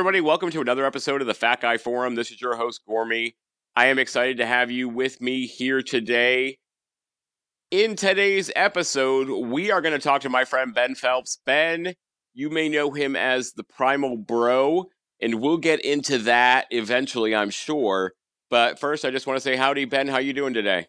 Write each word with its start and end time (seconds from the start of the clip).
Everybody. 0.00 0.22
Welcome 0.22 0.50
to 0.52 0.62
another 0.62 0.86
episode 0.86 1.20
of 1.20 1.26
the 1.26 1.34
Fat 1.34 1.60
Guy 1.60 1.76
Forum. 1.76 2.14
This 2.14 2.30
is 2.30 2.40
your 2.40 2.56
host, 2.56 2.80
Gormy. 2.88 3.34
I 3.76 3.88
am 3.88 3.98
excited 3.98 4.38
to 4.38 4.46
have 4.46 4.70
you 4.70 4.88
with 4.88 5.20
me 5.20 5.46
here 5.46 5.82
today. 5.82 6.56
In 7.70 7.96
today's 7.96 8.50
episode, 8.56 9.28
we 9.28 9.70
are 9.70 9.82
going 9.82 9.92
to 9.92 9.98
talk 9.98 10.22
to 10.22 10.30
my 10.30 10.46
friend 10.46 10.74
Ben 10.74 10.94
Phelps. 10.94 11.40
Ben, 11.44 11.92
you 12.32 12.48
may 12.48 12.70
know 12.70 12.92
him 12.92 13.14
as 13.14 13.52
the 13.52 13.62
Primal 13.62 14.16
Bro, 14.16 14.86
and 15.20 15.34
we'll 15.34 15.58
get 15.58 15.84
into 15.84 16.16
that 16.16 16.66
eventually, 16.70 17.34
I'm 17.34 17.50
sure. 17.50 18.14
But 18.48 18.78
first, 18.78 19.04
I 19.04 19.10
just 19.10 19.26
want 19.26 19.36
to 19.36 19.42
say 19.42 19.54
howdy, 19.54 19.84
Ben. 19.84 20.08
How 20.08 20.14
are 20.14 20.22
you 20.22 20.32
doing 20.32 20.54
today? 20.54 20.86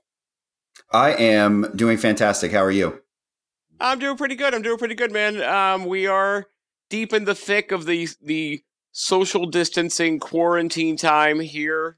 I 0.90 1.12
am 1.12 1.70
doing 1.76 1.98
fantastic. 1.98 2.54
How 2.54 2.64
are 2.64 2.72
you? 2.72 3.02
I'm 3.78 4.00
doing 4.00 4.16
pretty 4.16 4.36
good. 4.36 4.56
I'm 4.56 4.62
doing 4.62 4.78
pretty 4.78 4.96
good, 4.96 5.12
man. 5.12 5.42
Um, 5.42 5.86
we 5.86 6.08
are 6.08 6.46
deep 6.90 7.12
in 7.12 7.26
the 7.26 7.36
thick 7.36 7.74
of 7.74 7.86
the 7.86 8.08
the 8.22 8.64
social 8.92 9.46
distancing 9.46 10.20
quarantine 10.20 10.98
time 10.98 11.40
here 11.40 11.98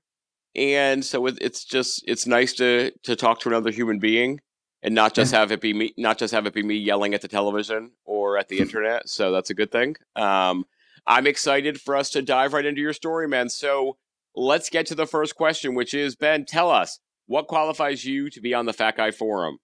and 0.56 1.04
so 1.04 1.26
it, 1.26 1.38
it's 1.42 1.66
just 1.66 2.04
it's 2.08 2.28
nice 2.28 2.54
to 2.54 2.92
to 3.04 3.16
talk 3.16 3.40
to 3.40 3.50
another 3.50 3.72
human 3.72 4.00
being 4.00 4.40
and 4.84 4.94
not 4.94 5.16
just 5.16 5.34
have 5.34 5.52
it 5.52 5.62
be 5.62 5.74
me 5.74 5.94
not 5.98 6.18
just 6.18 6.34
have 6.34 6.46
it 6.46 6.54
be 6.54 6.64
me 6.64 6.76
yelling 6.76 7.14
at 7.14 7.22
the 7.22 7.28
television 7.28 7.92
or 8.06 8.38
at 8.38 8.50
the 8.50 8.58
internet 8.60 9.10
so 9.10 9.32
that's 9.32 9.50
a 9.50 9.56
good 9.56 9.72
thing. 9.72 9.96
Um 10.16 10.66
i'm 11.08 11.28
excited 11.28 11.82
for 11.82 11.96
us 11.96 12.10
to 12.12 12.22
dive 12.22 12.54
right 12.54 12.66
into 12.66 12.82
your 12.82 12.94
story 12.94 13.28
man. 13.28 13.50
So 13.50 13.98
let's 14.36 14.70
get 14.70 14.86
to 14.88 14.96
the 14.96 15.08
first 15.08 15.36
question 15.36 15.74
which 15.74 15.94
is 15.94 16.16
ben 16.16 16.46
tell 16.46 16.70
us 16.70 17.00
what 17.26 17.48
qualifies 17.48 18.06
you 18.06 18.30
to 18.30 18.42
be 18.42 18.54
on 18.54 18.66
the 18.66 18.74
fat 18.74 18.98
guy 18.98 19.12
forum 19.12 19.58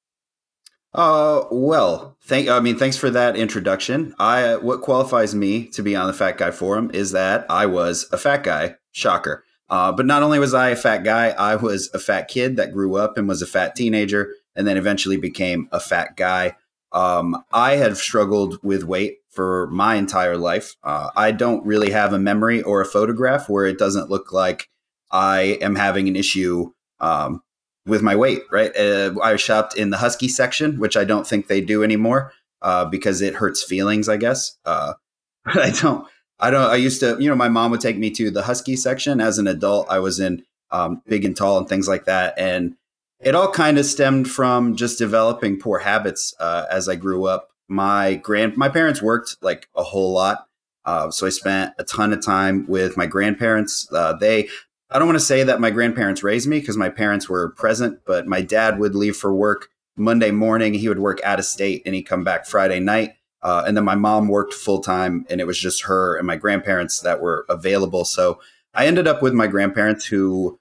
uh, 0.93 1.43
well, 1.51 2.17
thank. 2.23 2.49
I 2.49 2.59
mean, 2.59 2.77
thanks 2.77 2.97
for 2.97 3.09
that 3.09 3.35
introduction. 3.35 4.15
I 4.19 4.55
what 4.55 4.81
qualifies 4.81 5.35
me 5.35 5.67
to 5.69 5.83
be 5.83 5.95
on 5.95 6.07
the 6.07 6.13
Fat 6.13 6.37
Guy 6.37 6.51
Forum 6.51 6.89
is 6.93 7.11
that 7.11 7.45
I 7.49 7.65
was 7.65 8.07
a 8.11 8.17
fat 8.17 8.43
guy. 8.43 8.75
Shocker. 8.91 9.43
Uh, 9.69 9.91
but 9.91 10.07
not 10.07 10.23
only 10.23 10.39
was 10.39 10.55
I 10.55 10.69
a 10.69 10.75
fat 10.75 11.03
guy, 11.03 11.29
I 11.29 11.55
was 11.55 11.91
a 11.93 11.99
fat 11.99 12.27
kid 12.27 12.55
that 12.55 12.73
grew 12.73 12.95
up 12.95 13.17
and 13.17 13.27
was 13.27 13.43
a 13.43 13.47
fat 13.47 13.75
teenager, 13.75 14.33
and 14.55 14.67
then 14.67 14.77
eventually 14.77 15.17
became 15.17 15.69
a 15.71 15.79
fat 15.79 16.15
guy. 16.15 16.55
Um, 16.91 17.43
I 17.53 17.75
have 17.75 17.97
struggled 17.97 18.57
with 18.63 18.83
weight 18.83 19.17
for 19.29 19.67
my 19.67 19.95
entire 19.95 20.37
life. 20.37 20.75
Uh, 20.83 21.11
I 21.15 21.31
don't 21.31 21.63
really 21.65 21.91
have 21.91 22.13
a 22.13 22.19
memory 22.19 22.63
or 22.63 22.81
a 22.81 22.85
photograph 22.85 23.47
where 23.47 23.67
it 23.67 23.77
doesn't 23.77 24.09
look 24.09 24.33
like 24.33 24.69
I 25.11 25.59
am 25.61 25.75
having 25.75 26.07
an 26.07 26.15
issue 26.15 26.71
um, 26.99 27.43
with 27.89 28.01
my 28.01 28.15
weight, 28.15 28.43
right? 28.51 28.75
Uh, 28.75 29.15
I 29.21 29.35
shopped 29.35 29.75
in 29.75 29.89
the 29.89 29.97
husky 29.97 30.27
section, 30.27 30.79
which 30.79 30.95
I 30.95 31.03
don't 31.03 31.27
think 31.27 31.47
they 31.47 31.61
do 31.61 31.83
anymore 31.83 32.31
uh, 32.61 32.85
because 32.85 33.21
it 33.21 33.35
hurts 33.35 33.63
feelings, 33.63 34.07
I 34.07 34.17
guess. 34.17 34.57
Uh, 34.65 34.93
I 35.45 35.71
don't, 35.71 36.07
I 36.39 36.51
don't, 36.51 36.69
I 36.69 36.75
used 36.75 36.99
to, 37.01 37.17
you 37.19 37.29
know, 37.29 37.35
my 37.35 37.49
mom 37.49 37.71
would 37.71 37.81
take 37.81 37.97
me 37.97 38.11
to 38.11 38.31
the 38.31 38.43
husky 38.43 38.75
section 38.75 39.19
as 39.19 39.37
an 39.37 39.47
adult. 39.47 39.87
I 39.89 39.99
was 39.99 40.19
in 40.19 40.43
um, 40.71 41.01
big 41.07 41.25
and 41.25 41.35
tall 41.35 41.57
and 41.57 41.67
things 41.67 41.87
like 41.87 42.05
that. 42.05 42.35
And 42.37 42.75
it 43.19 43.35
all 43.35 43.51
kind 43.51 43.77
of 43.77 43.85
stemmed 43.85 44.29
from 44.29 44.75
just 44.75 44.97
developing 44.97 45.59
poor 45.59 45.79
habits 45.79 46.33
uh, 46.39 46.65
as 46.69 46.87
I 46.87 46.95
grew 46.95 47.25
up. 47.25 47.49
My 47.67 48.15
grand, 48.15 48.55
my 48.57 48.69
parents 48.69 49.01
worked 49.01 49.37
like 49.41 49.67
a 49.75 49.83
whole 49.83 50.13
lot. 50.13 50.45
Uh, 50.85 51.11
so 51.11 51.28
I 51.28 51.29
spent 51.29 51.73
a 51.78 51.83
ton 51.83 52.13
of 52.13 52.25
time 52.25 52.66
with 52.67 52.97
my 52.97 53.05
grandparents. 53.05 53.88
Uh, 53.91 54.13
they 54.13 54.47
I 54.91 54.97
don't 54.97 55.07
want 55.07 55.19
to 55.19 55.25
say 55.25 55.44
that 55.44 55.61
my 55.61 55.69
grandparents 55.69 56.23
raised 56.23 56.47
me 56.47 56.59
because 56.59 56.77
my 56.77 56.89
parents 56.89 57.29
were 57.29 57.50
present, 57.50 58.00
but 58.05 58.25
my 58.25 58.41
dad 58.41 58.79
would 58.79 58.95
leave 58.95 59.16
for 59.16 59.33
work 59.33 59.69
Monday 59.95 60.31
morning. 60.31 60.73
He 60.73 60.89
would 60.89 61.00
work 61.00 61.22
out 61.23 61.38
of 61.38 61.45
state 61.45 61.83
and 61.85 61.94
he'd 61.94 62.03
come 62.03 62.23
back 62.23 62.47
Friday 62.47 62.79
night. 62.79 63.13
Uh, 63.41 63.63
and 63.67 63.78
then 63.78 63.85
my 63.85 63.95
mom 63.95 64.28
worked 64.28 64.53
full 64.53 64.81
time 64.81 65.25
and 65.29 65.39
it 65.39 65.47
was 65.47 65.59
just 65.59 65.83
her 65.83 66.17
and 66.17 66.25
my 66.25 66.35
grandparents 66.35 67.01
that 67.01 67.22
were 67.22 67.45
available. 67.49 68.03
So 68.03 68.41
I 68.73 68.88
ended 68.88 69.07
up 69.07 69.22
with 69.22 69.33
my 69.33 69.47
grandparents 69.47 70.05
who 70.05 70.59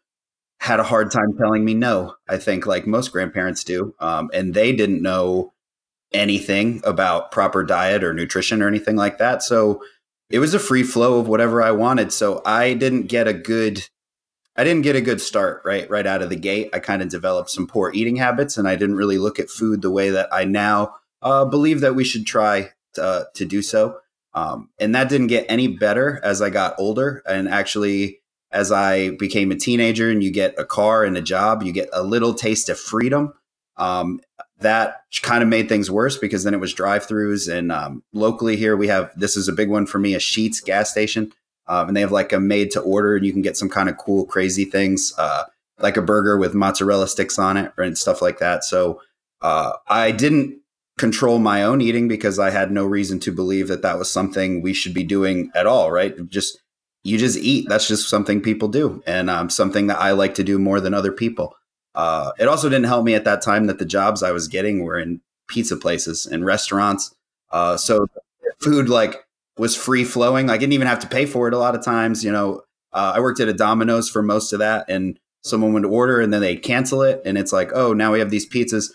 had 0.60 0.78
a 0.78 0.84
hard 0.84 1.10
time 1.10 1.36
telling 1.38 1.64
me 1.64 1.74
no, 1.74 2.14
I 2.28 2.36
think, 2.36 2.66
like 2.66 2.86
most 2.86 3.12
grandparents 3.12 3.64
do. 3.64 3.94
Um, 3.98 4.30
and 4.34 4.54
they 4.54 4.72
didn't 4.72 5.02
know 5.02 5.52
anything 6.12 6.82
about 6.84 7.30
proper 7.30 7.62
diet 7.64 8.04
or 8.04 8.12
nutrition 8.12 8.62
or 8.62 8.68
anything 8.68 8.96
like 8.96 9.18
that. 9.18 9.42
So 9.42 9.82
it 10.30 10.38
was 10.38 10.54
a 10.54 10.58
free 10.58 10.82
flow 10.82 11.18
of 11.18 11.28
whatever 11.28 11.62
I 11.62 11.70
wanted. 11.70 12.12
So 12.12 12.42
I 12.44 12.74
didn't 12.74 13.04
get 13.04 13.28
a 13.28 13.32
good 13.32 13.88
I 14.58 14.64
didn't 14.64 14.82
get 14.82 14.96
a 14.96 15.00
good 15.00 15.20
start 15.20 15.62
right 15.64 15.88
right 15.88 16.06
out 16.06 16.20
of 16.20 16.30
the 16.30 16.36
gate. 16.36 16.70
I 16.72 16.80
kind 16.80 17.00
of 17.00 17.08
developed 17.08 17.48
some 17.48 17.68
poor 17.68 17.92
eating 17.94 18.16
habits, 18.16 18.58
and 18.58 18.66
I 18.66 18.74
didn't 18.74 18.96
really 18.96 19.16
look 19.16 19.38
at 19.38 19.48
food 19.48 19.82
the 19.82 19.90
way 19.90 20.10
that 20.10 20.28
I 20.32 20.44
now 20.44 20.96
uh, 21.22 21.44
believe 21.44 21.80
that 21.80 21.94
we 21.94 22.02
should 22.02 22.26
try 22.26 22.70
to, 22.94 23.02
uh, 23.02 23.24
to 23.34 23.44
do 23.44 23.62
so. 23.62 24.00
Um, 24.34 24.68
and 24.80 24.94
that 24.96 25.08
didn't 25.08 25.28
get 25.28 25.46
any 25.48 25.68
better 25.68 26.20
as 26.24 26.42
I 26.42 26.50
got 26.50 26.74
older, 26.76 27.22
and 27.24 27.48
actually 27.48 28.20
as 28.50 28.72
I 28.72 29.10
became 29.10 29.52
a 29.52 29.56
teenager, 29.56 30.10
and 30.10 30.24
you 30.24 30.32
get 30.32 30.58
a 30.58 30.64
car 30.64 31.04
and 31.04 31.16
a 31.16 31.22
job, 31.22 31.62
you 31.62 31.72
get 31.72 31.88
a 31.92 32.02
little 32.02 32.34
taste 32.34 32.68
of 32.68 32.80
freedom. 32.80 33.34
Um, 33.76 34.20
that 34.58 35.02
kind 35.22 35.40
of 35.44 35.48
made 35.48 35.68
things 35.68 35.88
worse 35.88 36.18
because 36.18 36.42
then 36.42 36.52
it 36.52 36.60
was 36.60 36.74
drive-throughs, 36.74 37.48
and 37.52 37.70
um, 37.70 38.02
locally 38.12 38.56
here 38.56 38.76
we 38.76 38.88
have 38.88 39.12
this 39.16 39.36
is 39.36 39.46
a 39.46 39.52
big 39.52 39.70
one 39.70 39.86
for 39.86 40.00
me, 40.00 40.14
a 40.14 40.18
Sheetz 40.18 40.64
gas 40.64 40.90
station. 40.90 41.32
Um, 41.68 41.88
and 41.88 41.96
they 41.96 42.00
have 42.00 42.12
like 42.12 42.32
a 42.32 42.40
made 42.40 42.70
to 42.72 42.80
order, 42.80 43.16
and 43.16 43.26
you 43.26 43.32
can 43.32 43.42
get 43.42 43.56
some 43.56 43.68
kind 43.68 43.88
of 43.88 43.98
cool, 43.98 44.24
crazy 44.24 44.64
things, 44.64 45.12
uh, 45.18 45.44
like 45.78 45.96
a 45.96 46.02
burger 46.02 46.36
with 46.36 46.54
mozzarella 46.54 47.06
sticks 47.06 47.38
on 47.38 47.56
it 47.56 47.72
and 47.76 47.96
stuff 47.96 48.22
like 48.22 48.38
that. 48.38 48.64
So 48.64 49.00
uh, 49.42 49.72
I 49.86 50.10
didn't 50.10 50.60
control 50.98 51.38
my 51.38 51.62
own 51.62 51.80
eating 51.80 52.08
because 52.08 52.38
I 52.38 52.50
had 52.50 52.72
no 52.72 52.84
reason 52.84 53.20
to 53.20 53.32
believe 53.32 53.68
that 53.68 53.82
that 53.82 53.98
was 53.98 54.10
something 54.10 54.62
we 54.62 54.74
should 54.74 54.94
be 54.94 55.04
doing 55.04 55.50
at 55.54 55.66
all. 55.66 55.92
Right? 55.92 56.14
Just 56.28 56.58
you 57.04 57.18
just 57.18 57.38
eat. 57.38 57.68
That's 57.68 57.86
just 57.88 58.08
something 58.08 58.40
people 58.40 58.68
do, 58.68 59.02
and 59.06 59.30
um, 59.30 59.50
something 59.50 59.86
that 59.88 59.98
I 59.98 60.12
like 60.12 60.34
to 60.34 60.44
do 60.44 60.58
more 60.58 60.80
than 60.80 60.94
other 60.94 61.12
people. 61.12 61.54
Uh, 61.94 62.32
it 62.38 62.48
also 62.48 62.68
didn't 62.68 62.86
help 62.86 63.04
me 63.04 63.14
at 63.14 63.24
that 63.24 63.42
time 63.42 63.66
that 63.66 63.78
the 63.78 63.84
jobs 63.84 64.22
I 64.22 64.30
was 64.30 64.46
getting 64.46 64.84
were 64.84 64.98
in 64.98 65.20
pizza 65.48 65.76
places 65.76 66.26
and 66.26 66.46
restaurants. 66.46 67.14
Uh, 67.50 67.76
so 67.76 68.06
food 68.60 68.88
like 68.88 69.24
was 69.58 69.76
free 69.76 70.04
flowing. 70.04 70.50
I 70.50 70.56
didn't 70.56 70.72
even 70.72 70.86
have 70.86 71.00
to 71.00 71.08
pay 71.08 71.26
for 71.26 71.48
it 71.48 71.54
a 71.54 71.58
lot 71.58 71.74
of 71.74 71.84
times. 71.84 72.24
You 72.24 72.32
know, 72.32 72.62
uh, 72.92 73.12
I 73.16 73.20
worked 73.20 73.40
at 73.40 73.48
a 73.48 73.52
Domino's 73.52 74.08
for 74.08 74.22
most 74.22 74.52
of 74.52 74.60
that, 74.60 74.86
and 74.88 75.18
someone 75.42 75.72
would 75.72 75.84
order 75.84 76.20
and 76.20 76.32
then 76.32 76.40
they'd 76.40 76.62
cancel 76.62 77.02
it, 77.02 77.22
and 77.24 77.36
it's 77.38 77.52
like, 77.52 77.70
oh, 77.74 77.92
now 77.92 78.12
we 78.12 78.18
have 78.18 78.30
these 78.30 78.48
pizzas. 78.48 78.90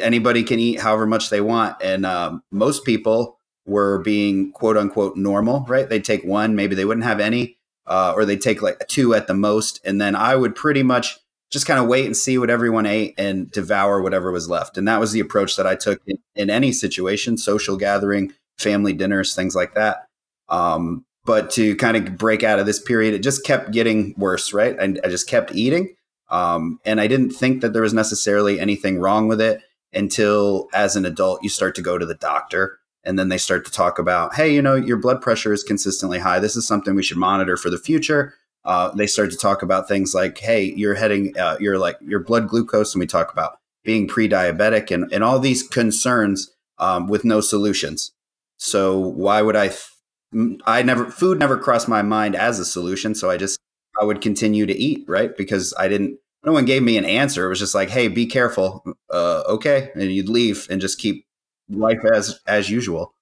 Anybody 0.00 0.42
can 0.42 0.58
eat 0.58 0.80
however 0.80 1.06
much 1.06 1.30
they 1.30 1.40
want, 1.40 1.76
and 1.82 2.04
um, 2.04 2.42
most 2.50 2.84
people 2.84 3.38
were 3.66 4.00
being 4.00 4.52
quote 4.52 4.76
unquote 4.76 5.16
normal, 5.16 5.64
right? 5.68 5.88
They'd 5.88 6.04
take 6.04 6.24
one, 6.24 6.54
maybe 6.54 6.74
they 6.74 6.84
wouldn't 6.84 7.06
have 7.06 7.20
any, 7.20 7.56
uh, 7.86 8.12
or 8.14 8.24
they'd 8.24 8.40
take 8.40 8.60
like 8.60 8.86
two 8.88 9.14
at 9.14 9.26
the 9.26 9.34
most, 9.34 9.80
and 9.84 10.00
then 10.00 10.14
I 10.14 10.36
would 10.36 10.54
pretty 10.54 10.82
much 10.82 11.18
just 11.50 11.66
kind 11.66 11.78
of 11.78 11.86
wait 11.86 12.04
and 12.04 12.16
see 12.16 12.36
what 12.36 12.50
everyone 12.50 12.84
ate 12.84 13.14
and 13.16 13.50
devour 13.50 14.02
whatever 14.02 14.32
was 14.32 14.48
left. 14.48 14.76
And 14.76 14.88
that 14.88 14.98
was 14.98 15.12
the 15.12 15.20
approach 15.20 15.54
that 15.56 15.66
I 15.66 15.76
took 15.76 16.00
in, 16.06 16.18
in 16.34 16.50
any 16.50 16.72
situation, 16.72 17.38
social 17.38 17.76
gathering, 17.76 18.32
family 18.58 18.92
dinners, 18.92 19.34
things 19.34 19.54
like 19.54 19.74
that. 19.74 20.06
Um, 20.48 21.04
but 21.24 21.50
to 21.52 21.74
kind 21.76 21.96
of 21.96 22.18
break 22.18 22.42
out 22.42 22.58
of 22.58 22.66
this 22.66 22.80
period, 22.80 23.14
it 23.14 23.22
just 23.22 23.44
kept 23.44 23.70
getting 23.70 24.14
worse, 24.16 24.52
right? 24.52 24.76
And 24.78 25.00
I 25.04 25.08
just 25.08 25.28
kept 25.28 25.54
eating. 25.54 25.94
Um, 26.30 26.80
and 26.84 27.00
I 27.00 27.06
didn't 27.06 27.30
think 27.30 27.60
that 27.62 27.72
there 27.72 27.82
was 27.82 27.94
necessarily 27.94 28.60
anything 28.60 28.98
wrong 28.98 29.28
with 29.28 29.40
it 29.40 29.62
until 29.92 30.68
as 30.74 30.96
an 30.96 31.04
adult, 31.04 31.42
you 31.42 31.48
start 31.48 31.74
to 31.76 31.82
go 31.82 31.98
to 31.98 32.06
the 32.06 32.14
doctor 32.14 32.78
and 33.04 33.18
then 33.18 33.28
they 33.28 33.38
start 33.38 33.64
to 33.66 33.70
talk 33.70 33.98
about, 33.98 34.34
hey, 34.34 34.52
you 34.52 34.62
know, 34.62 34.74
your 34.74 34.96
blood 34.96 35.20
pressure 35.20 35.52
is 35.52 35.62
consistently 35.62 36.18
high. 36.18 36.38
This 36.38 36.56
is 36.56 36.66
something 36.66 36.94
we 36.94 37.02
should 37.02 37.18
monitor 37.18 37.56
for 37.56 37.70
the 37.70 37.78
future. 37.78 38.34
Uh, 38.64 38.90
they 38.94 39.06
start 39.06 39.30
to 39.30 39.36
talk 39.36 39.62
about 39.62 39.86
things 39.86 40.14
like, 40.14 40.38
hey, 40.38 40.72
you're 40.74 40.94
heading, 40.94 41.38
uh, 41.38 41.56
you're 41.60 41.78
like 41.78 41.96
your 42.00 42.20
blood 42.20 42.48
glucose, 42.48 42.94
and 42.94 43.00
we 43.00 43.06
talk 43.06 43.30
about 43.30 43.58
being 43.84 44.08
pre-diabetic 44.08 44.90
and 44.90 45.12
and 45.12 45.22
all 45.22 45.38
these 45.38 45.62
concerns 45.62 46.50
um, 46.78 47.06
with 47.06 47.24
no 47.24 47.42
solutions. 47.42 48.12
So 48.56 48.98
why 48.98 49.42
would 49.42 49.56
I? 49.56 49.68
Th- 49.68 50.60
I 50.66 50.82
never 50.82 51.10
food 51.10 51.38
never 51.38 51.56
crossed 51.56 51.88
my 51.88 52.02
mind 52.02 52.34
as 52.34 52.58
a 52.58 52.64
solution. 52.64 53.14
So 53.14 53.30
I 53.30 53.36
just 53.36 53.58
I 54.00 54.04
would 54.04 54.20
continue 54.20 54.66
to 54.66 54.74
eat 54.76 55.04
right 55.08 55.36
because 55.36 55.74
I 55.78 55.88
didn't. 55.88 56.18
No 56.44 56.52
one 56.52 56.64
gave 56.66 56.82
me 56.82 56.98
an 56.98 57.04
answer. 57.04 57.46
It 57.46 57.48
was 57.48 57.58
just 57.58 57.74
like, 57.74 57.88
hey, 57.88 58.08
be 58.08 58.26
careful. 58.26 58.84
Uh, 59.10 59.42
okay, 59.48 59.90
and 59.94 60.12
you'd 60.12 60.28
leave 60.28 60.66
and 60.70 60.80
just 60.80 60.98
keep 60.98 61.24
life 61.68 62.00
as 62.12 62.40
as 62.46 62.68
usual. 62.70 63.14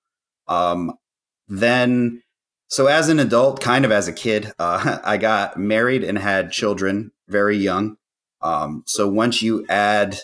Um, 0.48 0.94
then, 1.48 2.22
so 2.68 2.86
as 2.86 3.08
an 3.08 3.18
adult, 3.18 3.60
kind 3.60 3.84
of 3.84 3.92
as 3.92 4.08
a 4.08 4.12
kid, 4.12 4.52
uh, 4.58 4.98
I 5.04 5.18
got 5.18 5.56
married 5.56 6.04
and 6.04 6.18
had 6.18 6.52
children 6.52 7.12
very 7.28 7.56
young. 7.56 7.96
Um, 8.40 8.82
so 8.86 9.08
once 9.08 9.42
you 9.42 9.64
add 9.68 10.18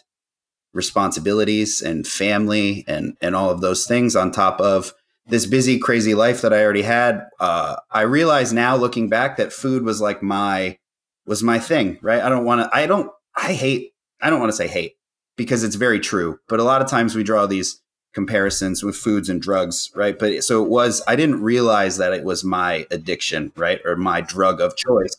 responsibilities 0.74 1.80
and 1.82 2.06
family 2.06 2.84
and 2.86 3.16
and 3.20 3.34
all 3.34 3.50
of 3.50 3.60
those 3.60 3.86
things 3.86 4.14
on 4.14 4.30
top 4.30 4.60
of 4.60 4.92
this 5.28 5.46
busy, 5.46 5.78
crazy 5.78 6.14
life 6.14 6.40
that 6.42 6.52
I 6.52 6.62
already 6.62 6.82
had, 6.82 7.26
uh, 7.38 7.76
I 7.90 8.02
realize 8.02 8.52
now 8.52 8.76
looking 8.76 9.08
back 9.08 9.36
that 9.36 9.52
food 9.52 9.84
was 9.84 10.00
like 10.00 10.22
my 10.22 10.78
was 11.26 11.42
my 11.42 11.58
thing, 11.58 11.98
right? 12.00 12.22
I 12.22 12.28
don't 12.28 12.44
want 12.44 12.62
to. 12.62 12.76
I 12.76 12.86
don't. 12.86 13.10
I 13.36 13.52
hate. 13.52 13.92
I 14.20 14.30
don't 14.30 14.40
want 14.40 14.50
to 14.50 14.56
say 14.56 14.66
hate 14.66 14.96
because 15.36 15.64
it's 15.64 15.76
very 15.76 16.00
true. 16.00 16.38
But 16.48 16.60
a 16.60 16.64
lot 16.64 16.82
of 16.82 16.88
times 16.88 17.14
we 17.14 17.22
draw 17.22 17.46
these 17.46 17.80
comparisons 18.12 18.82
with 18.82 18.96
foods 18.96 19.28
and 19.28 19.40
drugs, 19.40 19.90
right? 19.94 20.18
But 20.18 20.42
so 20.42 20.64
it 20.64 20.68
was, 20.68 21.02
I 21.06 21.14
didn't 21.14 21.42
realize 21.42 21.98
that 21.98 22.12
it 22.12 22.24
was 22.24 22.42
my 22.42 22.86
addiction, 22.90 23.52
right? 23.56 23.80
Or 23.84 23.96
my 23.96 24.20
drug 24.20 24.60
of 24.60 24.76
choice. 24.76 25.16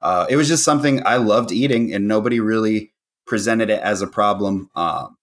Uh, 0.00 0.26
it 0.30 0.36
was 0.36 0.46
just 0.46 0.64
something 0.64 1.04
I 1.04 1.16
loved 1.16 1.50
eating 1.50 1.92
and 1.92 2.06
nobody 2.06 2.38
really 2.38 2.92
presented 3.26 3.70
it 3.70 3.80
as 3.80 4.02
a 4.02 4.06
problem. 4.06 4.70
Um, 4.76 5.16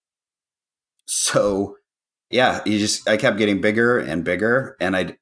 so 1.05 1.77
yeah, 2.33 2.61
you 2.65 2.79
just, 2.79 3.07
I 3.07 3.17
kept 3.17 3.37
getting 3.37 3.61
bigger 3.61 3.99
and 3.99 4.23
bigger. 4.23 4.75
And 4.79 4.95
I, 4.95 5.17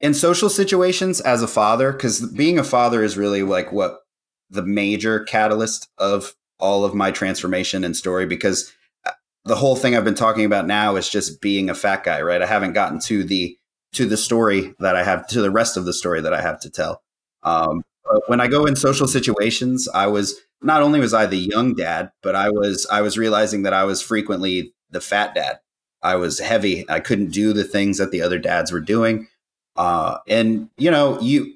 in 0.00 0.14
social 0.14 0.48
situations 0.48 1.20
as 1.20 1.42
a 1.42 1.48
father, 1.48 1.90
because 1.92 2.30
being 2.32 2.58
a 2.58 2.64
father 2.64 3.02
is 3.02 3.16
really 3.16 3.42
like 3.42 3.72
what 3.72 4.00
the 4.48 4.62
major 4.62 5.24
catalyst 5.24 5.88
of 5.98 6.34
all 6.60 6.84
of 6.84 6.94
my 6.94 7.10
transformation 7.10 7.82
and 7.82 7.96
story 7.96 8.24
because 8.24 8.72
uh, 9.04 9.10
the 9.44 9.56
whole 9.56 9.74
thing 9.74 9.96
I've 9.96 10.04
been 10.04 10.14
talking 10.14 10.44
about 10.44 10.66
now 10.66 10.94
is 10.94 11.08
just 11.08 11.40
being 11.40 11.68
a 11.68 11.74
fat 11.74 12.04
guy, 12.04 12.22
right? 12.22 12.40
I 12.40 12.46
haven't 12.46 12.72
gotten 12.72 13.00
to 13.00 13.24
the 13.24 13.58
to 13.94 14.06
the 14.06 14.16
story 14.16 14.74
that 14.78 14.94
I 14.94 15.02
have 15.02 15.26
to 15.28 15.40
the 15.40 15.50
rest 15.50 15.76
of 15.76 15.86
the 15.86 15.92
story 15.92 16.20
that 16.20 16.32
I 16.32 16.40
have 16.40 16.60
to 16.60 16.70
tell. 16.70 17.02
Um, 17.42 17.82
when 18.28 18.40
I 18.40 18.46
go 18.46 18.64
in 18.64 18.76
social 18.76 19.08
situations, 19.08 19.88
I 19.92 20.06
was 20.06 20.36
not 20.62 20.82
only 20.82 21.00
was 21.00 21.14
I 21.14 21.26
the 21.26 21.36
young 21.36 21.74
dad, 21.74 22.12
but 22.22 22.36
I 22.36 22.50
was 22.50 22.86
I 22.90 23.02
was 23.02 23.18
realizing 23.18 23.62
that 23.62 23.72
I 23.72 23.84
was 23.84 24.00
frequently 24.00 24.72
the 24.90 25.00
fat 25.00 25.34
dad. 25.34 25.58
I 26.02 26.16
was 26.16 26.38
heavy. 26.38 26.84
I 26.88 27.00
couldn't 27.00 27.32
do 27.32 27.52
the 27.52 27.64
things 27.64 27.98
that 27.98 28.10
the 28.10 28.22
other 28.22 28.38
dads 28.38 28.72
were 28.72 28.80
doing. 28.80 29.28
Uh, 29.76 30.18
and 30.28 30.70
you 30.78 30.90
know, 30.90 31.20
you 31.20 31.54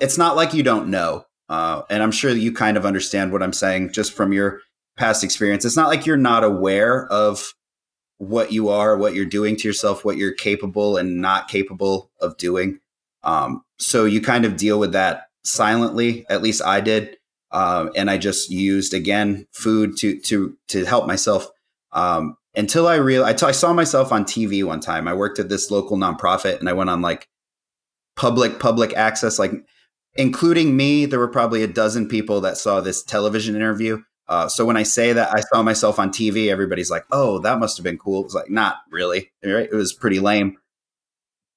it's 0.00 0.18
not 0.18 0.36
like 0.36 0.54
you 0.54 0.62
don't 0.62 0.88
know. 0.88 1.26
Uh, 1.48 1.82
and 1.90 2.02
I'm 2.02 2.12
sure 2.12 2.30
you 2.30 2.52
kind 2.52 2.76
of 2.76 2.86
understand 2.86 3.32
what 3.32 3.42
I'm 3.42 3.52
saying 3.52 3.92
just 3.92 4.12
from 4.12 4.32
your 4.32 4.60
past 4.96 5.22
experience. 5.22 5.64
It's 5.64 5.76
not 5.76 5.88
like 5.88 6.06
you're 6.06 6.16
not 6.16 6.44
aware 6.44 7.06
of 7.06 7.54
what 8.18 8.52
you 8.52 8.68
are, 8.68 8.96
what 8.96 9.14
you're 9.14 9.24
doing 9.24 9.56
to 9.56 9.68
yourself, 9.68 10.04
what 10.04 10.16
you're 10.16 10.32
capable 10.32 10.96
and 10.96 11.20
not 11.20 11.48
capable 11.48 12.10
of 12.20 12.36
doing. 12.36 12.78
Um, 13.24 13.64
so 13.78 14.04
you 14.04 14.20
kind 14.20 14.44
of 14.44 14.56
deal 14.56 14.78
with 14.78 14.92
that 14.92 15.26
silently. 15.44 16.24
At 16.28 16.42
least 16.42 16.62
I 16.62 16.80
did, 16.80 17.16
um, 17.50 17.90
and 17.96 18.10
I 18.10 18.18
just 18.18 18.50
used 18.50 18.94
again 18.94 19.46
food 19.52 19.96
to 19.98 20.18
to 20.20 20.56
to 20.68 20.84
help 20.84 21.06
myself. 21.06 21.48
Um, 21.92 22.36
until 22.54 22.86
I 22.86 22.96
real 22.96 23.24
I, 23.24 23.32
t- 23.32 23.46
I 23.46 23.52
saw 23.52 23.72
myself 23.72 24.12
on 24.12 24.24
TV 24.24 24.64
one 24.64 24.80
time. 24.80 25.08
I 25.08 25.14
worked 25.14 25.38
at 25.38 25.48
this 25.48 25.70
local 25.70 25.96
nonprofit, 25.96 26.60
and 26.60 26.68
I 26.68 26.72
went 26.72 26.90
on 26.90 27.00
like 27.02 27.28
public 28.16 28.58
public 28.58 28.94
access, 28.94 29.38
like 29.38 29.52
including 30.14 30.76
me, 30.76 31.06
there 31.06 31.18
were 31.18 31.28
probably 31.28 31.62
a 31.62 31.68
dozen 31.68 32.08
people 32.08 32.40
that 32.42 32.56
saw 32.56 32.80
this 32.80 33.02
television 33.02 33.56
interview. 33.56 34.02
Uh, 34.28 34.48
so 34.48 34.64
when 34.64 34.76
I 34.76 34.82
say 34.82 35.12
that 35.12 35.34
I 35.34 35.40
saw 35.40 35.62
myself 35.62 35.98
on 35.98 36.10
TV, 36.10 36.48
everybody's 36.48 36.90
like, 36.90 37.04
"Oh, 37.10 37.38
that 37.40 37.58
must 37.58 37.76
have 37.76 37.84
been 37.84 37.98
cool." 37.98 38.20
It 38.20 38.24
was 38.24 38.34
like, 38.34 38.50
not 38.50 38.76
really. 38.90 39.30
Right? 39.44 39.68
It 39.70 39.74
was 39.74 39.92
pretty 39.92 40.20
lame, 40.20 40.58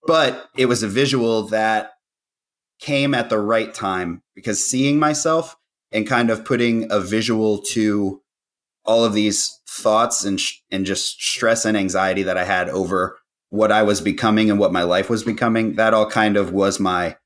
but 0.06 0.50
it 0.58 0.66
was 0.66 0.84
a 0.84 0.88
visual 0.88 1.44
that 1.44 1.92
came 2.80 3.14
at 3.14 3.30
the 3.30 3.40
right 3.40 3.74
time 3.74 4.22
because 4.36 4.66
seeing 4.66 5.00
myself 5.00 5.56
and 5.92 6.08
kind 6.08 6.30
of 6.30 6.44
putting 6.44 6.92
a 6.92 7.00
visual 7.00 7.60
to 7.60 8.22
all 8.86 9.04
of 9.04 9.14
these 9.14 9.60
thoughts 9.68 10.24
and 10.24 10.40
sh- 10.40 10.60
and 10.72 10.86
just 10.86 11.22
stress 11.22 11.66
and 11.66 11.78
anxiety 11.78 12.24
that 12.24 12.38
I 12.38 12.44
had 12.44 12.70
over 12.70 13.18
what 13.50 13.72
I 13.72 13.84
was 13.84 14.02
becoming 14.02 14.50
and 14.50 14.60
what 14.60 14.74
my 14.74 14.84
life 14.84 15.10
was 15.10 15.24
becoming. 15.24 15.76
That 15.76 15.94
all 15.94 16.10
kind 16.10 16.38
of 16.38 16.52
was 16.52 16.80
my 16.80 17.18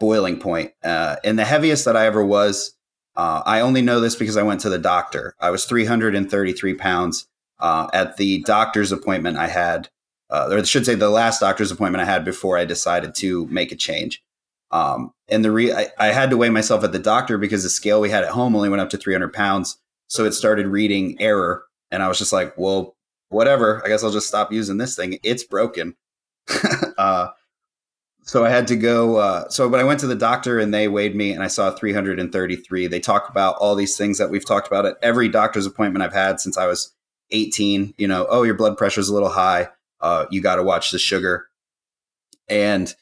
boiling 0.00 0.38
point. 0.38 0.72
Uh, 0.82 1.16
and 1.24 1.38
the 1.38 1.44
heaviest 1.44 1.84
that 1.84 1.96
I 1.96 2.06
ever 2.06 2.24
was, 2.24 2.76
uh, 3.16 3.42
I 3.46 3.60
only 3.60 3.82
know 3.82 4.00
this 4.00 4.16
because 4.16 4.36
I 4.36 4.42
went 4.42 4.60
to 4.60 4.70
the 4.70 4.78
doctor. 4.78 5.34
I 5.40 5.50
was 5.50 5.64
333 5.64 6.74
pounds 6.74 7.26
uh, 7.60 7.88
at 7.92 8.16
the 8.16 8.42
doctor's 8.42 8.92
appointment 8.92 9.38
I 9.38 9.46
had, 9.46 9.88
uh, 10.30 10.48
or 10.50 10.58
I 10.58 10.62
should 10.62 10.84
say 10.84 10.94
the 10.94 11.10
last 11.10 11.40
doctor's 11.40 11.70
appointment 11.70 12.02
I 12.02 12.06
had 12.06 12.24
before 12.24 12.58
I 12.58 12.64
decided 12.64 13.14
to 13.16 13.46
make 13.46 13.72
a 13.72 13.76
change. 13.76 14.22
Um, 14.70 15.12
and 15.28 15.44
the 15.44 15.52
re- 15.52 15.72
I, 15.72 15.88
I 15.98 16.06
had 16.08 16.30
to 16.30 16.36
weigh 16.36 16.50
myself 16.50 16.82
at 16.82 16.92
the 16.92 16.98
doctor 16.98 17.38
because 17.38 17.62
the 17.62 17.68
scale 17.68 18.00
we 18.00 18.10
had 18.10 18.24
at 18.24 18.30
home 18.30 18.56
only 18.56 18.68
went 18.68 18.80
up 18.80 18.90
to 18.90 18.98
300 18.98 19.32
pounds. 19.32 19.78
So 20.08 20.24
it 20.24 20.32
started 20.32 20.66
reading 20.66 21.16
error. 21.20 21.64
And 21.90 22.02
I 22.02 22.08
was 22.08 22.18
just 22.18 22.32
like, 22.32 22.56
well, 22.56 22.96
whatever. 23.28 23.82
I 23.84 23.88
guess 23.88 24.04
I'll 24.04 24.10
just 24.10 24.28
stop 24.28 24.52
using 24.52 24.76
this 24.76 24.96
thing. 24.96 25.18
It's 25.22 25.44
broken. 25.44 25.94
uh, 26.98 27.28
so 28.22 28.44
I 28.44 28.50
had 28.50 28.66
to 28.68 28.76
go. 28.76 29.16
Uh, 29.16 29.48
so, 29.48 29.68
but 29.68 29.80
I 29.80 29.84
went 29.84 30.00
to 30.00 30.06
the 30.06 30.14
doctor 30.14 30.58
and 30.58 30.72
they 30.72 30.88
weighed 30.88 31.14
me 31.14 31.32
and 31.32 31.42
I 31.42 31.48
saw 31.48 31.70
333. 31.70 32.86
They 32.86 33.00
talk 33.00 33.28
about 33.28 33.56
all 33.56 33.74
these 33.74 33.96
things 33.96 34.18
that 34.18 34.30
we've 34.30 34.46
talked 34.46 34.66
about 34.66 34.86
at 34.86 34.96
every 35.02 35.28
doctor's 35.28 35.66
appointment 35.66 36.02
I've 36.02 36.14
had 36.14 36.40
since 36.40 36.56
I 36.56 36.66
was 36.66 36.94
18. 37.30 37.94
You 37.98 38.08
know, 38.08 38.26
oh, 38.28 38.42
your 38.42 38.54
blood 38.54 38.76
pressure 38.78 39.00
is 39.00 39.08
a 39.08 39.14
little 39.14 39.28
high. 39.28 39.68
Uh, 40.00 40.26
you 40.30 40.40
got 40.40 40.56
to 40.56 40.62
watch 40.62 40.90
the 40.90 40.98
sugar. 40.98 41.46
And 42.48 42.94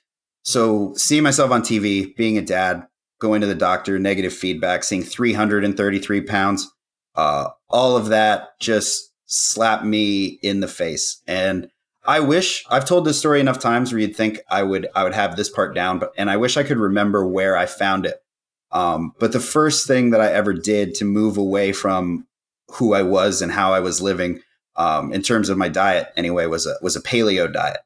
so, 0.45 0.93
seeing 0.97 1.23
myself 1.23 1.51
on 1.51 1.63
TV, 1.63 2.15
being 2.17 2.37
a 2.39 2.43
dad, 2.43 2.87
going 3.21 3.41
to 3.41 3.47
the 3.47 3.55
doctor, 3.55 3.99
negative 3.99 4.33
feedback, 4.33 4.83
seeing 4.83 5.03
333 5.03 6.21
pounds, 6.23 6.73
uh, 7.15 7.49
all 7.69 7.97
of 7.97 8.07
that 8.07 8.59
just 8.61 9.13
slapped 9.27 9.85
me 9.85 10.39
in 10.43 10.61
the 10.61 10.69
face. 10.69 11.23
And 11.27 11.71
I 12.05 12.21
wish 12.21 12.65
I've 12.69 12.85
told 12.85 13.05
this 13.05 13.19
story 13.19 13.41
enough 13.41 13.59
times 13.59 13.93
where 13.93 14.01
you'd 14.01 14.17
think 14.17 14.41
I 14.51 14.63
would 14.63 14.89
I 14.95 15.05
would 15.05 15.15
have 15.15 15.37
this 15.37 15.49
part 15.49 15.75
down, 15.75 15.99
but 15.99 16.13
and 16.17 16.31
I 16.31 16.37
wish 16.37 16.57
I 16.57 16.65
could 16.65 16.79
remember 16.79 17.27
where 17.27 17.57
I 17.57 17.67
found 17.67 18.07
it. 18.07 18.17
Um, 18.73 19.13
but 19.19 19.33
the 19.33 19.41
first 19.41 19.87
thing 19.87 20.11
that 20.11 20.21
I 20.21 20.33
ever 20.33 20.53
did 20.53 20.95
to 20.97 21.05
move 21.05 21.37
away 21.37 21.73
from 21.73 22.27
who 22.69 22.95
I 22.95 23.03
was 23.03 23.43
and 23.43 23.53
how 23.53 23.73
I 23.73 23.81
was 23.81 24.01
living, 24.01 24.41
um, 24.77 25.13
in 25.13 25.23
terms 25.23 25.49
of 25.49 25.59
my 25.59 25.69
diet, 25.69 26.09
anyway, 26.17 26.47
was 26.47 26.67
a 26.67 26.75
was 26.83 26.97
a 26.97 27.03
paleo 27.03 27.53
diet. 27.53 27.81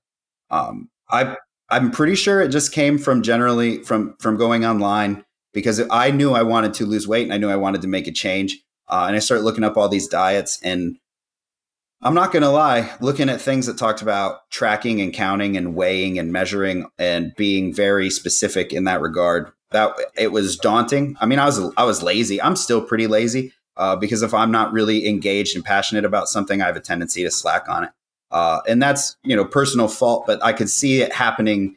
Um, 0.50 0.88
I 1.10 1.36
I'm 1.68 1.90
pretty 1.90 2.14
sure 2.14 2.40
it 2.40 2.48
just 2.48 2.72
came 2.72 2.98
from 2.98 3.22
generally 3.22 3.82
from 3.82 4.16
from 4.18 4.36
going 4.36 4.64
online 4.64 5.24
because 5.52 5.82
I 5.90 6.10
knew 6.10 6.32
I 6.32 6.42
wanted 6.42 6.74
to 6.74 6.86
lose 6.86 7.08
weight 7.08 7.24
and 7.24 7.32
I 7.32 7.38
knew 7.38 7.50
I 7.50 7.56
wanted 7.56 7.82
to 7.82 7.88
make 7.88 8.06
a 8.06 8.12
change. 8.12 8.58
Uh, 8.88 9.04
and 9.06 9.16
I 9.16 9.20
started 9.20 9.44
looking 9.44 9.64
up 9.64 9.76
all 9.76 9.88
these 9.88 10.08
diets 10.08 10.60
and 10.62 10.98
I'm 12.02 12.14
not 12.14 12.30
going 12.30 12.42
to 12.42 12.50
lie, 12.50 12.94
looking 13.00 13.28
at 13.28 13.40
things 13.40 13.66
that 13.66 13.78
talked 13.78 14.02
about 14.02 14.48
tracking 14.50 15.00
and 15.00 15.12
counting 15.12 15.56
and 15.56 15.74
weighing 15.74 16.18
and 16.18 16.30
measuring 16.30 16.86
and 16.98 17.34
being 17.36 17.74
very 17.74 18.10
specific 18.10 18.72
in 18.72 18.84
that 18.84 19.00
regard, 19.00 19.50
that 19.70 19.94
it 20.16 20.30
was 20.30 20.56
daunting. 20.56 21.16
I 21.20 21.26
mean, 21.26 21.38
I 21.38 21.46
was 21.46 21.58
I 21.76 21.84
was 21.84 22.02
lazy. 22.02 22.40
I'm 22.40 22.54
still 22.54 22.82
pretty 22.82 23.06
lazy 23.06 23.52
uh, 23.76 23.96
because 23.96 24.22
if 24.22 24.34
I'm 24.34 24.50
not 24.50 24.72
really 24.72 25.08
engaged 25.08 25.56
and 25.56 25.64
passionate 25.64 26.04
about 26.04 26.28
something, 26.28 26.60
I 26.60 26.66
have 26.66 26.76
a 26.76 26.80
tendency 26.80 27.22
to 27.22 27.30
slack 27.30 27.68
on 27.68 27.84
it. 27.84 27.90
Uh, 28.30 28.60
and 28.68 28.82
that's 28.82 29.16
you 29.22 29.34
know 29.34 29.44
personal 29.44 29.88
fault, 29.88 30.26
but 30.26 30.42
I 30.44 30.52
could 30.52 30.68
see 30.68 31.00
it 31.00 31.12
happening. 31.12 31.76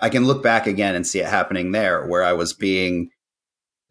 I 0.00 0.08
can 0.08 0.24
look 0.24 0.42
back 0.42 0.66
again 0.66 0.94
and 0.94 1.06
see 1.06 1.20
it 1.20 1.26
happening 1.26 1.72
there, 1.72 2.06
where 2.06 2.24
I 2.24 2.32
was 2.32 2.54
being 2.54 3.10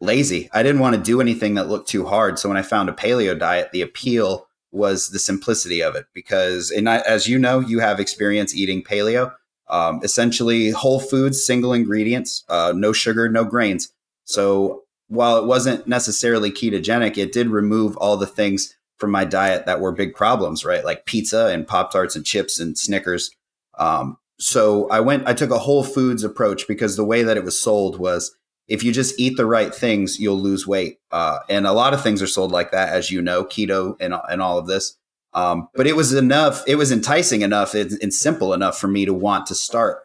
lazy. 0.00 0.48
I 0.52 0.62
didn't 0.62 0.80
want 0.80 0.96
to 0.96 1.02
do 1.02 1.20
anything 1.20 1.54
that 1.54 1.68
looked 1.68 1.88
too 1.88 2.06
hard. 2.06 2.38
So 2.38 2.48
when 2.48 2.58
I 2.58 2.62
found 2.62 2.88
a 2.88 2.92
paleo 2.92 3.38
diet, 3.38 3.70
the 3.72 3.82
appeal 3.82 4.48
was 4.72 5.10
the 5.10 5.18
simplicity 5.18 5.82
of 5.82 5.96
it 5.96 6.06
because 6.14 6.70
and 6.70 6.88
I, 6.88 6.98
as 6.98 7.26
you 7.26 7.38
know 7.38 7.60
you 7.60 7.80
have 7.80 7.98
experience 7.98 8.54
eating 8.54 8.82
paleo 8.82 9.32
um, 9.68 10.00
essentially 10.02 10.70
whole 10.70 11.00
foods 11.00 11.44
single 11.44 11.72
ingredients 11.72 12.44
uh, 12.48 12.72
no 12.74 12.92
sugar 12.92 13.28
no 13.28 13.44
grains 13.44 13.92
so 14.24 14.84
while 15.08 15.38
it 15.38 15.46
wasn't 15.46 15.88
necessarily 15.88 16.52
ketogenic 16.52 17.18
it 17.18 17.32
did 17.32 17.48
remove 17.48 17.96
all 17.96 18.16
the 18.16 18.26
things 18.26 18.76
from 18.96 19.10
my 19.10 19.24
diet 19.24 19.66
that 19.66 19.80
were 19.80 19.92
big 19.92 20.14
problems 20.14 20.64
right 20.64 20.84
like 20.84 21.04
pizza 21.04 21.46
and 21.46 21.66
pop 21.66 21.90
tarts 21.90 22.14
and 22.14 22.24
chips 22.24 22.60
and 22.60 22.78
snickers 22.78 23.32
um, 23.78 24.18
so 24.38 24.88
i 24.90 25.00
went 25.00 25.26
i 25.26 25.34
took 25.34 25.50
a 25.50 25.58
whole 25.58 25.82
foods 25.82 26.22
approach 26.22 26.68
because 26.68 26.96
the 26.96 27.04
way 27.04 27.24
that 27.24 27.36
it 27.36 27.44
was 27.44 27.60
sold 27.60 27.98
was 27.98 28.36
if 28.70 28.84
you 28.84 28.92
just 28.92 29.18
eat 29.18 29.36
the 29.36 29.44
right 29.44 29.74
things, 29.74 30.20
you'll 30.20 30.40
lose 30.40 30.64
weight. 30.64 30.98
Uh, 31.10 31.40
and 31.48 31.66
a 31.66 31.72
lot 31.72 31.92
of 31.92 32.02
things 32.02 32.22
are 32.22 32.26
sold 32.28 32.52
like 32.52 32.70
that, 32.70 32.90
as 32.90 33.10
you 33.10 33.20
know, 33.20 33.44
keto 33.44 33.96
and, 34.00 34.14
and 34.30 34.40
all 34.40 34.58
of 34.58 34.68
this. 34.68 34.96
Um, 35.34 35.68
but 35.74 35.88
it 35.88 35.96
was 35.96 36.14
enough, 36.14 36.62
it 36.68 36.76
was 36.76 36.92
enticing 36.92 37.42
enough 37.42 37.74
and, 37.74 37.98
and 38.00 38.14
simple 38.14 38.54
enough 38.54 38.78
for 38.78 38.86
me 38.86 39.04
to 39.04 39.12
want 39.12 39.46
to 39.46 39.56
start. 39.56 39.98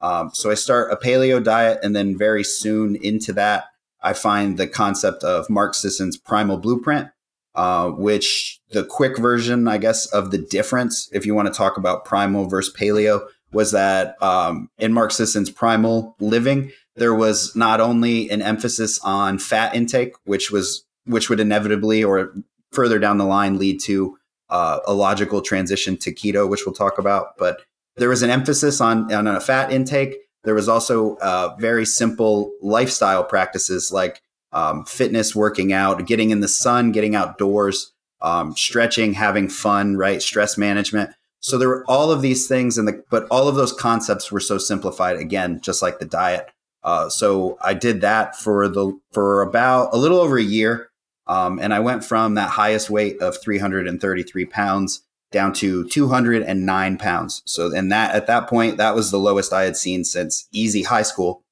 Um, 0.00 0.30
so 0.32 0.50
I 0.50 0.54
start 0.54 0.92
a 0.92 0.96
paleo 0.96 1.42
diet, 1.42 1.78
and 1.82 1.94
then 1.94 2.18
very 2.18 2.44
soon 2.44 2.96
into 2.96 3.32
that, 3.34 3.66
I 4.02 4.12
find 4.12 4.58
the 4.58 4.66
concept 4.66 5.24
of 5.24 5.48
Mark 5.48 5.74
Sisson's 5.74 6.16
primal 6.16 6.58
blueprint, 6.58 7.08
uh, 7.54 7.90
which 7.90 8.60
the 8.70 8.84
quick 8.84 9.18
version, 9.18 9.66
I 9.66 9.78
guess, 9.78 10.06
of 10.06 10.30
the 10.30 10.38
difference, 10.38 11.08
if 11.12 11.24
you 11.24 11.34
want 11.34 11.48
to 11.48 11.54
talk 11.54 11.76
about 11.76 12.04
primal 12.04 12.48
versus 12.48 12.74
paleo, 12.74 13.26
was 13.52 13.72
that 13.72 14.20
um, 14.22 14.70
in 14.78 14.92
Mark 14.92 15.10
Sisson's 15.10 15.50
primal 15.50 16.14
living, 16.20 16.70
there 16.98 17.14
was 17.14 17.54
not 17.54 17.80
only 17.80 18.30
an 18.30 18.42
emphasis 18.42 18.98
on 19.02 19.38
fat 19.38 19.74
intake, 19.74 20.14
which 20.24 20.50
was 20.50 20.84
which 21.06 21.30
would 21.30 21.40
inevitably 21.40 22.04
or 22.04 22.34
further 22.72 22.98
down 22.98 23.18
the 23.18 23.24
line 23.24 23.58
lead 23.58 23.80
to 23.80 24.18
uh, 24.50 24.80
a 24.86 24.92
logical 24.92 25.40
transition 25.40 25.96
to 25.96 26.12
keto, 26.12 26.48
which 26.48 26.66
we'll 26.66 26.74
talk 26.74 26.98
about, 26.98 27.36
but 27.38 27.62
there 27.96 28.08
was 28.08 28.22
an 28.22 28.30
emphasis 28.30 28.80
on 28.80 29.12
on 29.12 29.26
a 29.26 29.40
fat 29.40 29.72
intake. 29.72 30.16
There 30.44 30.54
was 30.54 30.68
also 30.68 31.16
uh, 31.16 31.56
very 31.58 31.84
simple 31.84 32.52
lifestyle 32.62 33.24
practices 33.24 33.92
like 33.92 34.22
um, 34.52 34.84
fitness, 34.84 35.34
working 35.34 35.72
out, 35.72 36.06
getting 36.06 36.30
in 36.30 36.40
the 36.40 36.48
sun, 36.48 36.92
getting 36.92 37.14
outdoors, 37.14 37.92
um, 38.22 38.56
stretching, 38.56 39.12
having 39.14 39.48
fun, 39.48 39.96
right? 39.96 40.22
Stress 40.22 40.56
management. 40.56 41.10
So 41.40 41.58
there 41.58 41.68
were 41.68 41.84
all 41.86 42.10
of 42.10 42.22
these 42.22 42.48
things, 42.48 42.78
and 42.78 42.88
the 42.88 43.04
but 43.10 43.26
all 43.30 43.48
of 43.48 43.56
those 43.56 43.72
concepts 43.72 44.32
were 44.32 44.40
so 44.40 44.58
simplified. 44.58 45.16
Again, 45.16 45.60
just 45.60 45.82
like 45.82 45.98
the 45.98 46.06
diet. 46.06 46.48
Uh, 46.82 47.08
so 47.08 47.58
I 47.60 47.74
did 47.74 48.00
that 48.02 48.36
for 48.36 48.68
the 48.68 48.98
for 49.12 49.42
about 49.42 49.92
a 49.92 49.96
little 49.96 50.20
over 50.20 50.38
a 50.38 50.42
year, 50.42 50.90
um, 51.26 51.58
and 51.58 51.74
I 51.74 51.80
went 51.80 52.04
from 52.04 52.34
that 52.34 52.50
highest 52.50 52.88
weight 52.88 53.20
of 53.20 53.40
333 53.42 54.44
pounds 54.46 55.02
down 55.30 55.52
to 55.52 55.86
209 55.88 56.98
pounds. 56.98 57.42
So, 57.44 57.74
and 57.74 57.92
that 57.92 58.14
at 58.14 58.26
that 58.28 58.48
point, 58.48 58.78
that 58.78 58.94
was 58.94 59.10
the 59.10 59.18
lowest 59.18 59.52
I 59.52 59.64
had 59.64 59.76
seen 59.76 60.04
since 60.04 60.48
easy 60.52 60.82
high 60.84 61.02
school. 61.02 61.42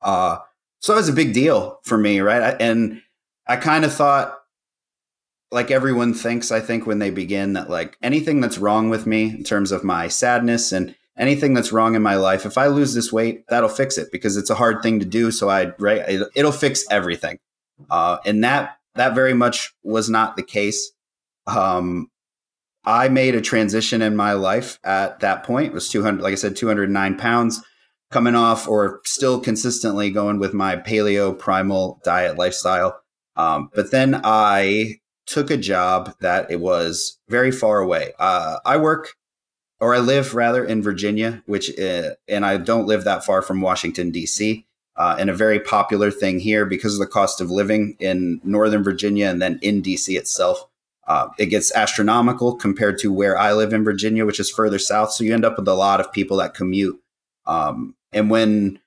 Uh, 0.00 0.38
so 0.80 0.94
it 0.94 0.96
was 0.96 1.08
a 1.08 1.12
big 1.12 1.32
deal 1.32 1.78
for 1.84 1.96
me, 1.96 2.20
right? 2.20 2.56
And 2.60 3.02
I 3.46 3.56
kind 3.56 3.84
of 3.84 3.92
thought, 3.92 4.36
like 5.52 5.70
everyone 5.70 6.14
thinks, 6.14 6.50
I 6.50 6.60
think 6.60 6.86
when 6.86 6.98
they 6.98 7.10
begin 7.10 7.52
that 7.52 7.70
like 7.70 7.96
anything 8.02 8.40
that's 8.40 8.58
wrong 8.58 8.88
with 8.88 9.06
me 9.06 9.26
in 9.26 9.44
terms 9.44 9.70
of 9.70 9.84
my 9.84 10.08
sadness 10.08 10.72
and 10.72 10.96
anything 11.16 11.54
that's 11.54 11.72
wrong 11.72 11.94
in 11.94 12.02
my 12.02 12.16
life, 12.16 12.46
if 12.46 12.56
I 12.56 12.66
lose 12.66 12.94
this 12.94 13.12
weight, 13.12 13.44
that'll 13.48 13.68
fix 13.68 13.98
it 13.98 14.10
because 14.12 14.36
it's 14.36 14.50
a 14.50 14.54
hard 14.54 14.82
thing 14.82 15.00
to 15.00 15.06
do. 15.06 15.30
So 15.30 15.48
I, 15.48 15.72
right, 15.78 16.02
it'll 16.34 16.52
fix 16.52 16.84
everything. 16.90 17.38
Uh, 17.90 18.18
and 18.24 18.42
that, 18.44 18.76
that 18.94 19.14
very 19.14 19.34
much 19.34 19.74
was 19.82 20.08
not 20.08 20.36
the 20.36 20.42
case. 20.42 20.92
Um, 21.46 22.08
I 22.84 23.08
made 23.08 23.34
a 23.34 23.40
transition 23.40 24.02
in 24.02 24.16
my 24.16 24.32
life 24.32 24.78
at 24.84 25.20
that 25.20 25.44
point. 25.44 25.68
It 25.68 25.74
was 25.74 25.88
200, 25.88 26.22
like 26.22 26.32
I 26.32 26.36
said, 26.36 26.56
209 26.56 27.16
pounds 27.16 27.62
coming 28.10 28.34
off 28.34 28.68
or 28.68 29.00
still 29.04 29.40
consistently 29.40 30.10
going 30.10 30.38
with 30.38 30.52
my 30.52 30.76
paleo 30.76 31.36
primal 31.36 32.00
diet 32.04 32.36
lifestyle. 32.36 33.00
Um, 33.36 33.70
but 33.74 33.90
then 33.90 34.20
I 34.24 34.96
took 35.26 35.50
a 35.50 35.56
job 35.56 36.14
that 36.20 36.50
it 36.50 36.60
was 36.60 37.18
very 37.28 37.50
far 37.50 37.78
away. 37.78 38.12
Uh, 38.18 38.58
I 38.64 38.76
work 38.76 39.14
or 39.82 39.96
I 39.96 39.98
live 39.98 40.36
rather 40.36 40.64
in 40.64 40.80
Virginia, 40.80 41.42
which, 41.46 41.76
uh, 41.76 42.10
and 42.28 42.46
I 42.46 42.56
don't 42.56 42.86
live 42.86 43.02
that 43.02 43.24
far 43.24 43.42
from 43.42 43.60
Washington, 43.60 44.12
D.C. 44.12 44.64
Uh, 44.94 45.16
and 45.18 45.28
a 45.28 45.34
very 45.34 45.58
popular 45.58 46.12
thing 46.12 46.38
here 46.38 46.64
because 46.64 46.94
of 46.94 47.00
the 47.00 47.06
cost 47.06 47.40
of 47.40 47.50
living 47.50 47.96
in 47.98 48.40
Northern 48.44 48.84
Virginia 48.84 49.26
and 49.26 49.42
then 49.42 49.58
in 49.60 49.82
DC 49.82 50.16
itself. 50.16 50.68
Uh, 51.08 51.30
it 51.36 51.46
gets 51.46 51.74
astronomical 51.74 52.54
compared 52.54 52.96
to 52.98 53.12
where 53.12 53.36
I 53.36 53.54
live 53.54 53.72
in 53.72 53.82
Virginia, 53.82 54.24
which 54.24 54.38
is 54.38 54.48
further 54.48 54.78
south. 54.78 55.10
So 55.10 55.24
you 55.24 55.34
end 55.34 55.44
up 55.44 55.58
with 55.58 55.66
a 55.66 55.74
lot 55.74 55.98
of 55.98 56.12
people 56.12 56.36
that 56.36 56.54
commute. 56.54 57.00
Um, 57.46 57.96
and 58.12 58.30
when 58.30 58.78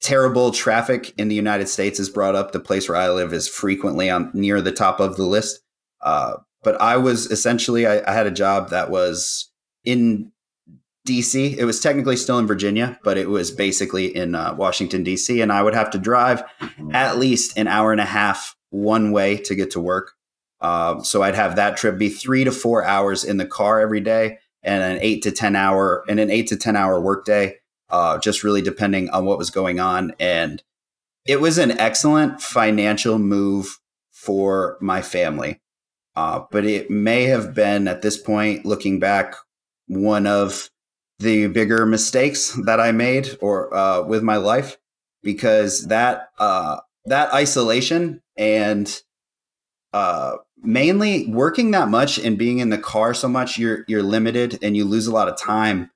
terrible 0.00 0.50
traffic 0.50 1.12
in 1.18 1.28
the 1.28 1.34
United 1.34 1.68
States 1.68 2.00
is 2.00 2.08
brought 2.08 2.34
up, 2.34 2.52
the 2.52 2.58
place 2.58 2.88
where 2.88 2.96
I 2.96 3.10
live 3.10 3.34
is 3.34 3.48
frequently 3.48 4.08
on 4.08 4.30
near 4.32 4.62
the 4.62 4.72
top 4.72 4.98
of 4.98 5.18
the 5.18 5.26
list. 5.26 5.60
Uh, 6.00 6.38
but 6.62 6.80
I 6.80 6.96
was 6.96 7.30
essentially, 7.30 7.86
I, 7.86 8.10
I, 8.10 8.14
had 8.14 8.26
a 8.26 8.32
job 8.32 8.70
that 8.70 8.90
was 8.90 9.51
in 9.84 10.32
DC. 11.06 11.56
It 11.56 11.64
was 11.64 11.80
technically 11.80 12.16
still 12.16 12.38
in 12.38 12.46
Virginia, 12.46 12.98
but 13.02 13.18
it 13.18 13.28
was 13.28 13.50
basically 13.50 14.14
in 14.14 14.34
uh, 14.34 14.54
Washington, 14.54 15.04
DC. 15.04 15.42
And 15.42 15.52
I 15.52 15.62
would 15.62 15.74
have 15.74 15.90
to 15.90 15.98
drive 15.98 16.44
at 16.92 17.18
least 17.18 17.58
an 17.58 17.66
hour 17.66 17.92
and 17.92 18.00
a 18.00 18.06
half 18.06 18.56
one 18.70 19.12
way 19.12 19.36
to 19.38 19.54
get 19.54 19.70
to 19.72 19.80
work. 19.80 20.12
Um, 20.60 21.04
so 21.04 21.22
I'd 21.22 21.34
have 21.34 21.56
that 21.56 21.76
trip 21.76 21.98
be 21.98 22.08
three 22.08 22.44
to 22.44 22.52
four 22.52 22.84
hours 22.84 23.24
in 23.24 23.36
the 23.36 23.46
car 23.46 23.80
every 23.80 24.00
day, 24.00 24.38
and 24.62 24.82
an 24.82 24.98
eight 25.02 25.22
to 25.22 25.32
ten 25.32 25.56
hour 25.56 26.04
and 26.08 26.20
an 26.20 26.30
eight 26.30 26.46
to 26.48 26.56
ten 26.56 26.76
hour 26.76 27.00
workday, 27.00 27.56
uh, 27.90 28.18
just 28.18 28.44
really 28.44 28.62
depending 28.62 29.10
on 29.10 29.24
what 29.24 29.38
was 29.38 29.50
going 29.50 29.80
on. 29.80 30.12
And 30.20 30.62
it 31.26 31.40
was 31.40 31.58
an 31.58 31.72
excellent 31.72 32.40
financial 32.40 33.18
move 33.18 33.80
for 34.12 34.78
my 34.80 35.02
family, 35.02 35.60
uh, 36.14 36.44
but 36.52 36.64
it 36.64 36.90
may 36.90 37.24
have 37.24 37.54
been 37.54 37.88
at 37.88 38.02
this 38.02 38.16
point, 38.16 38.64
looking 38.64 39.00
back, 39.00 39.34
one 39.86 40.26
of 40.26 40.70
the 41.18 41.46
bigger 41.48 41.86
mistakes 41.86 42.58
that 42.64 42.80
I 42.80 42.92
made 42.92 43.36
or 43.40 43.74
uh, 43.74 44.02
with 44.02 44.22
my 44.22 44.36
life 44.36 44.76
because 45.22 45.86
that 45.86 46.30
uh, 46.38 46.78
that 47.06 47.32
isolation 47.32 48.20
and 48.36 49.02
uh, 49.92 50.36
mainly 50.62 51.26
working 51.28 51.70
that 51.72 51.88
much 51.88 52.18
and 52.18 52.38
being 52.38 52.58
in 52.58 52.70
the 52.70 52.78
car 52.78 53.14
so 53.14 53.28
much, 53.28 53.58
you're 53.58 53.84
you're 53.88 54.02
limited 54.02 54.58
and 54.62 54.76
you 54.76 54.84
lose 54.84 55.06
a 55.06 55.12
lot 55.12 55.28
of 55.28 55.36
time. 55.38 55.90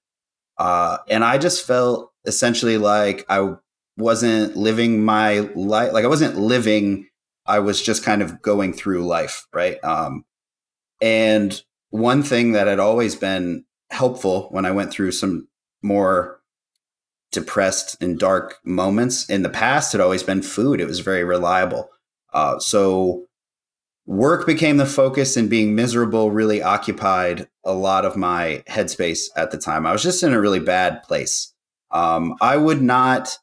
Uh, 0.58 0.98
and 1.08 1.24
I 1.24 1.38
just 1.38 1.66
felt 1.66 2.12
essentially 2.24 2.78
like 2.78 3.24
I 3.28 3.54
wasn't 3.96 4.56
living 4.56 5.04
my 5.04 5.40
life, 5.54 5.92
like 5.92 6.04
I 6.04 6.08
wasn't 6.08 6.36
living. 6.36 7.08
I 7.46 7.60
was 7.60 7.80
just 7.80 8.04
kind 8.04 8.22
of 8.22 8.42
going 8.42 8.72
through 8.72 9.06
life, 9.06 9.46
right? 9.52 9.82
Um, 9.84 10.24
and 11.00 11.62
one 11.90 12.22
thing 12.22 12.52
that 12.52 12.66
had 12.66 12.80
always 12.80 13.14
been 13.14 13.65
helpful 13.90 14.48
when 14.50 14.64
I 14.64 14.70
went 14.70 14.90
through 14.90 15.12
some 15.12 15.48
more 15.82 16.40
depressed 17.32 18.00
and 18.02 18.18
dark 18.18 18.58
moments 18.64 19.28
in 19.28 19.42
the 19.42 19.50
past 19.50 19.92
had 19.92 20.00
always 20.00 20.22
been 20.22 20.42
food. 20.42 20.80
It 20.80 20.86
was 20.86 21.00
very 21.00 21.24
reliable. 21.24 21.90
Uh, 22.32 22.58
so 22.58 23.26
work 24.06 24.46
became 24.46 24.76
the 24.76 24.86
focus 24.86 25.36
and 25.36 25.50
being 25.50 25.74
miserable 25.74 26.30
really 26.30 26.62
occupied 26.62 27.48
a 27.64 27.72
lot 27.72 28.04
of 28.04 28.16
my 28.16 28.62
headspace 28.68 29.24
at 29.36 29.50
the 29.50 29.58
time. 29.58 29.86
I 29.86 29.92
was 29.92 30.02
just 30.02 30.22
in 30.22 30.32
a 30.32 30.40
really 30.40 30.60
bad 30.60 31.02
place. 31.02 31.52
Um, 31.90 32.36
I 32.40 32.56
would 32.56 32.82
not, 32.82 33.38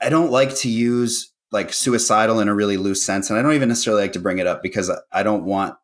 I 0.00 0.08
don't 0.08 0.30
like 0.30 0.54
to 0.56 0.68
use 0.68 1.32
like 1.52 1.72
suicidal 1.72 2.40
in 2.40 2.48
a 2.48 2.54
really 2.54 2.76
loose 2.76 3.02
sense. 3.02 3.30
And 3.30 3.38
I 3.38 3.42
don't 3.42 3.54
even 3.54 3.68
necessarily 3.68 4.02
like 4.02 4.12
to 4.14 4.20
bring 4.20 4.38
it 4.38 4.46
up 4.46 4.62
because 4.62 4.90
I 5.12 5.22
don't 5.22 5.44
want, 5.44 5.76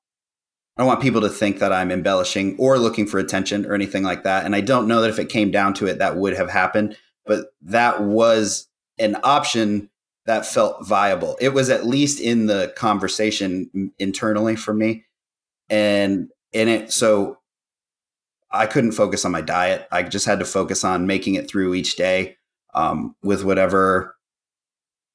I 0.77 0.81
don't 0.81 0.89
want 0.89 1.03
people 1.03 1.21
to 1.21 1.29
think 1.29 1.59
that 1.59 1.73
I'm 1.73 1.91
embellishing 1.91 2.57
or 2.59 2.79
looking 2.79 3.07
for 3.07 3.19
attention 3.19 3.67
or 3.67 3.75
anything 3.75 4.03
like 4.03 4.23
that. 4.23 4.47
And 4.47 4.57
I 4.57 4.63
don't 4.63 4.89
know 4.89 5.03
that 5.03 5.11
if 5.11 5.19
it 5.19 5.29
came 5.29 5.51
down 5.51 5.75
to 5.75 5.87
it, 5.87 5.99
that 5.99 6.17
would 6.17 6.35
have 6.35 6.49
happened, 6.49 6.97
but 7.27 7.49
that 7.63 8.03
was 8.03 8.69
an 8.99 9.19
option 9.23 9.91
that 10.25 10.47
felt 10.47 10.87
viable. 10.87 11.37
It 11.41 11.51
was 11.51 11.69
at 11.69 11.87
least 11.87 12.21
in 12.21 12.47
the 12.47 12.73
conversation 12.77 13.93
internally 13.99 14.57
for 14.57 14.73
me. 14.73 15.05
And 15.69 16.31
in 16.53 16.69
it, 16.69 16.93
so 16.93 17.39
I 18.51 18.67
couldn't 18.67 18.93
focus 18.93 19.25
on 19.25 19.33
my 19.33 19.41
diet. 19.41 19.87
I 19.91 20.03
just 20.05 20.27
had 20.27 20.39
to 20.39 20.45
focus 20.45 20.85
on 20.85 21.07
making 21.07 21.35
it 21.35 21.49
through 21.49 21.75
each 21.75 21.97
day 21.97 22.37
um, 22.75 23.15
with 23.23 23.45
whatever, 23.45 24.17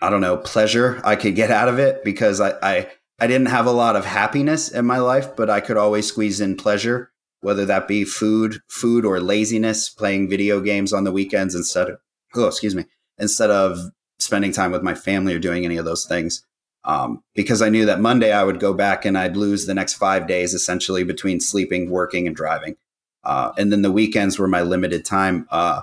I 0.01 0.09
don't 0.09 0.21
know, 0.21 0.37
pleasure 0.37 1.01
I 1.03 1.15
could 1.15 1.35
get 1.35 1.51
out 1.51 1.67
of 1.69 1.79
it 1.79 2.03
because 2.03 2.41
I, 2.41 2.53
I, 2.61 2.87
I 3.19 3.27
didn't 3.27 3.47
have 3.47 3.65
a 3.65 3.71
lot 3.71 3.95
of 3.95 4.05
happiness 4.05 4.69
in 4.69 4.85
my 4.85 4.99
life, 4.99 5.35
but 5.35 5.49
I 5.49 5.59
could 5.59 5.77
always 5.77 6.07
squeeze 6.07 6.39
in 6.39 6.55
pleasure, 6.55 7.11
whether 7.41 7.65
that 7.65 7.87
be 7.87 8.03
food, 8.03 8.59
food 8.67 9.05
or 9.05 9.19
laziness, 9.19 9.89
playing 9.89 10.29
video 10.29 10.61
games 10.61 10.93
on 10.93 11.03
the 11.03 11.11
weekends 11.11 11.55
instead 11.55 11.89
of, 11.89 11.99
oh, 12.35 12.47
excuse 12.47 12.75
me, 12.75 12.85
instead 13.17 13.49
of 13.49 13.79
spending 14.19 14.51
time 14.51 14.71
with 14.71 14.83
my 14.83 14.93
family 14.93 15.33
or 15.33 15.39
doing 15.39 15.65
any 15.65 15.77
of 15.77 15.85
those 15.85 16.05
things. 16.05 16.45
Um, 16.83 17.23
because 17.35 17.61
I 17.61 17.69
knew 17.69 17.85
that 17.85 17.99
Monday 17.99 18.31
I 18.31 18.43
would 18.43 18.59
go 18.59 18.73
back 18.73 19.03
and 19.03 19.17
I'd 19.17 19.35
lose 19.35 19.65
the 19.65 19.73
next 19.73 19.95
five 19.95 20.27
days 20.27 20.53
essentially 20.53 21.03
between 21.03 21.39
sleeping, 21.39 21.89
working, 21.89 22.27
and 22.27 22.35
driving. 22.35 22.77
Uh, 23.23 23.51
and 23.57 23.71
then 23.71 23.81
the 23.81 23.91
weekends 23.91 24.39
were 24.39 24.47
my 24.47 24.61
limited 24.61 25.03
time. 25.03 25.47
Uh, 25.51 25.81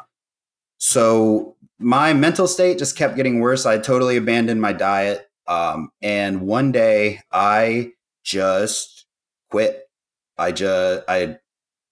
so 0.78 1.56
my 1.78 2.14
mental 2.14 2.46
state 2.46 2.78
just 2.78 2.96
kept 2.96 3.16
getting 3.16 3.40
worse. 3.40 3.66
I 3.66 3.78
totally 3.78 4.16
abandoned 4.16 4.60
my 4.60 4.72
diet. 4.72 5.23
Um, 5.46 5.90
and 6.02 6.42
one 6.42 6.72
day 6.72 7.20
I 7.30 7.92
just 8.24 9.06
quit. 9.50 9.82
I 10.38 10.52
just, 10.52 11.04
I, 11.08 11.36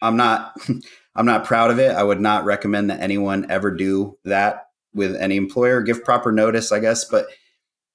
I'm 0.01 0.17
not, 0.17 0.57
I'm 1.15 1.27
not 1.27 1.45
proud 1.45 1.71
of 1.71 1.79
it. 1.79 1.93
I 1.93 2.03
would 2.03 2.21
not 2.21 2.45
recommend 2.45 2.91
that 2.91 3.01
anyone 3.01 3.51
ever 3.51 3.71
do 3.71 4.19
that 4.25 4.67
with 4.95 5.15
any 5.17 5.37
employer, 5.37 5.83
give 5.83 6.05
proper 6.05 6.33
notice, 6.33 6.73
I 6.73 6.81
guess. 6.81 7.05
But 7.05 7.27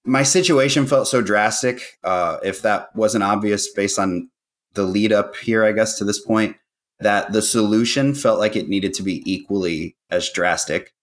my 0.05 0.23
situation 0.23 0.87
felt 0.87 1.07
so 1.07 1.21
drastic. 1.21 1.81
Uh, 2.03 2.37
if 2.43 2.61
that 2.61 2.95
wasn't 2.95 3.23
obvious 3.23 3.71
based 3.73 3.99
on 3.99 4.29
the 4.73 4.83
lead 4.83 5.11
up 5.11 5.35
here, 5.35 5.63
I 5.65 5.73
guess, 5.73 5.97
to 5.97 6.05
this 6.05 6.19
point, 6.19 6.55
that 6.99 7.33
the 7.33 7.41
solution 7.41 8.15
felt 8.15 8.39
like 8.39 8.55
it 8.55 8.69
needed 8.69 8.93
to 8.95 9.03
be 9.03 9.21
equally 9.31 9.97
as 10.09 10.29
drastic, 10.31 10.93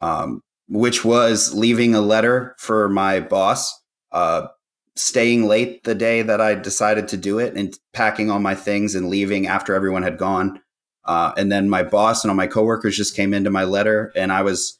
um, 0.00 0.42
which 0.68 1.04
was 1.04 1.54
leaving 1.54 1.94
a 1.94 2.00
letter 2.00 2.54
for 2.58 2.88
my 2.88 3.20
boss, 3.20 3.79
uh, 4.12 4.48
staying 4.96 5.46
late 5.46 5.84
the 5.84 5.94
day 5.94 6.22
that 6.22 6.40
I 6.40 6.54
decided 6.54 7.08
to 7.08 7.16
do 7.16 7.38
it, 7.38 7.56
and 7.56 7.78
packing 7.92 8.30
all 8.30 8.40
my 8.40 8.54
things 8.54 8.94
and 8.94 9.08
leaving 9.08 9.46
after 9.46 9.74
everyone 9.74 10.02
had 10.02 10.18
gone. 10.18 10.60
Uh, 11.04 11.32
and 11.36 11.50
then 11.50 11.68
my 11.68 11.82
boss 11.82 12.22
and 12.22 12.30
all 12.30 12.36
my 12.36 12.46
coworkers 12.46 12.96
just 12.96 13.16
came 13.16 13.32
into 13.32 13.50
my 13.50 13.64
letter, 13.64 14.12
and 14.14 14.32
I 14.32 14.42
was 14.42 14.78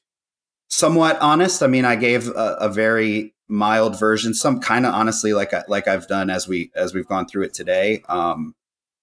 somewhat 0.69 1.19
honest. 1.21 1.63
I 1.63 1.67
mean, 1.67 1.85
I 1.85 1.97
gave 1.97 2.29
a, 2.29 2.57
a 2.61 2.69
very 2.69 3.35
mild 3.49 3.99
version, 3.99 4.33
some 4.33 4.61
kind 4.61 4.87
of 4.87 4.95
honestly, 4.95 5.33
like 5.33 5.53
I, 5.53 5.65
like 5.69 5.89
I've 5.89 6.07
done 6.07 6.31
as 6.31 6.47
we 6.47 6.71
as 6.75 6.95
we've 6.95 7.09
gone 7.09 7.27
through 7.27 7.45
it 7.45 7.55
today, 7.55 7.99
because 7.99 8.35
um, 8.35 8.55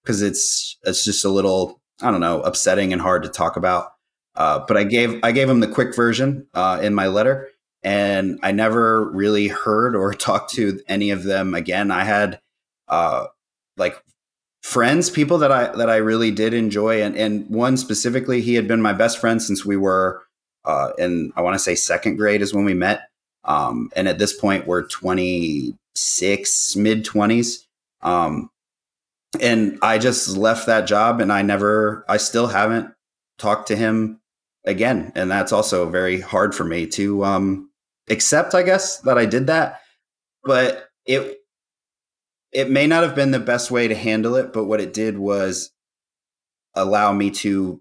it's 0.04 0.78
it's 0.84 1.04
just 1.04 1.24
a 1.24 1.28
little 1.28 1.80
I 2.00 2.10
don't 2.10 2.20
know 2.20 2.40
upsetting 2.42 2.92
and 2.92 3.02
hard 3.02 3.22
to 3.24 3.28
talk 3.28 3.56
about. 3.56 3.92
Uh, 4.34 4.64
but 4.66 4.76
I 4.76 4.84
gave 4.84 5.20
I 5.22 5.32
gave 5.32 5.50
him 5.50 5.60
the 5.60 5.68
quick 5.68 5.94
version 5.94 6.46
uh, 6.54 6.78
in 6.82 6.94
my 6.94 7.08
letter, 7.08 7.48
and 7.82 8.38
I 8.42 8.52
never 8.52 9.04
really 9.10 9.48
heard 9.48 9.94
or 9.94 10.12
talked 10.14 10.52
to 10.54 10.80
any 10.88 11.10
of 11.10 11.24
them 11.24 11.54
again. 11.54 11.90
I 11.90 12.04
had 12.04 12.40
uh, 12.88 13.26
like 13.76 14.02
friends, 14.62 15.10
people 15.10 15.38
that 15.38 15.52
I 15.52 15.68
that 15.76 15.90
I 15.90 15.96
really 15.96 16.30
did 16.30 16.54
enjoy, 16.54 17.02
and 17.02 17.16
and 17.16 17.48
one 17.48 17.76
specifically, 17.76 18.40
he 18.40 18.54
had 18.54 18.68
been 18.68 18.82
my 18.82 18.92
best 18.92 19.18
friend 19.18 19.42
since 19.42 19.64
we 19.64 19.76
were 19.76 20.22
uh, 20.64 20.90
in 20.98 21.32
I 21.36 21.42
want 21.42 21.54
to 21.54 21.58
say 21.58 21.74
second 21.74 22.16
grade 22.16 22.42
is 22.42 22.54
when 22.54 22.64
we 22.64 22.74
met, 22.74 23.08
um, 23.44 23.90
and 23.96 24.08
at 24.08 24.18
this 24.18 24.38
point 24.38 24.66
we're 24.66 24.86
26, 24.86 26.76
mid 26.76 27.04
20s, 27.04 27.64
um, 28.02 28.50
and 29.40 29.78
I 29.82 29.98
just 29.98 30.36
left 30.36 30.66
that 30.66 30.86
job, 30.86 31.20
and 31.20 31.32
I 31.32 31.42
never, 31.42 32.04
I 32.08 32.16
still 32.16 32.48
haven't 32.48 32.92
talked 33.38 33.68
to 33.68 33.76
him 33.76 34.20
again, 34.64 35.12
and 35.14 35.30
that's 35.30 35.52
also 35.52 35.88
very 35.88 36.20
hard 36.20 36.54
for 36.54 36.64
me 36.64 36.86
to 36.88 37.24
um, 37.24 37.67
accept, 38.10 38.54
I 38.54 38.62
guess, 38.62 38.98
that 39.00 39.18
I 39.18 39.26
did 39.26 39.46
that, 39.46 39.80
but 40.44 40.88
it 41.06 41.38
it 42.52 42.70
may 42.70 42.86
not 42.86 43.02
have 43.02 43.14
been 43.14 43.30
the 43.30 43.38
best 43.38 43.70
way 43.70 43.88
to 43.88 43.94
handle 43.94 44.34
it, 44.36 44.52
but 44.52 44.64
what 44.64 44.80
it 44.80 44.94
did 44.94 45.18
was 45.18 45.70
allow 46.74 47.12
me 47.12 47.30
to 47.30 47.80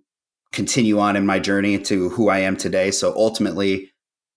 continue 0.51 0.99
on 0.99 1.15
in 1.15 1.25
my 1.25 1.39
journey 1.39 1.77
to 1.77 2.09
who 2.09 2.29
I 2.29 2.39
am 2.39 2.57
today. 2.57 2.91
So 2.91 3.13
ultimately, 3.15 3.91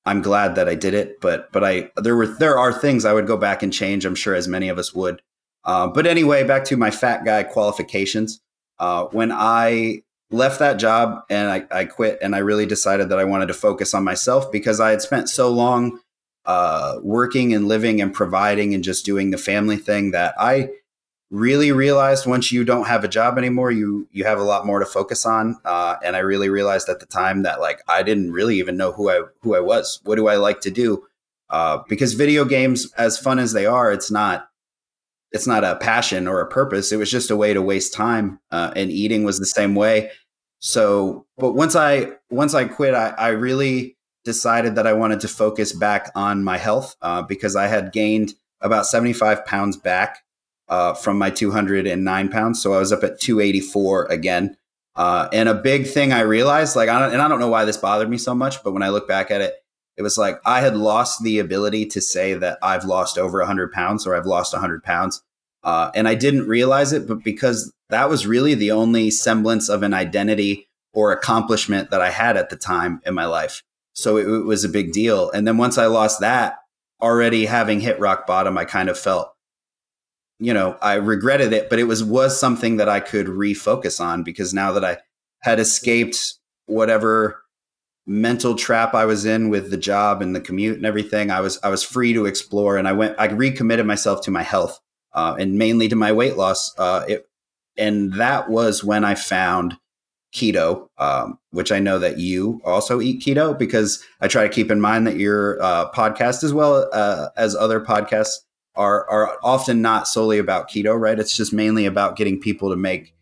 I'm 0.05 0.23
glad 0.23 0.55
that 0.55 0.69
I 0.69 0.75
did 0.75 0.95
it. 0.95 1.21
But 1.21 1.53
but 1.53 1.65
I 1.65 1.91
there 1.97 2.17
were 2.17 2.27
there 2.27 2.59
are 2.59 2.73
things 2.73 3.05
I 3.05 3.13
would 3.13 3.27
go 3.27 3.37
back 3.37 3.63
and 3.63 3.73
change. 3.73 4.05
I'm 4.05 4.15
sure 4.15 4.35
as 4.35 4.49
many 4.49 4.69
of 4.69 4.79
us 4.79 4.95
would. 4.95 5.23
Uh, 5.65 5.89
but 5.89 6.07
anyway, 6.07 6.45
back 6.45 6.65
to 6.65 6.77
my 6.77 6.91
fat 6.91 7.25
guy 7.25 7.43
qualifications. 7.43 8.41
Uh, 8.79 9.05
when 9.07 9.31
I 9.31 10.03
left 10.31 10.59
that 10.61 10.79
job 10.79 11.23
and 11.29 11.51
I, 11.51 11.65
I 11.71 11.85
quit, 11.85 12.19
and 12.23 12.35
I 12.35 12.39
really 12.39 12.67
decided 12.67 13.09
that 13.09 13.19
I 13.19 13.25
wanted 13.25 13.47
to 13.47 13.55
focus 13.55 13.95
on 13.95 14.05
myself 14.05 14.51
because 14.51 14.81
I 14.81 14.91
had 14.91 15.03
spent 15.03 15.29
so 15.29 15.51
long 15.51 16.01
uh, 16.47 16.99
working 17.03 17.53
and 17.55 17.69
living 17.69 18.01
and 18.01 18.13
providing 18.15 18.75
and 18.75 18.83
just 18.83 19.05
doing 19.05 19.31
the 19.31 19.39
family 19.39 19.77
thing 19.77 20.13
that 20.13 20.35
I 20.39 20.71
really 21.31 21.71
realized 21.71 22.27
once 22.27 22.51
you 22.51 22.65
don't 22.65 22.87
have 22.87 23.05
a 23.05 23.09
job 23.09 23.39
anymore, 23.39 23.71
you 23.71 24.09
you 24.11 24.25
have 24.25 24.39
a 24.39 24.45
lot 24.45 24.67
more 24.67 24.81
to 24.81 24.87
focus 24.87 25.25
on. 25.25 25.59
Uh, 25.65 25.97
and 26.05 26.17
I 26.17 26.21
really 26.21 26.49
realized 26.49 26.89
at 26.89 27.01
the 27.01 27.07
time 27.07 27.43
that 27.43 27.61
like 27.61 27.83
I 27.89 28.03
didn't 28.03 28.33
really 28.33 28.59
even 28.59 28.77
know 28.77 28.93
who 28.93 29.11
I 29.11 29.23
who 29.43 29.55
I 29.55 29.61
was. 29.61 30.01
What 30.05 30.17
do 30.17 30.29
I 30.29 30.37
like 30.37 30.61
to 30.63 30.71
do? 30.71 31.07
Uh, 31.49 31.83
because 31.89 32.15
video 32.15 32.45
games, 32.45 32.93
as 32.95 33.19
fun 33.19 33.39
as 33.39 33.53
they 33.53 33.67
are, 33.67 33.93
it's 33.93 34.11
not 34.11 34.49
it's 35.33 35.47
not 35.47 35.65
a 35.65 35.77
passion 35.77 36.27
or 36.27 36.41
a 36.41 36.49
purpose. 36.49 36.93
It 36.93 36.97
was 36.97 37.11
just 37.11 37.31
a 37.31 37.37
way 37.37 37.55
to 37.55 37.63
waste 37.63 37.95
time. 37.95 38.41
Uh, 38.51 38.73
and 38.75 38.91
eating 38.91 39.25
was 39.25 39.39
the 39.39 39.47
same 39.47 39.75
way. 39.75 40.11
So, 40.59 41.27
but 41.39 41.53
once 41.53 41.75
I 41.75 42.13
once 42.31 42.55
I 42.55 42.65
quit, 42.65 42.95
I, 42.95 43.11
I 43.11 43.29
really 43.29 43.97
decided 44.25 44.75
that 44.75 44.87
I 44.87 44.93
wanted 44.93 45.21
to 45.21 45.29
focus 45.29 45.73
back 45.73 46.11
on 46.15 46.45
my 46.45 46.59
health 46.59 46.97
uh, 47.01 47.23
because 47.23 47.57
I 47.57 47.67
had 47.67 47.93
gained 47.93 48.35
about 48.61 48.87
75 48.87 49.47
pounds 49.47 49.77
back 49.77 50.19
uh, 50.69 50.93
from 50.95 51.19
my 51.19 51.31
209 51.31 52.29
pounds. 52.29 52.63
So 52.63 52.75
I 52.75 52.79
was 52.79 52.93
up 52.93 53.03
at 53.03 53.21
284 53.21 54.07
again. 54.07 54.57
Uh, 54.95 55.29
and 55.33 55.49
a 55.49 55.55
big 55.55 55.87
thing 55.87 56.13
I 56.13 56.21
realized, 56.21 56.77
like, 56.77 56.89
I 56.89 57.09
and 57.09 57.23
I 57.23 57.29
don't 57.29 57.41
know 57.41 57.49
why 57.49 57.65
this 57.65 57.77
bothered 57.77 58.11
me 58.11 58.19
so 58.19 58.35
much, 58.35 58.63
but 58.63 58.73
when 58.73 58.83
I 58.83 58.91
look 58.91 59.09
back 59.09 59.31
at 59.31 59.41
it, 59.41 59.55
it 60.01 60.03
was 60.03 60.17
like 60.17 60.41
I 60.47 60.63
had 60.63 60.79
lost 60.79 61.23
the 61.23 61.41
ability 61.41 61.85
to 61.85 62.01
say 62.01 62.33
that 62.33 62.59
I've 62.63 62.87
lost 62.87 63.19
over 63.19 63.39
100 63.41 63.71
pounds 63.71 64.07
or 64.07 64.17
I've 64.17 64.25
lost 64.25 64.55
100 64.55 64.83
pounds. 64.83 65.23
Uh, 65.63 65.91
and 65.95 66.09
I 66.09 66.15
didn't 66.15 66.49
realize 66.49 66.95
it, 66.95 67.07
but 67.07 67.23
because 67.23 67.71
that 67.91 68.09
was 68.09 68.27
really 68.27 68.55
the 68.55 68.71
only 68.71 69.11
semblance 69.11 69.69
of 69.69 69.83
an 69.83 69.93
identity 69.93 70.71
or 70.95 71.13
accomplishment 71.13 71.91
that 71.91 72.01
I 72.01 72.09
had 72.09 72.39
at 72.39 72.49
the 72.49 72.57
time 72.57 73.03
in 73.05 73.13
my 73.13 73.27
life. 73.27 73.63
So 73.93 74.17
it, 74.17 74.27
it 74.27 74.47
was 74.47 74.65
a 74.65 74.71
big 74.71 74.93
deal. 74.93 75.31
And 75.33 75.47
then 75.47 75.59
once 75.59 75.77
I 75.77 75.85
lost 75.85 76.21
that, 76.21 76.57
already 77.03 77.45
having 77.45 77.81
hit 77.81 78.01
rock 78.01 78.27
bottom, 78.27 78.57
I 78.57 78.65
kind 78.65 78.89
of 78.89 78.99
felt, 78.99 79.35
you 80.39 80.55
know, 80.55 80.79
I 80.81 80.95
regretted 80.95 81.53
it, 81.53 81.69
but 81.69 81.79
it 81.79 81.85
was 81.85 82.03
was 82.03 82.41
something 82.41 82.79
that 82.79 82.89
I 82.89 83.01
could 83.01 83.27
refocus 83.27 84.01
on 84.01 84.23
because 84.23 84.55
now 84.55 84.73
that 84.73 84.85
I 84.85 84.97
had 85.41 85.61
escaped 85.61 86.39
whatever 86.65 87.43
mental 88.11 88.57
trap 88.57 88.93
I 88.93 89.05
was 89.05 89.25
in 89.25 89.51
with 89.51 89.71
the 89.71 89.77
job 89.77 90.21
and 90.21 90.35
the 90.35 90.41
commute 90.41 90.77
and 90.77 90.85
everything, 90.85 91.31
I 91.31 91.41
was 91.41 91.59
I 91.63 91.69
was 91.69 91.85
free 91.85 92.13
to 92.13 92.27
explore, 92.27 92.77
and 92.77 92.89
I 92.89 92.93
went 92.93 93.15
I 93.19 93.27
recommitted 93.27 93.87
myself 93.87 94.23
to 94.25 94.31
my 94.33 94.43
health 94.43 94.81
uh, 95.15 95.37
and 95.39 95.55
mainly 95.55 95.89
to 95.89 95.97
my 95.97 96.13
weight 96.13 96.37
loss. 96.37 96.77
Uh, 96.77 97.05
it, 97.09 97.29
and 97.77 98.13
that 98.15 98.51
was 98.51 98.83
when 98.83 99.05
I 99.05 99.15
found 99.15 99.79
keto, 100.35 100.89
um, 100.99 101.39
which 101.51 101.71
I 101.71 101.79
know 101.79 101.99
that 102.01 102.19
you 102.19 102.61
also 102.65 103.01
eat 103.01 103.23
keto 103.23 103.57
because 103.57 104.05
I 104.21 104.27
try 104.29 104.43
to 104.43 104.53
keep 104.53 104.71
in 104.71 104.81
mind 104.81 105.07
that 105.07 105.17
your 105.17 105.63
uh, 105.63 105.91
podcast, 105.93 106.43
as 106.43 106.53
well 106.53 106.89
uh, 106.93 107.29
as 107.37 107.55
other 107.55 107.81
podcasts, 107.81 108.35
are 108.75 109.09
are 109.09 109.39
often 109.45 109.83
not 109.83 110.09
solely 110.09 110.39
about 110.39 110.69
keto, 110.69 110.99
right? 110.99 111.19
It's 111.19 111.37
just 111.37 111.53
mainly 111.53 111.87
about 111.87 112.17
getting 112.17 112.41
people 112.41 112.71
to 112.71 112.77
make 112.77 113.15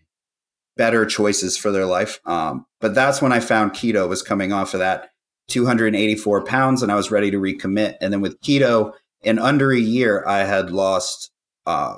better 0.79 1.05
choices 1.05 1.59
for 1.59 1.70
their 1.70 1.87
life. 1.87 2.20
Um, 2.24 2.64
but 2.81 2.95
that's 2.95 3.21
when 3.21 3.33
I 3.33 3.41
found 3.41 3.73
keto 3.73 4.09
was 4.09 4.23
coming 4.23 4.53
off 4.53 4.75
of 4.75 4.81
that 4.81 5.11
284 5.49 6.45
pounds, 6.45 6.83
and 6.83 6.93
I 6.93 6.97
was 6.97 7.11
ready 7.11 7.31
to 7.31 7.38
recommit. 7.38 7.97
And 8.01 8.12
then 8.12 8.21
with 8.21 8.41
keto, 8.41 8.93
in 9.23 9.38
under 9.38 9.73
a 9.73 9.79
year, 9.79 10.25
I 10.27 10.45
had 10.45 10.71
lost 10.71 11.31
uh, 11.67 11.97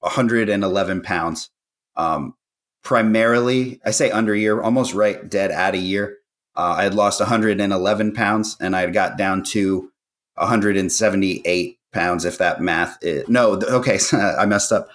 111 0.00 1.02
pounds. 1.02 1.50
Um, 1.96 2.34
primarily, 2.82 3.80
I 3.84 3.90
say 3.90 4.10
under 4.10 4.34
a 4.34 4.38
year, 4.38 4.60
almost 4.60 4.94
right 4.94 5.28
dead 5.28 5.50
at 5.50 5.74
a 5.74 5.78
year. 5.78 6.18
Uh, 6.56 6.76
I 6.78 6.84
had 6.84 6.94
lost 6.94 7.20
111 7.20 8.12
pounds 8.12 8.56
and 8.60 8.76
I 8.76 8.82
had 8.82 8.92
got 8.92 9.18
down 9.18 9.42
to 9.44 9.90
178 10.34 11.78
pounds, 11.92 12.24
if 12.24 12.38
that 12.38 12.60
math 12.60 12.98
is, 13.02 13.28
no, 13.28 13.52
okay, 13.54 13.98
I 14.12 14.46
messed 14.46 14.72
up. 14.72 14.88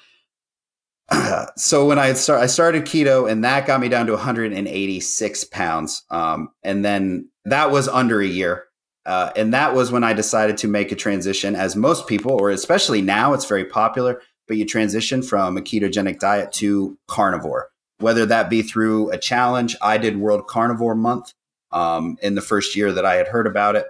so 1.55 1.85
when 1.85 1.99
I 1.99 2.13
start, 2.13 2.41
I 2.41 2.47
started 2.47 2.83
keto 2.83 3.29
and 3.29 3.43
that 3.43 3.65
got 3.65 3.81
me 3.81 3.89
down 3.89 4.05
to 4.07 4.13
186 4.13 5.43
pounds. 5.45 6.03
Um, 6.09 6.49
and 6.63 6.83
then 6.83 7.29
that 7.45 7.71
was 7.71 7.87
under 7.87 8.21
a 8.21 8.27
year. 8.27 8.65
Uh, 9.05 9.31
and 9.35 9.53
that 9.53 9.73
was 9.73 9.91
when 9.91 10.03
I 10.03 10.13
decided 10.13 10.57
to 10.57 10.67
make 10.67 10.91
a 10.91 10.95
transition, 10.95 11.55
as 11.55 11.75
most 11.75 12.05
people, 12.05 12.33
or 12.33 12.51
especially 12.51 13.01
now, 13.01 13.33
it's 13.33 13.45
very 13.45 13.65
popular, 13.65 14.21
but 14.47 14.57
you 14.57 14.65
transition 14.65 15.23
from 15.23 15.57
a 15.57 15.61
ketogenic 15.61 16.19
diet 16.19 16.51
to 16.53 16.97
carnivore 17.07 17.69
whether 17.99 18.25
that 18.25 18.49
be 18.49 18.61
through 18.61 19.11
a 19.11 19.17
challenge. 19.17 19.75
I 19.81 19.97
did 19.97 20.17
World 20.17 20.47
Carnivore 20.47 20.95
Month 20.95 21.33
um, 21.71 22.17
in 22.21 22.35
the 22.35 22.41
first 22.41 22.75
year 22.75 22.91
that 22.91 23.05
I 23.05 23.15
had 23.15 23.27
heard 23.27 23.45
about 23.45 23.75
it. 23.75 23.85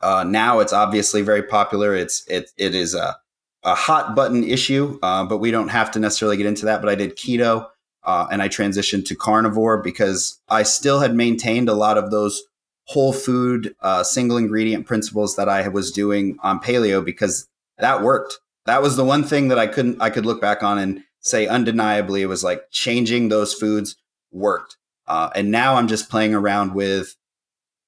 Uh, 0.00 0.24
now 0.24 0.60
it's 0.60 0.74
obviously 0.74 1.22
very 1.22 1.42
popular. 1.42 1.94
It's 1.94 2.24
it 2.28 2.50
it 2.58 2.74
is 2.74 2.94
a 2.94 3.16
a 3.66 3.74
hot 3.74 4.14
button 4.14 4.44
issue, 4.44 4.98
uh, 5.02 5.24
but 5.24 5.38
we 5.38 5.50
don't 5.50 5.68
have 5.68 5.90
to 5.90 5.98
necessarily 5.98 6.36
get 6.36 6.46
into 6.46 6.64
that. 6.64 6.80
But 6.80 6.88
I 6.88 6.94
did 6.94 7.16
keto 7.16 7.66
uh, 8.04 8.28
and 8.30 8.40
I 8.40 8.48
transitioned 8.48 9.04
to 9.06 9.16
carnivore 9.16 9.82
because 9.82 10.40
I 10.48 10.62
still 10.62 11.00
had 11.00 11.14
maintained 11.14 11.68
a 11.68 11.74
lot 11.74 11.98
of 11.98 12.10
those 12.10 12.44
whole 12.84 13.12
food 13.12 13.74
uh, 13.80 14.04
single 14.04 14.36
ingredient 14.36 14.86
principles 14.86 15.34
that 15.34 15.48
I 15.48 15.66
was 15.68 15.90
doing 15.90 16.38
on 16.42 16.60
paleo 16.60 17.04
because 17.04 17.48
that 17.78 18.02
worked. 18.02 18.38
That 18.66 18.80
was 18.80 18.96
the 18.96 19.04
one 19.04 19.24
thing 19.24 19.48
that 19.48 19.58
I 19.58 19.66
couldn't 19.66 20.00
I 20.00 20.10
could 20.10 20.24
look 20.24 20.40
back 20.40 20.62
on 20.62 20.78
and 20.78 21.02
say 21.20 21.48
undeniably 21.48 22.22
it 22.22 22.26
was 22.26 22.44
like 22.44 22.70
changing 22.70 23.28
those 23.28 23.52
foods 23.52 23.96
worked. 24.30 24.76
Uh, 25.08 25.30
and 25.34 25.50
now 25.50 25.74
I'm 25.74 25.88
just 25.88 26.08
playing 26.08 26.34
around 26.34 26.74
with 26.74 27.16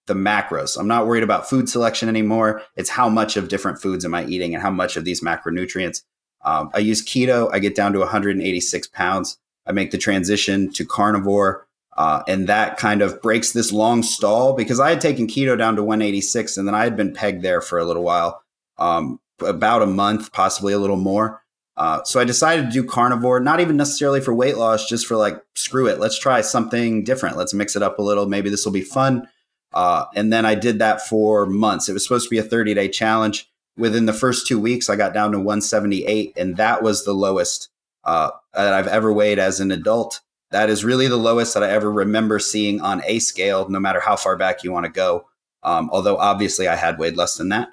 the 0.08 0.14
macros. 0.14 0.76
I'm 0.76 0.88
not 0.88 1.06
worried 1.06 1.22
about 1.22 1.48
food 1.48 1.68
selection 1.68 2.08
anymore. 2.08 2.62
It's 2.74 2.90
how 2.90 3.08
much 3.08 3.36
of 3.36 3.48
different 3.48 3.80
foods 3.80 4.04
am 4.04 4.14
I 4.14 4.24
eating 4.24 4.54
and 4.54 4.62
how 4.62 4.70
much 4.70 4.96
of 4.96 5.04
these 5.04 5.20
macronutrients. 5.20 6.02
Um, 6.44 6.70
I 6.74 6.78
use 6.78 7.04
keto. 7.04 7.48
I 7.52 7.60
get 7.60 7.76
down 7.76 7.92
to 7.92 8.00
186 8.00 8.88
pounds. 8.88 9.38
I 9.66 9.72
make 9.72 9.92
the 9.92 9.98
transition 9.98 10.72
to 10.72 10.84
carnivore. 10.84 11.66
Uh, 11.96 12.22
and 12.28 12.48
that 12.48 12.76
kind 12.76 13.02
of 13.02 13.20
breaks 13.22 13.52
this 13.52 13.72
long 13.72 14.02
stall 14.02 14.54
because 14.54 14.80
I 14.80 14.90
had 14.90 15.00
taken 15.00 15.26
keto 15.26 15.58
down 15.58 15.76
to 15.76 15.82
186 15.82 16.56
and 16.56 16.66
then 16.66 16.74
I 16.74 16.84
had 16.84 16.96
been 16.96 17.12
pegged 17.12 17.42
there 17.42 17.60
for 17.60 17.78
a 17.78 17.84
little 17.84 18.04
while, 18.04 18.42
um, 18.78 19.20
about 19.40 19.82
a 19.82 19.86
month, 19.86 20.32
possibly 20.32 20.72
a 20.72 20.78
little 20.78 20.96
more. 20.96 21.42
Uh, 21.76 22.02
so 22.04 22.18
I 22.18 22.24
decided 22.24 22.66
to 22.66 22.72
do 22.72 22.84
carnivore, 22.84 23.40
not 23.40 23.60
even 23.60 23.76
necessarily 23.76 24.20
for 24.20 24.34
weight 24.34 24.56
loss, 24.56 24.88
just 24.88 25.06
for 25.06 25.16
like, 25.16 25.40
screw 25.54 25.86
it, 25.86 26.00
let's 26.00 26.18
try 26.18 26.40
something 26.40 27.04
different. 27.04 27.36
Let's 27.36 27.54
mix 27.54 27.76
it 27.76 27.82
up 27.82 27.98
a 27.98 28.02
little. 28.02 28.26
Maybe 28.26 28.48
this 28.50 28.64
will 28.64 28.72
be 28.72 28.80
fun. 28.82 29.28
Uh, 29.72 30.06
and 30.14 30.32
then 30.32 30.46
I 30.46 30.54
did 30.54 30.78
that 30.78 31.06
for 31.06 31.46
months. 31.46 31.88
It 31.88 31.92
was 31.92 32.02
supposed 32.02 32.26
to 32.26 32.30
be 32.30 32.38
a 32.38 32.42
30 32.42 32.74
day 32.74 32.88
challenge. 32.88 33.48
Within 33.76 34.06
the 34.06 34.12
first 34.12 34.46
two 34.46 34.58
weeks, 34.58 34.90
I 34.90 34.96
got 34.96 35.14
down 35.14 35.30
to 35.32 35.38
178, 35.38 36.32
and 36.36 36.56
that 36.56 36.82
was 36.82 37.04
the 37.04 37.12
lowest 37.12 37.68
uh, 38.04 38.30
that 38.52 38.72
I've 38.72 38.88
ever 38.88 39.12
weighed 39.12 39.38
as 39.38 39.60
an 39.60 39.70
adult. 39.70 40.20
That 40.50 40.68
is 40.68 40.84
really 40.84 41.06
the 41.06 41.16
lowest 41.16 41.54
that 41.54 41.62
I 41.62 41.70
ever 41.70 41.92
remember 41.92 42.38
seeing 42.38 42.80
on 42.80 43.02
a 43.06 43.20
scale, 43.20 43.68
no 43.68 43.78
matter 43.78 44.00
how 44.00 44.16
far 44.16 44.36
back 44.36 44.64
you 44.64 44.72
want 44.72 44.86
to 44.86 44.92
go. 44.92 45.26
Um, 45.62 45.90
although 45.92 46.16
obviously 46.16 46.66
I 46.66 46.74
had 46.74 46.98
weighed 46.98 47.16
less 47.16 47.36
than 47.36 47.50
that. 47.50 47.68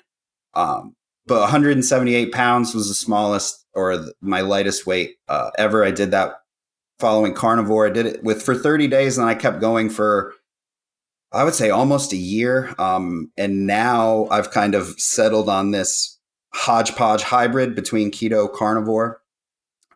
Um, 0.53 0.95
but 1.25 1.39
178 1.39 2.31
pounds 2.31 2.75
was 2.75 2.88
the 2.88 2.93
smallest 2.93 3.65
or 3.73 4.05
my 4.21 4.41
lightest 4.41 4.86
weight 4.86 5.17
uh, 5.27 5.51
ever. 5.58 5.84
I 5.84 5.91
did 5.91 6.12
that 6.12 6.41
following 6.99 7.34
carnivore. 7.34 7.88
I 7.88 7.91
did 7.91 8.05
it 8.05 8.23
with 8.23 8.41
for 8.41 8.55
30 8.55 8.88
days, 8.88 9.17
and 9.17 9.27
I 9.27 9.36
kept 9.36 9.60
going 9.60 9.89
for 9.89 10.34
I 11.32 11.44
would 11.44 11.56
say 11.56 11.70
almost 11.70 12.14
a 12.14 12.18
year. 12.18 12.74
Um, 12.80 13.32
and 13.38 13.68
now 13.68 14.28
I've 14.32 14.52
kind 14.52 14.76
of 14.76 15.00
settled 15.00 15.50
on 15.50 15.72
this 15.72 16.18
hodgepodge 16.54 17.24
hybrid 17.24 17.76
between 17.76 18.12
keto 18.12 18.52
carnivore. 18.52 19.22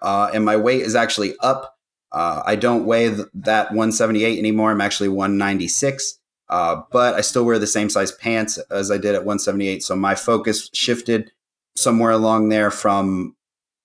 uh, 0.02 0.30
and 0.34 0.46
my 0.46 0.58
weight 0.58 0.82
is 0.82 0.96
actually 0.96 1.36
up. 1.40 1.78
Uh, 2.12 2.42
I 2.46 2.56
don't 2.56 2.86
weigh 2.86 3.10
th- 3.10 3.28
that 3.34 3.68
178 3.72 4.40
anymore. 4.40 4.72
I'm 4.72 4.82
actually 4.82 5.10
196. 5.10 6.20
Uh, 6.50 6.82
but 6.92 7.14
I 7.16 7.22
still 7.22 7.46
wear 7.46 7.60
the 7.60 7.68
same 7.68 7.90
size 7.90 8.12
pants 8.14 8.58
as 8.72 8.92
I 8.92 8.98
did 8.98 9.14
at 9.16 9.26
178. 9.26 9.84
So 9.84 9.96
my 9.96 10.16
focus 10.16 10.70
shifted 10.74 11.32
somewhere 11.76 12.12
along 12.12 12.50
there 12.50 12.72
from 12.72 13.36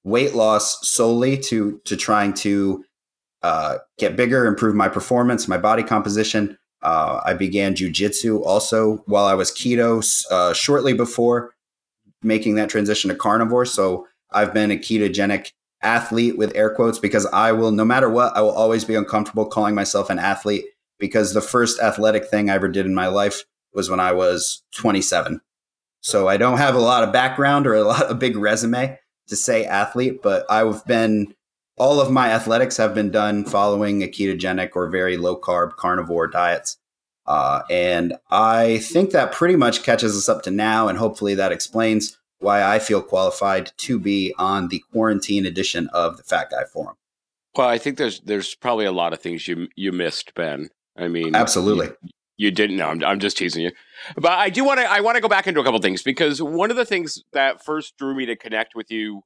weight 0.04 0.34
loss 0.34 0.88
solely 0.88 1.36
to 1.38 1.80
to 1.84 1.96
trying 1.96 2.32
to 2.34 2.84
uh, 3.42 3.78
get 3.98 4.16
bigger, 4.16 4.46
improve 4.46 4.74
my 4.74 4.88
performance, 4.88 5.46
my 5.48 5.58
body 5.58 5.82
composition. 5.82 6.56
Uh, 6.84 7.20
I 7.24 7.34
began 7.34 7.74
jujitsu 7.74 8.44
also 8.44 9.02
while 9.06 9.24
I 9.24 9.34
was 9.34 9.50
keto 9.50 10.04
uh, 10.30 10.52
shortly 10.52 10.92
before 10.92 11.54
making 12.22 12.54
that 12.56 12.68
transition 12.68 13.08
to 13.08 13.16
carnivore. 13.16 13.64
So 13.64 14.06
I've 14.30 14.52
been 14.52 14.70
a 14.70 14.76
ketogenic 14.76 15.52
athlete 15.82 16.36
with 16.36 16.54
air 16.54 16.74
quotes 16.74 16.98
because 16.98 17.26
I 17.26 17.52
will, 17.52 17.70
no 17.70 17.84
matter 17.84 18.08
what, 18.08 18.36
I 18.36 18.42
will 18.42 18.50
always 18.50 18.84
be 18.84 18.94
uncomfortable 18.94 19.46
calling 19.46 19.74
myself 19.74 20.10
an 20.10 20.18
athlete 20.18 20.64
because 20.98 21.34
the 21.34 21.40
first 21.40 21.80
athletic 21.80 22.26
thing 22.26 22.50
I 22.50 22.54
ever 22.54 22.68
did 22.68 22.86
in 22.86 22.94
my 22.94 23.08
life 23.08 23.44
was 23.72 23.90
when 23.90 24.00
I 24.00 24.12
was 24.12 24.62
27. 24.76 25.40
So 26.00 26.28
I 26.28 26.36
don't 26.36 26.58
have 26.58 26.74
a 26.74 26.80
lot 26.80 27.02
of 27.02 27.12
background 27.12 27.66
or 27.66 27.74
a 27.74 27.82
lot 27.84 28.04
of 28.04 28.18
big 28.18 28.36
resume 28.36 28.98
to 29.28 29.36
say 29.36 29.64
athlete, 29.64 30.22
but 30.22 30.44
I've 30.50 30.84
been 30.86 31.34
all 31.76 32.00
of 32.00 32.10
my 32.10 32.30
athletics 32.30 32.76
have 32.76 32.94
been 32.94 33.10
done 33.10 33.44
following 33.44 34.02
a 34.02 34.08
ketogenic 34.08 34.70
or 34.74 34.88
very 34.88 35.16
low 35.16 35.36
carb 35.36 35.76
carnivore 35.76 36.28
diets. 36.28 36.78
Uh, 37.26 37.62
and 37.70 38.14
I 38.30 38.78
think 38.78 39.10
that 39.10 39.32
pretty 39.32 39.56
much 39.56 39.82
catches 39.82 40.16
us 40.16 40.28
up 40.28 40.42
to 40.42 40.50
now. 40.50 40.88
And 40.88 40.98
hopefully 40.98 41.34
that 41.34 41.52
explains 41.52 42.18
why 42.38 42.62
I 42.62 42.78
feel 42.78 43.02
qualified 43.02 43.72
to 43.78 43.98
be 43.98 44.34
on 44.38 44.68
the 44.68 44.82
quarantine 44.92 45.46
edition 45.46 45.88
of 45.92 46.16
the 46.16 46.22
Fat 46.22 46.50
Guy 46.50 46.64
Forum. 46.64 46.96
Well, 47.56 47.68
I 47.68 47.78
think 47.78 47.98
there's 47.98 48.20
there's 48.20 48.54
probably 48.54 48.84
a 48.84 48.92
lot 48.92 49.12
of 49.12 49.20
things 49.20 49.46
you 49.46 49.68
you 49.76 49.92
missed, 49.92 50.34
Ben. 50.34 50.70
I 50.96 51.08
mean, 51.08 51.34
absolutely. 51.34 51.86
You, 52.02 52.10
you 52.36 52.50
didn't 52.50 52.76
know. 52.76 52.88
I'm, 52.88 53.02
I'm 53.04 53.20
just 53.20 53.38
teasing 53.38 53.62
you, 53.62 53.70
but 54.16 54.32
I 54.32 54.50
do 54.50 54.64
want 54.64 54.80
to. 54.80 54.90
I 54.90 55.00
want 55.00 55.14
to 55.16 55.20
go 55.20 55.28
back 55.28 55.46
into 55.46 55.60
a 55.60 55.64
couple 55.64 55.80
things 55.80 56.02
because 56.02 56.42
one 56.42 56.72
of 56.72 56.76
the 56.76 56.84
things 56.84 57.22
that 57.32 57.64
first 57.64 57.96
drew 57.96 58.14
me 58.14 58.26
to 58.26 58.34
connect 58.34 58.74
with 58.74 58.90
you, 58.90 59.22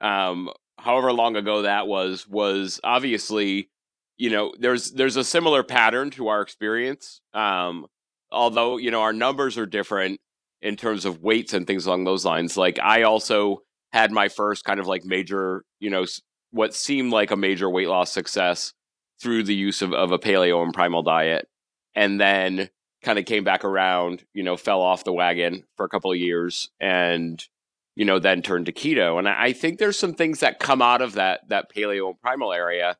um, 0.00 0.48
however 0.82 1.12
long 1.12 1.36
ago 1.36 1.62
that 1.62 1.86
was, 1.86 2.26
was 2.26 2.80
obviously, 2.84 3.70
you 4.16 4.30
know, 4.30 4.52
there's 4.58 4.92
there's 4.92 5.16
a 5.16 5.24
similar 5.24 5.62
pattern 5.62 6.10
to 6.12 6.28
our 6.28 6.42
experience. 6.42 7.20
Um, 7.32 7.86
although 8.30 8.76
you 8.76 8.90
know 8.90 9.02
our 9.02 9.12
numbers 9.12 9.58
are 9.58 9.66
different 9.66 10.20
in 10.60 10.76
terms 10.76 11.04
of 11.04 11.22
weights 11.22 11.52
and 11.54 11.66
things 11.66 11.86
along 11.86 12.04
those 12.04 12.24
lines. 12.24 12.56
Like 12.56 12.78
I 12.80 13.02
also 13.02 13.62
had 13.92 14.12
my 14.12 14.28
first 14.28 14.64
kind 14.64 14.80
of 14.80 14.86
like 14.86 15.04
major, 15.04 15.64
you 15.80 15.90
know, 15.90 16.06
what 16.52 16.74
seemed 16.74 17.12
like 17.12 17.30
a 17.30 17.36
major 17.36 17.68
weight 17.68 17.88
loss 17.88 18.12
success 18.12 18.72
through 19.20 19.42
the 19.44 19.54
use 19.54 19.82
of, 19.82 19.92
of 19.92 20.12
a 20.12 20.18
paleo 20.18 20.62
and 20.62 20.72
primal 20.72 21.02
diet 21.02 21.48
and 21.94 22.20
then 22.20 22.68
kind 23.02 23.18
of 23.18 23.24
came 23.24 23.44
back 23.44 23.64
around 23.64 24.24
you 24.32 24.42
know 24.42 24.56
fell 24.56 24.80
off 24.80 25.04
the 25.04 25.12
wagon 25.12 25.64
for 25.76 25.84
a 25.84 25.88
couple 25.88 26.12
of 26.12 26.18
years 26.18 26.70
and 26.80 27.46
you 27.94 28.04
know 28.04 28.18
then 28.18 28.42
turned 28.42 28.66
to 28.66 28.72
keto. 28.72 29.18
And 29.18 29.28
I, 29.28 29.44
I 29.44 29.52
think 29.52 29.78
there's 29.78 29.98
some 29.98 30.14
things 30.14 30.40
that 30.40 30.58
come 30.58 30.82
out 30.82 31.02
of 31.02 31.14
that 31.14 31.48
that 31.48 31.72
paleo 31.74 32.08
and 32.08 32.20
primal 32.20 32.52
area 32.52 32.96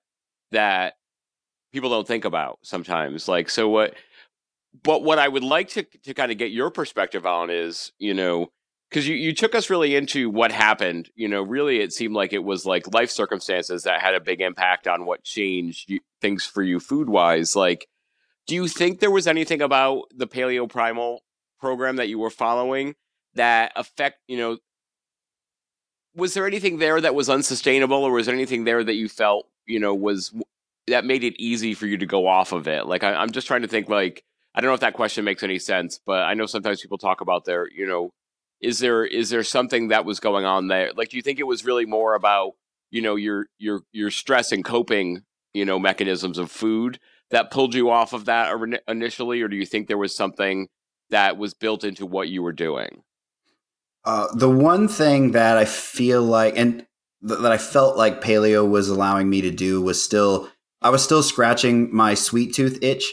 that 0.50 0.94
people 1.72 1.90
don't 1.90 2.07
think 2.07 2.24
about 2.24 2.59
sometimes. 2.62 3.28
Like 3.28 3.50
so 3.50 3.68
what 3.68 3.94
but 4.83 5.02
what 5.02 5.18
i 5.18 5.28
would 5.28 5.44
like 5.44 5.68
to 5.68 5.83
to 5.83 6.14
kind 6.14 6.33
of 6.33 6.38
get 6.38 6.50
your 6.50 6.70
perspective 6.70 7.26
on 7.26 7.50
is 7.50 7.92
you 7.98 8.14
know 8.14 8.48
because 8.88 9.07
you, 9.07 9.14
you 9.14 9.35
took 9.35 9.55
us 9.55 9.70
really 9.70 9.94
into 9.94 10.28
what 10.28 10.52
happened. 10.52 11.11
You 11.14 11.28
know 11.28 11.42
really 11.42 11.81
it 11.81 11.92
seemed 11.92 12.14
like 12.14 12.33
it 12.33 12.44
was 12.44 12.66
like 12.66 12.92
life 12.92 13.11
circumstances 13.11 13.85
that 13.85 14.00
had 14.00 14.14
a 14.14 14.20
big 14.20 14.40
impact 14.40 14.87
on 14.87 15.07
what 15.07 15.24
changed 15.24 15.90
you, 15.90 16.00
things 16.20 16.44
for 16.44 16.62
you 16.62 16.78
food 16.78 17.09
wise 17.09 17.57
like 17.57 17.87
do 18.46 18.55
you 18.55 18.68
think 18.68 19.00
there 19.00 19.11
was 19.11 19.26
anything 19.26 19.62
about 19.62 20.05
the 20.14 20.26
paleo 20.26 20.68
primal 20.68 21.22
program 21.61 21.96
that 21.96 22.09
you 22.09 22.18
were 22.18 22.31
following 22.31 22.94
that 23.35 23.72
affect 23.76 24.18
you 24.28 24.37
know 24.37 24.59
was 26.14 26.35
there 26.35 26.46
anything 26.46 26.79
there 26.79 27.01
that 27.01 27.14
was 27.14 27.29
unsustainable 27.29 28.05
or 28.05 28.12
was 28.12 28.27
there 28.27 28.35
anything 28.35 28.64
there 28.64 28.85
that 28.85 28.94
you 28.94 29.09
felt 29.09 29.48
you 29.66 29.81
know 29.81 29.94
was 29.94 30.33
that 30.88 31.05
made 31.05 31.25
it 31.25 31.40
easy 31.40 31.75
for 31.75 31.87
you 31.87 31.96
to 31.96 32.07
go 32.07 32.27
off 32.27 32.53
of 32.53 32.66
it? 32.66 32.87
Like 32.87 33.05
I, 33.05 33.14
i'm 33.14 33.31
just 33.31 33.46
trying 33.46 33.62
to 33.62 33.68
think 33.68 33.88
like 33.88 34.25
i 34.55 34.61
don't 34.61 34.68
know 34.68 34.75
if 34.75 34.81
that 34.81 34.94
question 34.94 35.25
makes 35.25 35.42
any 35.42 35.59
sense 35.59 36.01
but 36.05 36.22
i 36.22 36.35
know 36.35 36.46
sometimes 36.46 36.81
people 36.81 36.98
talk 36.98 37.20
about 37.20 37.44
their 37.44 37.68
you 37.70 37.87
know 37.87 38.11
is 38.62 38.79
there 38.79 39.05
is 39.05 39.29
there 39.29 39.42
something 39.42 39.88
that 39.88 40.05
was 40.05 40.20
going 40.20 40.44
on 40.44 40.68
there? 40.68 40.92
Like 40.94 41.11
do 41.11 41.16
you 41.16 41.22
think 41.22 41.40
it 41.40 41.46
was 41.46 41.64
really 41.64 41.85
more 41.85 42.14
about 42.14 42.53
you 42.90 43.03
know 43.03 43.16
your 43.16 43.46
your 43.59 43.81
your 43.92 44.11
stress 44.11 44.53
and 44.53 44.64
coping 44.64 45.22
you 45.53 45.64
know 45.64 45.79
mechanisms 45.79 46.38
of 46.38 46.51
food 46.51 47.01
that 47.31 47.51
pulled 47.51 47.75
you 47.75 47.90
off 47.90 48.12
of 48.12 48.27
that 48.27 48.55
initially 48.87 49.42
or 49.42 49.48
do 49.48 49.57
you 49.57 49.66
think 49.66 49.88
there 49.88 49.98
was 49.98 50.14
something 50.14 50.68
that 51.11 51.37
was 51.37 51.55
built 51.55 51.83
into 51.85 52.07
what 52.07 52.29
you 52.29 52.42
were 52.42 52.53
doing 52.53 53.03
uh, 54.05 54.27
the 54.35 54.51
one 54.51 54.88
thing 54.88 55.33
that 55.33 55.57
i 55.57 55.65
feel 55.65 56.23
like 56.23 56.57
and 56.57 56.87
th- 57.27 57.41
that 57.41 57.53
i 57.53 57.59
felt 57.59 57.97
like 57.97 58.23
paleo 58.23 58.69
was 58.69 58.88
allowing 58.88 59.29
me 59.29 59.41
to 59.41 59.51
do 59.51 59.81
was 59.81 60.03
still 60.03 60.49
i 60.81 60.91
was 60.91 61.03
still 61.03 61.23
scratching 61.23 61.95
my 61.95 62.15
sweet 62.15 62.55
tooth 62.55 62.79
itch 62.83 63.12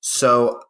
so 0.00 0.60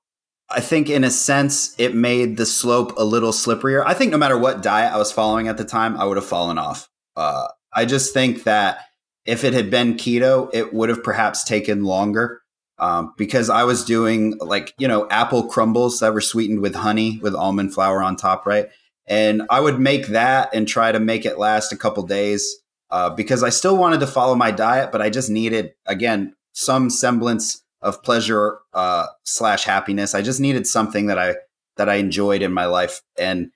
I 0.50 0.60
think 0.60 0.88
in 0.88 1.04
a 1.04 1.10
sense 1.10 1.74
it 1.78 1.94
made 1.94 2.36
the 2.36 2.46
slope 2.46 2.92
a 2.96 3.04
little 3.04 3.32
slipperier. 3.32 3.82
I 3.84 3.94
think 3.94 4.12
no 4.12 4.18
matter 4.18 4.38
what 4.38 4.62
diet 4.62 4.92
I 4.92 4.98
was 4.98 5.10
following 5.10 5.48
at 5.48 5.56
the 5.56 5.64
time, 5.64 5.96
I 5.96 6.04
would 6.04 6.16
have 6.16 6.26
fallen 6.26 6.58
off. 6.58 6.88
Uh, 7.16 7.48
I 7.72 7.84
just 7.86 8.12
think 8.12 8.44
that 8.44 8.78
if 9.24 9.42
it 9.42 9.54
had 9.54 9.70
been 9.70 9.94
keto, 9.94 10.50
it 10.52 10.72
would 10.72 10.90
have 10.90 11.02
perhaps 11.02 11.44
taken 11.44 11.84
longer 11.84 12.42
um, 12.78 13.14
because 13.16 13.48
I 13.50 13.64
was 13.64 13.84
doing 13.84 14.36
like 14.38 14.74
you 14.78 14.86
know 14.86 15.08
apple 15.10 15.44
crumbles 15.48 16.00
that 16.00 16.12
were 16.12 16.20
sweetened 16.20 16.60
with 16.60 16.74
honey 16.74 17.18
with 17.22 17.34
almond 17.34 17.72
flour 17.72 18.02
on 18.02 18.16
top, 18.16 18.46
right? 18.46 18.68
And 19.06 19.42
I 19.50 19.60
would 19.60 19.78
make 19.78 20.08
that 20.08 20.54
and 20.54 20.66
try 20.66 20.92
to 20.92 21.00
make 21.00 21.26
it 21.26 21.38
last 21.38 21.72
a 21.72 21.76
couple 21.76 22.02
days 22.04 22.56
uh, 22.90 23.10
because 23.10 23.42
I 23.42 23.50
still 23.50 23.76
wanted 23.76 24.00
to 24.00 24.06
follow 24.06 24.34
my 24.34 24.50
diet, 24.50 24.92
but 24.92 25.02
I 25.02 25.10
just 25.10 25.28
needed 25.30 25.72
again 25.86 26.34
some 26.52 26.88
semblance 26.88 27.62
of 27.82 28.02
pleasure 28.02 28.58
uh, 28.72 29.06
slash 29.24 29.64
happiness. 29.64 30.14
I 30.14 30.22
just 30.22 30.40
needed 30.40 30.66
something 30.66 31.06
that 31.06 31.18
I 31.18 31.36
that 31.76 31.88
I 31.88 31.96
enjoyed 31.96 32.40
in 32.40 32.52
my 32.52 32.66
life, 32.66 33.02
and 33.18 33.50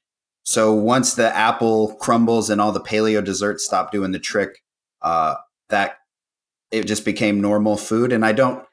so 0.48 0.72
once 0.72 1.12
the 1.12 1.34
apple 1.36 1.94
crumbles 2.00 2.48
and 2.48 2.58
all 2.58 2.72
the 2.72 2.80
paleo 2.80 3.22
desserts 3.22 3.66
stopped 3.66 3.92
doing 3.92 4.12
the 4.12 4.18
trick, 4.18 4.62
uh, 5.02 5.34
that 5.68 5.98
it 6.70 6.86
just 6.86 7.04
became 7.04 7.42
normal 7.42 7.76
food. 7.76 8.14
And 8.14 8.24
I 8.24 8.32
don't, 8.32 8.64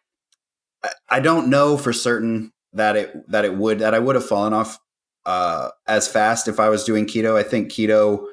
I 1.10 1.20
don't 1.20 1.50
know 1.50 1.76
for 1.76 1.92
certain 1.92 2.54
that 2.72 2.96
it 2.96 3.30
that 3.30 3.44
it 3.44 3.56
would 3.56 3.80
that 3.80 3.94
I 3.94 4.00
would 4.00 4.16
have 4.16 4.26
fallen 4.26 4.54
off 4.54 4.80
uh, 5.26 5.70
as 5.88 6.08
fast 6.08 6.48
if 6.48 6.60
I 6.60 6.70
was 6.70 6.84
doing 6.84 7.06
keto. 7.06 7.36
I 7.36 7.44
think 7.44 7.72
keto 7.72 8.28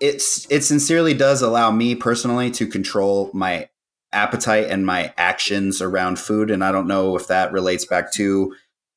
it's 0.00 0.50
it 0.50 0.62
sincerely 0.62 1.14
does 1.14 1.42
allow 1.42 1.70
me 1.70 1.94
personally 1.94 2.50
to 2.50 2.66
control 2.66 3.30
my 3.32 3.68
appetite 4.12 4.66
and 4.68 4.84
my 4.84 5.14
actions 5.16 5.80
around 5.80 6.18
food. 6.18 6.50
And 6.50 6.64
I 6.64 6.72
don't 6.72 6.88
know 6.88 7.16
if 7.16 7.28
that 7.28 7.52
relates 7.52 7.84
back 7.84 8.12
to 8.14 8.54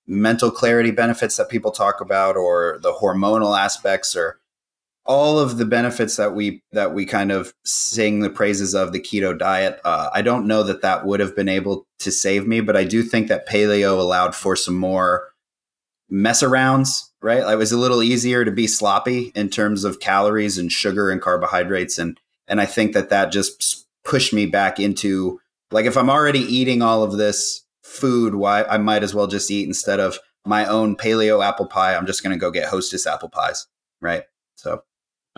mental 0.08 0.52
clarity 0.52 0.92
benefits 0.92 1.38
that 1.38 1.50
people 1.50 1.72
talk 1.72 2.02
about 2.02 2.36
or 2.36 2.80
the 2.82 2.94
hormonal 2.94 3.58
aspects 3.58 4.16
or 4.16 4.40
all 5.06 5.38
of 5.38 5.58
the 5.58 5.66
benefits 5.66 6.16
that 6.16 6.34
we 6.34 6.64
that 6.72 6.94
we 6.94 7.06
kind 7.06 7.32
of 7.32 7.54
sing 7.64 8.20
the 8.20 8.30
praises 8.30 8.74
of 8.74 8.92
the 8.92 9.00
keto 9.00 9.38
diet 9.38 9.80
uh, 9.84 10.10
i 10.14 10.22
don't 10.22 10.48
know 10.48 10.64
that 10.64 10.82
that 10.82 11.06
would 11.06 11.20
have 11.20 11.36
been 11.36 11.50
able 11.50 11.88
to 12.00 12.12
save 12.12 12.48
me 12.48 12.60
but 12.60 12.76
i 12.76 12.84
do 12.84 13.04
think 13.04 13.28
that 13.28 13.48
paleo 13.48 14.00
allowed 14.00 14.36
for 14.36 14.56
some 14.56 14.76
more 14.76 15.30
mess 16.10 16.44
arounds 16.44 17.10
right 17.22 17.52
it 17.52 17.58
was 17.58 17.72
a 17.72 17.78
little 17.78 18.04
easier 18.04 18.46
to 18.46 18.52
be 18.52 18.68
sloppy 18.68 19.32
in 19.36 19.50
terms 19.50 19.84
of 19.84 20.00
calories 20.00 20.58
and 20.58 20.72
sugar 20.72 21.10
and 21.10 21.22
carbohydrates 21.22 21.98
and 21.98 22.20
and 22.48 22.62
i 22.62 22.66
think 22.66 22.94
that 22.94 23.10
that 23.10 23.32
just 23.32 23.86
pushed 24.06 24.32
me 24.32 24.46
back 24.46 24.80
into 24.80 25.40
like 25.72 25.86
if 25.86 25.98
I'm 25.98 26.10
already 26.10 26.40
eating 26.40 26.82
all 26.82 27.04
of 27.04 27.18
this 27.18 27.66
food, 27.84 28.36
why 28.36 28.64
I 28.64 28.78
might 28.78 29.04
as 29.04 29.14
well 29.14 29.28
just 29.28 29.52
eat 29.52 29.68
instead 29.68 30.00
of 30.00 30.20
my 30.46 30.66
own 30.66 30.96
paleo 30.96 31.44
apple 31.44 31.66
pie. 31.66 31.96
I'm 31.96 32.06
just 32.06 32.24
going 32.24 32.34
to 32.34 32.40
go 32.40 32.52
get 32.52 32.70
Hostess 32.70 33.08
apple 33.08 33.30
pies, 33.30 33.68
right? 34.02 34.24
So. 34.56 34.84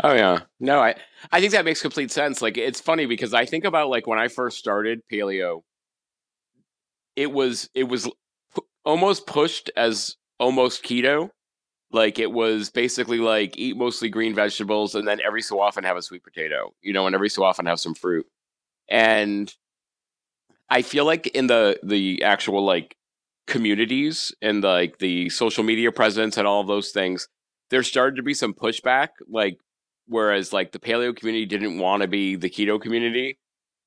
Oh 0.04 0.14
yeah, 0.14 0.42
no, 0.60 0.80
I 0.80 0.94
I 1.32 1.40
think 1.40 1.54
that 1.54 1.66
makes 1.66 1.82
complete 1.82 2.12
sense. 2.12 2.40
Like 2.40 2.56
it's 2.56 2.80
funny 2.80 3.08
because 3.08 3.34
I 3.34 3.46
think 3.46 3.66
about 3.66 3.90
like 3.90 4.06
when 4.06 4.20
I 4.20 4.28
first 4.28 4.60
started 4.60 5.02
paleo, 5.12 5.64
it 7.16 7.32
was 7.32 7.68
it 7.74 7.86
was 7.86 8.08
almost 8.86 9.26
pushed 9.26 9.72
as 9.76 10.16
almost 10.40 10.84
keto. 10.84 11.30
Like 11.92 12.20
it 12.20 12.32
was 12.32 12.70
basically 12.70 13.20
like 13.20 13.58
eat 13.58 13.78
mostly 13.78 14.10
green 14.10 14.36
vegetables 14.36 14.96
and 14.96 15.08
then 15.08 15.20
every 15.26 15.42
so 15.42 15.62
often 15.62 15.84
have 15.86 15.98
a 15.98 16.02
sweet 16.02 16.24
potato, 16.24 16.74
you 16.82 16.92
know, 16.94 17.06
and 17.06 17.16
every 17.16 17.30
so 17.30 17.44
often 17.44 17.66
have 17.66 17.80
some 17.80 17.96
fruit 17.96 18.26
and 18.90 19.54
I 20.70 20.82
feel 20.82 21.06
like 21.06 21.28
in 21.28 21.48
the 21.48 21.80
the 21.84 22.24
actual 22.24 22.64
like 22.66 22.96
communities 23.48 24.34
and 24.42 24.64
like 24.64 25.00
the 25.00 25.30
social 25.30 25.64
media 25.64 25.92
presence 25.92 26.38
and 26.38 26.48
all 26.48 26.64
those 26.64 26.92
things, 26.92 27.28
there 27.70 27.84
started 27.84 28.18
to 28.18 28.24
be 28.24 28.34
some 28.34 28.54
pushback, 28.54 29.10
like 29.30 29.58
whereas 30.08 30.54
like 30.54 30.72
the 30.72 30.80
paleo 30.80 31.16
community 31.16 31.46
didn't 31.46 31.80
want 31.80 32.02
to 32.02 32.08
be 32.08 32.36
the 32.36 32.50
keto 32.50 32.80
community. 32.80 33.38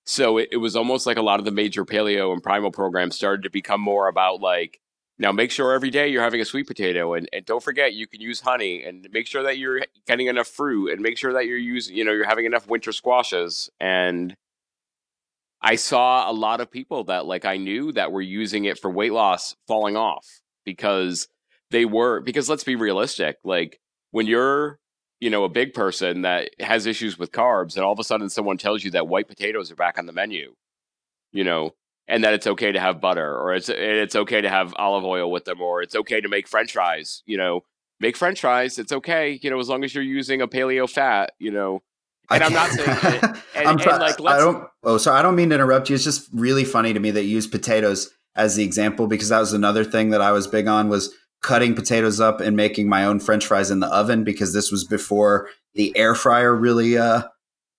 So 0.07 0.39
it, 0.39 0.49
it 0.53 0.57
was 0.57 0.77
almost 0.77 1.07
like 1.07 1.19
a 1.19 1.23
lot 1.23 1.39
of 1.39 1.45
the 1.45 1.51
major 1.51 1.85
paleo 1.85 2.33
and 2.33 2.43
primal 2.43 2.73
programs 2.73 3.17
started 3.17 3.43
to 3.45 3.51
become 3.51 3.81
more 3.81 4.09
about 4.09 4.41
like, 4.41 4.81
now 5.21 5.31
make 5.31 5.51
sure 5.51 5.73
every 5.73 5.91
day 5.91 6.09
you're 6.09 6.23
having 6.23 6.41
a 6.41 6.45
sweet 6.45 6.67
potato 6.67 7.15
and, 7.15 7.29
and 7.33 7.45
don't 7.45 7.63
forget 7.63 7.93
you 7.93 8.09
can 8.09 8.21
use 8.21 8.41
honey 8.41 8.83
and 8.83 9.07
make 9.13 9.27
sure 9.27 9.43
that 9.43 9.59
you're 9.59 9.83
getting 10.07 10.27
enough 10.27 10.49
fruit 10.49 10.91
and 10.91 11.01
make 11.01 11.19
sure 11.19 11.35
that 11.35 11.47
you're 11.47 11.59
using, 11.59 11.95
you 11.95 12.05
know, 12.05 12.13
you're 12.13 12.25
having 12.25 12.47
enough 12.47 12.67
winter 12.67 12.91
squashes. 12.91 13.71
And 13.79 14.35
I 15.61 15.77
saw 15.77 16.29
a 16.29 16.33
lot 16.33 16.63
of 16.63 16.71
people 16.71 17.05
that 17.05 17.27
like 17.27 17.45
I 17.45 17.59
knew 17.59 17.93
that 17.93 18.11
were 18.11 18.23
using 18.23 18.65
it 18.65 18.79
for 18.79 18.91
weight 18.91 19.13
loss 19.13 19.55
falling 19.69 19.97
off 19.97 20.27
because 20.65 21.29
they 21.71 21.85
were 21.85 22.21
because 22.21 22.49
let's 22.49 22.65
be 22.65 22.75
realistic, 22.75 23.37
like 23.45 23.79
when 24.11 24.27
you're 24.27 24.81
you 25.21 25.29
know, 25.29 25.45
a 25.45 25.51
big 25.51 25.75
person 25.75 26.23
that 26.23 26.51
has 26.59 26.87
issues 26.87 27.19
with 27.19 27.31
carbs, 27.31 27.77
and 27.77 27.85
all 27.85 27.93
of 27.93 27.99
a 27.99 28.05
sudden 28.05 28.31
someone 28.31 28.57
tells 28.57 28.83
you 28.83 28.91
that 28.93 29.07
white 29.07 29.29
potatoes 29.29 29.71
are 29.71 29.77
back 29.77 29.99
on 29.99 30.07
the 30.07 30.13
menu, 30.13 30.55
you 31.31 31.45
know, 31.45 31.75
and 32.09 32.25
that 32.25 32.35
it's 32.35 32.47
okay 32.47 32.73
to 32.73 32.81
have 32.81 33.01
butter, 33.01 33.37
or 33.39 33.55
it's 33.55 33.69
it's 33.69 34.17
okay 34.17 34.41
to 34.41 34.49
have 34.49 34.75
olive 34.77 35.05
oil 35.05 35.31
with 35.31 35.45
them, 35.45 35.61
or 35.61 35.83
it's 35.83 35.95
okay 35.95 36.21
to 36.21 36.29
make 36.29 36.49
French 36.49 36.73
fries, 36.73 37.23
you 37.27 37.37
know, 37.37 37.63
make 38.01 38.17
French 38.17 38.41
fries. 38.41 38.79
It's 38.79 38.93
okay, 38.93 39.39
you 39.43 39.51
know, 39.51 39.59
as 39.59 39.69
long 39.69 39.85
as 39.85 39.95
you're 39.95 40.05
using 40.05 40.41
a 40.41 40.49
paleo 40.49 40.89
fat, 40.89 41.33
you 41.39 41.51
know. 41.51 41.83
And 42.31 42.45
I'm 42.45 42.53
not 42.53 42.71
saying, 42.71 42.89
and, 42.89 43.25
and, 43.57 43.69
I'm 43.69 43.77
like, 44.01 44.21
I 44.21 44.39
don't. 44.39 44.67
Oh, 44.85 44.99
sorry, 44.99 45.19
I 45.19 45.23
don't 45.23 45.37
mean 45.37 45.49
to 45.51 45.57
interrupt 45.57 45.89
you. 45.89 45.95
It's 45.95 46.05
just 46.05 46.29
really 46.33 46.65
funny 46.65 46.93
to 46.93 47.01
me 47.01 47.11
that 47.11 47.25
you 47.25 47.31
use 47.31 47.47
potatoes 47.47 48.11
as 48.37 48.57
the 48.57 48.65
example 48.65 49.07
because 49.07 49.31
that 49.31 49.41
was 49.41 49.53
another 49.53 49.85
thing 49.85 50.11
that 50.11 50.21
I 50.21 50.33
was 50.33 50.47
big 50.47 50.69
on 50.69 50.89
was 50.89 51.13
cutting 51.43 51.75
potatoes 51.75 52.21
up 52.21 52.41
and 52.41 52.57
making 52.57 52.89
my 52.89 53.05
own 53.05 53.19
french 53.19 53.47
fries 53.47 53.71
in 53.71 53.81
the 53.81 53.87
oven 53.89 54.25
because 54.25 54.53
this 54.53 54.71
was 54.71 54.85
before 54.85 55.49
the 55.75 55.97
air 55.97 56.15
fryer 56.15 56.55
really 56.55 56.99
uh, 56.99 57.23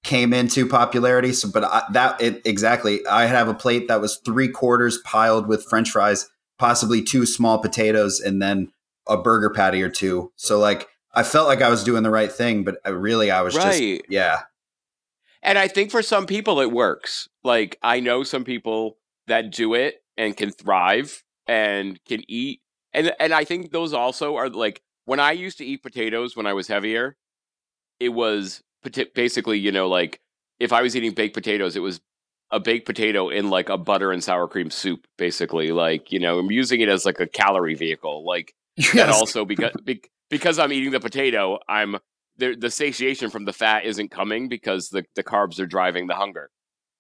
came 0.04 0.34
into 0.34 0.68
popularity. 0.68 1.34
So 1.34 1.50
but 1.52 1.64
I, 1.64 1.84
that 1.92 2.22
it, 2.22 2.42
exactly 2.46 3.06
i 3.08 3.26
have 3.26 3.48
a 3.48 3.54
plate 3.54 3.88
that 3.88 4.02
was 4.02 4.18
three 4.18 4.48
quarters 4.48 4.98
piled 5.00 5.48
with 5.48 5.66
french 5.66 5.92
fries 5.92 6.30
possibly 6.58 7.02
two 7.02 7.26
small 7.26 7.60
potatoes 7.60 8.20
and 8.20 8.42
then 8.42 8.72
a 9.08 9.18
burger 9.18 9.50
patty 9.50 9.82
or 9.82 9.90
two. 9.90 10.32
So 10.36 10.60
like 10.60 10.88
i 11.14 11.24
felt 11.24 11.48
like 11.48 11.62
i 11.62 11.70
was 11.70 11.84
doing 11.84 12.04
the 12.04 12.10
right 12.10 12.32
thing 12.32 12.64
but 12.64 12.78
I, 12.86 12.90
really 12.90 13.32
i 13.32 13.42
was 13.42 13.56
right. 13.56 13.98
just 13.98 14.10
yeah. 14.10 14.42
And 15.44 15.58
i 15.58 15.68
think 15.68 15.92
for 15.92 16.02
some 16.02 16.26
people 16.26 16.60
it 16.60 16.72
works. 16.72 17.28
Like 17.44 17.78
i 17.82 18.00
know 18.00 18.24
some 18.24 18.44
people 18.44 18.98
that 19.28 19.52
do 19.52 19.74
it 19.74 20.02
and 20.18 20.36
can 20.36 20.52
thrive 20.52 21.24
and 21.48 22.00
can 22.06 22.22
eat. 22.28 22.62
And 22.94 23.14
and 23.20 23.34
I 23.34 23.44
think 23.44 23.72
those 23.72 23.94
also 23.94 24.36
are 24.36 24.50
like 24.50 24.82
when 25.06 25.20
I 25.20 25.32
used 25.32 25.58
to 25.60 25.66
eat 25.66 25.84
potatoes 25.84 26.36
when 26.36 26.46
I 26.46 26.54
was 26.54 26.68
heavier, 26.68 27.18
it 28.00 28.10
was 28.10 28.62
basically 29.14 29.60
you 29.60 29.72
know 29.72 29.88
like 29.88 30.20
if 30.60 30.72
I 30.72 30.82
was 30.84 30.96
eating 30.96 31.14
baked 31.14 31.34
potatoes, 31.34 31.76
it 31.76 31.80
was 31.80 32.02
a 32.52 32.60
baked 32.60 32.86
potato 32.86 33.30
in 33.30 33.50
like 33.50 33.70
a 33.70 33.78
butter 33.78 34.12
and 34.12 34.24
sour 34.24 34.48
cream 34.48 34.70
soup, 34.70 35.08
basically. 35.18 35.72
Like 35.72 36.12
you 36.12 36.20
know, 36.20 36.40
I'm 36.40 36.52
using 36.52 36.82
it 36.82 36.90
as 36.90 37.06
like 37.06 37.20
a 37.20 37.28
calorie 37.28 37.76
vehicle. 37.76 38.26
Like 38.26 38.54
yes. 38.76 38.94
and 38.94 39.10
also 39.10 39.44
because 39.44 39.74
because 40.30 40.60
I'm 40.60 40.72
eating 40.72 40.92
the 40.92 41.00
potato, 41.00 41.60
I'm 41.68 41.98
the 42.38 42.56
the 42.56 42.70
satiation 42.70 43.30
from 43.30 43.46
the 43.46 43.54
fat 43.54 43.86
isn't 43.86 44.12
coming 44.12 44.50
because 44.50 44.90
the 44.90 45.04
the 45.16 45.24
carbs 45.24 45.60
are 45.60 45.66
driving 45.66 46.08
the 46.08 46.16
hunger. 46.16 46.50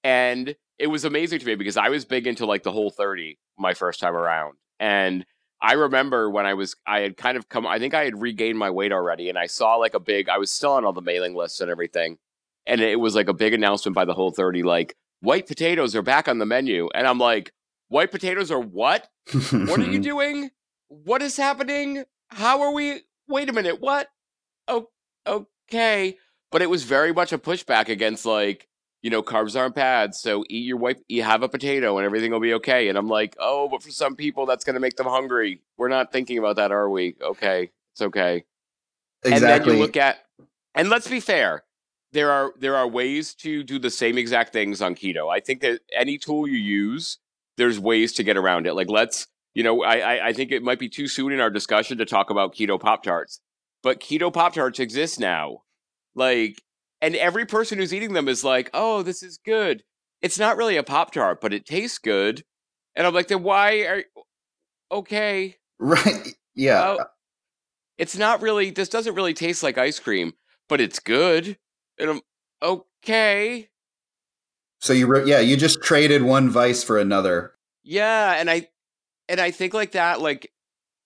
And 0.03 0.55
it 0.79 0.87
was 0.87 1.05
amazing 1.05 1.39
to 1.39 1.45
me 1.45 1.55
because 1.55 1.77
I 1.77 1.89
was 1.89 2.05
big 2.05 2.25
into 2.25 2.47
like 2.47 2.63
the 2.63 2.71
Whole30 2.71 3.37
my 3.59 3.75
first 3.75 3.99
time 3.99 4.15
around. 4.15 4.55
And 4.79 5.25
I 5.61 5.73
remember 5.73 6.29
when 6.29 6.45
I 6.45 6.55
was, 6.55 6.75
I 6.87 7.01
had 7.01 7.17
kind 7.17 7.37
of 7.37 7.47
come, 7.47 7.67
I 7.67 7.77
think 7.77 7.93
I 7.93 8.03
had 8.03 8.19
regained 8.19 8.57
my 8.57 8.69
weight 8.69 8.91
already, 8.91 9.29
and 9.29 9.37
I 9.37 9.45
saw 9.45 9.75
like 9.75 9.93
a 9.93 9.99
big, 9.99 10.27
I 10.27 10.37
was 10.37 10.51
still 10.51 10.71
on 10.71 10.85
all 10.85 10.93
the 10.93 11.01
mailing 11.01 11.35
lists 11.35 11.61
and 11.61 11.69
everything. 11.69 12.17
And 12.65 12.81
it 12.81 12.99
was 12.99 13.15
like 13.15 13.27
a 13.27 13.33
big 13.33 13.53
announcement 13.53 13.95
by 13.95 14.05
the 14.05 14.13
Whole30, 14.13 14.63
like, 14.63 14.95
white 15.21 15.47
potatoes 15.47 15.95
are 15.95 16.01
back 16.01 16.27
on 16.27 16.39
the 16.39 16.45
menu. 16.45 16.89
And 16.93 17.07
I'm 17.07 17.19
like, 17.19 17.53
white 17.89 18.11
potatoes 18.11 18.51
are 18.51 18.59
what? 18.59 19.07
what 19.51 19.79
are 19.79 19.91
you 19.91 19.99
doing? 20.11 20.49
What 20.87 21.21
is 21.21 21.37
happening? 21.37 22.03
How 22.29 22.61
are 22.61 22.71
we? 22.71 23.01
Wait 23.27 23.49
a 23.49 23.53
minute, 23.53 23.79
what? 23.79 24.09
Oh, 24.67 24.89
okay. 25.25 26.17
But 26.51 26.61
it 26.61 26.69
was 26.69 26.83
very 26.83 27.13
much 27.13 27.31
a 27.31 27.37
pushback 27.37 27.87
against 27.87 28.25
like, 28.25 28.67
you 29.01 29.09
know, 29.09 29.23
carbs 29.23 29.59
aren't 29.59 29.75
bad, 29.75 30.13
so 30.13 30.43
eat 30.49 30.65
your 30.65 30.77
white, 30.77 30.97
you 31.07 31.23
have 31.23 31.41
a 31.43 31.49
potato, 31.49 31.97
and 31.97 32.05
everything 32.05 32.31
will 32.31 32.39
be 32.39 32.53
okay. 32.55 32.87
And 32.87 32.97
I'm 32.97 33.07
like, 33.07 33.35
oh, 33.39 33.67
but 33.67 33.81
for 33.81 33.89
some 33.89 34.15
people, 34.15 34.45
that's 34.45 34.63
going 34.63 34.75
to 34.75 34.79
make 34.79 34.95
them 34.95 35.07
hungry. 35.07 35.61
We're 35.77 35.89
not 35.89 36.11
thinking 36.11 36.37
about 36.37 36.57
that, 36.57 36.71
are 36.71 36.89
we? 36.89 37.15
Okay, 37.21 37.71
it's 37.93 38.01
okay. 38.01 38.45
Exactly. 39.23 39.47
And 39.47 39.65
then 39.65 39.75
you 39.75 39.81
look 39.81 39.97
at, 39.97 40.17
and 40.75 40.89
let's 40.89 41.07
be 41.07 41.19
fair, 41.19 41.63
there 42.11 42.31
are 42.31 42.53
there 42.59 42.75
are 42.75 42.87
ways 42.87 43.33
to 43.35 43.63
do 43.63 43.79
the 43.79 43.89
same 43.89 44.17
exact 44.17 44.53
things 44.53 44.81
on 44.81 44.95
keto. 44.95 45.33
I 45.33 45.39
think 45.39 45.61
that 45.61 45.81
any 45.95 46.17
tool 46.17 46.47
you 46.47 46.57
use, 46.57 47.17
there's 47.57 47.79
ways 47.79 48.13
to 48.13 48.23
get 48.23 48.37
around 48.37 48.67
it. 48.67 48.73
Like 48.73 48.89
let's, 48.89 49.27
you 49.53 49.63
know, 49.63 49.83
I 49.83 49.95
I, 49.97 50.27
I 50.27 50.33
think 50.33 50.51
it 50.51 50.63
might 50.63 50.79
be 50.79 50.89
too 50.89 51.07
soon 51.07 51.31
in 51.31 51.39
our 51.39 51.49
discussion 51.49 51.97
to 51.99 52.05
talk 52.05 52.29
about 52.29 52.55
keto 52.55 52.79
pop 52.79 53.03
tarts, 53.03 53.39
but 53.81 53.99
keto 53.99 54.31
pop 54.31 54.53
tarts 54.53 54.79
exist 54.79 55.19
now. 55.19 55.63
Like 56.15 56.61
and 57.01 57.15
every 57.15 57.45
person 57.45 57.77
who's 57.77 57.93
eating 57.93 58.13
them 58.13 58.27
is 58.27 58.43
like, 58.43 58.69
"Oh, 58.73 59.03
this 59.03 59.23
is 59.23 59.39
good." 59.43 59.83
It's 60.21 60.39
not 60.39 60.57
really 60.57 60.77
a 60.77 60.83
pop 60.83 61.11
tart, 61.11 61.41
but 61.41 61.53
it 61.53 61.65
tastes 61.65 61.97
good. 61.97 62.43
And 62.95 63.07
I'm 63.07 63.13
like, 63.13 63.27
"Then 63.27 63.43
why 63.43 63.71
are 63.81 64.03
okay?" 64.91 65.57
Right? 65.79 66.35
Yeah. 66.55 66.81
Uh, 66.81 67.05
it's 67.97 68.17
not 68.17 68.41
really. 68.41 68.69
This 68.69 68.89
doesn't 68.89 69.15
really 69.15 69.33
taste 69.33 69.63
like 69.63 69.77
ice 69.77 69.99
cream, 69.99 70.33
but 70.69 70.81
it's 70.81 70.99
good. 70.99 71.57
And 71.99 72.09
I'm 72.09 72.21
okay. 72.61 73.69
So 74.79 74.93
you, 74.93 75.25
yeah, 75.25 75.39
you 75.39 75.57
just 75.57 75.81
traded 75.83 76.23
one 76.23 76.49
vice 76.49 76.83
for 76.83 76.97
another. 76.97 77.53
Yeah, 77.83 78.33
and 78.33 78.49
I, 78.49 78.67
and 79.29 79.39
I 79.39 79.51
think 79.51 79.73
like 79.73 79.91
that, 79.91 80.19
like 80.21 80.51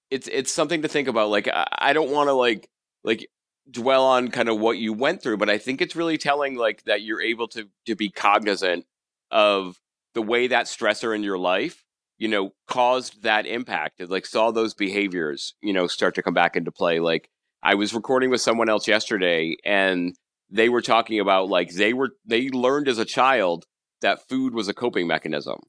it's 0.09 0.27
it's 0.27 0.51
something 0.51 0.81
to 0.83 0.87
think 0.87 1.07
about. 1.07 1.29
Like 1.29 1.47
I, 1.47 1.67
I 1.77 1.93
don't 1.93 2.11
want 2.11 2.29
to 2.29 2.33
like 2.33 2.69
like 3.03 3.27
dwell 3.69 4.03
on 4.03 4.29
kind 4.29 4.49
of 4.49 4.59
what 4.59 4.77
you 4.77 4.93
went 4.93 5.21
through, 5.21 5.37
but 5.37 5.49
I 5.49 5.57
think 5.57 5.81
it's 5.81 5.95
really 5.95 6.17
telling 6.17 6.55
like 6.55 6.83
that 6.83 7.01
you're 7.01 7.21
able 7.21 7.47
to 7.49 7.67
to 7.85 7.95
be 7.95 8.09
cognizant 8.09 8.85
of 9.31 9.79
the 10.13 10.21
way 10.21 10.47
that 10.47 10.65
stressor 10.65 11.15
in 11.15 11.23
your 11.23 11.37
life, 11.37 11.83
you 12.17 12.27
know, 12.27 12.53
caused 12.67 13.23
that 13.23 13.45
impact. 13.45 13.99
It 13.99 14.09
like 14.09 14.25
saw 14.25 14.51
those 14.51 14.73
behaviors, 14.73 15.55
you 15.61 15.73
know, 15.73 15.87
start 15.87 16.15
to 16.15 16.23
come 16.23 16.33
back 16.33 16.55
into 16.55 16.71
play. 16.71 16.99
Like 16.99 17.29
I 17.63 17.75
was 17.75 17.93
recording 17.93 18.29
with 18.29 18.41
someone 18.41 18.69
else 18.69 18.87
yesterday 18.87 19.57
and 19.65 20.15
they 20.49 20.69
were 20.69 20.81
talking 20.81 21.19
about 21.19 21.49
like 21.49 21.73
they 21.73 21.93
were 21.93 22.11
they 22.25 22.49
learned 22.49 22.87
as 22.87 22.99
a 22.99 23.05
child 23.05 23.65
that 24.01 24.27
food 24.29 24.53
was 24.53 24.67
a 24.67 24.73
coping 24.73 25.07
mechanism. 25.07 25.59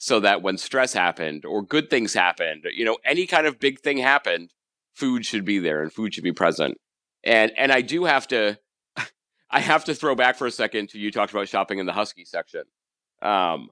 So 0.00 0.20
that 0.20 0.42
when 0.42 0.58
stress 0.58 0.92
happened 0.92 1.44
or 1.44 1.60
good 1.60 1.90
things 1.90 2.14
happened, 2.14 2.66
you 2.72 2.84
know, 2.84 2.98
any 3.04 3.26
kind 3.26 3.48
of 3.48 3.58
big 3.58 3.80
thing 3.80 3.98
happened, 3.98 4.52
food 4.94 5.26
should 5.26 5.44
be 5.44 5.58
there 5.58 5.82
and 5.82 5.92
food 5.92 6.14
should 6.14 6.22
be 6.22 6.32
present. 6.32 6.78
And 7.24 7.52
and 7.56 7.72
I 7.72 7.80
do 7.80 8.04
have 8.04 8.28
to 8.28 8.58
I 9.50 9.60
have 9.60 9.84
to 9.86 9.94
throw 9.94 10.14
back 10.14 10.36
for 10.36 10.46
a 10.46 10.50
second 10.50 10.90
to 10.90 10.98
you 10.98 11.10
talked 11.10 11.32
about 11.32 11.48
shopping 11.48 11.78
in 11.78 11.86
the 11.86 11.92
Husky 11.92 12.24
section. 12.24 12.64
Um, 13.22 13.70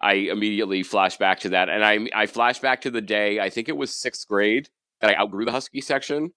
I 0.00 0.14
immediately 0.14 0.82
flash 0.82 1.16
back 1.16 1.40
to 1.40 1.50
that, 1.50 1.68
and 1.68 1.84
I 1.84 2.08
I 2.14 2.26
flash 2.26 2.58
back 2.58 2.82
to 2.82 2.90
the 2.90 3.00
day 3.00 3.40
I 3.40 3.50
think 3.50 3.68
it 3.68 3.76
was 3.76 3.94
sixth 3.94 4.26
grade 4.28 4.68
that 5.00 5.10
I 5.10 5.20
outgrew 5.20 5.44
the 5.44 5.52
Husky 5.52 5.80
section, 5.80 6.32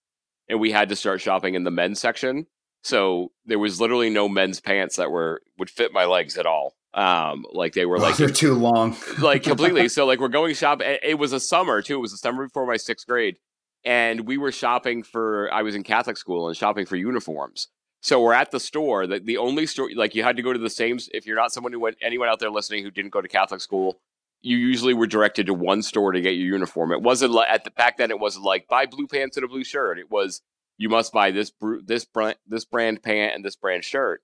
and 0.48 0.60
we 0.60 0.72
had 0.72 0.90
to 0.90 0.96
start 0.96 1.22
shopping 1.22 1.56
in 1.56 1.64
the 1.64 1.72
men's 1.72 2.00
section. 2.00 2.48
So 2.84 3.32
there 3.46 3.58
was 3.58 3.82
literally 3.82 4.12
no 4.12 4.30
men's 4.30 4.60
pants 4.60 4.98
that 4.98 5.10
were 5.10 5.42
would 5.58 5.72
fit 5.72 5.92
my 5.92 6.06
legs 6.06 6.38
at 6.38 6.46
all. 6.46 6.76
Um, 6.94 7.46
like 7.52 7.74
they 7.74 7.86
were 7.86 7.98
like 7.98 8.16
they're 8.16 8.30
too 8.30 8.54
long, 8.54 8.96
like 9.20 9.44
completely. 9.44 9.88
So 9.90 10.06
like 10.06 10.20
we're 10.20 10.28
going 10.28 10.54
shop. 10.54 10.82
It 10.84 11.18
was 11.18 11.34
a 11.34 11.40
summer 11.40 11.82
too. 11.82 11.96
It 11.96 12.02
was 12.02 12.12
the 12.12 12.18
summer 12.18 12.46
before 12.46 12.68
my 12.68 12.78
sixth 12.78 13.08
grade, 13.08 13.38
and 13.86 14.22
we 14.22 14.38
were 14.38 14.52
shopping 14.52 15.04
for 15.04 15.50
I 15.54 15.62
was 15.62 15.76
in 15.76 15.84
Catholic 15.84 16.18
school 16.18 16.48
and 16.48 16.58
shopping 16.58 16.86
for 16.86 16.96
uniforms. 16.96 17.68
So 18.02 18.22
we're 18.22 18.34
at 18.34 18.52
the 18.52 18.60
store. 18.60 19.08
The, 19.08 19.20
the 19.20 19.38
only 19.38 19.66
store 19.66 19.90
like 19.96 20.16
you 20.16 20.24
had 20.24 20.36
to 20.38 20.44
go 20.44 20.52
to 20.54 20.60
the 20.60 20.70
same 20.70 21.00
if 21.14 21.26
you're 21.26 21.36
not 21.36 21.54
someone 21.54 21.72
who 21.72 21.80
went 21.80 21.98
anyone 22.02 22.28
out 22.28 22.40
there 22.40 22.50
listening 22.50 22.84
who 22.84 22.92
didn't 22.92 23.12
go 23.12 23.22
to 23.22 23.28
Catholic 23.28 23.62
school, 23.62 24.00
you 24.42 24.58
usually 24.58 24.94
were 24.94 25.08
directed 25.08 25.46
to 25.48 25.54
one 25.54 25.82
store 25.82 26.12
to 26.12 26.22
get 26.22 26.32
your 26.32 26.48
uniform. 26.48 26.92
It 26.92 27.02
wasn't 27.02 27.32
like 27.32 27.50
at 27.50 27.64
the 27.64 27.72
back 27.72 27.98
then 27.98 28.12
it 28.12 28.20
wasn't 28.20 28.46
like 28.46 28.68
buy 28.68 28.86
blue 28.86 29.08
pants 29.08 29.38
and 29.38 29.44
a 29.44 29.48
blue 29.48 29.64
shirt. 29.64 30.00
It 30.00 30.12
was 30.12 30.42
you 30.78 30.90
must 30.90 31.14
buy 31.14 31.32
this 31.32 31.52
this 31.86 32.06
brand 32.06 32.38
this 32.48 32.66
brand 32.66 33.02
pant 33.04 33.36
and 33.36 33.46
this 33.46 33.56
brand 33.56 33.84
shirt. 33.84 34.22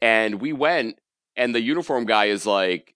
And 0.00 0.40
we 0.40 0.52
went 0.52 0.98
and 1.36 1.54
the 1.54 1.60
uniform 1.60 2.06
guy 2.06 2.26
is 2.26 2.44
like, 2.44 2.94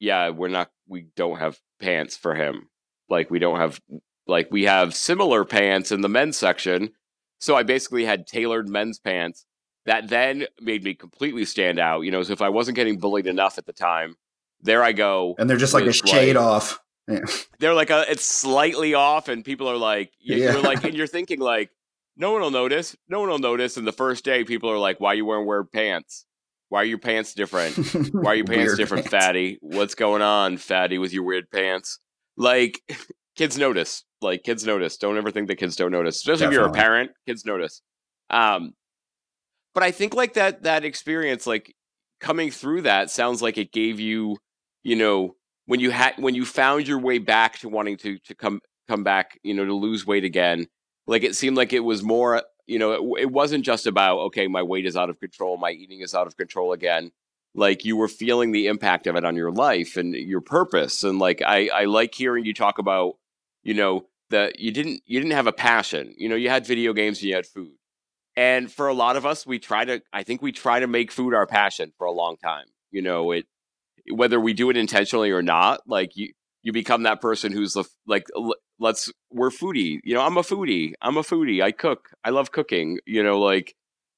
"Yeah, 0.00 0.30
we're 0.30 0.48
not 0.48 0.70
we 0.88 1.06
don't 1.14 1.38
have 1.38 1.58
pants 1.80 2.16
for 2.16 2.34
him. 2.34 2.68
Like 3.08 3.30
we 3.30 3.38
don't 3.38 3.58
have 3.58 3.80
like 4.28 4.48
we 4.50 4.64
have 4.64 4.94
similar 4.94 5.44
pants 5.44 5.90
in 5.90 6.02
the 6.02 6.08
men's 6.08 6.36
section. 6.36 6.90
So 7.40 7.56
I 7.56 7.62
basically 7.62 8.04
had 8.04 8.26
tailored 8.26 8.68
men's 8.68 8.98
pants 8.98 9.46
that 9.86 10.08
then 10.08 10.46
made 10.60 10.84
me 10.84 10.94
completely 10.94 11.44
stand 11.44 11.78
out. 11.78 12.02
You 12.02 12.10
know, 12.10 12.20
as 12.20 12.30
if 12.30 12.42
I 12.42 12.48
wasn't 12.48 12.76
getting 12.76 12.98
bullied 12.98 13.26
enough 13.26 13.58
at 13.58 13.66
the 13.66 13.72
time. 13.72 14.16
There 14.60 14.82
I 14.82 14.92
go. 14.92 15.34
And 15.38 15.48
they're 15.48 15.56
just 15.56 15.74
like 15.74 15.84
a 15.84 15.92
shade 15.92 16.36
like, 16.36 16.44
off. 16.44 16.80
Yeah. 17.08 17.20
They're 17.58 17.74
like 17.74 17.90
a, 17.90 18.04
it's 18.10 18.24
slightly 18.24 18.94
off, 18.94 19.28
and 19.28 19.44
people 19.44 19.68
are 19.68 19.76
like, 19.76 20.12
yeah. 20.20 20.52
you're 20.52 20.62
like, 20.62 20.84
and 20.84 20.94
you're 20.94 21.06
thinking 21.06 21.40
like, 21.40 21.70
no 22.18 22.32
one 22.32 22.42
will 22.42 22.50
notice. 22.50 22.96
No 23.08 23.20
one 23.20 23.28
will 23.28 23.38
notice. 23.38 23.76
And 23.76 23.86
the 23.86 23.92
first 23.92 24.24
day, 24.24 24.44
people 24.44 24.70
are 24.70 24.78
like, 24.78 25.00
"Why 25.00 25.12
are 25.12 25.14
you 25.14 25.24
wearing 25.24 25.46
weird 25.46 25.70
pants? 25.70 26.26
Why 26.68 26.82
are 26.82 26.84
your 26.84 26.98
pants 26.98 27.32
different? 27.32 27.76
Why 28.12 28.32
are 28.32 28.34
your 28.34 28.44
pants 28.46 28.76
different, 28.76 29.04
pants. 29.08 29.26
fatty? 29.26 29.58
What's 29.62 29.94
going 29.94 30.20
on, 30.20 30.58
fatty, 30.58 30.98
with 30.98 31.12
your 31.12 31.22
weird 31.22 31.50
pants?" 31.50 32.00
Like, 32.36 32.82
kids 33.38 33.56
notice. 33.56 34.04
Like, 34.20 34.42
kids 34.42 34.66
notice. 34.66 34.98
Don't 34.98 35.16
ever 35.16 35.30
think 35.30 35.48
that 35.48 35.56
kids 35.56 35.76
don't 35.76 35.92
notice, 35.92 36.16
especially 36.16 36.46
Definitely. 36.46 36.56
if 36.56 36.60
you're 36.60 36.68
a 36.68 36.72
parent. 36.72 37.10
Kids 37.26 37.46
notice. 37.46 37.80
Um, 38.28 38.74
but 39.74 39.82
I 39.82 39.90
think 39.90 40.14
like 40.14 40.34
that 40.34 40.64
that 40.64 40.84
experience, 40.84 41.46
like 41.46 41.74
coming 42.20 42.50
through 42.50 42.82
that, 42.82 43.10
sounds 43.10 43.40
like 43.40 43.56
it 43.56 43.72
gave 43.72 44.00
you, 44.00 44.36
you 44.82 44.96
know, 44.96 45.36
when 45.64 45.80
you 45.80 45.90
had 45.90 46.14
when 46.18 46.34
you 46.34 46.44
found 46.44 46.86
your 46.86 46.98
way 46.98 47.18
back 47.18 47.58
to 47.60 47.70
wanting 47.70 47.96
to 47.98 48.18
to 48.18 48.34
come 48.34 48.60
come 48.88 49.04
back, 49.04 49.38
you 49.42 49.54
know, 49.54 49.64
to 49.64 49.74
lose 49.74 50.06
weight 50.06 50.24
again 50.24 50.66
like 51.08 51.24
it 51.24 51.34
seemed 51.34 51.56
like 51.56 51.72
it 51.72 51.80
was 51.80 52.04
more 52.04 52.44
you 52.66 52.78
know 52.78 52.92
it, 52.92 53.22
it 53.22 53.32
wasn't 53.32 53.64
just 53.64 53.88
about 53.88 54.18
okay 54.18 54.46
my 54.46 54.62
weight 54.62 54.86
is 54.86 54.96
out 54.96 55.10
of 55.10 55.18
control 55.18 55.56
my 55.56 55.70
eating 55.72 56.00
is 56.00 56.14
out 56.14 56.28
of 56.28 56.36
control 56.36 56.72
again 56.72 57.10
like 57.54 57.84
you 57.84 57.96
were 57.96 58.06
feeling 58.06 58.52
the 58.52 58.68
impact 58.68 59.08
of 59.08 59.16
it 59.16 59.24
on 59.24 59.34
your 59.34 59.50
life 59.50 59.96
and 59.96 60.14
your 60.14 60.40
purpose 60.40 61.02
and 61.02 61.18
like 61.18 61.42
i 61.42 61.68
i 61.74 61.84
like 61.86 62.14
hearing 62.14 62.44
you 62.44 62.54
talk 62.54 62.78
about 62.78 63.14
you 63.62 63.74
know 63.74 64.06
that 64.30 64.58
you 64.58 64.70
didn't 64.70 65.02
you 65.06 65.20
didn't 65.20 65.32
have 65.34 65.46
a 65.46 65.52
passion 65.52 66.14
you 66.16 66.28
know 66.28 66.36
you 66.36 66.48
had 66.48 66.66
video 66.66 66.92
games 66.92 67.18
and 67.18 67.28
you 67.28 67.34
had 67.34 67.46
food. 67.46 67.72
And 68.36 68.70
for 68.70 68.86
a 68.86 68.94
lot 68.94 69.16
of 69.16 69.26
us 69.26 69.46
we 69.46 69.58
try 69.58 69.84
to 69.84 70.00
i 70.12 70.22
think 70.22 70.42
we 70.42 70.52
try 70.52 70.80
to 70.80 70.86
make 70.86 71.10
food 71.10 71.34
our 71.34 71.46
passion 71.46 71.92
for 71.98 72.06
a 72.06 72.12
long 72.12 72.36
time 72.36 72.66
you 72.90 73.02
know 73.02 73.32
it 73.32 73.46
whether 74.10 74.40
we 74.40 74.52
do 74.52 74.70
it 74.70 74.76
intentionally 74.76 75.30
or 75.30 75.42
not 75.42 75.80
like 75.86 76.16
you 76.16 76.32
you 76.62 76.72
become 76.72 77.04
that 77.04 77.20
person 77.20 77.52
who's 77.52 77.72
the 77.74 77.84
like 78.06 78.26
let's 78.78 79.12
we're 79.30 79.50
foodie 79.50 79.98
you 80.04 80.14
know 80.14 80.22
i'm 80.22 80.36
a 80.36 80.42
foodie 80.42 80.92
i'm 81.00 81.16
a 81.16 81.22
foodie 81.22 81.62
i 81.62 81.70
cook 81.72 82.10
i 82.24 82.30
love 82.30 82.52
cooking 82.52 82.98
you 83.06 83.22
know 83.22 83.38
like 83.38 83.74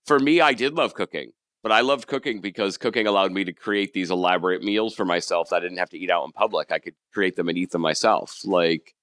for 0.06 0.18
me 0.18 0.40
i 0.40 0.52
did 0.52 0.74
love 0.74 0.94
cooking 0.94 1.32
but 1.62 1.72
i 1.72 1.80
loved 1.80 2.06
cooking 2.06 2.40
because 2.40 2.76
cooking 2.78 3.06
allowed 3.06 3.32
me 3.32 3.44
to 3.44 3.52
create 3.52 3.92
these 3.92 4.10
elaborate 4.10 4.62
meals 4.62 4.94
for 4.94 5.04
myself 5.04 5.50
that 5.50 5.56
i 5.56 5.60
didn't 5.60 5.78
have 5.78 5.90
to 5.90 5.98
eat 5.98 6.10
out 6.10 6.24
in 6.24 6.32
public 6.32 6.72
i 6.72 6.78
could 6.78 6.94
create 7.12 7.36
them 7.36 7.48
and 7.48 7.58
eat 7.58 7.70
them 7.70 7.82
myself 7.82 8.40
like 8.44 8.94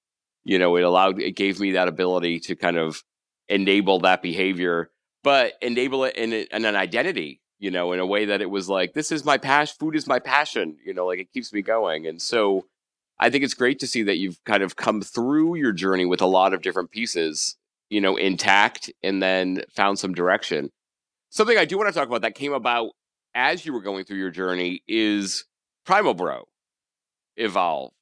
you 0.48 0.58
know 0.58 0.76
it 0.76 0.82
allowed 0.82 1.20
it 1.20 1.36
gave 1.36 1.60
me 1.60 1.72
that 1.72 1.88
ability 1.88 2.40
to 2.40 2.56
kind 2.56 2.76
of 2.76 3.02
enable 3.48 4.00
that 4.00 4.22
behavior 4.22 4.90
but 5.22 5.54
enable 5.62 6.04
it 6.04 6.16
in, 6.16 6.32
in 6.32 6.64
an 6.64 6.76
identity 6.76 7.40
you 7.58 7.70
know 7.70 7.92
in 7.92 8.00
a 8.00 8.06
way 8.06 8.24
that 8.24 8.40
it 8.40 8.50
was 8.50 8.68
like 8.68 8.94
this 8.94 9.12
is 9.12 9.24
my 9.24 9.38
passion 9.38 9.76
food 9.78 9.94
is 9.94 10.06
my 10.06 10.18
passion 10.18 10.76
you 10.84 10.94
know 10.94 11.06
like 11.06 11.18
it 11.18 11.32
keeps 11.32 11.52
me 11.52 11.62
going 11.62 12.06
and 12.06 12.20
so 12.20 12.64
I 13.20 13.30
think 13.30 13.44
it's 13.44 13.54
great 13.54 13.80
to 13.80 13.86
see 13.86 14.02
that 14.04 14.18
you've 14.18 14.42
kind 14.44 14.62
of 14.62 14.76
come 14.76 15.02
through 15.02 15.56
your 15.56 15.72
journey 15.72 16.04
with 16.04 16.20
a 16.20 16.26
lot 16.26 16.54
of 16.54 16.62
different 16.62 16.90
pieces, 16.90 17.56
you 17.90 18.00
know, 18.00 18.16
intact 18.16 18.90
and 19.02 19.22
then 19.22 19.62
found 19.74 19.98
some 19.98 20.14
direction. 20.14 20.70
Something 21.30 21.58
I 21.58 21.64
do 21.64 21.76
want 21.76 21.88
to 21.88 21.98
talk 21.98 22.08
about 22.08 22.22
that 22.22 22.36
came 22.36 22.52
about 22.52 22.92
as 23.34 23.66
you 23.66 23.72
were 23.72 23.80
going 23.80 24.04
through 24.04 24.18
your 24.18 24.30
journey 24.30 24.82
is 24.86 25.44
Primal 25.84 26.14
Bro 26.14 26.44
evolved. 27.36 27.92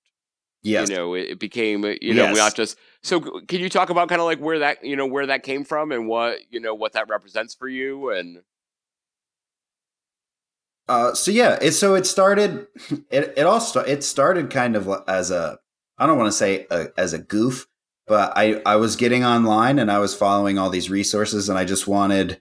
Yes. 0.63 0.91
You 0.91 0.97
know, 0.97 1.15
it, 1.15 1.39
became, 1.39 1.85
uh, 1.85 1.95
you 2.01 2.15
know, 2.15 2.25
yes. 2.25 2.35
we 2.35 2.41
not 2.41 2.55
just, 2.57 2.77
so 3.03 3.21
can 3.21 3.61
you 3.61 3.69
talk 3.69 3.91
about 3.91 4.09
kind 4.09 4.21
of 4.21 4.27
like 4.27 4.41
where 4.41 4.59
that, 4.61 4.85
you 4.85 4.97
know, 4.97 5.07
where 5.07 5.27
that 5.27 5.45
came 5.45 5.65
from 5.65 5.93
and 5.93 6.09
what, 6.09 6.39
you 6.51 6.59
know, 6.59 6.75
what 6.75 6.95
that 6.95 7.09
represents 7.09 7.55
for 7.55 7.69
you 7.69 8.11
and, 8.11 8.43
uh, 10.89 11.15
so 11.15 11.31
yeah, 11.31 11.59
it 11.61 11.73
so 11.73 11.95
it 11.95 12.07
started. 12.07 12.67
It 13.11 13.35
it 13.37 13.43
all 13.43 13.61
st- 13.61 13.89
it 13.89 14.05
started 14.05 14.51
kind 14.51 14.77
of 14.77 14.89
as 15.09 15.31
a 15.31 15.59
I 15.99 16.07
don't 16.07 16.19
want 16.19 16.29
to 16.29 16.37
say 16.37 16.67
a, 16.71 16.89
as 16.97 17.13
a 17.13 17.19
goof, 17.19 17.67
but 18.07 18.33
I 18.37 18.63
I 18.65 18.77
was 18.77 18.97
getting 18.97 19.25
online 19.25 19.79
and 19.79 19.91
I 19.91 19.99
was 19.99 20.15
following 20.15 20.59
all 20.59 20.71
these 20.71 20.91
resources 20.91 21.49
and 21.49 21.59
I 21.59 21.65
just 21.65 21.87
wanted. 21.87 22.41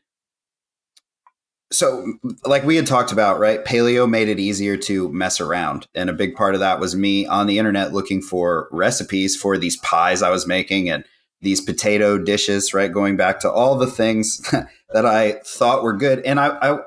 So, 1.71 2.13
like 2.45 2.63
we 2.63 2.75
had 2.75 2.85
talked 2.85 3.11
about, 3.11 3.39
right? 3.39 3.63
Paleo 3.65 4.09
made 4.09 4.29
it 4.29 4.39
easier 4.39 4.77
to 4.77 5.11
mess 5.11 5.41
around, 5.41 5.87
and 5.95 6.09
a 6.09 6.13
big 6.13 6.35
part 6.35 6.53
of 6.53 6.59
that 6.59 6.79
was 6.79 6.95
me 6.95 7.25
on 7.25 7.47
the 7.47 7.57
internet 7.57 7.91
looking 7.91 8.21
for 8.21 8.67
recipes 8.71 9.35
for 9.35 9.57
these 9.57 9.77
pies 9.77 10.21
I 10.21 10.29
was 10.29 10.45
making 10.45 10.89
and 10.89 11.03
these 11.41 11.61
potato 11.61 12.17
dishes, 12.17 12.73
right? 12.73 12.91
Going 12.91 13.17
back 13.17 13.39
to 13.41 13.51
all 13.51 13.75
the 13.77 13.87
things 13.87 14.37
that 14.93 15.05
I 15.05 15.39
thought 15.43 15.83
were 15.83 15.97
good, 15.97 16.19
and 16.19 16.39
I, 16.39 16.57
I 16.61 16.79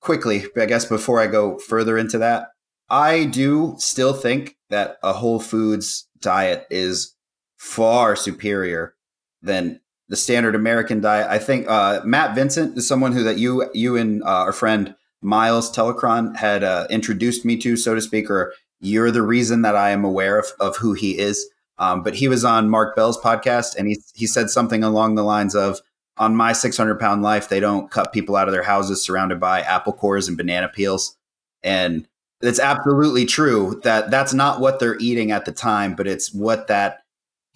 quickly, 0.00 0.44
I 0.56 0.66
guess 0.66 0.84
before 0.84 1.20
I 1.20 1.26
go 1.26 1.58
further 1.58 1.96
into 1.96 2.18
that, 2.18 2.48
I 2.88 3.24
do 3.24 3.76
still 3.78 4.12
think 4.12 4.56
that 4.70 4.98
a 5.02 5.12
whole 5.12 5.38
foods 5.38 6.08
diet 6.20 6.66
is 6.70 7.14
far 7.56 8.16
superior 8.16 8.94
than 9.42 9.80
the 10.10 10.16
standard 10.16 10.54
American 10.54 11.00
diet. 11.00 11.28
I 11.30 11.38
think 11.38 11.66
uh, 11.68 12.00
Matt 12.04 12.34
Vincent 12.34 12.76
is 12.76 12.86
someone 12.86 13.12
who 13.12 13.22
that 13.22 13.38
you 13.38 13.70
you 13.72 13.96
and 13.96 14.22
uh, 14.24 14.26
our 14.26 14.52
friend 14.52 14.94
Miles 15.22 15.70
Telecron 15.70 16.36
had 16.36 16.64
uh, 16.64 16.86
introduced 16.90 17.44
me 17.44 17.56
to, 17.58 17.76
so 17.76 17.94
to 17.94 18.00
speak, 18.00 18.28
or 18.28 18.52
you're 18.80 19.10
the 19.10 19.22
reason 19.22 19.62
that 19.62 19.76
I 19.76 19.90
am 19.90 20.04
aware 20.04 20.38
of, 20.38 20.46
of 20.58 20.76
who 20.76 20.94
he 20.94 21.18
is. 21.18 21.48
Um, 21.78 22.02
but 22.02 22.14
he 22.14 22.28
was 22.28 22.44
on 22.44 22.68
Mark 22.68 22.94
Bell's 22.96 23.18
podcast, 23.18 23.76
and 23.76 23.88
he 23.88 23.98
he 24.14 24.26
said 24.26 24.50
something 24.50 24.82
along 24.84 25.14
the 25.14 25.22
lines 25.22 25.54
of 25.54 25.80
on 26.16 26.36
my 26.36 26.52
600 26.52 27.00
pound 27.00 27.22
life, 27.22 27.48
they 27.48 27.60
don't 27.60 27.90
cut 27.90 28.12
people 28.12 28.36
out 28.36 28.46
of 28.46 28.52
their 28.52 28.62
houses 28.62 29.02
surrounded 29.02 29.40
by 29.40 29.62
apple 29.62 29.94
cores 29.94 30.28
and 30.28 30.36
banana 30.36 30.68
peels. 30.68 31.16
And 31.62 32.06
it's 32.42 32.60
absolutely 32.60 33.24
true 33.24 33.80
that 33.84 34.10
that's 34.10 34.34
not 34.34 34.60
what 34.60 34.80
they're 34.80 34.98
eating 34.98 35.30
at 35.30 35.46
the 35.46 35.52
time, 35.52 35.94
but 35.94 36.06
it's 36.06 36.32
what 36.34 36.66
that 36.66 37.04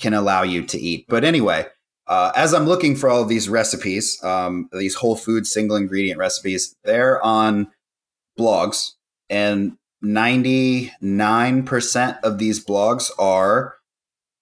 can 0.01 0.15
allow 0.15 0.43
you 0.43 0.65
to 0.67 0.79
eat. 0.81 1.07
But 1.09 1.25
anyway, 1.25 1.67
uh, 2.07 2.33
as 2.37 2.53
I'm 2.53 2.67
looking 2.67 2.97
for 2.97 3.09
all 3.09 3.23
of 3.23 3.29
these 3.29 3.49
recipes, 3.49 4.23
um, 4.23 4.69
these 4.73 4.95
whole 4.95 5.17
food 5.17 5.47
single 5.47 5.77
ingredient 5.77 6.19
recipes, 6.19 6.77
they're 6.85 7.25
on 7.25 7.69
blogs, 8.39 8.93
and 9.31 9.79
99% 10.05 12.21
of 12.23 12.39
these 12.39 12.65
blogs 12.65 13.11
are 13.19 13.77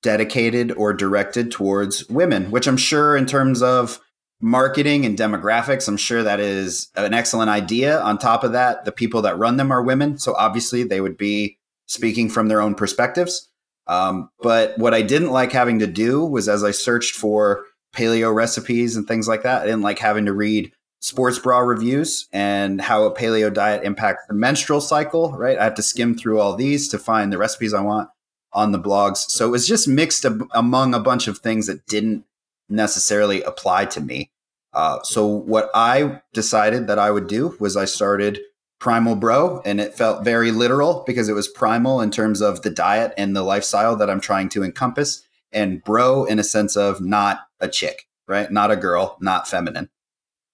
dedicated 0.03 0.73
or 0.73 0.93
directed 0.93 1.53
towards 1.53 2.09
women, 2.09 2.51
which 2.51 2.67
I'm 2.67 2.77
sure, 2.77 3.17
in 3.17 3.27
terms 3.27 3.63
of 3.63 4.01
marketing 4.41 5.07
and 5.07 5.17
demographics. 5.17 5.87
I'm 5.87 5.97
sure 5.97 6.25
that 6.25 6.41
is 6.41 6.89
an 6.97 7.15
excellent 7.15 7.49
idea. 7.49 8.01
On 8.01 8.19
top 8.19 8.43
of 8.43 8.51
that, 8.53 8.85
the 8.85 8.91
people 8.91 9.23
that 9.23 9.39
run 9.39 9.57
them 9.57 9.71
are 9.71 9.83
women. 9.83 10.19
So 10.19 10.35
obviously 10.35 10.83
they 10.83 11.01
would 11.01 11.17
be 11.17 11.59
speaking 11.87 12.29
from 12.29 12.49
their 12.49 12.61
own 12.61 12.75
perspectives. 12.75 13.49
Um, 13.87 14.31
but 14.41 14.79
what 14.79 14.95
I 14.95 15.03
didn't 15.03 15.31
like 15.31 15.53
having 15.53 15.79
to 15.81 15.87
do 15.87 16.25
was 16.25 16.49
as 16.49 16.63
I 16.63 16.71
searched 16.71 17.15
for 17.15 17.65
paleo 17.95 18.35
recipes 18.35 18.97
and 18.97 19.07
things 19.07 19.29
like 19.29 19.43
that, 19.43 19.63
I 19.63 19.67
didn't 19.67 19.83
like 19.83 19.99
having 19.99 20.27
to 20.27 20.33
read 20.33 20.73
sports 21.01 21.39
bra 21.39 21.59
reviews 21.59 22.29
and 22.33 22.81
how 22.81 23.03
a 23.05 23.15
paleo 23.15 23.53
diet 23.53 23.85
impacts 23.85 24.25
the 24.29 24.35
menstrual 24.35 24.81
cycle, 24.81 25.33
right? 25.33 25.59
I 25.59 25.65
have 25.65 25.75
to 25.75 25.83
skim 25.83 26.17
through 26.17 26.41
all 26.41 26.55
these 26.55 26.89
to 26.89 26.99
find 26.99 27.33
the 27.33 27.39
recipes 27.39 27.75
I 27.75 27.83
want 27.83 28.09
on 28.53 28.73
the 28.73 28.79
blogs. 28.79 29.19
So 29.31 29.47
it 29.49 29.51
was 29.51 29.67
just 29.67 29.89
mixed 29.89 30.25
ab- 30.25 30.47
among 30.53 30.95
a 30.95 31.01
bunch 31.01 31.27
of 31.27 31.39
things 31.39 31.67
that 31.67 31.87
didn't 31.87 32.25
necessarily 32.69 33.43
apply 33.43 33.87
to 33.87 34.01
me. 34.01 34.31
Uh, 34.73 35.03
so 35.03 35.27
what 35.27 35.71
I 35.75 36.23
decided 36.33 36.87
that 36.87 36.99
I 36.99 37.11
would 37.11 37.27
do 37.27 37.57
was 37.59 37.77
I 37.77 37.85
started 37.85 38.41
Primal 38.83 39.15
Bro, 39.15 39.63
and 39.65 39.81
it 39.81 39.95
felt 39.95 40.25
very 40.25 40.51
literal 40.51 41.05
because 41.07 41.29
it 41.29 41.35
was 41.35 41.47
primal 41.47 42.01
in 42.01 42.11
terms 42.11 42.41
of 42.41 42.63
the 42.63 42.71
diet 42.71 43.15
and 43.17 43.37
the 43.37 43.45
lifestyle 43.45 43.95
that 43.95 44.11
I'm 44.11 44.21
trying 44.21 44.49
to 44.51 44.65
encompass, 44.65 45.23
and 45.53 45.85
bro 45.85 46.25
in 46.25 46.41
a 46.41 46.45
sense 46.45 46.77
of 46.77 47.01
not 47.01 47.47
a 47.61 47.69
chick, 47.69 48.09
right? 48.27 48.51
Not 48.51 48.73
a 48.73 48.77
girl, 48.77 49.17
not 49.21 49.47
feminine. 49.47 49.89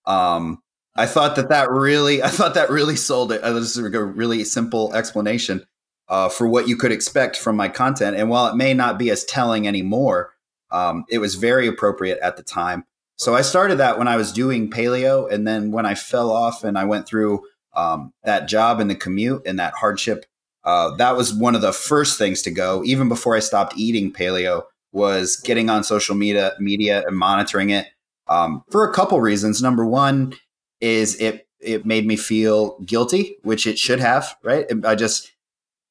Um, 0.05 0.63
I 0.95 1.07
thought 1.07 1.37
that 1.37 1.49
that 1.49 1.71
really, 1.71 2.23
I 2.23 2.29
thought 2.29 2.53
that 2.53 2.69
really 2.69 2.97
sold 2.97 3.33
it. 3.33 3.41
This 3.41 3.79
is 3.79 3.79
a 3.79 4.05
really 4.05 4.45
simple 4.45 4.95
explanation 4.95 5.65
uh, 6.09 6.29
for 6.29 6.47
what 6.47 6.69
you 6.69 6.77
could 6.77 6.93
expect 6.93 7.39
from 7.39 7.57
my 7.57 7.71
content, 7.71 8.15
and 8.15 8.29
while 8.29 8.47
it 8.47 8.57
may 8.57 8.75
not 8.75 8.99
be 8.99 9.09
as 9.09 9.25
telling 9.25 9.67
anymore, 9.67 10.35
um, 10.71 11.07
it 11.09 11.19
was 11.19 11.35
very 11.37 11.67
appropriate 11.67 12.19
at 12.19 12.37
the 12.37 12.43
time. 12.43 12.85
So 13.17 13.35
I 13.35 13.41
started 13.41 13.79
that 13.79 13.99
when 13.99 14.07
I 14.07 14.17
was 14.17 14.33
doing 14.33 14.71
paleo. 14.71 15.31
And 15.33 15.47
then 15.47 15.73
when 15.73 15.87
I 15.87 15.95
fell 15.95 16.31
off 16.31 16.63
and 16.63 16.79
I 16.79 16.85
went 16.85 17.07
through 17.07 17.43
um, 17.75 18.13
that 18.25 18.49
job 18.49 18.81
and 18.81 18.91
the 18.91 18.95
commute 18.95 19.43
and 19.47 19.59
that 19.59 19.75
hardship, 19.75 20.25
uh, 20.65 20.95
that 20.97 21.17
was 21.17 21.33
one 21.33 21.55
of 21.55 21.63
the 21.63 21.73
first 21.73 22.19
things 22.19 22.43
to 22.43 22.51
go, 22.51 22.83
even 22.85 23.09
before 23.09 23.37
I 23.37 23.41
stopped 23.41 23.77
eating 23.77 24.13
paleo, 24.13 24.65
was 24.93 25.37
getting 25.37 25.71
on 25.71 25.85
social 25.85 26.15
media, 26.15 26.53
media 26.59 27.05
and 27.07 27.17
monitoring 27.17 27.71
it 27.71 27.87
um, 28.29 28.63
for 28.71 28.89
a 28.89 28.93
couple 28.93 29.21
reasons. 29.21 29.63
Number 29.63 29.87
one 29.87 30.35
is 30.81 31.21
it 31.21 31.47
it 31.61 31.85
made 31.85 32.07
me 32.07 32.17
feel 32.17 32.79
guilty, 32.81 33.37
which 33.43 33.67
it 33.67 33.79
should 33.79 33.99
have, 33.99 34.37
right? 34.45 34.67
I 34.85 34.95
just, 34.95 35.33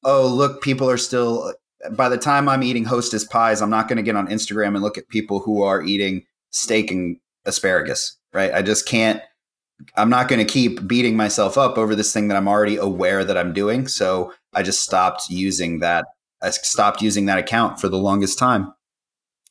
oh 0.02 0.26
look, 0.26 0.62
people 0.62 0.88
are 0.88 0.96
still 0.96 1.52
by 1.92 2.08
the 2.08 2.18
time 2.18 2.48
I'm 2.48 2.62
eating 2.62 2.84
hostess 2.84 3.24
pies, 3.24 3.62
I'm 3.62 3.70
not 3.70 3.88
going 3.88 3.96
to 3.96 4.02
get 4.02 4.16
on 4.16 4.28
Instagram 4.28 4.68
and 4.68 4.82
look 4.82 4.98
at 4.98 5.08
people 5.08 5.40
who 5.40 5.62
are 5.62 5.82
eating 5.82 6.24
steak 6.50 6.90
and 6.90 7.18
asparagus, 7.44 8.16
right? 8.32 8.52
I 8.52 8.62
just 8.62 8.86
can't, 8.86 9.22
I'm 9.96 10.10
not 10.10 10.28
going 10.28 10.44
to 10.44 10.52
keep 10.52 10.86
beating 10.86 11.16
myself 11.16 11.56
up 11.56 11.78
over 11.78 11.94
this 11.94 12.12
thing 12.12 12.28
that 12.28 12.36
I'm 12.36 12.48
already 12.48 12.76
aware 12.76 13.24
that 13.24 13.38
I'm 13.38 13.52
doing. 13.52 13.88
So 13.88 14.32
I 14.54 14.62
just 14.62 14.82
stopped 14.82 15.30
using 15.30 15.80
that. 15.80 16.06
I 16.42 16.50
stopped 16.50 17.02
using 17.02 17.26
that 17.26 17.38
account 17.38 17.80
for 17.80 17.88
the 17.88 17.98
longest 17.98 18.38
time. 18.38 18.72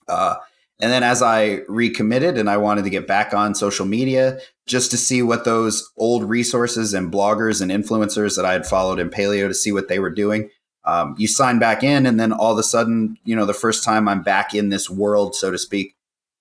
Uh, 0.07 0.35
And 0.79 0.91
then 0.91 1.01
as 1.01 1.21
I 1.23 1.61
recommitted 1.67 2.37
and 2.37 2.49
I 2.49 2.57
wanted 2.57 2.83
to 2.83 2.91
get 2.91 3.07
back 3.07 3.33
on 3.33 3.55
social 3.55 3.85
media 3.85 4.39
just 4.67 4.91
to 4.91 4.97
see 4.97 5.23
what 5.23 5.43
those 5.43 5.89
old 5.97 6.23
resources 6.23 6.93
and 6.93 7.11
bloggers 7.11 7.61
and 7.61 7.71
influencers 7.71 8.35
that 8.35 8.45
I 8.45 8.53
had 8.53 8.67
followed 8.67 8.99
in 8.99 9.09
paleo 9.09 9.47
to 9.47 9.53
see 9.53 9.71
what 9.71 9.87
they 9.87 9.97
were 9.97 10.11
doing. 10.11 10.49
Um, 10.85 11.15
you 11.17 11.27
sign 11.27 11.59
back 11.59 11.83
in, 11.83 12.05
and 12.05 12.19
then 12.19 12.31
all 12.31 12.53
of 12.53 12.59
a 12.59 12.63
sudden, 12.63 13.17
you 13.25 13.35
know, 13.35 13.45
the 13.45 13.53
first 13.53 13.83
time 13.83 14.07
I'm 14.07 14.21
back 14.21 14.53
in 14.53 14.69
this 14.69 14.89
world, 14.89 15.35
so 15.35 15.51
to 15.51 15.57
speak, 15.57 15.95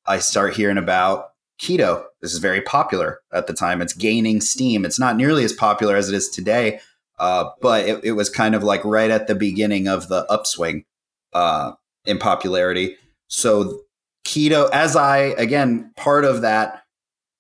I 0.07 0.19
start 0.19 0.55
hearing 0.55 0.79
about 0.79 1.31
keto. 1.59 2.05
This 2.21 2.33
is 2.33 2.39
very 2.39 2.61
popular 2.61 3.21
at 3.33 3.47
the 3.47 3.53
time. 3.53 3.81
It's 3.81 3.93
gaining 3.93 4.41
steam. 4.41 4.85
It's 4.85 4.99
not 4.99 5.17
nearly 5.17 5.45
as 5.45 5.53
popular 5.53 5.97
as 5.97 6.09
it 6.09 6.15
is 6.15 6.29
today, 6.29 6.81
uh, 7.19 7.51
but 7.61 7.87
it, 7.89 8.05
it, 8.05 8.13
was 8.13 8.29
kind 8.29 8.55
of 8.55 8.63
like 8.63 8.85
right 8.85 9.11
at 9.11 9.27
the 9.27 9.35
beginning 9.35 9.89
of 9.89 10.09
the 10.09 10.31
upswing 10.31 10.85
uh, 11.33 11.73
in 12.05 12.19
popularity. 12.19 12.97
So 13.29 13.81
keto, 14.25 14.71
as 14.73 14.97
I 14.97 15.19
again 15.19 15.93
part 15.97 16.25
of 16.25 16.43
that 16.43 16.83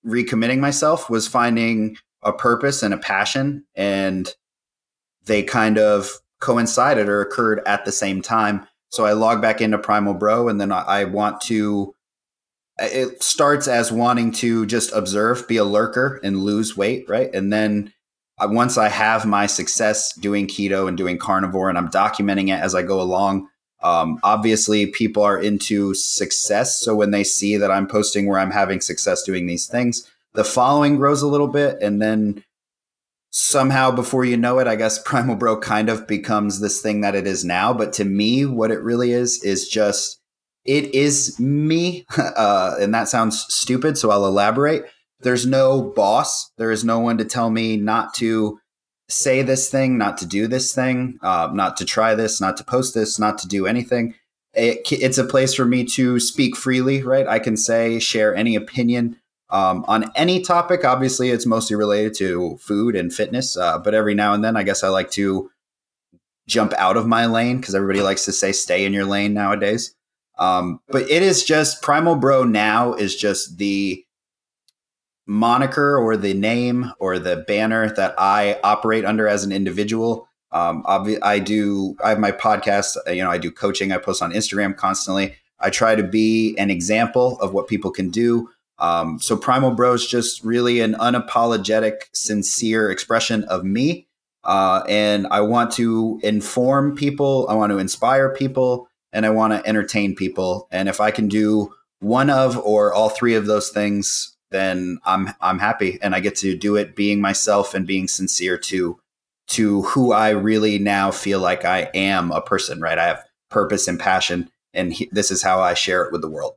recommitting 0.06 0.60
myself 0.60 1.10
was 1.10 1.28
finding 1.28 1.96
a 2.22 2.32
purpose 2.32 2.82
and 2.82 2.94
a 2.94 2.98
passion, 2.98 3.64
and 3.74 4.28
they 5.26 5.42
kind 5.42 5.78
of 5.78 6.10
coincided 6.40 7.08
or 7.08 7.20
occurred 7.20 7.60
at 7.66 7.84
the 7.84 7.92
same 7.92 8.22
time. 8.22 8.66
So 8.90 9.04
I 9.04 9.12
log 9.12 9.42
back 9.42 9.60
into 9.60 9.78
Primal 9.78 10.14
Bro, 10.14 10.48
and 10.48 10.60
then 10.60 10.72
I 10.72 11.04
want 11.04 11.40
to 11.42 11.94
it 12.78 13.22
starts 13.22 13.68
as 13.68 13.90
wanting 13.90 14.32
to 14.32 14.66
just 14.66 14.92
observe, 14.92 15.48
be 15.48 15.56
a 15.56 15.64
lurker, 15.64 16.20
and 16.22 16.42
lose 16.42 16.76
weight, 16.76 17.08
right? 17.08 17.34
And 17.34 17.52
then 17.52 17.92
uh, 18.38 18.48
once 18.50 18.76
I 18.76 18.88
have 18.88 19.24
my 19.24 19.46
success 19.46 20.14
doing 20.14 20.46
keto 20.46 20.88
and 20.88 20.96
doing 20.96 21.18
carnivore, 21.18 21.68
and 21.68 21.78
I'm 21.78 21.88
documenting 21.88 22.48
it 22.48 22.60
as 22.60 22.74
I 22.74 22.82
go 22.82 23.00
along. 23.00 23.48
Um, 23.82 24.18
obviously, 24.22 24.86
people 24.86 25.22
are 25.22 25.38
into 25.38 25.94
success, 25.94 26.80
so 26.80 26.94
when 26.94 27.10
they 27.12 27.24
see 27.24 27.56
that 27.56 27.70
I'm 27.70 27.86
posting 27.86 28.26
where 28.26 28.38
I'm 28.38 28.50
having 28.50 28.80
success 28.80 29.22
doing 29.22 29.46
these 29.46 29.66
things, 29.66 30.10
the 30.34 30.44
following 30.44 30.96
grows 30.96 31.22
a 31.22 31.28
little 31.28 31.48
bit, 31.48 31.80
and 31.80 32.00
then 32.00 32.44
somehow 33.30 33.90
before 33.90 34.24
you 34.24 34.36
know 34.36 34.58
it, 34.58 34.66
I 34.66 34.76
guess 34.76 34.98
Primal 35.02 35.36
Bro 35.36 35.60
kind 35.60 35.88
of 35.88 36.06
becomes 36.06 36.60
this 36.60 36.80
thing 36.80 37.00
that 37.02 37.14
it 37.14 37.26
is 37.26 37.44
now. 37.44 37.72
But 37.72 37.92
to 37.94 38.04
me, 38.04 38.44
what 38.44 38.70
it 38.70 38.82
really 38.82 39.12
is 39.12 39.42
is 39.42 39.68
just 39.68 40.20
it 40.66 40.94
is 40.94 41.38
me. 41.38 42.06
Uh, 42.36 42.76
and 42.80 42.92
that 42.92 43.08
sounds 43.08 43.46
stupid, 43.48 43.96
so 43.96 44.10
I'll 44.10 44.26
elaborate. 44.26 44.84
There's 45.20 45.46
no 45.46 45.80
boss. 45.80 46.50
There 46.58 46.70
is 46.70 46.84
no 46.84 46.98
one 46.98 47.16
to 47.18 47.24
tell 47.24 47.48
me 47.50 47.76
not 47.76 48.12
to 48.14 48.58
say 49.08 49.42
this 49.42 49.70
thing, 49.70 49.96
not 49.96 50.18
to 50.18 50.26
do 50.26 50.46
this 50.46 50.74
thing, 50.74 51.18
uh, 51.22 51.50
not 51.52 51.76
to 51.78 51.84
try 51.84 52.14
this, 52.14 52.40
not 52.40 52.56
to 52.58 52.64
post 52.64 52.94
this, 52.94 53.18
not 53.18 53.38
to 53.38 53.48
do 53.48 53.66
anything. 53.66 54.14
It, 54.52 54.80
it's 54.90 55.18
a 55.18 55.24
place 55.24 55.54
for 55.54 55.64
me 55.64 55.84
to 55.84 56.18
speak 56.20 56.56
freely, 56.56 57.02
right? 57.02 57.26
I 57.26 57.38
can 57.38 57.56
say, 57.56 57.98
share 57.98 58.34
any 58.34 58.54
opinion 58.54 59.16
um, 59.50 59.84
on 59.88 60.10
any 60.14 60.42
topic. 60.42 60.84
Obviously, 60.84 61.30
it's 61.30 61.46
mostly 61.46 61.76
related 61.76 62.14
to 62.14 62.58
food 62.58 62.96
and 62.96 63.12
fitness, 63.12 63.56
uh, 63.56 63.78
but 63.78 63.94
every 63.94 64.14
now 64.14 64.34
and 64.34 64.44
then, 64.44 64.56
I 64.56 64.62
guess 64.62 64.82
I 64.82 64.88
like 64.88 65.10
to 65.12 65.50
jump 66.48 66.72
out 66.74 66.96
of 66.96 67.06
my 67.06 67.26
lane 67.26 67.58
because 67.58 67.74
everybody 67.74 68.02
likes 68.02 68.24
to 68.24 68.32
say 68.32 68.52
stay 68.52 68.84
in 68.84 68.92
your 68.92 69.04
lane 69.04 69.34
nowadays. 69.34 69.94
Um, 70.38 70.80
but 70.88 71.10
it 71.10 71.22
is 71.22 71.44
just 71.44 71.82
Primal 71.82 72.16
Bro 72.16 72.44
now 72.44 72.94
is 72.94 73.16
just 73.16 73.58
the 73.58 74.04
moniker 75.26 75.98
or 75.98 76.16
the 76.16 76.34
name 76.34 76.92
or 76.98 77.18
the 77.18 77.36
banner 77.48 77.90
that 77.94 78.14
I 78.18 78.60
operate 78.62 79.04
under 79.04 79.26
as 79.26 79.44
an 79.44 79.52
individual. 79.52 80.28
Um, 80.52 80.84
obvi- 80.84 81.18
I 81.22 81.38
do. 81.38 81.96
I 82.02 82.10
have 82.10 82.18
my 82.18 82.32
podcast. 82.32 82.96
Uh, 83.06 83.10
you 83.10 83.22
know, 83.22 83.30
I 83.30 83.38
do 83.38 83.50
coaching. 83.50 83.92
I 83.92 83.98
post 83.98 84.22
on 84.22 84.32
Instagram 84.32 84.76
constantly. 84.76 85.34
I 85.58 85.70
try 85.70 85.94
to 85.94 86.02
be 86.02 86.54
an 86.58 86.70
example 86.70 87.40
of 87.40 87.52
what 87.52 87.66
people 87.66 87.90
can 87.90 88.10
do. 88.10 88.50
Um, 88.78 89.18
so 89.20 89.36
Primal 89.36 89.70
Bro 89.70 89.94
is 89.94 90.06
just 90.06 90.44
really 90.44 90.80
an 90.80 90.94
unapologetic, 90.94 92.02
sincere 92.12 92.90
expression 92.90 93.44
of 93.44 93.64
me. 93.64 94.06
Uh, 94.44 94.84
and 94.88 95.26
I 95.28 95.40
want 95.40 95.72
to 95.72 96.20
inform 96.22 96.94
people. 96.94 97.46
I 97.48 97.54
want 97.54 97.72
to 97.72 97.78
inspire 97.78 98.32
people 98.32 98.88
and 99.12 99.24
I 99.24 99.30
want 99.30 99.52
to 99.52 99.68
entertain 99.68 100.14
people. 100.14 100.68
And 100.70 100.88
if 100.88 101.00
I 101.00 101.10
can 101.10 101.28
do 101.28 101.74
one 102.00 102.30
of 102.30 102.56
or 102.58 102.92
all 102.92 103.08
three 103.08 103.34
of 103.34 103.46
those 103.46 103.70
things, 103.70 104.36
then 104.50 104.98
I'm 105.04 105.30
I'm 105.40 105.58
happy, 105.58 105.98
and 106.02 106.14
I 106.14 106.20
get 106.20 106.36
to 106.36 106.56
do 106.56 106.76
it 106.76 106.94
being 106.96 107.20
myself 107.20 107.74
and 107.74 107.86
being 107.86 108.08
sincere 108.08 108.58
to 108.58 108.98
to 109.48 109.82
who 109.82 110.12
I 110.12 110.30
really 110.30 110.78
now 110.78 111.10
feel 111.10 111.40
like 111.40 111.64
I 111.64 111.90
am 111.94 112.30
a 112.30 112.40
person. 112.40 112.80
Right, 112.80 112.98
I 112.98 113.06
have 113.06 113.24
purpose 113.50 113.88
and 113.88 113.98
passion, 113.98 114.50
and 114.72 114.92
he, 114.92 115.08
this 115.10 115.30
is 115.30 115.42
how 115.42 115.60
I 115.60 115.74
share 115.74 116.04
it 116.04 116.12
with 116.12 116.20
the 116.20 116.30
world. 116.30 116.54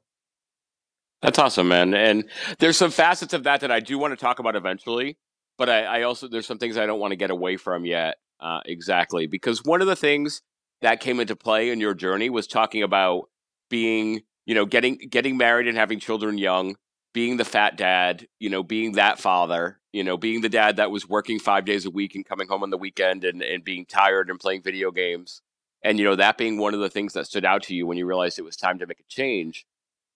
That's 1.22 1.40
awesome, 1.40 1.68
man. 1.68 1.94
And 1.94 2.26
there's 2.60 2.78
some 2.78 2.92
facets 2.92 3.34
of 3.34 3.44
that 3.44 3.62
that 3.62 3.72
I 3.72 3.80
do 3.80 3.98
want 3.98 4.14
to 4.14 4.18
talk 4.18 4.40
about 4.40 4.56
eventually, 4.56 5.18
but 5.58 5.70
I, 5.70 5.84
I 5.84 6.02
also 6.04 6.28
there's 6.28 6.48
some 6.48 6.60
things 6.60 6.78
I 6.78 6.86
don't 6.86 7.00
want 7.00 7.12
to 7.12 7.18
get 7.18 7.32
away 7.32 7.58
from 7.58 7.86
yet. 7.86 8.18
Uh, 8.40 8.62
exactly, 8.66 9.28
because 9.28 9.66
one 9.66 9.82
of 9.82 9.88
the 9.88 9.98
things 9.98 10.42
that 10.82 11.00
came 11.00 11.20
into 11.20 11.36
play 11.36 11.70
in 11.70 11.80
your 11.80 11.94
journey 11.94 12.30
was 12.30 12.48
talking 12.48 12.84
about 12.84 13.30
being, 13.70 14.22
you 14.46 14.56
know, 14.56 14.66
getting 14.66 14.98
getting 14.98 15.38
married 15.38 15.68
and 15.68 15.78
having 15.78 16.00
children 16.00 16.38
young, 16.38 16.76
being 17.14 17.38
the 17.38 17.46
fat 17.46 17.78
dad, 17.78 18.28
you 18.40 18.50
know, 18.50 18.64
being 18.64 18.94
that 18.94 19.20
father, 19.20 19.80
you 19.92 20.04
know, 20.04 20.18
being 20.18 20.42
the 20.42 20.50
dad 20.50 20.78
that 20.78 20.92
was 20.92 21.08
working 21.08 21.40
five 21.40 21.66
days 21.66 21.86
a 21.86 21.92
week 21.92 22.16
and 22.16 22.26
coming 22.26 22.48
home 22.48 22.64
on 22.64 22.70
the 22.70 22.78
weekend 22.78 23.24
and, 23.24 23.42
and 23.42 23.64
being 23.64 23.86
tired 23.86 24.30
and 24.30 24.40
playing 24.40 24.62
video 24.62 24.92
games. 24.92 25.42
And, 25.82 25.98
you 25.98 26.06
know, 26.06 26.16
that 26.16 26.38
being 26.38 26.58
one 26.58 26.74
of 26.74 26.80
the 26.82 26.90
things 26.90 27.14
that 27.14 27.26
stood 27.26 27.46
out 27.46 27.64
to 27.64 27.76
you 27.76 27.88
when 27.88 27.98
you 27.98 28.06
realized 28.06 28.38
it 28.38 28.44
was 28.44 28.58
time 28.58 28.80
to 28.80 28.88
make 28.88 29.00
a 29.00 29.04
change. 29.08 29.66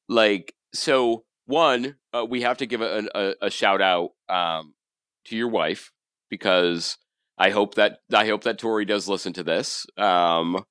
Like, 0.09 0.53
so 0.73 1.23
one, 1.45 1.95
uh, 2.13 2.25
we 2.25 2.41
have 2.41 2.57
to 2.57 2.65
give 2.65 2.81
a, 2.81 3.07
a, 3.15 3.35
a 3.43 3.49
shout 3.49 3.81
out 3.81 4.11
um, 4.29 4.73
to 5.25 5.37
your 5.37 5.47
wife 5.47 5.91
because 6.29 6.97
I 7.37 7.49
hope 7.49 7.75
that 7.75 7.99
I 8.13 8.27
hope 8.27 8.43
that 8.43 8.59
Tori 8.59 8.85
does 8.85 9.07
listen 9.07 9.33
to 9.33 9.43
this. 9.43 9.85
Um, 9.97 10.63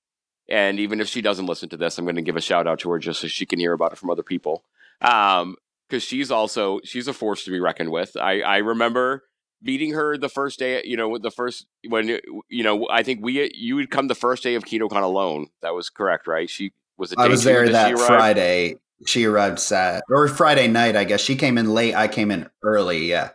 and 0.49 0.79
even 0.79 1.01
if 1.01 1.09
she 1.09 1.23
doesn't 1.23 1.47
listen 1.47 1.69
to 1.71 1.77
this, 1.77 1.99
I'm 1.99 2.05
going 2.05 2.17
to 2.17 2.23
give 2.23 2.37
a 2.37 2.41
shout 2.41 2.67
out 2.67 2.81
to 2.81 2.91
her 2.91 2.99
just 2.99 3.21
so 3.21 3.29
she 3.29 3.47
can 3.47 3.59
hear 3.59 3.73
about 3.73 3.93
it 3.93 3.99
from 3.99 4.11
other 4.11 4.23
people. 4.23 4.65
Um, 5.01 5.57
because 5.89 6.03
she's 6.03 6.31
also 6.31 6.81
she's 6.85 7.07
a 7.07 7.13
force 7.13 7.45
to 7.45 7.51
be 7.51 7.61
reckoned 7.61 7.91
with. 7.91 8.17
I 8.17 8.41
I 8.41 8.57
remember 8.59 9.25
meeting 9.61 9.93
her 9.93 10.17
the 10.17 10.29
first 10.29 10.59
day. 10.59 10.83
You 10.85 10.97
know, 10.97 11.19
the 11.19 11.31
first 11.31 11.67
when 11.89 12.19
you 12.49 12.65
know 12.65 12.89
I 12.91 13.03
think 13.03 13.23
we 13.23 13.51
you 13.55 13.77
would 13.77 13.91
come 13.91 14.09
the 14.09 14.15
first 14.15 14.43
day 14.43 14.55
of 14.55 14.65
KetoCon 14.65 15.03
alone. 15.03 15.49
That 15.61 15.75
was 15.75 15.91
correct, 15.91 16.27
right? 16.27 16.49
She 16.49 16.73
was. 16.97 17.13
I 17.17 17.29
was 17.29 17.45
there 17.45 17.69
that, 17.69 17.97
that 17.97 18.07
Friday. 18.07 18.77
She 19.05 19.25
arrived 19.25 19.59
Sat 19.59 20.05
or 20.09 20.29
Friday 20.29 20.69
night, 20.69 20.97
I 20.97 21.05
guess. 21.05 21.21
She 21.21 21.37
came 21.37 21.59
in 21.59 21.75
late. 21.75 21.95
I 21.95 22.09
came 22.09 22.31
in 22.31 22.49
early. 22.63 23.07
Yeah. 23.07 23.31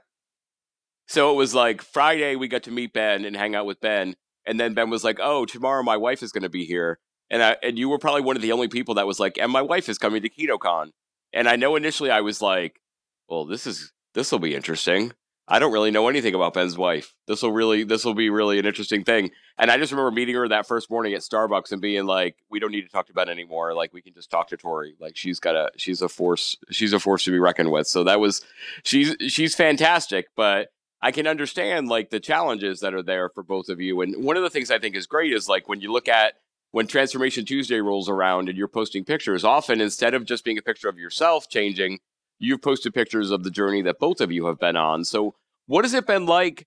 So 1.07 1.31
it 1.31 1.35
was 1.35 1.55
like 1.55 1.81
Friday 1.81 2.35
we 2.35 2.47
got 2.47 2.63
to 2.63 2.71
meet 2.71 2.93
Ben 2.93 3.25
and 3.25 3.35
hang 3.35 3.55
out 3.55 3.65
with 3.65 3.79
Ben, 3.81 4.15
and 4.45 4.59
then 4.59 4.73
Ben 4.73 4.89
was 4.89 5.03
like, 5.03 5.19
"Oh, 5.21 5.45
tomorrow 5.45 5.83
my 5.83 5.97
wife 5.97 6.21
is 6.21 6.31
going 6.31 6.43
to 6.43 6.49
be 6.49 6.65
here," 6.65 6.99
and 7.29 7.41
I, 7.41 7.57
and 7.63 7.77
you 7.79 7.89
were 7.89 7.99
probably 7.99 8.21
one 8.21 8.35
of 8.35 8.41
the 8.41 8.51
only 8.51 8.67
people 8.67 8.95
that 8.95 9.07
was 9.07 9.19
like, 9.19 9.37
"And 9.37 9.51
my 9.51 9.61
wife 9.61 9.89
is 9.89 9.97
coming 9.97 10.21
to 10.21 10.29
KetoCon," 10.29 10.91
and 11.33 11.47
I 11.47 11.55
know 11.55 11.75
initially 11.75 12.11
I 12.11 12.21
was 12.21 12.41
like, 12.41 12.81
"Well, 13.29 13.45
this 13.45 13.65
is 13.67 13.93
this 14.13 14.31
will 14.31 14.39
be 14.39 14.55
interesting." 14.55 15.13
I 15.49 15.59
don't 15.59 15.71
really 15.71 15.91
know 15.91 16.09
anything 16.09 16.35
about 16.35 16.53
Ben's 16.53 16.77
wife. 16.77 17.15
This 17.25 17.41
will 17.41 17.53
really 17.53 17.83
this 17.83 18.03
will 18.03 18.13
be 18.13 18.29
really 18.29 18.59
an 18.59 18.65
interesting 18.65 19.05
thing. 19.05 19.31
And 19.57 19.71
I 19.71 19.77
just 19.77 19.93
remember 19.93 20.11
meeting 20.11 20.35
her 20.35 20.47
that 20.49 20.67
first 20.67 20.89
morning 20.89 21.13
at 21.13 21.21
Starbucks 21.21 21.71
and 21.71 21.81
being 21.81 22.05
like, 22.05 22.35
"We 22.49 22.59
don't 22.59 22.71
need 22.71 22.81
to 22.81 22.89
talk 22.89 23.07
to 23.07 23.13
Ben 23.13 23.29
anymore. 23.29 23.73
Like 23.73 23.93
we 23.93 24.01
can 24.01 24.13
just 24.13 24.29
talk 24.29 24.49
to 24.49 24.57
Tori. 24.57 24.95
Like 24.99 25.15
she's 25.15 25.39
got 25.39 25.55
a 25.55 25.71
she's 25.77 26.01
a 26.01 26.09
force 26.09 26.57
she's 26.69 26.91
a 26.91 26.99
force 26.99 27.23
to 27.23 27.31
be 27.31 27.39
reckoned 27.39 27.71
with." 27.71 27.87
So 27.87 28.03
that 28.03 28.19
was 28.19 28.41
she's 28.83 29.15
she's 29.29 29.55
fantastic, 29.55 30.27
but 30.35 30.67
I 31.01 31.11
can 31.11 31.27
understand 31.27 31.87
like 31.87 32.09
the 32.09 32.19
challenges 32.19 32.79
that 32.79 32.93
are 32.93 33.03
there 33.03 33.29
for 33.29 33.43
both 33.43 33.69
of 33.69 33.79
you. 33.79 34.01
And 34.01 34.23
one 34.23 34.37
of 34.37 34.43
the 34.43 34.49
things 34.49 34.71
I 34.71 34.79
think 34.79 34.95
is 34.95 35.05
great 35.05 35.33
is 35.33 35.47
like 35.47 35.69
when 35.69 35.81
you 35.81 35.91
look 35.91 36.07
at 36.07 36.33
when 36.71 36.87
Transformation 36.87 37.45
Tuesday 37.45 37.79
rolls 37.79 38.09
around 38.09 38.49
and 38.49 38.57
you're 38.57 38.67
posting 38.67 39.05
pictures, 39.05 39.43
often 39.43 39.79
instead 39.79 40.13
of 40.13 40.25
just 40.25 40.43
being 40.43 40.57
a 40.57 40.61
picture 40.61 40.89
of 40.89 40.97
yourself 40.97 41.47
changing, 41.49 41.99
you've 42.39 42.61
posted 42.61 42.93
pictures 42.93 43.31
of 43.31 43.43
the 43.43 43.51
journey 43.51 43.81
that 43.83 43.99
both 43.99 44.21
of 44.21 44.31
you 44.31 44.47
have 44.47 44.59
been 44.59 44.75
on. 44.75 45.05
So, 45.05 45.35
what 45.67 45.85
has 45.85 45.93
it 45.93 46.07
been 46.07 46.25
like 46.25 46.65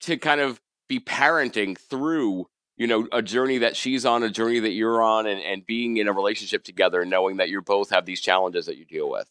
to 0.00 0.16
kind 0.16 0.40
of 0.40 0.60
be 0.88 1.00
parenting 1.00 1.78
through, 1.78 2.46
you 2.76 2.86
know, 2.86 3.08
a 3.12 3.22
journey 3.22 3.58
that 3.58 3.76
she's 3.76 4.04
on, 4.04 4.22
a 4.22 4.30
journey 4.30 4.60
that 4.60 4.72
you're 4.72 5.02
on, 5.02 5.26
and, 5.26 5.40
and 5.40 5.66
being 5.66 5.96
in 5.96 6.08
a 6.08 6.12
relationship 6.12 6.64
together, 6.64 7.04
knowing 7.04 7.38
that 7.38 7.48
you 7.48 7.60
both 7.62 7.90
have 7.90 8.06
these 8.06 8.20
challenges 8.20 8.66
that 8.66 8.76
you 8.76 8.84
deal 8.84 9.10
with? 9.10 9.30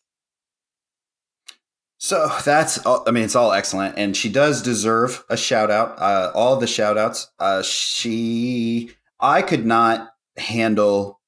So 1.99 2.31
that's, 2.45 2.85
I 2.85 3.11
mean, 3.11 3.23
it's 3.23 3.35
all 3.35 3.53
excellent. 3.53 3.97
And 3.97 4.15
she 4.15 4.29
does 4.29 4.61
deserve 4.61 5.23
a 5.29 5.37
shout 5.37 5.71
out. 5.71 5.99
Uh, 5.99 6.31
all 6.35 6.57
the 6.57 6.67
shout 6.67 6.97
outs. 6.97 7.29
Uh, 7.39 7.63
she, 7.63 8.91
I 9.19 9.41
could 9.41 9.65
not 9.65 10.13
handle 10.37 11.19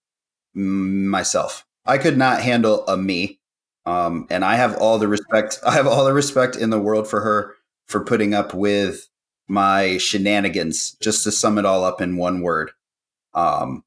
myself. 0.54 1.66
I 1.86 1.98
could 1.98 2.18
not 2.18 2.42
handle 2.42 2.86
a 2.88 2.98
me. 2.98 3.40
Um, 3.86 4.28
and 4.30 4.46
I 4.46 4.56
have 4.56 4.78
all 4.78 5.00
the 5.00 5.08
respect. 5.08 5.60
I 5.66 5.74
have 5.74 5.88
all 5.88 6.06
the 6.06 6.14
respect 6.14 6.56
in 6.56 6.70
the 6.70 6.80
world 6.80 7.08
for 7.08 7.22
her 7.22 7.56
for 7.88 8.04
putting 8.04 8.36
up 8.36 8.54
with 8.54 9.08
my 9.48 9.98
shenanigans, 9.98 10.96
just 11.02 11.24
to 11.24 11.32
sum 11.32 11.58
it 11.58 11.66
all 11.66 11.84
up 11.84 12.02
in 12.02 12.18
one 12.18 12.42
word. 12.42 12.70
Um, 13.34 13.84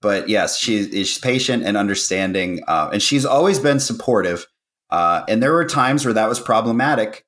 but 0.00 0.30
yes, 0.30 0.58
she 0.58 0.76
is 0.76 1.18
patient 1.18 1.64
and 1.64 1.76
understanding, 1.76 2.62
uh, 2.66 2.88
and 2.92 3.02
she's 3.02 3.26
always 3.26 3.58
been 3.58 3.78
supportive. 3.78 4.46
Uh, 4.92 5.24
and 5.26 5.42
there 5.42 5.52
were 5.52 5.64
times 5.64 6.04
where 6.04 6.14
that 6.14 6.28
was 6.28 6.38
problematic, 6.38 7.24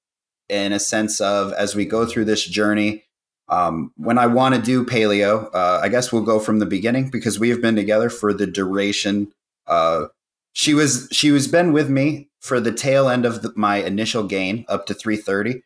in 0.49 0.73
a 0.73 0.79
sense 0.79 1.21
of 1.21 1.53
as 1.55 1.75
we 1.75 1.87
go 1.87 2.05
through 2.07 2.27
this 2.27 2.45
journey. 2.45 3.05
Um, 3.49 3.93
when 3.97 4.19
I 4.19 4.27
want 4.27 4.55
to 4.55 4.61
do 4.61 4.85
paleo, 4.85 5.51
uh, 5.55 5.81
I 5.83 5.89
guess 5.89 6.13
we'll 6.13 6.23
go 6.23 6.39
from 6.39 6.59
the 6.59 6.67
beginning 6.67 7.11
because 7.11 7.39
we 7.39 7.49
have 7.49 7.61
been 7.61 7.77
together 7.77 8.11
for 8.11 8.33
the 8.33 8.47
duration. 8.47 9.33
Uh, 9.67 10.07
she 10.53 10.73
was 10.73 11.09
she 11.11 11.31
was 11.31 11.49
been 11.49 11.73
with 11.73 11.91
me 11.91 12.29
for 12.41 12.61
the 12.61 12.73
tail 12.73 13.09
end 13.09 13.27
of 13.27 13.43
the, 13.43 13.53
my 13.57 13.77
initial 13.77 14.25
gain 14.25 14.65
up 14.69 14.87
to 14.87 14.95
330 14.95 15.63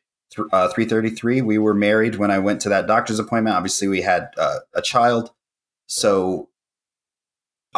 uh, 0.52 0.68
333 0.68 1.42
we 1.42 1.58
were 1.58 1.74
married 1.74 2.16
when 2.16 2.30
i 2.30 2.38
went 2.38 2.60
to 2.60 2.68
that 2.68 2.86
doctor's 2.86 3.18
appointment 3.18 3.54
obviously 3.54 3.88
we 3.88 4.00
had 4.00 4.28
uh, 4.38 4.58
a 4.74 4.82
child 4.82 5.30
so 5.86 6.47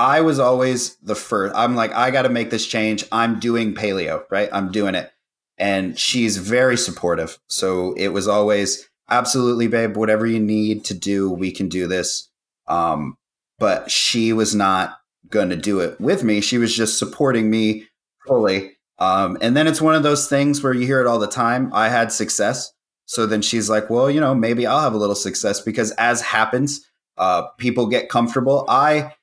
i 0.01 0.21
was 0.21 0.39
always 0.39 0.97
the 0.97 1.15
first 1.15 1.55
i'm 1.55 1.77
like 1.77 1.93
i 1.93 2.11
got 2.11 2.23
to 2.23 2.29
make 2.29 2.51
this 2.51 2.67
change. 2.67 3.05
I'm 3.13 3.39
doing 3.39 3.75
paleo 3.75 4.25
right? 4.31 4.49
I'm 4.53 4.73
doing 4.73 4.95
it. 4.95 5.13
And 5.59 5.99
she's 5.99 6.39
very 6.39 6.79
supportive. 6.79 7.39
So 7.49 7.93
it 7.95 8.09
was 8.09 8.27
always 8.27 8.89
absolutely 9.11 9.67
babe 9.67 9.97
whatever 9.97 10.27
you 10.27 10.41
need 10.41 10.85
to 10.87 10.95
do 10.95 11.31
we 11.31 11.51
can 11.53 11.69
do 11.69 11.87
this. 11.87 12.29
Um, 12.67 13.17
but 13.59 13.91
she 13.91 14.33
was 14.33 14.55
not 14.55 14.99
going 15.29 15.51
to 15.51 15.57
do 15.57 15.81
it 15.81 16.01
with 16.01 16.25
me. 16.25 16.41
She 16.41 16.57
was 16.57 16.75
just 16.75 16.99
supporting 16.99 17.51
me 17.51 17.87
fully. 18.27 18.73
Um, 18.99 19.37
and 19.41 19.57
then 19.57 19.67
it's 19.67 19.81
one 19.81 19.95
of 19.95 20.03
those 20.03 20.29
things 20.29 20.63
where 20.63 20.73
you 20.73 20.87
hear 20.87 21.01
it 21.01 21.07
all 21.07 21.19
the 21.19 21.27
time. 21.27 21.71
I 21.75 21.89
had 21.89 22.13
success. 22.13 22.73
So 23.05 23.27
then 23.27 23.43
she's 23.43 23.69
like, 23.69 23.91
well, 23.91 24.11
you 24.11 24.21
know, 24.21 24.35
maybe 24.35 24.67
I'll 24.67 24.81
have 24.81 24.95
a 24.95 24.99
little 24.99 25.15
success. 25.15 25.61
Because 25.61 25.91
as 25.93 26.21
happens, 26.23 26.87
uh, 27.19 27.49
people 27.59 27.87
get 27.87 28.09
comfortable. 28.09 28.65
I, 28.69 29.15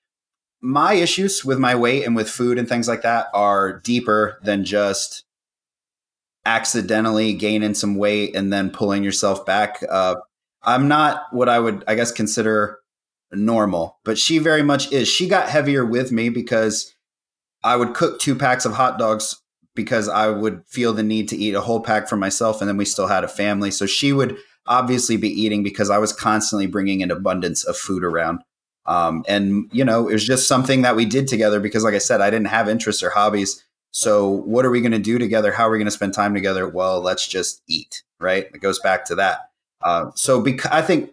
my 0.61 0.93
issues 0.93 1.45
with 1.45 1.59
my 1.59 1.75
weight 1.75 2.05
and 2.05 2.15
with 2.15 2.29
food 2.29 2.57
and 2.57 2.67
things 2.67 2.87
like 2.87 3.03
that 3.03 3.27
are 3.33 3.79
deeper 3.79 4.39
than 4.43 4.65
just 4.65 5.23
accidentally 6.45 7.33
gaining 7.33 7.73
some 7.73 7.95
weight 7.95 8.35
and 8.35 8.51
then 8.51 8.69
pulling 8.69 9.03
yourself 9.03 9.45
back. 9.45 9.83
I'm 10.63 10.87
not 10.87 11.23
what 11.31 11.47
I 11.49 11.59
would, 11.59 11.83
I 11.87 11.95
guess, 11.95 12.11
consider 12.11 12.79
normal, 13.31 13.99
but 14.03 14.17
she 14.17 14.39
very 14.39 14.63
much 14.63 14.91
is. 14.91 15.07
She 15.07 15.27
got 15.27 15.49
heavier 15.49 15.85
with 15.85 16.11
me 16.11 16.29
because 16.29 16.93
I 17.63 17.75
would 17.75 17.93
cook 17.93 18.19
two 18.19 18.35
packs 18.35 18.65
of 18.65 18.73
hot 18.73 18.97
dogs 18.97 19.41
because 19.75 20.09
I 20.09 20.29
would 20.29 20.63
feel 20.65 20.93
the 20.93 21.03
need 21.03 21.27
to 21.29 21.37
eat 21.37 21.53
a 21.53 21.61
whole 21.61 21.81
pack 21.81 22.07
for 22.07 22.17
myself. 22.17 22.61
And 22.61 22.67
then 22.67 22.77
we 22.77 22.85
still 22.85 23.07
had 23.07 23.23
a 23.23 23.27
family. 23.27 23.69
So 23.69 23.85
she 23.85 24.11
would 24.11 24.37
obviously 24.65 25.17
be 25.17 25.29
eating 25.29 25.63
because 25.63 25.89
I 25.89 25.97
was 25.99 26.11
constantly 26.11 26.67
bringing 26.67 27.03
an 27.03 27.11
abundance 27.11 27.63
of 27.63 27.77
food 27.77 28.03
around. 28.03 28.39
Um, 28.87 29.23
and, 29.27 29.69
you 29.71 29.83
know, 29.83 30.07
it 30.07 30.13
was 30.13 30.25
just 30.25 30.47
something 30.47 30.81
that 30.81 30.95
we 30.95 31.05
did 31.05 31.27
together 31.27 31.59
because, 31.59 31.83
like 31.83 31.93
I 31.93 31.99
said, 31.99 32.21
I 32.21 32.29
didn't 32.29 32.47
have 32.47 32.69
interests 32.69 33.03
or 33.03 33.09
hobbies. 33.09 33.63
So, 33.91 34.27
what 34.29 34.65
are 34.65 34.69
we 34.69 34.81
going 34.81 34.91
to 34.91 34.99
do 34.99 35.17
together? 35.17 35.51
How 35.51 35.67
are 35.67 35.71
we 35.71 35.77
going 35.77 35.85
to 35.85 35.91
spend 35.91 36.13
time 36.13 36.33
together? 36.33 36.67
Well, 36.67 37.01
let's 37.01 37.27
just 37.27 37.61
eat, 37.67 38.03
right? 38.19 38.45
It 38.53 38.61
goes 38.61 38.79
back 38.79 39.05
to 39.05 39.15
that. 39.15 39.49
Uh, 39.81 40.11
so, 40.15 40.41
bec- 40.41 40.71
I 40.71 40.81
think 40.81 41.11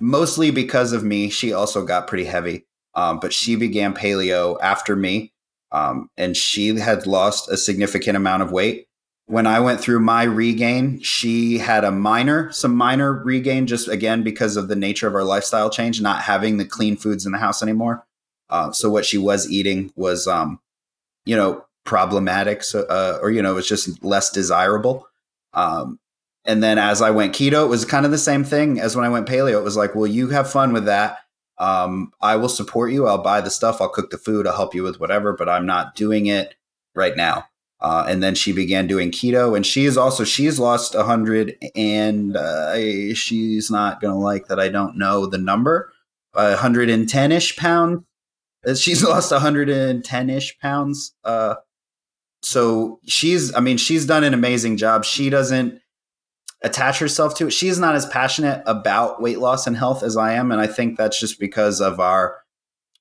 mostly 0.00 0.50
because 0.50 0.92
of 0.92 1.04
me, 1.04 1.28
she 1.30 1.52
also 1.52 1.84
got 1.84 2.06
pretty 2.06 2.24
heavy. 2.24 2.66
Um, 2.94 3.20
but 3.20 3.32
she 3.32 3.56
began 3.56 3.94
paleo 3.94 4.58
after 4.60 4.96
me. 4.96 5.32
Um, 5.72 6.10
and 6.16 6.36
she 6.36 6.74
had 6.76 7.06
lost 7.06 7.48
a 7.48 7.56
significant 7.56 8.16
amount 8.16 8.42
of 8.42 8.50
weight. 8.50 8.88
When 9.30 9.46
I 9.46 9.60
went 9.60 9.80
through 9.80 10.00
my 10.00 10.24
regain, 10.24 11.00
she 11.00 11.58
had 11.58 11.84
a 11.84 11.90
minor, 11.90 12.50
some 12.52 12.74
minor 12.74 13.12
regain, 13.12 13.66
just 13.66 13.88
again 13.88 14.22
because 14.22 14.56
of 14.56 14.68
the 14.68 14.76
nature 14.76 15.06
of 15.06 15.14
our 15.14 15.24
lifestyle 15.24 15.70
change, 15.70 16.00
not 16.00 16.22
having 16.22 16.56
the 16.56 16.64
clean 16.64 16.96
foods 16.96 17.24
in 17.24 17.32
the 17.32 17.38
house 17.38 17.62
anymore. 17.62 18.04
Uh, 18.48 18.72
so 18.72 18.90
what 18.90 19.04
she 19.04 19.18
was 19.18 19.48
eating 19.48 19.92
was, 19.94 20.26
um, 20.26 20.58
you 21.24 21.36
know, 21.36 21.64
problematic, 21.84 22.64
so, 22.64 22.82
uh, 22.90 23.18
or 23.22 23.30
you 23.30 23.40
know, 23.40 23.52
it 23.52 23.54
was 23.54 23.68
just 23.68 24.02
less 24.02 24.30
desirable. 24.30 25.06
Um, 25.54 26.00
and 26.44 26.62
then 26.62 26.78
as 26.78 27.00
I 27.00 27.10
went 27.10 27.34
keto, 27.34 27.64
it 27.64 27.68
was 27.68 27.84
kind 27.84 28.04
of 28.04 28.10
the 28.10 28.18
same 28.18 28.42
thing 28.42 28.80
as 28.80 28.96
when 28.96 29.04
I 29.04 29.10
went 29.10 29.28
paleo. 29.28 29.60
It 29.60 29.64
was 29.64 29.76
like, 29.76 29.94
well, 29.94 30.06
you 30.06 30.30
have 30.30 30.50
fun 30.50 30.72
with 30.72 30.86
that 30.86 31.18
um, 31.60 32.10
I 32.22 32.36
will 32.36 32.48
support 32.48 32.90
you. 32.90 33.06
I'll 33.06 33.22
buy 33.22 33.42
the 33.42 33.50
stuff. 33.50 33.80
I'll 33.80 33.90
cook 33.90 34.10
the 34.10 34.18
food. 34.18 34.46
I'll 34.46 34.56
help 34.56 34.74
you 34.74 34.82
with 34.82 34.98
whatever, 34.98 35.34
but 35.34 35.48
I'm 35.48 35.66
not 35.66 35.94
doing 35.94 36.26
it 36.26 36.56
right 36.94 37.14
now. 37.14 37.44
Uh, 37.82 38.04
and 38.06 38.22
then 38.22 38.34
she 38.34 38.52
began 38.52 38.86
doing 38.86 39.10
keto, 39.10 39.56
and 39.56 39.64
she 39.64 39.86
is 39.86 39.96
also 39.96 40.22
she's 40.22 40.58
lost 40.58 40.94
a 40.94 41.04
hundred, 41.04 41.56
and 41.74 42.36
uh, 42.36 43.14
she's 43.14 43.70
not 43.70 44.00
gonna 44.00 44.18
like 44.18 44.48
that. 44.48 44.60
I 44.60 44.68
don't 44.68 44.98
know 44.98 45.26
the 45.26 45.38
number, 45.38 45.92
a 46.34 46.56
hundred 46.56 46.90
and 46.90 47.08
ten 47.08 47.32
ish 47.32 47.56
pounds. 47.56 48.04
Uh, 48.66 48.74
she's 48.74 49.02
lost 49.08 49.32
a 49.32 49.38
hundred 49.38 49.70
and 49.70 50.04
ten 50.04 50.28
ish 50.28 50.58
pounds. 50.58 51.14
Uh, 51.24 51.54
so 52.42 53.00
she's, 53.06 53.54
I 53.54 53.60
mean, 53.60 53.76
she's 53.76 54.06
done 54.06 54.24
an 54.24 54.34
amazing 54.34 54.76
job. 54.76 55.04
She 55.04 55.30
doesn't 55.30 55.80
attach 56.62 56.98
herself 56.98 57.34
to 57.36 57.46
it. 57.46 57.52
She's 57.52 57.78
not 57.78 57.94
as 57.94 58.06
passionate 58.06 58.62
about 58.66 59.20
weight 59.20 59.38
loss 59.38 59.66
and 59.66 59.76
health 59.76 60.02
as 60.02 60.16
I 60.16 60.34
am. 60.34 60.52
And 60.52 60.60
I 60.60 60.66
think 60.66 60.96
that's 60.96 61.18
just 61.18 61.38
because 61.40 61.80
of 61.80 62.00
our 62.00 62.38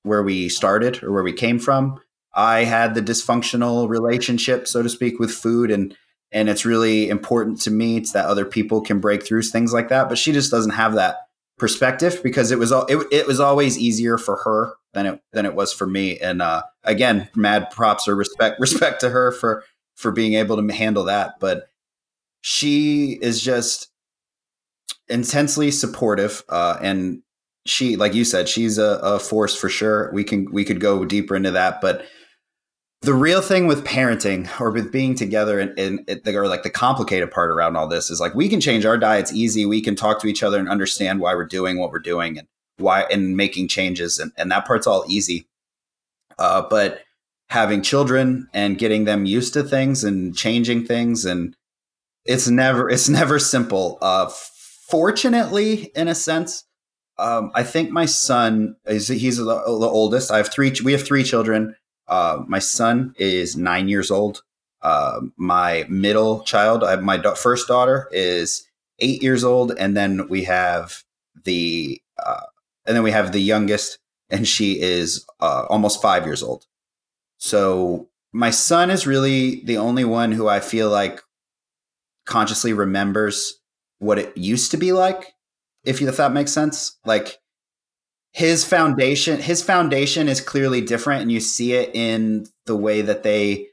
where 0.03 0.23
we 0.23 0.49
started 0.49 1.03
or 1.03 1.11
where 1.11 1.23
we 1.23 1.33
came 1.33 1.59
from. 1.59 1.99
I 2.33 2.63
had 2.63 2.95
the 2.95 3.01
dysfunctional 3.01 3.89
relationship, 3.89 4.67
so 4.67 4.81
to 4.81 4.89
speak, 4.89 5.19
with 5.19 5.31
food 5.31 5.71
and 5.71 5.95
and 6.31 6.47
it's 6.47 6.65
really 6.65 7.09
important 7.09 7.59
to 7.61 7.71
me 7.71 7.97
it's 7.97 8.11
that 8.11 8.25
other 8.25 8.45
people 8.45 8.81
can 8.81 8.99
break 8.99 9.25
through 9.25 9.41
things 9.41 9.73
like 9.73 9.89
that. 9.89 10.09
But 10.09 10.17
she 10.17 10.31
just 10.31 10.51
doesn't 10.51 10.73
have 10.73 10.93
that 10.93 11.17
perspective 11.57 12.21
because 12.23 12.51
it 12.51 12.59
was 12.59 12.71
it, 12.71 13.05
it 13.11 13.27
was 13.27 13.39
always 13.39 13.77
easier 13.77 14.17
for 14.17 14.37
her 14.37 14.73
than 14.93 15.05
it 15.05 15.21
than 15.33 15.45
it 15.45 15.55
was 15.55 15.73
for 15.73 15.87
me. 15.87 16.19
And 16.19 16.41
uh, 16.41 16.63
again, 16.83 17.29
mad 17.35 17.71
props 17.71 18.07
or 18.07 18.15
respect 18.15 18.59
respect 18.59 19.01
to 19.01 19.09
her 19.09 19.31
for 19.31 19.63
for 19.95 20.11
being 20.11 20.35
able 20.35 20.55
to 20.55 20.73
handle 20.73 21.05
that. 21.05 21.39
But 21.39 21.69
she 22.41 23.19
is 23.21 23.41
just 23.41 23.89
intensely 25.09 25.71
supportive 25.71 26.43
uh, 26.49 26.77
and 26.81 27.21
she 27.65 27.95
like 27.95 28.13
you 28.13 28.23
said 28.23 28.47
she's 28.47 28.77
a, 28.77 28.99
a, 29.03 29.19
force 29.19 29.55
for 29.55 29.67
sure 29.67 30.11
we 30.13 30.23
can 30.23 30.49
we 30.51 30.63
could 30.63 30.79
go 30.79 31.03
deeper 31.03 31.35
into 31.35 31.51
that 31.51 31.81
but 31.81 32.05
the 33.01 33.13
real 33.13 33.41
thing 33.41 33.65
with 33.65 33.85
parenting 33.85 34.49
or 34.59 34.71
with 34.71 34.91
being 34.91 35.15
together 35.15 35.59
and, 35.59 35.77
and 35.79 36.27
or 36.27 36.47
like 36.47 36.63
the 36.63 36.69
complicated 36.69 37.31
part 37.31 37.49
around 37.49 37.77
all 37.77 37.87
this 37.87 38.09
is 38.09 38.19
like 38.19 38.35
we 38.35 38.49
can 38.49 38.59
change 38.59 38.85
our 38.85 38.97
diets 38.97 39.33
easy 39.33 39.65
we 39.65 39.81
can 39.81 39.95
talk 39.95 40.19
to 40.19 40.27
each 40.27 40.43
other 40.43 40.59
and 40.59 40.67
understand 40.67 41.19
why 41.19 41.33
we're 41.33 41.45
doing 41.45 41.77
what 41.79 41.91
we're 41.91 41.99
doing 41.99 42.37
and 42.37 42.47
why 42.77 43.03
and 43.03 43.37
making 43.37 43.67
changes 43.67 44.19
and, 44.19 44.31
and 44.37 44.51
that 44.51 44.65
part's 44.65 44.87
all 44.87 45.05
easy 45.07 45.47
uh, 46.37 46.61
but 46.69 47.03
having 47.49 47.81
children 47.81 48.47
and 48.53 48.77
getting 48.77 49.05
them 49.05 49.25
used 49.25 49.53
to 49.53 49.63
things 49.63 50.03
and 50.03 50.35
changing 50.35 50.85
things 50.85 51.25
and 51.25 51.55
it's 52.25 52.47
never 52.47 52.89
it's 52.89 53.09
never 53.09 53.39
simple. 53.39 53.97
Uh, 54.01 54.29
fortunately, 54.29 55.91
in 55.95 56.07
a 56.07 56.15
sense, 56.15 56.63
um, 57.17 57.51
I 57.55 57.63
think 57.63 57.89
my 57.89 58.05
son 58.05 58.75
is 58.85 59.07
he's 59.07 59.37
the, 59.37 59.43
the, 59.45 59.51
oldest. 59.53 60.31
I 60.31 60.37
have 60.37 60.51
three. 60.51 60.73
We 60.83 60.91
have 60.91 61.05
three 61.05 61.23
children. 61.23 61.75
Uh, 62.09 62.43
my 62.47 62.59
son 62.59 63.13
is 63.17 63.55
nine 63.55 63.87
years 63.87 64.11
old. 64.11 64.43
Uh, 64.81 65.21
my 65.37 65.85
middle 65.89 66.41
child, 66.43 66.83
I, 66.83 66.95
my 66.97 67.17
da- 67.17 67.35
first 67.35 67.67
daughter, 67.67 68.07
is 68.11 68.67
eight 68.99 69.21
years 69.21 69.43
old, 69.43 69.73
and 69.77 69.95
then 69.95 70.27
we 70.29 70.43
have 70.45 71.03
the 71.43 72.01
uh, 72.17 72.41
and 72.85 72.95
then 72.95 73.03
we 73.03 73.11
have 73.11 73.31
the 73.31 73.41
youngest, 73.41 73.99
and 74.29 74.47
she 74.47 74.79
is 74.81 75.25
uh, 75.39 75.65
almost 75.69 76.01
five 76.01 76.25
years 76.25 76.43
old. 76.43 76.65
So 77.37 78.09
my 78.31 78.51
son 78.51 78.89
is 78.89 79.07
really 79.07 79.63
the 79.65 79.77
only 79.77 80.05
one 80.05 80.31
who 80.31 80.47
I 80.47 80.59
feel 80.59 80.89
like 80.89 81.21
consciously 82.25 82.73
remembers 82.73 83.59
what 83.99 84.19
it 84.19 84.37
used 84.37 84.71
to 84.71 84.77
be 84.77 84.91
like 84.91 85.33
if, 85.83 85.99
you, 85.99 86.07
if 86.07 86.17
that 86.17 86.31
makes 86.31 86.51
sense 86.51 86.97
like 87.05 87.38
his 88.31 88.63
foundation 88.63 89.39
his 89.39 89.61
foundation 89.61 90.27
is 90.27 90.41
clearly 90.41 90.81
different 90.81 91.21
and 91.21 91.31
you 91.31 91.39
see 91.39 91.73
it 91.73 91.89
in 91.93 92.45
the 92.65 92.75
way 92.75 93.01
that 93.01 93.23
they 93.23 93.67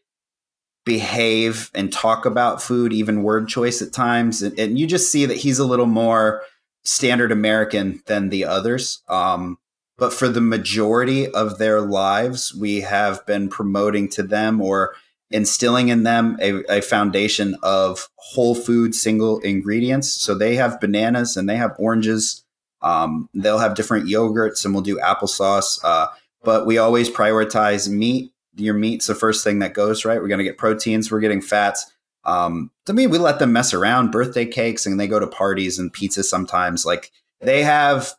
behave 0.84 1.70
and 1.74 1.92
talk 1.92 2.24
about 2.24 2.62
food 2.62 2.92
even 2.92 3.22
word 3.22 3.48
choice 3.48 3.82
at 3.82 3.92
times 3.92 4.42
and, 4.42 4.58
and 4.58 4.78
you 4.78 4.86
just 4.86 5.10
see 5.10 5.26
that 5.26 5.38
he's 5.38 5.58
a 5.58 5.66
little 5.66 5.86
more 5.86 6.42
standard 6.84 7.32
american 7.32 8.00
than 8.06 8.28
the 8.30 8.44
others 8.44 9.02
um, 9.08 9.58
but 9.98 10.12
for 10.12 10.28
the 10.28 10.40
majority 10.40 11.28
of 11.28 11.58
their 11.58 11.80
lives 11.80 12.54
we 12.54 12.80
have 12.80 13.24
been 13.26 13.48
promoting 13.48 14.08
to 14.08 14.22
them 14.22 14.60
or 14.60 14.94
instilling 15.30 15.88
in 15.88 16.04
them 16.04 16.38
a, 16.40 16.62
a, 16.78 16.80
foundation 16.80 17.56
of 17.62 18.08
whole 18.16 18.54
food 18.54 18.94
single 18.94 19.40
ingredients. 19.40 20.08
So 20.08 20.34
they 20.34 20.54
have 20.56 20.80
bananas 20.80 21.36
and 21.36 21.48
they 21.48 21.56
have 21.56 21.74
oranges. 21.78 22.44
Um, 22.82 23.28
they'll 23.34 23.58
have 23.58 23.74
different 23.74 24.06
yogurts 24.06 24.64
and 24.64 24.74
we'll 24.74 24.82
do 24.82 24.98
applesauce. 24.98 25.78
Uh, 25.82 26.08
but 26.42 26.66
we 26.66 26.78
always 26.78 27.10
prioritize 27.10 27.88
meat. 27.88 28.32
Your 28.56 28.74
meat's 28.74 29.06
the 29.06 29.14
first 29.14 29.44
thing 29.44 29.58
that 29.58 29.74
goes, 29.74 30.04
right? 30.04 30.20
We're 30.20 30.28
going 30.28 30.38
to 30.38 30.44
get 30.44 30.58
proteins, 30.58 31.10
we're 31.10 31.20
getting 31.20 31.42
fats. 31.42 31.92
Um, 32.24 32.70
to 32.86 32.92
me, 32.92 33.06
we 33.06 33.18
let 33.18 33.38
them 33.38 33.52
mess 33.52 33.72
around, 33.72 34.10
birthday 34.10 34.46
cakes, 34.46 34.84
and 34.84 34.98
they 34.98 35.06
go 35.06 35.20
to 35.20 35.26
parties 35.26 35.78
and 35.78 35.92
pizza 35.92 36.22
sometimes. 36.24 36.84
Like 36.84 37.12
they 37.40 37.62
have 37.62 38.14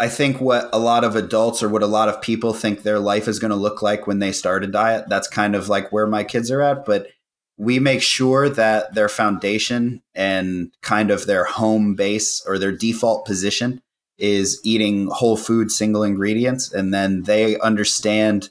I 0.00 0.08
think 0.08 0.40
what 0.40 0.68
a 0.72 0.78
lot 0.78 1.02
of 1.02 1.16
adults 1.16 1.62
or 1.62 1.68
what 1.68 1.82
a 1.82 1.88
lot 1.88 2.08
of 2.08 2.22
people 2.22 2.52
think 2.52 2.82
their 2.82 3.00
life 3.00 3.26
is 3.26 3.40
going 3.40 3.50
to 3.50 3.56
look 3.56 3.82
like 3.82 4.06
when 4.06 4.20
they 4.20 4.30
start 4.30 4.62
a 4.62 4.68
diet, 4.68 5.08
that's 5.08 5.26
kind 5.26 5.56
of 5.56 5.68
like 5.68 5.90
where 5.90 6.06
my 6.06 6.22
kids 6.22 6.50
are 6.50 6.62
at. 6.62 6.84
But 6.84 7.08
we 7.58 7.80
make 7.80 8.00
sure 8.00 8.48
that 8.48 8.94
their 8.94 9.08
foundation 9.08 10.00
and 10.14 10.72
kind 10.80 11.10
of 11.10 11.26
their 11.26 11.44
home 11.44 11.96
base 11.96 12.42
or 12.46 12.56
their 12.56 12.72
default 12.72 13.26
position 13.26 13.82
is 14.16 14.60
eating 14.64 15.08
whole 15.08 15.36
food 15.36 15.70
single 15.70 16.04
ingredients. 16.04 16.72
And 16.72 16.94
then 16.94 17.24
they 17.24 17.58
understand 17.58 18.50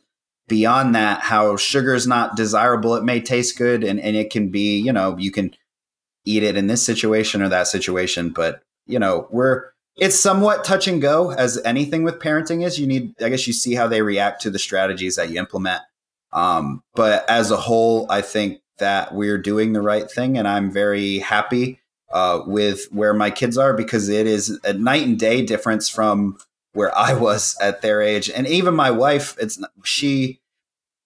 beyond 0.50 0.94
that 0.96 1.22
how 1.22 1.56
sugar 1.56 1.94
is 1.94 2.06
not 2.06 2.36
desirable. 2.36 2.96
It 2.96 3.04
may 3.04 3.22
taste 3.22 3.58
good 3.58 3.84
and, 3.84 4.00
and 4.00 4.16
it 4.16 4.30
can 4.30 4.50
be, 4.50 4.78
you 4.78 4.92
know, 4.92 5.18
you 5.18 5.32
can 5.32 5.56
eat 6.26 6.44
it 6.44 6.58
in 6.58 6.68
this 6.68 6.86
situation 6.86 7.42
or 7.42 7.48
that 7.48 7.68
situation. 7.68 8.30
But, 8.30 8.62
you 8.86 9.00
know, 9.00 9.28
we're, 9.32 9.70
it's 9.96 10.20
somewhat 10.20 10.66
touch 10.66 10.88
and 10.88 11.02
go 11.02 11.32
as 11.32 11.62
anything 11.64 12.04
with 12.04 12.20
parenting 12.20 12.66
is. 12.66 12.78
You 12.78 12.88
need, 12.88 13.14
I 13.22 13.30
guess, 13.30 13.48
you 13.48 13.54
see 13.54 13.74
how 13.74 13.88
they 13.88 14.02
react 14.02 14.42
to 14.42 14.50
the 14.50 14.60
strategies 14.60 15.16
that 15.16 15.30
you 15.30 15.40
implement. 15.40 15.82
Um, 16.34 16.84
but 16.94 17.28
as 17.30 17.52
a 17.52 17.58
whole, 17.58 18.06
I 18.10 18.22
think 18.22 18.60
that 18.80 19.14
we're 19.14 19.38
doing 19.38 19.74
the 19.74 19.82
right 19.82 20.10
thing, 20.10 20.38
and 20.38 20.48
I'm 20.48 20.72
very 20.72 21.20
happy 21.20 21.80
uh, 22.12 22.42
with 22.46 22.86
where 22.92 23.14
my 23.14 23.32
kids 23.32 23.58
are 23.58 23.74
because 23.74 24.10
it 24.10 24.28
is 24.28 24.60
a 24.64 24.74
night 24.74 25.06
and 25.06 25.20
day 25.20 25.42
difference 25.42 25.90
from 25.90 26.38
where 26.74 26.96
I 26.98 27.14
was 27.14 27.58
at 27.60 27.82
their 27.82 28.02
age, 28.02 28.30
and 28.30 28.48
even 28.48 28.76
my 28.76 28.92
wife. 28.92 29.36
It's 29.40 29.62
she. 29.84 30.40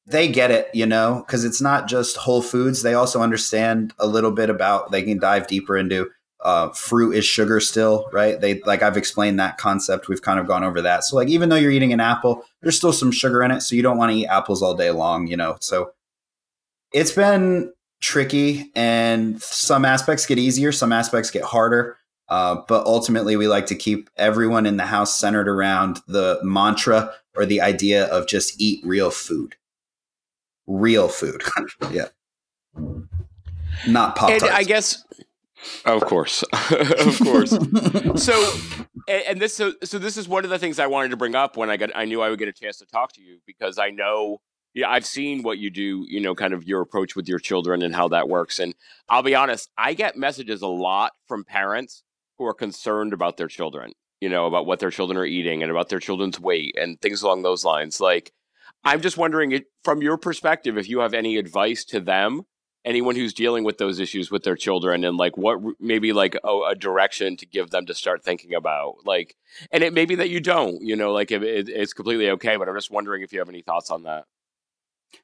They 0.08 0.28
get 0.28 0.50
it, 0.50 0.68
you 0.74 0.88
know, 0.88 1.24
because 1.26 1.46
it's 1.46 1.62
not 1.62 1.88
just 1.88 2.18
whole 2.18 2.42
foods. 2.42 2.82
They 2.82 2.96
also 2.96 3.22
understand 3.22 3.94
a 4.00 4.08
little 4.08 4.32
bit 4.32 4.50
about. 4.50 4.92
They 4.92 5.04
can 5.04 5.20
dive 5.20 5.48
deeper 5.48 5.78
into 5.78 6.10
uh, 6.44 6.70
fruit 6.70 7.16
is 7.16 7.26
sugar 7.26 7.60
still, 7.60 8.10
right? 8.12 8.40
They 8.40 8.60
like 8.62 8.82
I've 8.82 8.98
explained 8.98 9.40
that 9.40 9.58
concept. 9.58 10.08
We've 10.08 10.22
kind 10.22 10.40
of 10.40 10.48
gone 10.48 10.64
over 10.64 10.82
that. 10.82 11.04
So 11.04 11.16
like 11.16 11.28
even 11.28 11.50
though 11.50 11.56
you're 11.56 11.72
eating 11.72 11.94
an 11.94 12.00
apple, 12.00 12.44
there's 12.62 12.76
still 12.76 12.94
some 12.94 13.12
sugar 13.12 13.44
in 13.44 13.52
it, 13.52 13.62
so 13.62 13.76
you 13.76 13.84
don't 13.84 13.98
want 13.98 14.12
to 14.12 14.18
eat 14.18 14.28
apples 14.28 14.62
all 14.62 14.74
day 14.74 14.92
long, 14.92 15.28
you 15.28 15.38
know. 15.38 15.58
So 15.60 15.92
it's 16.94 17.12
been 17.12 17.74
tricky, 18.02 18.72
and 18.76 19.42
some 19.42 19.86
aspects 19.86 20.26
get 20.26 20.40
easier, 20.40 20.72
some 20.72 20.92
aspects 20.92 21.32
get 21.32 21.44
harder. 21.44 21.98
Uh, 22.30 22.62
but 22.68 22.86
ultimately, 22.86 23.36
we 23.36 23.48
like 23.48 23.66
to 23.66 23.76
keep 23.76 24.10
everyone 24.16 24.66
in 24.66 24.78
the 24.78 24.86
house 24.86 25.18
centered 25.18 25.50
around 25.50 26.00
the 26.08 26.40
mantra 26.44 27.14
or 27.36 27.46
the 27.46 27.60
idea 27.60 28.06
of 28.06 28.28
just 28.28 28.60
eat 28.60 28.82
real 28.86 29.12
food. 29.12 29.56
Real 30.66 31.10
food. 31.10 31.44
yeah. 31.92 32.08
Not 33.88 34.16
pop 34.16 34.30
I 34.44 34.64
guess 34.64 35.04
of 35.86 36.02
course, 36.06 36.44
of 36.72 37.20
course. 37.20 37.52
so, 38.16 38.54
and, 39.08 39.24
and, 39.28 39.42
this 39.42 39.56
so 39.56 39.74
so 39.84 40.00
this 40.00 40.18
is 40.18 40.28
one 40.28 40.44
of 40.44 40.50
the 40.50 40.60
things 40.60 40.80
I 40.80 40.88
wanted 40.88 41.10
to 41.10 41.18
bring 41.18 41.36
up 41.36 41.58
when 41.58 41.70
I 41.70 41.78
got 41.78 41.92
I 41.96 42.06
knew 42.06 42.22
I 42.22 42.30
would 42.30 42.40
get 42.40 42.48
a 42.48 42.54
chance 42.54 42.78
to 42.80 42.86
talk 42.86 43.14
to 43.14 43.22
you 43.22 43.40
because 43.46 43.78
I 43.78 43.90
know 43.90 44.42
yeah 44.74 44.90
I've 44.90 45.06
seen 45.06 45.44
what 45.44 45.58
you 45.58 45.70
do 45.70 46.06
you 46.08 46.20
know 46.20 46.36
kind 46.36 46.54
of 46.54 46.68
your 46.68 46.82
approach 46.82 47.16
with 47.16 47.28
your 47.28 47.40
children 47.40 47.82
and 47.82 47.96
how 47.96 48.08
that 48.10 48.30
works 48.30 48.60
and 48.60 48.76
I'll 49.10 49.24
be 49.24 49.36
honest 49.36 49.70
I 49.78 49.94
get 49.94 50.18
messages 50.18 50.62
a 50.62 50.68
lot 50.68 51.14
from 51.28 51.44
parents 51.44 52.04
who 52.38 52.46
are 52.46 52.54
concerned 52.54 53.14
about 53.14 53.38
their 53.38 53.48
children 53.48 53.94
you 54.20 54.30
know 54.30 54.46
about 54.46 54.66
what 54.66 54.80
their 54.80 54.92
children 54.92 55.18
are 55.18 55.26
eating 55.26 55.62
and 55.62 55.72
about 55.72 55.90
their 55.90 56.00
children's 56.00 56.40
weight 56.40 56.76
and 56.78 57.00
things 57.02 57.22
along 57.22 57.44
those 57.44 57.66
lines 57.66 58.00
like 58.00 58.32
I'm 58.84 59.02
just 59.02 59.18
wondering 59.18 59.60
from 59.84 60.02
your 60.02 60.18
perspective 60.18 60.78
if 60.78 60.90
you 60.90 61.00
have 61.00 61.14
any 61.14 61.38
advice 61.38 61.84
to 61.86 62.00
them 62.00 62.44
anyone 62.84 63.16
who's 63.16 63.34
dealing 63.34 63.64
with 63.64 63.78
those 63.78 64.00
issues 64.00 64.32
with 64.32 64.44
their 64.44 64.56
children 64.56 65.04
and 65.04 65.18
like 65.18 65.38
what 65.38 65.60
maybe 65.80 66.14
like 66.14 66.36
a, 66.44 66.60
a 66.70 66.76
direction 66.76 67.38
to 67.38 67.46
give 67.46 67.70
them 67.70 67.86
to 67.86 67.94
start 67.94 68.24
thinking 68.24 68.54
about 68.54 68.96
like 69.06 69.36
and 69.72 69.84
it 69.84 69.94
may 69.94 70.06
be 70.06 70.16
that 70.16 70.30
you 70.30 70.40
don't 70.40 70.82
you 70.82 70.96
know 70.96 71.12
like 71.12 71.32
it, 71.32 71.44
it's 71.44 71.94
completely 71.94 72.30
okay 72.30 72.58
but 72.58 72.68
i'm 72.68 72.76
just 72.76 72.92
wondering 72.92 73.22
if 73.22 73.32
you 73.32 73.40
have 73.40 73.50
any 73.50 73.62
thoughts 73.62 73.92
on 73.92 74.04
that 74.04 74.26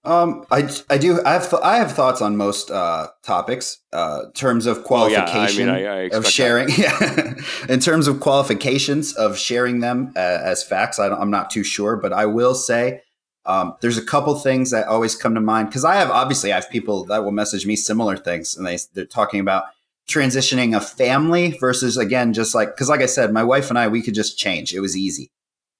um, 0.04 0.46
I, 0.50 0.70
I 0.90 0.98
do 0.98 1.22
I 1.26 1.34
have 1.34 1.50
th- 1.50 1.62
I 1.62 1.78
have 1.78 1.92
thoughts 1.92 2.22
on 2.22 2.38
most 2.38 2.72
uh, 2.72 3.08
topics. 3.24 3.80
Uh, 3.92 4.24
terms 4.34 4.66
of 4.66 4.84
qualification 4.84 5.68
well, 5.68 5.80
yeah. 5.80 5.92
I 5.92 6.02
mean, 6.02 6.12
I, 6.14 6.18
of 6.18 6.26
sharing. 6.26 6.70
Yeah, 6.78 7.34
in 7.68 7.80
terms 7.80 8.08
of 8.08 8.20
qualifications 8.20 9.14
of 9.14 9.38
sharing 9.38 9.80
them 9.80 10.14
uh, 10.16 10.20
as 10.20 10.64
facts, 10.64 11.00
I 11.00 11.08
am 11.08 11.30
not 11.30 11.50
too 11.50 11.64
sure, 11.64 11.98
but 11.98 12.14
I 12.14 12.26
will 12.26 12.56
say 12.56 13.02
um, 13.46 13.76
there's 13.82 13.98
a 13.98 14.06
couple 14.06 14.36
things 14.36 14.72
that 14.72 14.88
always 14.88 15.16
come 15.16 15.34
to 15.36 15.42
mind 15.42 15.70
because 15.70 15.86
I 15.86 15.96
have 15.96 16.12
obviously 16.12 16.52
I 16.52 16.56
have 16.56 16.70
people 16.70 17.06
that 17.06 17.24
will 17.24 17.32
message 17.32 17.66
me 17.66 17.76
similar 17.76 18.18
things, 18.18 18.56
and 18.56 18.66
they 18.66 18.78
they're 18.94 19.06
talking 19.06 19.40
about 19.40 19.64
transitioning 20.08 20.76
a 20.76 20.80
family 20.80 21.58
versus 21.60 21.98
again 21.98 22.32
just 22.34 22.56
like 22.56 22.70
because 22.70 22.90
like 22.90 23.02
I 23.02 23.08
said, 23.08 23.34
my 23.34 23.44
wife 23.44 23.70
and 23.70 23.80
I 23.80 23.88
we 23.88 24.02
could 24.02 24.14
just 24.16 24.38
change. 24.38 24.74
It 24.74 24.82
was 24.82 24.96
easy, 24.96 25.32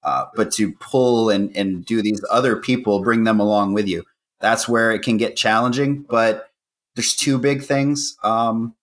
uh, 0.08 0.26
but 0.34 0.50
to 0.52 0.72
pull 0.72 1.28
and 1.28 1.54
and 1.54 1.84
do 1.84 2.00
these 2.00 2.24
other 2.30 2.56
people, 2.56 3.02
bring 3.02 3.24
them 3.24 3.40
along 3.40 3.74
with 3.74 3.86
you, 3.86 4.04
that's 4.40 4.66
where 4.66 4.90
it 4.90 5.02
can 5.02 5.18
get 5.18 5.36
challenging. 5.36 6.02
But 6.08 6.48
there's 6.96 7.14
two 7.14 7.38
big 7.38 7.62
things 7.62 8.16
um, 8.22 8.74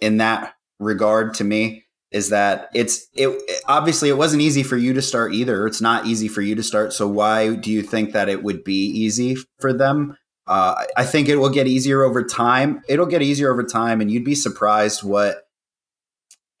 in 0.00 0.18
that 0.18 0.54
regard 0.78 1.34
to 1.34 1.44
me 1.44 1.84
is 2.10 2.28
that 2.28 2.68
it's 2.74 3.06
it 3.14 3.30
obviously 3.66 4.10
it 4.10 4.18
wasn't 4.18 4.42
easy 4.42 4.62
for 4.62 4.76
you 4.76 4.92
to 4.92 5.00
start 5.00 5.32
either. 5.32 5.66
It's 5.66 5.80
not 5.80 6.06
easy 6.06 6.28
for 6.28 6.42
you 6.42 6.54
to 6.54 6.62
start. 6.62 6.92
So 6.92 7.08
why 7.08 7.54
do 7.54 7.70
you 7.70 7.82
think 7.82 8.12
that 8.12 8.28
it 8.28 8.42
would 8.42 8.62
be 8.62 8.84
easy 8.84 9.36
for 9.58 9.72
them? 9.72 10.18
Uh, 10.46 10.84
I 10.96 11.04
think 11.04 11.28
it 11.28 11.36
will 11.36 11.48
get 11.48 11.66
easier 11.66 12.02
over 12.02 12.22
time. 12.22 12.82
It'll 12.88 13.06
get 13.06 13.22
easier 13.22 13.50
over 13.50 13.64
time, 13.64 14.02
and 14.02 14.10
you'd 14.10 14.24
be 14.24 14.34
surprised 14.34 15.02
what 15.02 15.46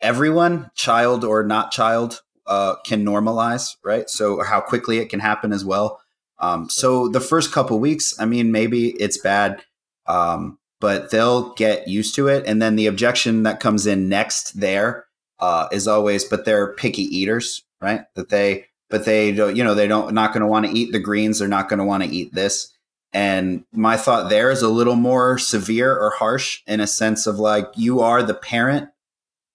everyone, 0.00 0.70
child 0.74 1.24
or 1.24 1.42
not 1.42 1.72
child, 1.72 2.22
uh, 2.46 2.76
can 2.84 3.04
normalize. 3.04 3.76
Right. 3.84 4.08
So 4.10 4.42
how 4.42 4.60
quickly 4.60 4.98
it 4.98 5.08
can 5.08 5.20
happen 5.20 5.52
as 5.52 5.64
well. 5.64 6.00
Um, 6.38 6.68
so 6.68 7.08
the 7.08 7.20
first 7.20 7.52
couple 7.52 7.78
weeks, 7.78 8.18
I 8.18 8.24
mean, 8.24 8.52
maybe 8.52 8.90
it's 8.90 9.18
bad. 9.18 9.62
Um, 10.06 10.58
but 10.80 11.12
they'll 11.12 11.54
get 11.54 11.86
used 11.86 12.16
to 12.16 12.26
it. 12.26 12.42
And 12.44 12.60
then 12.60 12.74
the 12.74 12.88
objection 12.88 13.44
that 13.44 13.60
comes 13.60 13.86
in 13.86 14.08
next 14.08 14.58
there 14.58 15.06
uh, 15.38 15.68
is 15.70 15.86
always, 15.86 16.24
but 16.24 16.44
they're 16.44 16.74
picky 16.74 17.02
eaters, 17.02 17.62
right? 17.80 18.00
That 18.16 18.30
they, 18.30 18.66
but 18.90 19.04
they 19.04 19.30
don't, 19.30 19.54
you 19.54 19.62
know, 19.62 19.76
they 19.76 19.86
don't, 19.86 20.12
not 20.12 20.32
going 20.32 20.40
to 20.40 20.48
want 20.48 20.66
to 20.66 20.72
eat 20.76 20.90
the 20.90 20.98
greens. 20.98 21.38
They're 21.38 21.46
not 21.46 21.68
going 21.68 21.78
to 21.78 21.84
want 21.84 22.02
to 22.02 22.08
eat 22.08 22.34
this. 22.34 22.76
And 23.12 23.64
my 23.72 23.96
thought 23.96 24.28
there 24.28 24.50
is 24.50 24.62
a 24.62 24.68
little 24.68 24.96
more 24.96 25.38
severe 25.38 25.96
or 25.96 26.10
harsh 26.10 26.62
in 26.66 26.80
a 26.80 26.88
sense 26.88 27.28
of 27.28 27.38
like, 27.38 27.66
you 27.76 28.00
are 28.00 28.24
the 28.24 28.34
parent. 28.34 28.88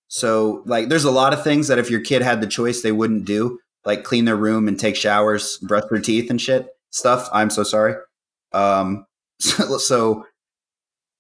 So, 0.07 0.63
like, 0.65 0.89
there's 0.89 1.03
a 1.03 1.11
lot 1.11 1.33
of 1.33 1.43
things 1.43 1.67
that 1.67 1.79
if 1.79 1.89
your 1.89 1.99
kid 1.99 2.21
had 2.21 2.41
the 2.41 2.47
choice, 2.47 2.81
they 2.81 2.91
wouldn't 2.91 3.25
do, 3.25 3.59
like 3.85 4.03
clean 4.03 4.25
their 4.25 4.37
room 4.37 4.67
and 4.67 4.79
take 4.79 4.95
showers, 4.95 5.57
brush 5.57 5.83
their 5.89 6.01
teeth 6.01 6.29
and 6.29 6.41
shit 6.41 6.69
stuff. 6.91 7.29
I'm 7.31 7.49
so 7.49 7.63
sorry. 7.63 7.95
Um, 8.53 9.05
so, 9.39 9.77
so 9.77 10.25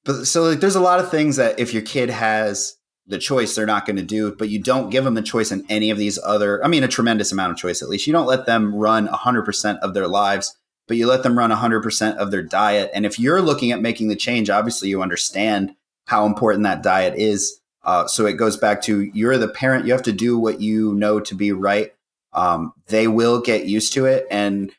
but 0.07 0.25
so 0.25 0.43
like, 0.43 0.61
there's 0.61 0.75
a 0.75 0.81
lot 0.81 1.01
of 1.01 1.11
things 1.11 1.35
that 1.35 1.59
if 1.59 1.73
your 1.73 1.83
kid 1.83 2.09
has 2.09 2.77
the 3.07 3.17
choice 3.17 3.55
they're 3.55 3.65
not 3.65 3.85
going 3.85 3.97
to 3.97 4.01
do, 4.01 4.33
but 4.33 4.49
you 4.49 4.61
don't 4.61 4.89
give 4.89 5.03
them 5.03 5.15
the 5.15 5.21
choice 5.21 5.51
in 5.51 5.65
any 5.69 5.89
of 5.91 5.97
these 5.97 6.17
other, 6.23 6.63
I 6.63 6.69
mean, 6.69 6.83
a 6.83 6.87
tremendous 6.87 7.31
amount 7.31 7.51
of 7.51 7.57
choice 7.57 7.81
at 7.81 7.89
least. 7.89 8.07
You 8.07 8.13
don't 8.13 8.25
let 8.25 8.45
them 8.45 8.73
run 8.73 9.07
100% 9.07 9.79
of 9.79 9.93
their 9.93 10.07
lives, 10.07 10.57
but 10.87 10.97
you 10.97 11.07
let 11.07 11.23
them 11.23 11.37
run 11.37 11.51
100% 11.51 12.15
of 12.15 12.31
their 12.31 12.41
diet. 12.41 12.89
And 12.93 13.05
if 13.05 13.19
you're 13.19 13.41
looking 13.41 13.71
at 13.71 13.81
making 13.81 14.07
the 14.07 14.15
change, 14.15 14.49
obviously 14.49 14.87
you 14.87 15.01
understand 15.01 15.75
how 16.05 16.25
important 16.25 16.63
that 16.63 16.83
diet 16.83 17.13
is. 17.17 17.59
Uh, 17.87 18.05
so 18.05 18.27
it 18.27 18.33
goes 18.33 18.55
back 18.55 18.83
to 18.83 19.01
you're 19.13 19.39
the 19.39 19.47
parent, 19.47 19.87
you 19.87 19.93
have 19.93 20.03
to 20.03 20.11
do 20.11 20.37
what 20.37 20.61
you 20.61 20.93
know 20.93 21.19
to 21.19 21.33
be 21.33 21.51
right. 21.51 21.91
Um, 22.33 22.73
they 22.87 23.07
will 23.07 23.41
get 23.41 23.65
used 23.65 23.93
to 23.93 24.05
it. 24.05 24.27
And 24.29 24.71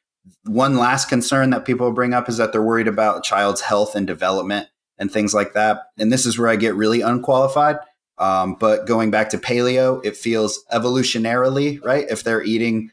one 0.45 0.77
last 0.77 1.09
concern 1.09 1.51
that 1.51 1.65
people 1.65 1.91
bring 1.91 2.15
up 2.15 2.29
is 2.29 2.37
that 2.37 2.53
they're 2.53 2.63
worried 2.63 2.87
about 2.87 3.25
child's 3.25 3.63
health 3.63 3.97
and 3.97 4.07
development 4.07 4.69
and 4.97 5.11
things 5.11 5.35
like 5.35 5.55
that. 5.55 5.81
And 5.99 6.13
this 6.13 6.25
is 6.25 6.39
where 6.39 6.49
I 6.49 6.55
get 6.55 6.77
really 6.77 7.01
unqualified 7.01 7.79
um, 8.19 8.57
but 8.59 8.87
going 8.87 9.11
back 9.11 9.31
to 9.31 9.39
paleo, 9.39 10.05
it 10.05 10.17
feels 10.17 10.65
evolutionarily, 10.73 11.83
right? 11.85 12.07
If 12.11 12.25
they're 12.25 12.43
eating 12.43 12.91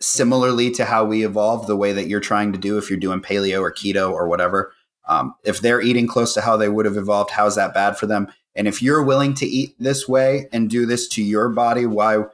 similarly 0.00 0.70
to 0.72 0.84
how 0.84 1.04
we 1.04 1.24
evolved, 1.24 1.66
the 1.66 1.76
way 1.76 1.92
that 1.92 2.08
you're 2.08 2.20
trying 2.20 2.52
to 2.52 2.58
do, 2.58 2.78
if 2.78 2.90
you're 2.90 2.98
doing 2.98 3.20
paleo 3.20 3.60
or 3.60 3.72
keto 3.72 4.12
or 4.12 4.28
whatever, 4.28 4.72
um, 5.08 5.34
if 5.44 5.60
they're 5.60 5.80
eating 5.80 6.06
close 6.06 6.34
to 6.34 6.42
how 6.42 6.56
they 6.56 6.68
would 6.68 6.84
have 6.84 6.96
evolved, 6.96 7.30
how's 7.30 7.56
that 7.56 7.74
bad 7.74 7.96
for 7.96 8.06
them? 8.06 8.28
And 8.54 8.66
if 8.66 8.82
you're 8.82 9.02
willing 9.02 9.34
to 9.34 9.46
eat 9.46 9.74
this 9.78 10.08
way 10.08 10.48
and 10.52 10.68
do 10.68 10.86
this 10.86 11.08
to 11.08 11.22
your 11.22 11.48
body, 11.48 11.86
why 11.86 12.24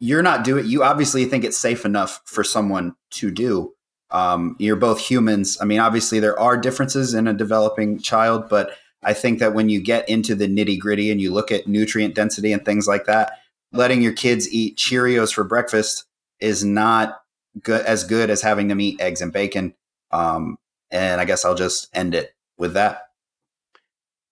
you're 0.00 0.22
not 0.22 0.44
doing 0.44 0.64
it? 0.64 0.68
you 0.68 0.82
obviously 0.82 1.24
think 1.24 1.44
it's 1.44 1.58
safe 1.58 1.84
enough 1.84 2.20
for 2.24 2.42
someone 2.42 2.94
to 3.10 3.30
do. 3.30 3.74
Um, 4.10 4.56
you're 4.58 4.76
both 4.76 5.00
humans. 5.00 5.58
I 5.60 5.64
mean, 5.64 5.80
obviously 5.80 6.20
there 6.20 6.38
are 6.38 6.56
differences 6.56 7.14
in 7.14 7.26
a 7.26 7.32
developing 7.32 7.98
child, 7.98 8.48
but 8.48 8.76
I 9.02 9.12
think 9.12 9.38
that 9.38 9.54
when 9.54 9.68
you 9.68 9.80
get 9.80 10.08
into 10.08 10.34
the 10.34 10.46
nitty 10.46 10.78
gritty 10.78 11.10
and 11.10 11.20
you 11.20 11.32
look 11.32 11.52
at 11.52 11.66
nutrient 11.66 12.14
density 12.14 12.52
and 12.52 12.64
things 12.64 12.86
like 12.86 13.06
that, 13.06 13.32
letting 13.72 14.02
your 14.02 14.12
kids 14.12 14.52
eat 14.52 14.76
Cheerios 14.76 15.34
for 15.34 15.44
breakfast 15.44 16.04
is 16.40 16.64
not 16.64 17.20
good 17.62 17.84
as 17.84 18.04
good 18.04 18.30
as 18.30 18.42
having 18.42 18.68
them 18.68 18.80
eat 18.80 19.00
eggs 19.00 19.20
and 19.20 19.32
bacon. 19.32 19.74
Um, 20.10 20.56
and 20.90 21.20
I 21.20 21.24
guess 21.24 21.44
I'll 21.44 21.54
just 21.54 21.88
end 21.92 22.14
it 22.14 22.34
with 22.56 22.74
that. 22.74 23.08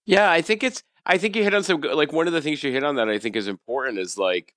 Yeah, 0.04 0.30
I 0.30 0.42
think 0.42 0.62
it's. 0.62 0.82
I 1.04 1.18
think 1.18 1.36
you 1.36 1.42
hit 1.42 1.54
on 1.54 1.64
some 1.64 1.80
like 1.80 2.12
one 2.12 2.26
of 2.26 2.32
the 2.32 2.40
things 2.40 2.62
you 2.62 2.72
hit 2.72 2.84
on 2.84 2.96
that 2.96 3.08
I 3.08 3.18
think 3.18 3.36
is 3.36 3.48
important 3.48 3.98
is 3.98 4.16
like 4.16 4.54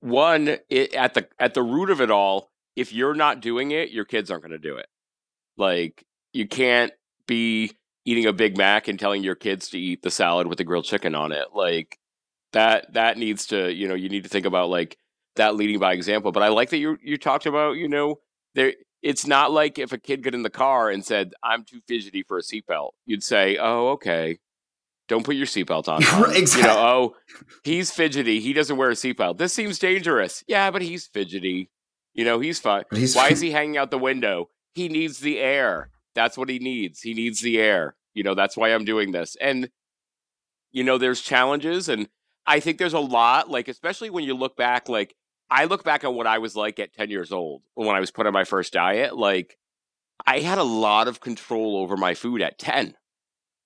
one 0.00 0.58
it, 0.68 0.94
at 0.94 1.14
the 1.14 1.28
at 1.38 1.54
the 1.54 1.62
root 1.62 1.90
of 1.90 2.00
it 2.00 2.10
all, 2.10 2.50
if 2.76 2.92
you're 2.92 3.14
not 3.14 3.40
doing 3.40 3.70
it, 3.70 3.90
your 3.90 4.04
kids 4.04 4.30
aren't 4.30 4.42
going 4.42 4.52
to 4.52 4.58
do 4.58 4.76
it. 4.76 4.86
Like 5.56 6.04
you 6.32 6.48
can't 6.48 6.92
be 7.26 7.72
eating 8.04 8.26
a 8.26 8.32
Big 8.32 8.58
Mac 8.58 8.88
and 8.88 8.98
telling 8.98 9.22
your 9.22 9.34
kids 9.34 9.70
to 9.70 9.78
eat 9.78 10.02
the 10.02 10.10
salad 10.10 10.46
with 10.46 10.58
the 10.58 10.64
grilled 10.64 10.84
chicken 10.84 11.14
on 11.14 11.32
it. 11.32 11.48
Like 11.54 11.98
that 12.52 12.92
that 12.94 13.16
needs 13.18 13.46
to, 13.48 13.72
you 13.72 13.88
know, 13.88 13.94
you 13.94 14.08
need 14.08 14.24
to 14.24 14.28
think 14.28 14.46
about 14.46 14.70
like 14.70 14.98
that 15.36 15.56
leading 15.56 15.78
by 15.78 15.92
example. 15.92 16.32
But 16.32 16.42
I 16.42 16.48
like 16.48 16.70
that 16.70 16.78
you 16.78 16.98
you 17.02 17.16
talked 17.16 17.46
about, 17.46 17.76
you 17.76 17.88
know, 17.88 18.16
there 18.54 18.74
it's 19.02 19.26
not 19.26 19.52
like 19.52 19.78
if 19.78 19.92
a 19.92 19.98
kid 19.98 20.22
got 20.22 20.34
in 20.34 20.42
the 20.42 20.50
car 20.50 20.90
and 20.90 21.04
said, 21.04 21.34
I'm 21.42 21.64
too 21.64 21.80
fidgety 21.86 22.22
for 22.22 22.38
a 22.38 22.42
seatbelt, 22.42 22.90
you'd 23.06 23.22
say, 23.22 23.56
Oh, 23.58 23.88
okay. 23.90 24.38
Don't 25.06 25.24
put 25.24 25.36
your 25.36 25.46
seatbelt 25.46 25.88
on. 25.88 26.02
exactly. 26.34 26.62
You 26.62 26.68
know, 26.68 26.78
oh, 26.78 27.16
he's 27.62 27.90
fidgety. 27.90 28.40
He 28.40 28.52
doesn't 28.52 28.76
wear 28.76 28.90
a 28.90 28.94
seatbelt. 28.94 29.38
This 29.38 29.52
seems 29.52 29.78
dangerous. 29.78 30.42
Yeah, 30.46 30.70
but 30.70 30.82
he's 30.82 31.06
fidgety. 31.06 31.70
You 32.14 32.24
know, 32.24 32.40
he's 32.40 32.58
fine. 32.58 32.84
He's 32.92 33.14
Why 33.14 33.28
is 33.28 33.40
he 33.42 33.50
hanging 33.50 33.76
out 33.76 33.90
the 33.90 33.98
window? 33.98 34.48
He 34.72 34.88
needs 34.88 35.20
the 35.20 35.38
air. 35.38 35.90
That's 36.14 36.38
what 36.38 36.48
he 36.48 36.58
needs. 36.58 37.00
He 37.00 37.12
needs 37.12 37.40
the 37.40 37.60
air. 37.60 37.96
You 38.14 38.22
know, 38.22 38.34
that's 38.34 38.56
why 38.56 38.68
I'm 38.68 38.84
doing 38.84 39.12
this. 39.12 39.36
And, 39.40 39.68
you 40.72 40.84
know, 40.84 40.96
there's 40.96 41.20
challenges. 41.20 41.88
And 41.88 42.08
I 42.46 42.60
think 42.60 42.78
there's 42.78 42.94
a 42.94 43.00
lot, 43.00 43.50
like, 43.50 43.68
especially 43.68 44.10
when 44.10 44.24
you 44.24 44.34
look 44.34 44.56
back, 44.56 44.88
like, 44.88 45.14
I 45.50 45.66
look 45.66 45.84
back 45.84 46.04
on 46.04 46.14
what 46.14 46.26
I 46.26 46.38
was 46.38 46.56
like 46.56 46.78
at 46.78 46.94
10 46.94 47.10
years 47.10 47.30
old 47.30 47.62
when 47.74 47.94
I 47.94 48.00
was 48.00 48.10
put 48.10 48.26
on 48.26 48.32
my 48.32 48.44
first 48.44 48.72
diet. 48.72 49.16
Like, 49.16 49.58
I 50.26 50.38
had 50.38 50.58
a 50.58 50.64
lot 50.64 51.08
of 51.08 51.20
control 51.20 51.76
over 51.76 51.96
my 51.96 52.14
food 52.14 52.40
at 52.40 52.58
10. 52.58 52.94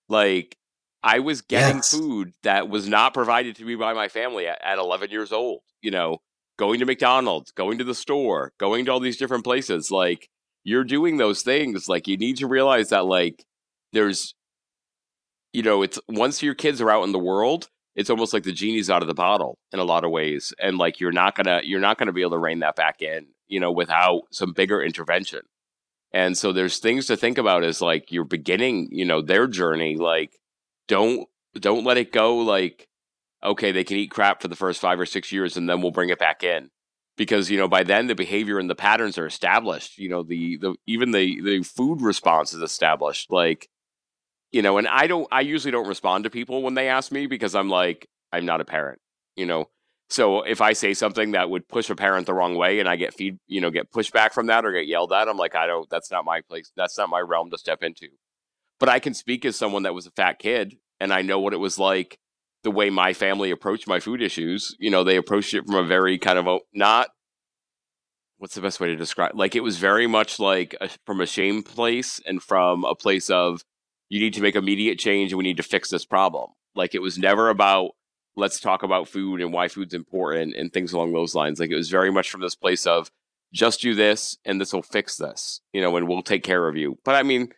Like, 0.08 0.56
I 1.02 1.20
was 1.20 1.42
getting 1.42 1.76
yes. 1.76 1.92
food 1.92 2.32
that 2.42 2.68
was 2.68 2.88
not 2.88 3.14
provided 3.14 3.56
to 3.56 3.64
me 3.64 3.76
by 3.76 3.92
my 3.92 4.08
family 4.08 4.46
at, 4.46 4.60
at 4.62 4.78
11 4.78 5.10
years 5.10 5.32
old. 5.32 5.60
You 5.80 5.90
know, 5.90 6.18
going 6.58 6.80
to 6.80 6.86
McDonald's, 6.86 7.52
going 7.52 7.78
to 7.78 7.84
the 7.84 7.94
store, 7.94 8.52
going 8.58 8.84
to 8.84 8.92
all 8.92 9.00
these 9.00 9.16
different 9.16 9.44
places. 9.44 9.90
Like, 9.90 10.28
you're 10.64 10.84
doing 10.84 11.16
those 11.16 11.42
things. 11.42 11.88
Like, 11.88 12.08
you 12.08 12.16
need 12.16 12.38
to 12.38 12.46
realize 12.46 12.90
that, 12.90 13.06
like, 13.06 13.44
there's, 13.92 14.34
you 15.52 15.62
know, 15.62 15.82
it's 15.82 15.98
once 16.08 16.42
your 16.42 16.54
kids 16.54 16.80
are 16.80 16.90
out 16.90 17.04
in 17.04 17.12
the 17.12 17.18
world, 17.18 17.68
it's 17.94 18.10
almost 18.10 18.32
like 18.32 18.42
the 18.42 18.52
genie's 18.52 18.90
out 18.90 19.02
of 19.02 19.08
the 19.08 19.14
bottle 19.14 19.58
in 19.72 19.78
a 19.78 19.84
lot 19.84 20.04
of 20.04 20.10
ways. 20.10 20.52
And 20.60 20.78
like, 20.78 21.00
you're 21.00 21.12
not 21.12 21.34
gonna, 21.34 21.62
you're 21.64 21.80
not 21.80 21.98
gonna 21.98 22.12
be 22.12 22.20
able 22.20 22.32
to 22.32 22.38
rein 22.38 22.60
that 22.60 22.76
back 22.76 23.02
in, 23.02 23.28
you 23.46 23.60
know, 23.60 23.72
without 23.72 24.22
some 24.30 24.52
bigger 24.52 24.82
intervention. 24.82 25.40
And 26.12 26.36
so 26.36 26.52
there's 26.52 26.78
things 26.78 27.06
to 27.06 27.16
think 27.16 27.38
about 27.38 27.64
as 27.64 27.80
like 27.80 28.12
you're 28.12 28.24
beginning, 28.24 28.88
you 28.92 29.04
know, 29.04 29.20
their 29.20 29.46
journey. 29.46 29.96
Like, 29.96 30.38
don't 30.88 31.28
don't 31.54 31.84
let 31.84 31.98
it 31.98 32.12
go 32.12 32.38
like 32.38 32.88
okay 33.44 33.72
they 33.72 33.84
can 33.84 33.96
eat 33.98 34.10
crap 34.10 34.42
for 34.42 34.48
the 34.48 34.56
first 34.56 34.80
five 34.80 35.00
or 35.00 35.06
six 35.06 35.32
years 35.32 35.56
and 35.56 35.68
then 35.68 35.82
we'll 35.82 35.92
bring 35.92 36.10
it 36.10 36.18
back 36.18 36.42
in. 36.42 36.70
Because 37.16 37.50
you 37.50 37.58
know 37.58 37.68
by 37.68 37.82
then 37.84 38.06
the 38.06 38.14
behavior 38.14 38.58
and 38.58 38.70
the 38.70 38.76
patterns 38.76 39.18
are 39.18 39.26
established 39.26 39.98
you 39.98 40.08
know 40.08 40.22
the 40.22 40.56
the 40.58 40.74
even 40.86 41.12
the 41.12 41.40
the 41.42 41.62
food 41.64 42.00
response 42.02 42.54
is 42.54 42.62
established 42.62 43.30
like 43.30 43.68
you 44.52 44.62
know 44.62 44.78
and 44.78 44.88
i 44.88 45.06
don't 45.08 45.26
i 45.32 45.40
usually 45.40 45.72
don't 45.72 45.88
respond 45.88 46.24
to 46.24 46.30
people 46.30 46.62
when 46.62 46.74
they 46.74 46.88
ask 46.88 47.12
me 47.12 47.26
because 47.26 47.54
i'm 47.56 47.68
like 47.68 48.08
i'm 48.32 48.46
not 48.46 48.60
a 48.60 48.64
parent 48.64 49.00
you 49.36 49.46
know? 49.46 49.68
So 50.10 50.42
if 50.42 50.60
i 50.60 50.72
say 50.72 50.94
something 50.94 51.32
that 51.32 51.50
would 51.50 51.68
push 51.68 51.90
a 51.90 51.96
parent 51.96 52.26
the 52.26 52.34
wrong 52.34 52.54
way 52.56 52.80
and 52.80 52.88
i 52.88 52.96
get 52.96 53.14
feed 53.14 53.38
you 53.46 53.60
know 53.60 53.70
get 53.70 53.92
pushback 53.92 54.32
from 54.32 54.46
that 54.46 54.64
or 54.64 54.72
get 54.72 54.86
yelled 54.86 55.12
at 55.12 55.28
i'm 55.28 55.36
like 55.36 55.54
i 55.54 55.66
don't 55.66 55.90
that's 55.90 56.10
not 56.10 56.24
my 56.24 56.40
place 56.42 56.72
that's 56.76 56.96
not 56.96 57.10
my 57.10 57.20
realm 57.20 57.50
to 57.50 57.58
step 57.58 57.82
into 57.82 58.08
but 58.78 58.88
I 58.88 58.98
can 58.98 59.14
speak 59.14 59.44
as 59.44 59.56
someone 59.56 59.82
that 59.84 59.94
was 59.94 60.06
a 60.06 60.10
fat 60.12 60.38
kid 60.38 60.76
and 61.00 61.12
I 61.12 61.22
know 61.22 61.40
what 61.40 61.52
it 61.52 61.58
was 61.58 61.78
like 61.78 62.18
the 62.64 62.70
way 62.70 62.90
my 62.90 63.12
family 63.12 63.50
approached 63.50 63.86
my 63.86 64.00
food 64.00 64.20
issues. 64.20 64.74
You 64.78 64.90
know, 64.90 65.04
they 65.04 65.16
approached 65.16 65.54
it 65.54 65.64
from 65.66 65.76
a 65.76 65.84
very 65.84 66.18
kind 66.18 66.38
of 66.38 66.46
a, 66.46 66.58
not 66.72 67.08
what's 68.38 68.54
the 68.54 68.60
best 68.60 68.78
way 68.78 68.86
to 68.88 68.96
describe 68.96 69.32
like 69.34 69.56
it 69.56 69.64
was 69.64 69.78
very 69.78 70.06
much 70.06 70.38
like 70.38 70.76
a, 70.80 70.88
from 71.04 71.20
a 71.20 71.26
shame 71.26 71.60
place 71.60 72.20
and 72.24 72.40
from 72.40 72.84
a 72.84 72.94
place 72.94 73.28
of 73.30 73.64
you 74.08 74.20
need 74.20 74.32
to 74.34 74.40
make 74.40 74.54
immediate 74.54 74.98
change 74.98 75.32
and 75.32 75.38
we 75.38 75.44
need 75.44 75.56
to 75.56 75.62
fix 75.62 75.90
this 75.90 76.04
problem. 76.04 76.50
Like 76.74 76.94
it 76.94 77.02
was 77.02 77.18
never 77.18 77.50
about 77.50 77.90
let's 78.36 78.60
talk 78.60 78.84
about 78.84 79.08
food 79.08 79.40
and 79.40 79.52
why 79.52 79.66
food's 79.66 79.92
important 79.92 80.54
and 80.54 80.72
things 80.72 80.92
along 80.92 81.12
those 81.12 81.34
lines. 81.34 81.58
Like 81.58 81.70
it 81.70 81.76
was 81.76 81.90
very 81.90 82.10
much 82.10 82.30
from 82.30 82.40
this 82.40 82.54
place 82.54 82.86
of 82.86 83.10
just 83.52 83.80
do 83.80 83.94
this 83.94 84.38
and 84.44 84.60
this 84.60 84.72
will 84.72 84.82
fix 84.82 85.16
this, 85.16 85.60
you 85.72 85.80
know, 85.80 85.96
and 85.96 86.06
we'll 86.06 86.22
take 86.22 86.44
care 86.44 86.68
of 86.68 86.76
you. 86.76 86.98
But 87.04 87.16
I 87.16 87.22
mean, 87.24 87.48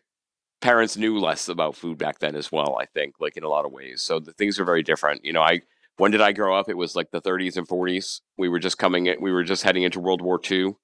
parents 0.61 0.97
knew 0.97 1.19
less 1.19 1.49
about 1.49 1.77
food 1.77 1.99
back 1.99 2.19
then 2.19 2.37
as 2.37 2.51
well. 2.53 2.77
I 2.81 2.87
think, 2.87 3.17
like 3.21 3.37
in 3.37 3.45
a 3.45 3.49
lot 3.49 3.65
of 3.65 3.73
ways. 3.73 4.03
So 4.03 4.21
the 4.21 4.33
things 4.33 4.59
are 4.59 4.65
very 4.65 4.83
different. 4.83 5.25
You 5.25 5.33
know, 5.33 5.43
I 5.43 5.61
when 5.97 6.11
did 6.11 6.21
I 6.21 6.33
grow 6.33 6.59
up? 6.59 6.69
It 6.69 6.77
was 6.77 6.97
like 6.97 7.11
the 7.11 7.21
30s 7.21 7.57
and 7.57 7.69
40s. 7.69 8.21
We 8.39 8.49
were 8.49 8.59
just 8.59 8.79
coming 8.79 9.07
in. 9.07 9.17
We 9.21 9.33
were 9.33 9.45
just 9.45 9.63
heading 9.63 9.83
into 9.83 10.01
World 10.01 10.23
War 10.23 10.41
II. 10.51 10.75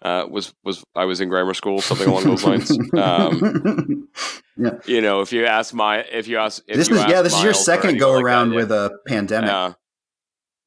Uh, 0.00 0.26
was 0.30 0.54
was 0.62 0.84
I 0.94 1.06
was 1.06 1.20
in 1.20 1.28
grammar 1.28 1.54
school, 1.54 1.80
something 1.80 2.08
along 2.08 2.24
those 2.24 2.44
lines. 2.44 2.70
Um, 2.94 4.08
yeah. 4.56 4.70
You 4.86 5.00
know, 5.00 5.22
if 5.22 5.32
you 5.32 5.44
ask 5.44 5.74
my, 5.74 6.00
if 6.00 6.28
you 6.28 6.38
ask, 6.38 6.62
if 6.68 6.76
this 6.76 6.88
you 6.88 6.96
is 6.96 7.06
yeah, 7.06 7.22
this 7.22 7.34
is 7.34 7.42
your 7.42 7.54
second 7.54 7.98
go 7.98 8.12
like 8.12 8.22
around 8.22 8.50
that, 8.50 8.56
with 8.56 8.70
a 8.70 8.98
pandemic. 9.08 9.50
Uh, 9.50 9.72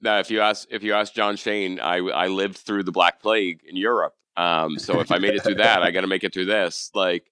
now, 0.02 0.20
if 0.20 0.32
you 0.32 0.42
ask, 0.42 0.68
if 0.70 0.84
you 0.84 0.94
ask 0.94 1.14
John 1.14 1.38
Shane, 1.38 1.80
I 1.80 1.98
I 1.98 2.28
lived 2.28 2.58
through 2.58 2.84
the 2.84 2.92
Black 2.92 3.22
Plague 3.22 3.62
in 3.66 3.78
Europe. 3.78 4.14
Um, 4.36 4.80
so 4.80 5.00
if 5.00 5.12
I 5.12 5.18
made 5.18 5.36
it 5.36 5.44
through 5.44 5.56
that, 5.56 5.84
I 5.84 5.92
got 5.92 6.02
to 6.02 6.08
make 6.08 6.24
it 6.24 6.34
through 6.34 6.46
this. 6.46 6.90
Like, 6.94 7.31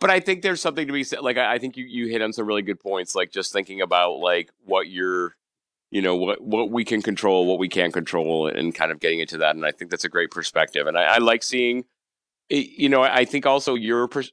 but 0.00 0.10
I 0.10 0.20
think 0.20 0.42
there's 0.42 0.60
something 0.60 0.86
to 0.86 0.92
be 0.92 1.04
said. 1.04 1.20
Like 1.20 1.38
I, 1.38 1.54
I 1.54 1.58
think 1.58 1.76
you 1.76 1.84
you 1.84 2.06
hit 2.08 2.22
on 2.22 2.32
some 2.32 2.46
really 2.46 2.62
good 2.62 2.80
points. 2.80 3.14
Like 3.14 3.30
just 3.30 3.52
thinking 3.52 3.80
about 3.80 4.18
like 4.18 4.50
what 4.64 4.88
you're, 4.88 5.36
you 5.90 6.02
know, 6.02 6.16
what 6.16 6.42
what 6.42 6.70
we 6.70 6.84
can 6.84 7.02
control, 7.02 7.46
what 7.46 7.58
we 7.58 7.68
can't 7.68 7.92
control, 7.92 8.48
and 8.48 8.74
kind 8.74 8.92
of 8.92 9.00
getting 9.00 9.20
into 9.20 9.38
that. 9.38 9.56
And 9.56 9.64
I 9.64 9.70
think 9.70 9.90
that's 9.90 10.04
a 10.04 10.08
great 10.08 10.30
perspective. 10.30 10.86
And 10.86 10.98
I, 10.98 11.04
I 11.04 11.18
like 11.18 11.42
seeing, 11.42 11.84
eh, 12.50 12.64
you 12.76 12.88
know, 12.88 13.02
I 13.02 13.24
think 13.24 13.46
also 13.46 13.74
your 13.74 14.08
pers- 14.08 14.32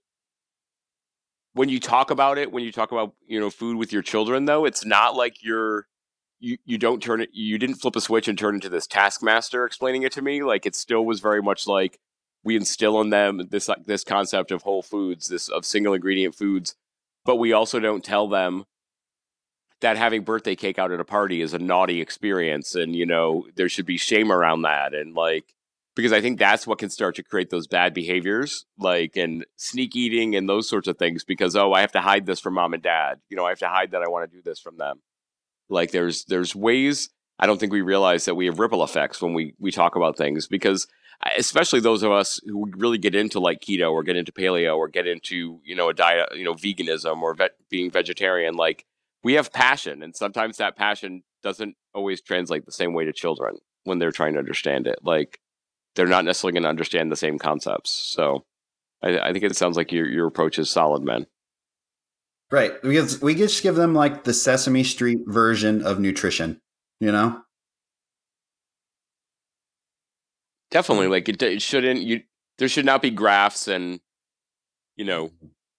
when 1.54 1.70
you 1.70 1.80
talk 1.80 2.12
about 2.12 2.38
it, 2.38 2.52
when 2.52 2.64
you 2.64 2.72
talk 2.72 2.92
about 2.92 3.14
you 3.28 3.40
know 3.40 3.50
food 3.50 3.78
with 3.78 3.94
your 3.94 4.02
children, 4.02 4.46
though, 4.46 4.66
it's 4.66 4.86
not 4.86 5.16
like 5.16 5.44
you're 5.44 5.88
you 6.42 6.58
you 6.66 6.78
don't 6.78 7.02
turn 7.02 7.22
it 7.22 7.30
you 7.34 7.58
didn't 7.58 7.76
flip 7.76 7.96
a 7.96 8.02
switch 8.02 8.28
and 8.28 8.38
turn 8.38 8.56
into 8.56 8.68
this 8.68 8.88
taskmaster 8.88 9.66
explaining 9.66 10.02
it 10.04 10.12
to 10.12 10.22
me 10.22 10.44
like 10.44 10.66
it 10.66 10.76
still 10.76 11.06
was 11.06 11.20
very 11.20 11.42
much 11.42 11.68
like 11.68 12.00
we 12.44 12.56
instill 12.56 13.00
in 13.02 13.10
them 13.10 13.48
this 13.50 13.68
like 13.68 13.86
this 13.86 14.04
concept 14.04 14.52
of 14.52 14.64
whole 14.64 14.82
foods, 14.82 15.28
this 15.28 15.50
of 15.50 15.66
single 15.66 15.94
ingredient 15.94 16.36
foods, 16.36 16.76
but 17.26 17.38
we 17.38 17.54
also 17.54 17.80
don't 17.80 18.04
tell 18.04 18.28
them 18.28 18.66
that 19.82 19.98
having 19.98 20.24
birthday 20.24 20.56
cake 20.56 20.80
out 20.80 20.92
at 20.92 21.00
a 21.00 21.06
party 21.06 21.42
is 21.42 21.54
a 21.54 21.60
naughty 21.60 22.02
experience 22.02 22.76
and 22.76 22.96
you 22.96 23.06
know 23.06 23.48
there 23.56 23.70
should 23.70 23.86
be 23.86 23.98
shame 23.98 24.32
around 24.32 24.62
that 24.62 24.94
and 24.94 25.14
like 25.16 25.54
because 25.96 26.14
I 26.14 26.22
think 26.22 26.40
that's 26.40 26.66
what 26.66 26.78
can 26.78 26.90
start 26.90 27.16
to 27.16 27.24
create 27.24 27.50
those 27.50 27.68
bad 27.68 27.94
behaviors 27.94 28.66
like 28.78 29.18
and 29.18 29.46
sneak 29.58 29.96
eating 29.96 30.36
and 30.36 30.48
those 30.48 30.70
sorts 30.70 30.88
of 30.88 30.98
things 30.98 31.24
because 31.24 31.56
oh 31.56 31.74
I 31.74 31.82
have 31.82 31.92
to 31.94 32.02
hide 32.02 32.26
this 32.26 32.40
from 32.40 32.54
mom 32.54 32.74
and 32.74 32.84
dad. 32.84 33.20
You 33.30 33.38
know 33.38 33.46
I 33.46 33.50
have 33.50 33.60
to 33.60 33.68
hide 33.68 33.92
that 33.92 34.04
I 34.04 34.08
want 34.08 34.30
to 34.30 34.36
do 34.36 34.42
this 34.44 34.60
from 34.60 34.78
them. 34.78 35.02
Like 35.70 35.92
there's 35.92 36.26
there's 36.26 36.56
ways 36.56 37.10
I 37.40 37.48
don't 37.48 37.60
think 37.60 37.74
we 37.74 37.82
realize 37.82 38.26
that 38.26 38.36
we 38.36 38.46
have 38.46 38.60
ripple 38.60 38.84
effects 38.84 39.22
when 39.22 39.34
we 39.34 39.56
we 39.60 39.72
talk 39.72 39.96
about 39.96 40.16
things 40.16 40.48
because 40.48 40.88
especially 41.38 41.80
those 41.80 42.04
of 42.04 42.12
us 42.12 42.40
who 42.46 42.70
really 42.76 42.98
get 42.98 43.16
into 43.16 43.40
like 43.40 43.62
keto 43.62 43.92
or 43.92 44.04
get 44.04 44.16
into 44.16 44.32
paleo 44.32 44.76
or 44.78 44.88
get 44.88 45.08
into 45.08 45.60
you 45.64 45.76
know 45.76 45.90
a 45.90 45.94
diet 45.94 46.30
you 46.36 46.44
know 46.44 46.54
veganism 46.54 47.22
or 47.22 47.34
vet, 47.34 47.52
being 47.70 47.92
vegetarian 47.92 48.56
like 48.56 48.86
we 49.24 49.34
have 49.34 49.54
passion 49.54 50.02
and 50.02 50.16
sometimes 50.16 50.58
that 50.58 50.76
passion 50.76 51.24
doesn't 51.44 51.76
always 51.94 52.22
translate 52.22 52.66
the 52.66 52.72
same 52.72 52.94
way 52.94 53.06
to 53.06 53.14
children 53.14 53.58
when 53.84 54.00
they're 54.00 54.12
trying 54.12 54.34
to 54.34 54.40
understand 54.40 54.88
it. 54.88 55.00
Like 55.04 55.40
they're 55.96 56.08
not 56.08 56.26
necessarily 56.26 56.54
going 56.54 56.64
to 56.64 56.70
understand 56.70 57.12
the 57.12 57.16
same 57.16 57.40
concepts. 57.40 57.92
So 57.92 58.46
I, 59.02 59.20
I 59.20 59.34
think 59.34 59.44
it 59.44 59.56
sounds 59.56 59.78
like 59.78 59.92
your 59.92 60.08
your 60.08 60.28
approach 60.28 60.60
is 60.60 60.70
solid 60.70 61.04
man. 61.04 61.28
Right. 62.50 62.74
Because 62.82 63.22
we 63.22 63.36
just 63.36 63.64
give 63.64 63.76
them 63.76 63.94
like 63.94 64.24
the 64.24 64.34
sesame 64.34 64.84
street 64.84 65.20
version 65.26 65.84
of 65.84 66.00
nutrition 66.00 66.60
you 67.00 67.12
know 67.12 67.42
Definitely, 70.72 71.08
like 71.08 71.30
it, 71.30 71.42
it 71.42 71.62
shouldn't. 71.62 72.02
You 72.02 72.22
there 72.58 72.68
should 72.68 72.86
not 72.86 73.02
be 73.02 73.12
graphs 73.12 73.68
and 73.68 74.00
you 74.96 75.06
know 75.06 75.32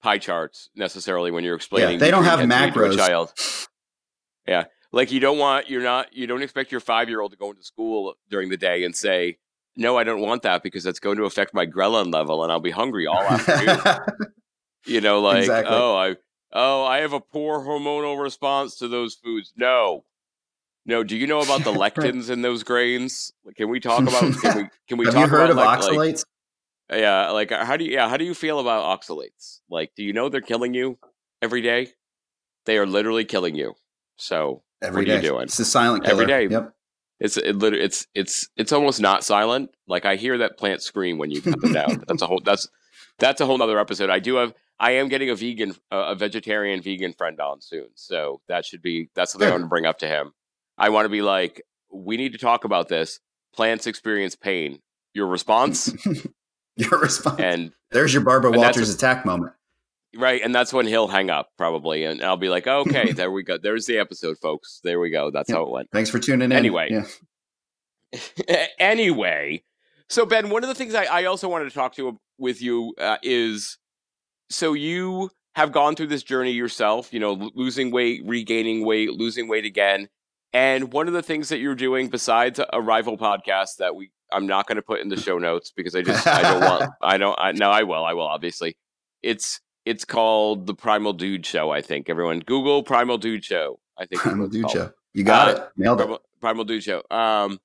pie 0.02 0.18
charts 0.18 0.68
necessarily 0.76 1.30
when 1.30 1.44
you're 1.44 1.56
explaining. 1.56 1.94
Yeah, 1.94 1.98
they 1.98 2.10
don't 2.10 2.24
have 2.24 2.40
macros. 2.40 2.96
child. 2.96 3.32
Yeah, 4.46 4.64
like 4.92 5.10
you 5.10 5.20
don't 5.20 5.38
want 5.38 5.70
you're 5.70 5.82
not 5.82 6.12
you 6.12 6.26
don't 6.26 6.42
expect 6.42 6.70
your 6.70 6.80
five 6.80 7.08
year 7.08 7.20
old 7.20 7.32
to 7.32 7.38
go 7.38 7.50
into 7.50 7.62
school 7.62 8.14
during 8.28 8.50
the 8.50 8.56
day 8.56 8.84
and 8.84 8.94
say, 8.94 9.38
"No, 9.76 9.96
I 9.96 10.04
don't 10.04 10.20
want 10.20 10.42
that 10.42 10.62
because 10.62 10.84
that's 10.84 11.00
going 11.00 11.16
to 11.16 11.24
affect 11.24 11.54
my 11.54 11.66
ghrelin 11.66 12.12
level 12.12 12.42
and 12.42 12.52
I'll 12.52 12.60
be 12.60 12.70
hungry 12.70 13.06
all 13.06 13.22
afternoon." 13.22 13.78
you 14.86 15.00
know, 15.00 15.20
like 15.20 15.38
exactly. 15.38 15.74
oh, 15.74 15.96
I 15.96 16.16
oh 16.52 16.84
I 16.84 16.98
have 16.98 17.14
a 17.14 17.20
poor 17.20 17.60
hormonal 17.60 18.20
response 18.22 18.76
to 18.78 18.88
those 18.88 19.14
foods. 19.14 19.52
No, 19.56 20.04
no, 20.84 21.04
do 21.04 21.16
you 21.16 21.26
know 21.26 21.40
about 21.40 21.64
the 21.64 21.72
lectins 21.72 22.30
in 22.30 22.42
those 22.42 22.62
grains? 22.62 23.32
Can 23.56 23.68
we 23.68 23.80
talk 23.80 24.02
about? 24.02 24.32
Can 24.40 24.56
we? 24.56 24.68
Can 24.88 24.98
we 24.98 25.04
Have 25.06 25.14
talk 25.14 25.24
you 25.24 25.28
heard 25.28 25.50
about 25.50 25.80
of 25.80 25.84
like, 25.84 26.12
oxalates? 26.14 26.24
Like, 26.90 27.00
yeah, 27.00 27.30
like 27.30 27.52
uh, 27.52 27.64
how 27.64 27.76
do 27.76 27.84
you? 27.84 27.92
Yeah, 27.92 28.08
how 28.08 28.16
do 28.16 28.24
you 28.24 28.34
feel 28.34 28.58
about 28.58 29.00
oxalates? 29.00 29.60
Like, 29.70 29.92
do 29.96 30.02
you 30.02 30.12
know 30.12 30.28
they're 30.28 30.40
killing 30.40 30.74
you 30.74 30.98
every 31.40 31.62
day? 31.62 31.88
They 32.66 32.78
are 32.78 32.86
literally 32.86 33.24
killing 33.24 33.54
you. 33.54 33.74
So 34.16 34.62
every 34.80 35.02
what 35.02 35.06
day. 35.06 35.12
are 35.12 35.16
you 35.16 35.22
doing? 35.22 35.42
It's 35.44 35.58
a 35.58 35.64
silent 35.64 36.04
killer. 36.04 36.22
Every 36.22 36.26
day. 36.26 36.46
Yep. 36.52 36.74
It's 37.20 37.36
it 37.36 37.62
it's 37.62 38.06
it's 38.14 38.48
it's 38.56 38.72
almost 38.72 39.00
not 39.00 39.24
silent. 39.24 39.70
Like 39.86 40.04
I 40.04 40.16
hear 40.16 40.38
that 40.38 40.58
plant 40.58 40.82
scream 40.82 41.18
when 41.18 41.30
you 41.30 41.40
cut 41.40 41.60
them 41.60 41.72
down. 41.72 42.02
That's 42.08 42.20
a 42.20 42.26
whole 42.26 42.40
that's 42.44 42.68
that's 43.18 43.40
a 43.40 43.46
whole 43.46 43.58
nother 43.58 43.78
episode. 43.78 44.10
I 44.10 44.18
do 44.18 44.36
have 44.36 44.54
I 44.80 44.92
am 44.92 45.08
getting 45.08 45.30
a 45.30 45.36
vegan 45.36 45.70
uh, 45.92 46.06
a 46.08 46.14
vegetarian 46.16 46.82
vegan 46.82 47.12
friend 47.12 47.40
on 47.40 47.60
soon, 47.60 47.86
so 47.94 48.40
that 48.48 48.66
should 48.66 48.82
be 48.82 49.08
that's 49.14 49.32
something 49.32 49.48
I 49.48 49.52
want 49.52 49.62
to 49.62 49.68
bring 49.68 49.86
up 49.86 49.98
to 49.98 50.08
him. 50.08 50.32
I 50.78 50.88
want 50.90 51.06
to 51.06 51.10
be 51.10 51.22
like, 51.22 51.62
we 51.92 52.16
need 52.16 52.32
to 52.32 52.38
talk 52.38 52.64
about 52.64 52.88
this. 52.88 53.20
Plants 53.54 53.86
experience 53.86 54.34
pain. 54.34 54.80
Your 55.14 55.26
response. 55.26 55.92
your 56.76 56.98
response. 56.98 57.40
And 57.40 57.72
there's 57.90 58.12
your 58.14 58.22
Barbara 58.22 58.50
Walters 58.52 58.92
attack 58.92 59.26
moment. 59.26 59.52
Right, 60.14 60.42
and 60.42 60.54
that's 60.54 60.74
when 60.74 60.86
he'll 60.86 61.08
hang 61.08 61.30
up 61.30 61.48
probably, 61.56 62.04
and 62.04 62.22
I'll 62.22 62.36
be 62.36 62.50
like, 62.50 62.66
"Okay, 62.66 63.12
there 63.16 63.30
we 63.30 63.42
go. 63.42 63.56
There's 63.56 63.86
the 63.86 63.98
episode, 63.98 64.36
folks. 64.38 64.80
There 64.84 65.00
we 65.00 65.10
go. 65.10 65.30
That's 65.30 65.50
how 65.50 65.62
it 65.62 65.70
went." 65.70 65.88
Thanks 65.90 66.10
for 66.10 66.18
tuning 66.18 66.46
in. 66.46 66.52
Anyway, 66.52 66.88
yeah. 68.12 68.66
anyway, 68.78 69.62
so 70.10 70.26
Ben, 70.26 70.50
one 70.50 70.62
of 70.64 70.68
the 70.68 70.74
things 70.74 70.94
I, 70.94 71.04
I 71.04 71.24
also 71.24 71.48
wanted 71.48 71.64
to 71.70 71.74
talk 71.74 71.94
to 71.94 72.18
with 72.38 72.60
you 72.60 72.94
uh, 72.98 73.16
is, 73.22 73.78
so 74.50 74.74
you 74.74 75.30
have 75.54 75.72
gone 75.72 75.94
through 75.94 76.08
this 76.08 76.22
journey 76.22 76.52
yourself. 76.52 77.10
You 77.14 77.20
know, 77.20 77.50
losing 77.54 77.90
weight, 77.90 78.20
regaining 78.26 78.84
weight, 78.84 79.12
losing 79.12 79.48
weight 79.48 79.64
again, 79.64 80.08
and 80.52 80.92
one 80.92 81.08
of 81.08 81.14
the 81.14 81.22
things 81.22 81.48
that 81.48 81.58
you're 81.58 81.74
doing 81.74 82.08
besides 82.08 82.60
a 82.72 82.80
rival 82.80 83.16
podcast 83.16 83.76
that 83.78 83.94
we 83.94 84.10
I'm 84.32 84.46
not 84.46 84.66
going 84.66 84.76
to 84.76 84.82
put 84.82 85.00
in 85.00 85.08
the 85.08 85.20
show 85.20 85.38
notes 85.38 85.72
because 85.74 85.94
I 85.94 86.02
just 86.02 86.26
I 86.26 86.42
don't 86.42 86.60
want 86.60 86.90
I 87.02 87.18
don't 87.18 87.38
I 87.38 87.52
no 87.52 87.70
I 87.70 87.82
will 87.82 88.04
I 88.04 88.12
will 88.14 88.26
obviously 88.26 88.76
it's 89.22 89.60
it's 89.84 90.04
called 90.04 90.66
the 90.66 90.74
Primal 90.74 91.12
Dude 91.12 91.44
Show. 91.44 91.70
I 91.70 91.80
think 91.80 92.08
everyone 92.08 92.40
Google 92.40 92.82
Primal 92.82 93.18
Dude 93.18 93.44
Show. 93.44 93.80
I 93.98 94.06
think 94.06 94.20
Primal 94.20 94.48
Dude 94.48 94.70
Show. 94.70 94.92
You 95.12 95.24
got 95.24 95.48
uh, 95.48 95.50
it. 95.50 95.68
Nailed 95.76 95.98
Primal, 95.98 96.16
it. 96.16 96.22
Primal 96.40 96.64
Dude 96.64 96.82
Show. 96.82 97.02
Um, 97.10 97.58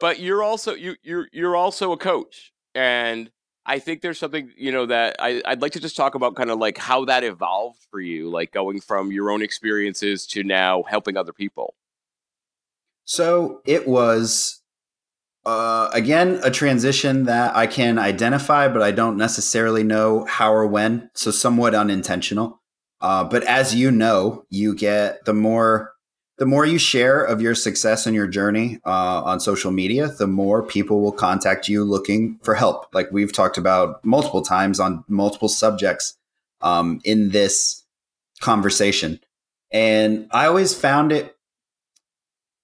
but 0.00 0.20
you're 0.20 0.42
also 0.42 0.74
you 0.74 0.96
you're 1.02 1.28
you're 1.32 1.56
also 1.56 1.92
a 1.92 1.96
coach, 1.96 2.52
and 2.74 3.30
I 3.64 3.78
think 3.78 4.02
there's 4.02 4.18
something 4.18 4.52
you 4.56 4.72
know 4.72 4.86
that 4.86 5.16
I 5.18 5.40
I'd 5.44 5.62
like 5.62 5.72
to 5.72 5.80
just 5.80 5.96
talk 5.96 6.14
about 6.14 6.36
kind 6.36 6.50
of 6.50 6.58
like 6.58 6.78
how 6.78 7.04
that 7.06 7.24
evolved 7.24 7.86
for 7.90 8.00
you, 8.00 8.28
like 8.28 8.52
going 8.52 8.80
from 8.80 9.12
your 9.12 9.30
own 9.30 9.42
experiences 9.42 10.26
to 10.28 10.44
now 10.44 10.82
helping 10.82 11.16
other 11.16 11.32
people. 11.32 11.74
So 13.06 13.62
it 13.64 13.88
was 13.88 14.60
uh, 15.46 15.88
again, 15.92 16.40
a 16.42 16.50
transition 16.50 17.24
that 17.26 17.54
I 17.54 17.68
can 17.68 18.00
identify, 18.00 18.66
but 18.66 18.82
I 18.82 18.90
don't 18.90 19.16
necessarily 19.16 19.84
know 19.84 20.24
how 20.24 20.52
or 20.52 20.66
when. 20.66 21.08
So 21.14 21.30
somewhat 21.30 21.72
unintentional. 21.72 22.60
Uh, 23.00 23.22
but 23.22 23.44
as 23.44 23.72
you 23.72 23.92
know, 23.92 24.44
you 24.50 24.74
get 24.74 25.24
the 25.24 25.32
more 25.32 25.92
the 26.38 26.46
more 26.46 26.66
you 26.66 26.78
share 26.78 27.22
of 27.22 27.40
your 27.40 27.54
success 27.54 28.06
and 28.06 28.14
your 28.14 28.26
journey 28.26 28.78
uh, 28.84 29.22
on 29.22 29.40
social 29.40 29.70
media, 29.70 30.08
the 30.08 30.26
more 30.26 30.62
people 30.62 31.00
will 31.00 31.12
contact 31.12 31.66
you 31.66 31.82
looking 31.82 32.38
for 32.42 32.54
help. 32.54 32.92
Like 32.92 33.10
we've 33.10 33.32
talked 33.32 33.56
about 33.56 34.04
multiple 34.04 34.42
times 34.42 34.78
on 34.78 35.04
multiple 35.08 35.48
subjects 35.48 36.18
um, 36.60 37.00
in 37.04 37.30
this 37.30 37.84
conversation, 38.40 39.20
and 39.70 40.26
I 40.32 40.46
always 40.46 40.74
found 40.74 41.12
it 41.12 41.35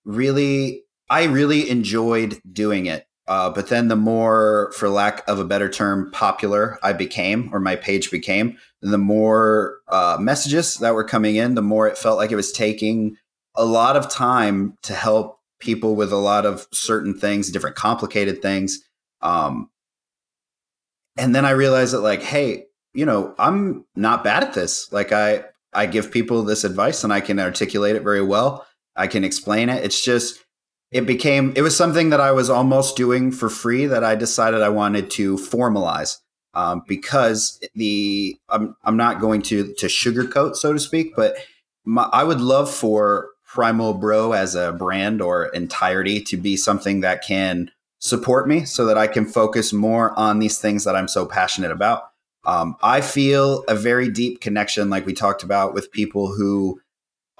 really 0.04 0.84
I 1.10 1.24
really 1.24 1.68
enjoyed 1.68 2.40
doing 2.50 2.86
it. 2.86 3.06
Uh, 3.28 3.50
but 3.50 3.68
then 3.68 3.88
the 3.88 3.96
more, 3.96 4.72
for 4.76 4.88
lack 4.88 5.26
of 5.28 5.38
a 5.38 5.44
better 5.44 5.68
term, 5.68 6.10
popular 6.10 6.78
I 6.82 6.92
became 6.92 7.50
or 7.52 7.60
my 7.60 7.76
page 7.76 8.10
became, 8.10 8.58
the 8.80 8.98
more 8.98 9.78
uh, 9.88 10.16
messages 10.18 10.76
that 10.78 10.94
were 10.94 11.04
coming 11.04 11.36
in, 11.36 11.54
the 11.54 11.62
more 11.62 11.86
it 11.86 11.96
felt 11.96 12.18
like 12.18 12.32
it 12.32 12.36
was 12.36 12.50
taking 12.50 13.16
a 13.54 13.64
lot 13.64 13.96
of 13.96 14.10
time 14.10 14.76
to 14.82 14.94
help 14.94 15.38
people 15.60 15.94
with 15.94 16.12
a 16.12 16.16
lot 16.16 16.44
of 16.44 16.66
certain 16.72 17.16
things, 17.16 17.50
different 17.50 17.76
complicated 17.76 18.42
things. 18.42 18.80
Um, 19.20 19.70
and 21.16 21.34
then 21.34 21.44
I 21.44 21.50
realized 21.50 21.94
that, 21.94 22.00
like, 22.00 22.22
hey, 22.22 22.64
you 22.92 23.06
know, 23.06 23.34
I'm 23.38 23.84
not 23.94 24.24
bad 24.24 24.42
at 24.42 24.54
this. 24.54 24.90
Like, 24.92 25.12
I 25.12 25.44
I 25.72 25.86
give 25.86 26.10
people 26.10 26.42
this 26.42 26.64
advice 26.64 27.04
and 27.04 27.12
I 27.12 27.20
can 27.20 27.38
articulate 27.38 27.96
it 27.96 28.02
very 28.02 28.22
well. 28.22 28.66
I 28.96 29.06
can 29.06 29.24
explain 29.24 29.68
it. 29.68 29.84
It's 29.84 30.04
just 30.04 30.44
it 30.90 31.06
became 31.06 31.52
it 31.56 31.62
was 31.62 31.76
something 31.76 32.10
that 32.10 32.20
I 32.20 32.32
was 32.32 32.50
almost 32.50 32.96
doing 32.96 33.32
for 33.32 33.48
free 33.48 33.86
that 33.86 34.04
I 34.04 34.14
decided 34.14 34.62
I 34.62 34.68
wanted 34.68 35.10
to 35.12 35.36
formalize 35.36 36.18
um, 36.54 36.82
because 36.86 37.58
the 37.74 38.36
I'm 38.48 38.76
I'm 38.84 38.96
not 38.96 39.20
going 39.20 39.42
to 39.42 39.72
to 39.74 39.86
sugarcoat 39.86 40.56
so 40.56 40.72
to 40.72 40.78
speak, 40.78 41.16
but 41.16 41.36
my, 41.84 42.08
I 42.12 42.24
would 42.24 42.40
love 42.40 42.70
for 42.70 43.30
Primal 43.46 43.94
Bro 43.94 44.32
as 44.32 44.54
a 44.54 44.72
brand 44.72 45.20
or 45.20 45.46
entirety 45.46 46.20
to 46.22 46.36
be 46.36 46.56
something 46.56 47.00
that 47.00 47.22
can 47.22 47.70
support 47.98 48.48
me 48.48 48.64
so 48.64 48.84
that 48.86 48.98
I 48.98 49.06
can 49.06 49.26
focus 49.26 49.72
more 49.72 50.18
on 50.18 50.38
these 50.38 50.58
things 50.58 50.84
that 50.84 50.96
I'm 50.96 51.08
so 51.08 51.24
passionate 51.24 51.70
about. 51.70 52.04
Um, 52.44 52.76
I 52.82 53.00
feel 53.00 53.62
a 53.68 53.76
very 53.76 54.08
deep 54.08 54.40
connection, 54.40 54.90
like 54.90 55.06
we 55.06 55.12
talked 55.12 55.44
about, 55.44 55.74
with 55.74 55.92
people 55.92 56.34
who 56.34 56.80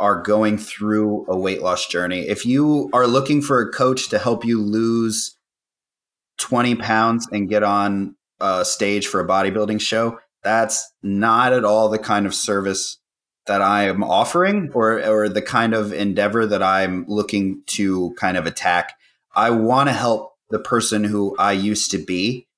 are 0.03 0.21
going 0.21 0.59
through 0.59 1.25
a 1.29 1.39
weight 1.39 1.63
loss 1.63 1.87
journey, 1.87 2.23
if 2.23 2.45
you 2.45 2.91
are 2.93 3.07
looking 3.07 3.41
for 3.41 3.61
a 3.61 3.71
coach 3.71 4.09
to 4.09 4.19
help 4.19 4.45
you 4.45 4.61
lose 4.61 5.37
20 6.39 6.75
pounds 6.75 7.29
and 7.31 7.49
get 7.49 7.63
on 7.63 8.17
a 8.41 8.65
stage 8.65 9.07
for 9.07 9.21
a 9.21 9.29
bodybuilding 9.29 9.81
show, 9.81 10.19
that's 10.43 10.93
not 11.05 11.53
at 11.53 11.65
all 11.65 11.89
the 11.89 12.01
kind 12.01 12.27
of 12.27 12.35
service 12.35 12.99
that 13.47 13.63
I 13.63 13.85
am 13.85 14.03
offering 14.03 14.73
or, 14.75 15.01
or 15.05 15.29
the 15.29 15.41
kind 15.41 15.73
of 15.73 15.93
endeavor 15.93 16.47
that 16.47 16.65
I'm 16.65 17.05
looking 17.07 17.63
to 17.69 18.13
kind 18.19 18.37
of 18.37 18.45
attack. 18.45 18.95
I 19.37 19.51
want 19.51 19.89
to 19.89 19.93
help 19.93 20.33
the 20.51 20.59
person 20.59 21.05
who 21.05 21.37
I 21.39 21.53
used 21.53 21.93
to 21.93 21.99
be 21.99 22.49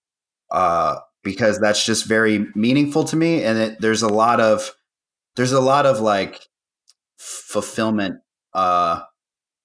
uh, 0.51 0.97
because 1.23 1.59
that's 1.59 1.85
just 1.85 2.07
very 2.07 2.47
meaningful 2.55 3.05
to 3.05 3.17
me. 3.17 3.45
And 3.45 3.59
it, 3.59 3.81
there's 3.83 4.03
a 4.03 4.09
lot 4.09 4.41
of, 4.41 4.75
there's 5.37 5.53
a 5.53 5.61
lot 5.61 5.85
of 5.85 6.01
like 6.01 6.41
fulfillment 7.55 8.17
uh, 8.53 9.01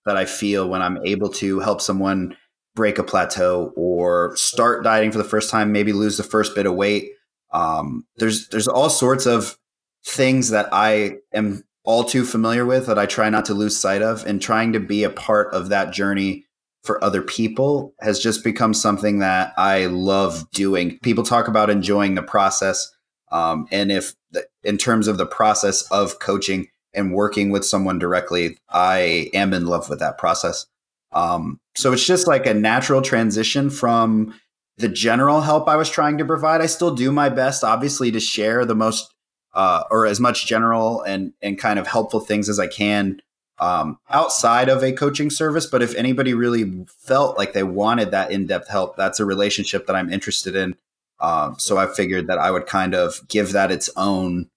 that 0.06 0.16
I 0.16 0.26
feel 0.26 0.70
when 0.70 0.82
I'm 0.82 1.06
able 1.06 1.30
to 1.30 1.60
help 1.60 1.82
someone 1.82 2.38
break 2.76 3.00
a 3.00 3.04
plateau 3.04 3.74
or 3.76 4.38
start 4.38 4.84
dieting 4.84 5.12
for 5.12 5.18
the 5.18 5.24
first 5.24 5.50
time, 5.50 5.72
maybe 5.72 5.92
lose 5.92 6.18
the 6.18 6.24
first 6.24 6.56
bit 6.56 6.68
of 6.68 6.76
weight. 6.76 7.12
Um, 7.52 8.06
there's 8.18 8.48
there's 8.50 8.68
all 8.68 8.90
sorts 8.90 9.26
of 9.26 9.58
things 10.06 10.50
that 10.50 10.70
I 10.72 11.18
am 11.34 11.64
all 11.84 12.04
too 12.04 12.24
familiar 12.24 12.66
with 12.66 12.86
that 12.86 13.00
I 13.00 13.08
try 13.08 13.30
not 13.30 13.46
to 13.46 13.56
lose 13.56 13.76
sight 13.76 14.04
of, 14.04 14.26
and 14.26 14.40
trying 14.42 14.72
to 14.74 14.80
be 14.80 15.04
a 15.04 15.10
part 15.10 15.54
of 15.54 15.70
that 15.70 15.92
journey 15.92 16.46
for 16.84 17.04
other 17.04 17.22
people 17.22 17.94
has 18.00 18.20
just 18.20 18.44
become 18.44 18.74
something 18.74 19.20
that 19.20 19.54
I 19.58 19.88
love 19.88 20.50
doing. 20.52 21.00
People 21.00 21.24
talk 21.24 21.48
about 21.48 21.70
enjoying 21.70 22.16
the 22.16 22.22
process, 22.22 22.88
um, 23.32 23.68
and 23.72 23.92
if 23.92 24.14
the, 24.32 24.46
in 24.64 24.78
terms 24.78 25.08
of 25.08 25.18
the 25.18 25.26
process 25.26 25.82
of 25.92 26.20
coaching, 26.20 26.68
and 26.94 27.14
working 27.14 27.50
with 27.50 27.66
someone 27.66 28.00
directly, 28.00 28.58
I 28.70 29.30
am 29.34 29.54
in 29.54 29.66
love 29.66 29.90
with 29.90 30.00
that 30.00 30.18
process. 30.18 30.66
Um, 31.12 31.60
so 31.76 31.94
it's 31.94 32.06
just 32.06 32.28
like 32.28 32.46
a 32.46 32.54
natural 32.54 33.02
transition 33.02 33.70
from 33.70 34.34
the 34.78 34.90
general 34.90 35.42
help 35.42 35.68
I 35.68 35.76
was 35.76 35.90
trying 35.90 36.18
to 36.20 36.26
provide. 36.26 36.62
I 36.62 36.68
still 36.68 36.94
do 36.94 37.12
my 37.12 37.30
best, 37.30 37.64
obviously, 37.64 38.12
to 38.12 38.20
share 38.20 38.66
the 38.66 38.76
most 38.76 39.14
uh, 39.54 39.84
or 39.90 40.06
as 40.06 40.20
much 40.20 40.46
general 40.46 41.02
and 41.02 41.34
and 41.42 41.58
kind 41.58 41.80
of 41.80 41.88
helpful 41.88 42.20
things 42.20 42.50
as 42.50 42.60
I 42.60 42.68
can 42.68 43.20
um, 43.60 44.00
outside 44.10 44.70
of 44.70 44.84
a 44.84 44.92
coaching 44.92 45.30
service. 45.30 45.66
But 45.66 45.82
if 45.82 45.96
anybody 45.96 46.34
really 46.34 46.86
felt 46.88 47.38
like 47.38 47.54
they 47.54 47.64
wanted 47.64 48.12
that 48.12 48.32
in 48.32 48.48
depth 48.48 48.70
help, 48.70 48.96
that's 48.96 49.20
a 49.20 49.26
relationship 49.26 49.88
that 49.88 49.96
I'm 49.96 50.12
interested 50.12 50.56
in. 50.56 50.76
Um, 51.20 51.56
so 51.60 51.78
I 51.78 51.88
figured 51.88 52.28
that 52.28 52.38
I 52.38 52.52
would 52.52 52.66
kind 52.66 52.96
of 52.96 53.28
give 53.28 53.52
that 53.52 53.72
its 53.72 53.90
own 53.98 54.50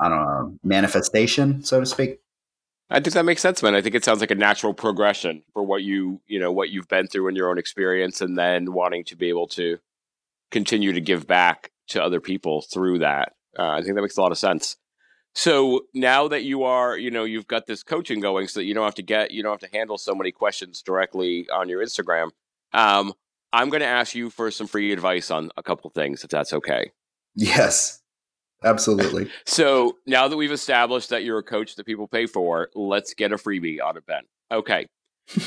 I 0.00 0.08
don't 0.08 0.18
know, 0.18 0.58
manifestation, 0.64 1.62
so 1.62 1.78
to 1.78 1.86
speak. 1.86 2.20
I 2.88 2.98
think 2.98 3.14
that 3.14 3.24
makes 3.24 3.42
sense, 3.42 3.62
man. 3.62 3.76
I 3.76 3.82
think 3.82 3.94
it 3.94 4.04
sounds 4.04 4.20
like 4.20 4.32
a 4.32 4.36
natural 4.36 4.74
progression 4.74 5.42
for 5.52 5.62
what 5.62 5.82
you, 5.82 6.20
you 6.26 6.40
know, 6.40 6.50
what 6.50 6.70
you've 6.70 6.88
been 6.88 7.06
through 7.06 7.28
in 7.28 7.36
your 7.36 7.48
own 7.48 7.58
experience 7.58 8.20
and 8.20 8.36
then 8.36 8.72
wanting 8.72 9.04
to 9.04 9.16
be 9.16 9.28
able 9.28 9.46
to 9.48 9.78
continue 10.50 10.92
to 10.92 11.00
give 11.00 11.26
back 11.26 11.70
to 11.88 12.02
other 12.02 12.20
people 12.20 12.62
through 12.62 12.98
that. 12.98 13.34
Uh, 13.56 13.68
I 13.68 13.82
think 13.82 13.94
that 13.94 14.02
makes 14.02 14.16
a 14.16 14.22
lot 14.22 14.32
of 14.32 14.38
sense. 14.38 14.76
So 15.34 15.82
now 15.94 16.26
that 16.26 16.42
you 16.42 16.64
are, 16.64 16.96
you 16.96 17.12
know, 17.12 17.22
you've 17.22 17.46
got 17.46 17.66
this 17.66 17.84
coaching 17.84 18.18
going 18.18 18.48
so 18.48 18.58
that 18.58 18.64
you 18.64 18.74
don't 18.74 18.84
have 18.84 18.96
to 18.96 19.02
get, 19.02 19.30
you 19.30 19.44
don't 19.44 19.52
have 19.52 19.70
to 19.70 19.76
handle 19.76 19.96
so 19.96 20.14
many 20.14 20.32
questions 20.32 20.82
directly 20.82 21.48
on 21.50 21.68
your 21.68 21.84
Instagram. 21.84 22.30
Um, 22.72 23.12
I'm 23.52 23.68
going 23.68 23.82
to 23.82 23.86
ask 23.86 24.14
you 24.14 24.30
for 24.30 24.50
some 24.50 24.66
free 24.66 24.92
advice 24.92 25.30
on 25.30 25.50
a 25.56 25.62
couple 25.62 25.90
things, 25.90 26.24
if 26.24 26.30
that's 26.30 26.52
okay. 26.52 26.90
Yes. 27.36 27.99
Absolutely. 28.62 29.30
so 29.46 29.96
now 30.06 30.28
that 30.28 30.36
we've 30.36 30.52
established 30.52 31.10
that 31.10 31.24
you're 31.24 31.38
a 31.38 31.42
coach 31.42 31.76
that 31.76 31.86
people 31.86 32.08
pay 32.08 32.26
for, 32.26 32.68
let's 32.74 33.14
get 33.14 33.32
a 33.32 33.36
freebie 33.36 33.80
out 33.80 33.96
of 33.96 34.06
Ben. 34.06 34.22
Okay. 34.52 34.86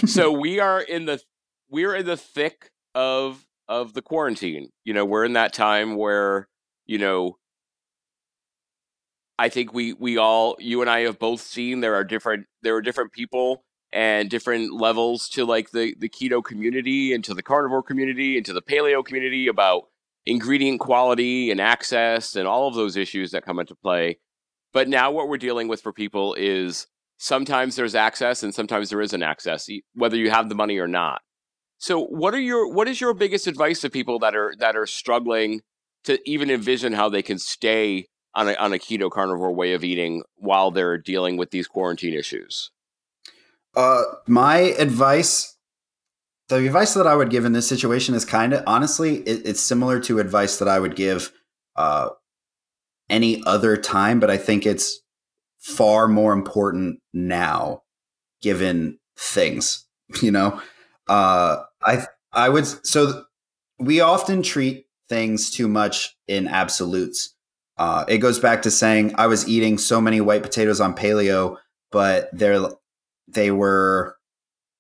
so 0.05 0.32
we 0.39 0.59
are 0.59 0.82
in 0.82 1.05
the 1.05 1.22
we're 1.70 1.95
in 1.95 2.05
the 2.05 2.18
thick 2.18 2.70
of 2.95 3.45
of 3.68 3.93
the 3.93 4.01
quarantine. 4.01 4.70
You 4.84 4.93
know, 4.93 5.05
we're 5.05 5.26
in 5.26 5.34
that 5.34 5.53
time 5.53 5.95
where, 5.95 6.47
you 6.86 6.97
know, 6.97 7.38
I 9.39 9.49
think 9.49 9.74
we 9.74 9.93
we 9.93 10.18
all 10.18 10.55
you 10.59 10.82
and 10.82 10.89
I 10.89 11.01
have 11.01 11.20
both 11.20 11.41
seen 11.41 11.82
there 11.82 11.95
are 11.95 12.03
different 12.03 12.45
there 12.61 12.76
are 12.76 12.82
different 12.82 13.11
people 13.11 13.64
and 13.91 14.30
different 14.30 14.74
levels 14.74 15.30
to 15.30 15.45
like 15.45 15.72
the 15.72 15.95
the 15.97 16.09
keto 16.09 16.43
community 16.43 17.14
and 17.14 17.24
to 17.24 17.34
the 17.34 17.43
carnivore 17.43 17.84
community 17.84 18.38
and 18.38 18.45
to 18.45 18.53
the 18.53 18.61
paleo 18.61 19.03
community 19.03 19.47
about 19.47 19.84
ingredient 20.26 20.80
quality 20.80 21.51
and 21.51 21.59
access 21.59 22.36
and 22.36 22.47
all 22.47 22.67
of 22.67 22.76
those 22.76 22.95
issues 22.95 23.32
that 23.32 23.45
come 23.45 23.59
into 23.59 23.76
play. 23.76 24.19
But 24.71 24.88
now 24.88 25.11
what 25.11 25.28
we're 25.28 25.38
dealing 25.38 25.67
with 25.67 25.82
for 25.82 25.93
people 25.93 26.34
is 26.36 26.88
sometimes 27.17 27.76
there's 27.76 27.95
access 27.95 28.43
and 28.43 28.53
sometimes 28.53 28.89
there 28.89 29.01
isn't 29.01 29.24
access, 29.24 29.69
whether 29.93 30.17
you 30.17 30.30
have 30.32 30.49
the 30.49 30.55
money 30.55 30.78
or 30.78 30.88
not. 30.88 31.21
So 31.78 32.05
what 32.05 32.34
are 32.34 32.39
your 32.39 32.74
what 32.74 32.88
is 32.88 33.01
your 33.01 33.13
biggest 33.13 33.45
advice 33.45 33.82
to 33.82 33.89
people 33.89 34.17
that 34.19 34.36
are 34.36 34.55
that 34.59 34.76
are 34.76 34.86
struggling 34.86 35.61
to 36.05 36.17
even 36.30 36.49
envision 36.49 36.93
how 36.93 37.09
they 37.09 37.21
can 37.21 37.38
stay 37.38 38.07
on 38.34 38.47
a 38.47 38.53
on 38.55 38.74
a 38.74 38.78
keto 38.78 39.11
carnivore 39.11 39.53
way 39.53 39.74
of 39.74 39.84
eating 39.84 40.24
while 40.36 40.71
they're 40.71 40.97
dealing 40.97 41.36
with 41.38 41.51
these 41.51 41.67
quarantine 41.67 42.13
issues? 42.13 42.71
Uh, 43.76 44.03
my 44.28 44.57
advice, 44.57 45.53
the 46.60 46.68
advice 46.68 46.93
that 46.93 47.08
I 47.08 47.16
would 47.16 47.30
give 47.30 47.45
in 47.45 47.54
this 47.54 47.68
situation 47.68 48.16
is 48.16 48.26
kind 48.26 48.54
of 48.54 48.64
honestly, 48.68 49.18
it, 49.18 49.45
it's 49.45 49.62
similar 49.62 49.99
to 50.01 50.20
advice 50.20 50.58
that 50.60 50.68
I 50.68 50.80
would 50.80 50.95
give 50.95 51.32
uh, 51.76 52.10
any 53.10 53.43
other 53.45 53.78
time, 53.78 54.20
but 54.20 54.30
I 54.30 54.38
think 54.38 54.66
it's 54.66 55.01
far 55.60 56.08
more 56.08 56.34
important 56.34 56.99
now, 57.14 57.84
given 58.41 58.99
things. 59.18 59.86
You 60.22 60.30
know, 60.30 60.62
uh, 61.08 61.64
I 61.82 62.06
I 62.32 62.49
would 62.49 62.68
so 62.86 63.24
we 63.80 63.99
often 64.01 64.43
treat 64.43 64.86
things 65.10 65.49
too 65.49 65.68
much 65.68 66.16
in 66.28 66.47
absolutes. 66.47 67.34
Uh, 67.78 68.06
it 68.08 68.20
goes 68.20 68.38
back 68.38 68.62
to 68.64 68.70
saying 68.70 69.16
I 69.18 69.26
was 69.26 69.47
eating 69.47 69.80
so 69.80 69.99
many 69.99 70.22
white 70.22 70.43
potatoes 70.43 70.80
on 70.80 70.93
paleo, 70.93 71.58
but 71.91 72.30
they're 72.32 72.68
they 73.28 73.49
were 73.49 74.18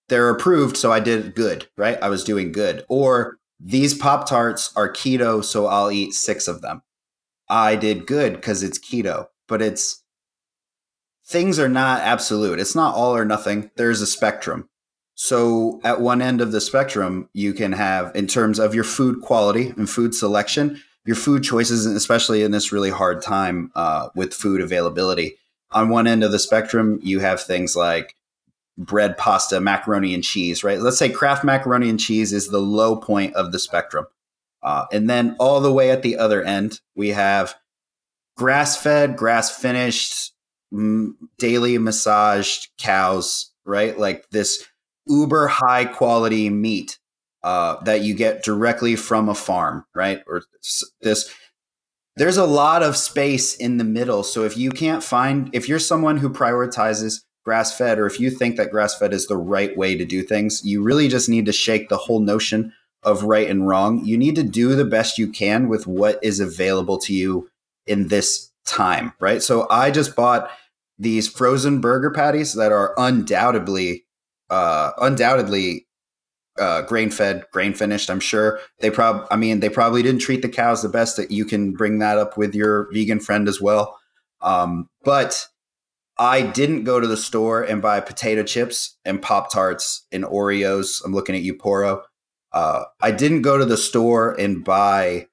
they're 0.09 0.29
approved, 0.29 0.77
so 0.77 0.91
I 0.91 0.99
did 0.99 1.35
good, 1.35 1.67
right? 1.77 2.01
I 2.01 2.09
was 2.09 2.23
doing 2.23 2.51
good. 2.51 2.85
Or 2.89 3.37
these 3.59 3.93
Pop 3.93 4.27
Tarts 4.27 4.71
are 4.75 4.91
keto, 4.91 5.43
so 5.43 5.67
I'll 5.67 5.91
eat 5.91 6.13
six 6.13 6.47
of 6.47 6.61
them. 6.61 6.81
I 7.49 7.75
did 7.75 8.07
good 8.07 8.33
because 8.33 8.63
it's 8.63 8.79
keto, 8.79 9.27
but 9.47 9.61
it's 9.61 10.03
things 11.25 11.59
are 11.59 11.69
not 11.69 12.01
absolute. 12.01 12.59
It's 12.59 12.75
not 12.75 12.95
all 12.95 13.15
or 13.15 13.25
nothing. 13.25 13.71
There's 13.75 14.01
a 14.01 14.07
spectrum. 14.07 14.69
So 15.15 15.79
at 15.83 16.01
one 16.01 16.21
end 16.21 16.41
of 16.41 16.51
the 16.51 16.61
spectrum, 16.61 17.29
you 17.33 17.53
can 17.53 17.71
have, 17.73 18.15
in 18.15 18.27
terms 18.27 18.59
of 18.59 18.73
your 18.73 18.83
food 18.83 19.21
quality 19.21 19.69
and 19.77 19.89
food 19.89 20.15
selection, 20.15 20.81
your 21.05 21.15
food 21.15 21.43
choices, 21.43 21.85
especially 21.85 22.43
in 22.43 22.51
this 22.51 22.71
really 22.71 22.89
hard 22.89 23.21
time 23.21 23.71
uh, 23.75 24.09
with 24.15 24.33
food 24.33 24.61
availability. 24.61 25.37
On 25.71 25.89
one 25.89 26.07
end 26.07 26.23
of 26.23 26.31
the 26.31 26.39
spectrum, 26.39 26.99
you 27.03 27.19
have 27.19 27.41
things 27.41 27.75
like 27.75 28.15
bread, 28.77 29.17
pasta, 29.17 29.59
macaroni, 29.59 30.13
and 30.13 30.23
cheese, 30.23 30.63
right? 30.63 30.79
Let's 30.79 30.97
say 30.97 31.09
Kraft 31.09 31.43
macaroni 31.43 31.89
and 31.89 31.99
cheese 31.99 32.33
is 32.33 32.47
the 32.47 32.59
low 32.59 32.95
point 32.95 33.35
of 33.35 33.51
the 33.51 33.59
spectrum. 33.59 34.07
Uh, 34.61 34.85
and 34.91 35.09
then 35.09 35.35
all 35.39 35.59
the 35.61 35.73
way 35.73 35.91
at 35.91 36.01
the 36.01 36.17
other 36.17 36.41
end, 36.41 36.79
we 36.95 37.09
have 37.09 37.55
grass 38.37 38.81
fed, 38.81 39.17
grass 39.17 39.55
finished, 39.55 40.33
m- 40.71 41.17
daily 41.37 41.77
massaged 41.77 42.69
cows, 42.77 43.51
right? 43.65 43.97
Like 43.97 44.29
this 44.31 44.65
uber 45.05 45.47
high 45.47 45.85
quality 45.85 46.49
meat 46.49 46.97
uh, 47.43 47.81
that 47.83 48.01
you 48.01 48.13
get 48.13 48.43
directly 48.43 48.95
from 48.95 49.29
a 49.29 49.35
farm, 49.35 49.85
right? 49.93 50.21
Or 50.27 50.43
this. 51.01 51.29
There's 52.15 52.37
a 52.37 52.45
lot 52.45 52.83
of 52.83 52.95
space 52.95 53.55
in 53.55 53.77
the 53.77 53.83
middle. 53.83 54.23
So 54.23 54.43
if 54.43 54.55
you 54.55 54.69
can't 54.69 55.03
find, 55.03 55.49
if 55.51 55.67
you're 55.67 55.79
someone 55.79 56.17
who 56.17 56.29
prioritizes 56.29 57.23
grass 57.43 57.77
fed, 57.77 57.99
or 57.99 58.05
if 58.05 58.19
you 58.19 58.29
think 58.29 58.55
that 58.55 58.71
grass 58.71 58.97
fed 58.97 59.13
is 59.13 59.27
the 59.27 59.37
right 59.37 59.75
way 59.77 59.95
to 59.95 60.05
do 60.05 60.23
things, 60.23 60.61
you 60.63 60.81
really 60.81 61.07
just 61.07 61.29
need 61.29 61.45
to 61.45 61.53
shake 61.53 61.89
the 61.89 61.97
whole 61.97 62.19
notion 62.19 62.73
of 63.03 63.23
right 63.23 63.49
and 63.49 63.67
wrong. 63.67 64.03
You 64.05 64.17
need 64.17 64.35
to 64.35 64.43
do 64.43 64.75
the 64.75 64.85
best 64.85 65.17
you 65.17 65.27
can 65.27 65.67
with 65.67 65.85
what 65.85 66.19
is 66.23 66.39
available 66.39 66.97
to 66.99 67.13
you 67.13 67.49
in 67.85 68.07
this 68.07 68.51
time, 68.65 69.13
right? 69.19 69.43
So 69.43 69.67
I 69.69 69.91
just 69.91 70.15
bought 70.15 70.49
these 70.97 71.27
frozen 71.27 71.81
burger 71.81 72.11
patties 72.11 72.53
that 72.53 72.71
are 72.71 72.93
undoubtedly, 72.97 74.05
uh, 74.49 74.91
undoubtedly 75.01 75.87
uh, 76.57 76.83
grain 76.83 77.09
fed, 77.09 77.45
grain 77.51 77.73
finished. 77.73 78.09
I'm 78.09 78.19
sure 78.19 78.59
they 78.79 78.89
prob, 78.89 79.27
I 79.31 79.35
mean, 79.35 79.59
they 79.59 79.69
probably 79.69 80.03
didn't 80.03 80.21
treat 80.21 80.41
the 80.41 80.49
cows 80.49 80.81
the 80.81 80.89
best. 80.89 81.17
That 81.17 81.31
you 81.31 81.45
can 81.45 81.73
bring 81.73 81.99
that 81.99 82.17
up 82.17 82.37
with 82.37 82.55
your 82.55 82.89
vegan 82.93 83.19
friend 83.19 83.47
as 83.47 83.59
well. 83.59 83.99
Um, 84.41 84.87
but 85.03 85.47
I 86.17 86.41
didn't 86.41 86.83
go 86.83 86.99
to 86.99 87.07
the 87.07 87.17
store 87.17 87.63
and 87.63 87.81
buy 87.81 87.99
potato 87.99 88.43
chips 88.43 88.97
and 89.03 89.21
Pop 89.21 89.51
Tarts 89.51 90.05
and 90.11 90.23
Oreos. 90.23 91.01
I'm 91.03 91.13
looking 91.13 91.35
at 91.35 91.41
you, 91.41 91.55
Poro. 91.55 92.03
Uh, 92.51 92.83
I 93.01 93.11
didn't 93.11 93.41
go 93.41 93.57
to 93.57 93.65
the 93.65 93.77
store 93.77 94.33
and 94.33 94.63
buy 94.63 95.27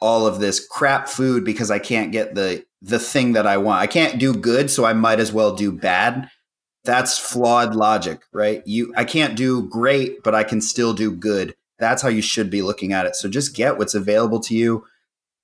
all 0.00 0.26
of 0.26 0.38
this 0.38 0.64
crap 0.64 1.08
food 1.08 1.44
because 1.44 1.70
I 1.70 1.78
can't 1.78 2.12
get 2.12 2.34
the 2.34 2.64
the 2.80 2.98
thing 2.98 3.32
that 3.32 3.46
I 3.46 3.56
want. 3.56 3.80
I 3.80 3.86
can't 3.86 4.20
do 4.20 4.32
good, 4.34 4.70
so 4.70 4.84
I 4.84 4.92
might 4.92 5.18
as 5.18 5.32
well 5.32 5.54
do 5.56 5.72
bad. 5.72 6.28
That's 6.84 7.18
flawed 7.18 7.74
logic, 7.74 8.22
right? 8.32 8.62
You 8.66 8.92
I 8.96 9.04
can't 9.04 9.36
do 9.36 9.68
great, 9.68 10.22
but 10.22 10.34
I 10.34 10.44
can 10.44 10.60
still 10.60 10.92
do 10.92 11.10
good. 11.10 11.54
That's 11.78 12.02
how 12.02 12.08
you 12.08 12.22
should 12.22 12.50
be 12.50 12.62
looking 12.62 12.92
at 12.92 13.06
it. 13.06 13.16
So 13.16 13.28
just 13.28 13.56
get 13.56 13.78
what's 13.78 13.94
available 13.94 14.40
to 14.40 14.54
you. 14.54 14.84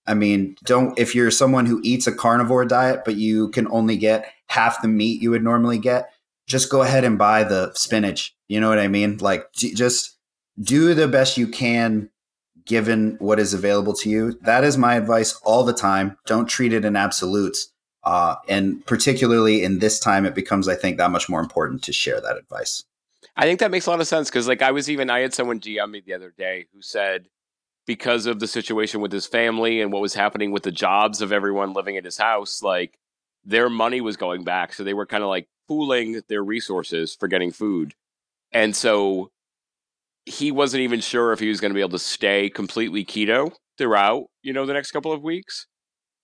I 0.07 0.15
mean, 0.15 0.57
don't 0.65 0.99
if 0.99 1.15
you're 1.15 1.31
someone 1.31 1.67
who 1.67 1.81
eats 1.83 2.07
a 2.07 2.13
carnivore 2.13 2.65
diet 2.65 3.03
but 3.05 3.17
you 3.17 3.49
can 3.51 3.67
only 3.71 3.97
get 3.97 4.31
half 4.49 4.83
the 4.83 4.89
meat 4.89 5.23
you 5.23 5.31
would 5.31 5.45
normally 5.45 5.79
get, 5.79 6.11
just 6.47 6.71
go 6.71 6.83
ahead 6.83 7.05
and 7.05 7.19
buy 7.19 7.45
the 7.45 7.73
spinach. 7.75 8.35
You 8.49 8.61
know 8.61 8.69
what 8.69 8.79
I 8.79 8.89
mean? 8.89 9.19
Like 9.19 9.53
just 9.53 10.17
do 10.61 10.95
the 10.95 11.09
best 11.09 11.37
you 11.37 11.49
can 11.49 12.11
given 12.67 13.17
what 13.19 13.39
is 13.39 13.55
available 13.55 13.93
to 13.95 14.09
you. 14.09 14.39
That 14.43 14.65
is 14.65 14.79
my 14.79 14.95
advice 14.95 15.39
all 15.45 15.65
the 15.65 15.75
time. 15.75 16.17
Don't 16.27 16.49
treat 16.49 16.73
it 16.73 16.85
in 16.85 16.97
absolutes. 16.97 17.71
Uh, 18.03 18.37
and 18.49 18.85
particularly 18.87 19.63
in 19.63 19.79
this 19.79 19.99
time, 19.99 20.27
it 20.27 20.35
becomes, 20.35 20.69
I 20.69 20.75
think, 20.75 20.99
that 20.99 21.11
much 21.11 21.29
more 21.29 21.41
important 21.41 21.83
to 21.85 21.93
share 21.93 22.21
that 22.21 22.37
advice. 22.37 22.85
I 23.37 23.45
think 23.45 23.61
that 23.61 23.71
makes 23.71 23.87
a 23.87 23.91
lot 23.91 24.01
of 24.01 24.07
sense 24.07 24.29
because, 24.29 24.47
like, 24.47 24.63
I 24.63 24.71
was 24.71 24.91
even, 24.91 25.11
I 25.11 25.21
had 25.21 25.33
someone 25.33 25.59
DM 25.59 25.91
me 25.91 26.03
the 26.05 26.13
other 26.13 26.33
day 26.37 26.67
who 26.73 26.83
said, 26.83 27.29
because 27.87 28.27
of 28.27 28.41
the 28.41 28.47
situation 28.47 29.01
with 29.01 29.13
his 29.13 29.27
family 29.27 29.81
and 29.81 29.93
what 29.93 30.03
was 30.03 30.15
happening 30.15 30.53
with 30.53 30.63
the 30.63 30.73
jobs 30.73 31.21
of 31.21 31.33
everyone 31.33 31.73
living 31.73 31.97
in 31.97 32.05
his 32.05 32.19
house, 32.19 32.63
like, 32.63 32.99
their 33.45 33.69
money 33.69 34.01
was 34.01 34.17
going 34.17 34.43
back. 34.43 34.73
So 34.73 34.85
they 34.85 34.95
were 34.95 35.07
kind 35.07 35.23
of 35.23 35.29
like 35.29 35.49
pooling 35.69 36.23
their 36.29 36.43
resources 36.43 37.15
for 37.15 37.29
getting 37.29 37.51
food. 37.51 37.95
And 38.53 38.75
so 38.75 39.31
he 40.25 40.51
wasn't 40.51 40.83
even 40.83 41.01
sure 41.01 41.33
if 41.33 41.41
he 41.41 41.49
was 41.49 41.61
going 41.61 41.71
to 41.71 41.75
be 41.75 41.81
able 41.81 41.91
to 41.91 41.99
stay 41.99 42.49
completely 42.49 43.05
keto 43.05 43.53
throughout, 43.77 44.29
you 44.43 44.55
know, 44.55 44.65
the 44.65 44.73
next 44.73 44.93
couple 44.93 45.13
of 45.13 45.23
weeks. 45.23 45.67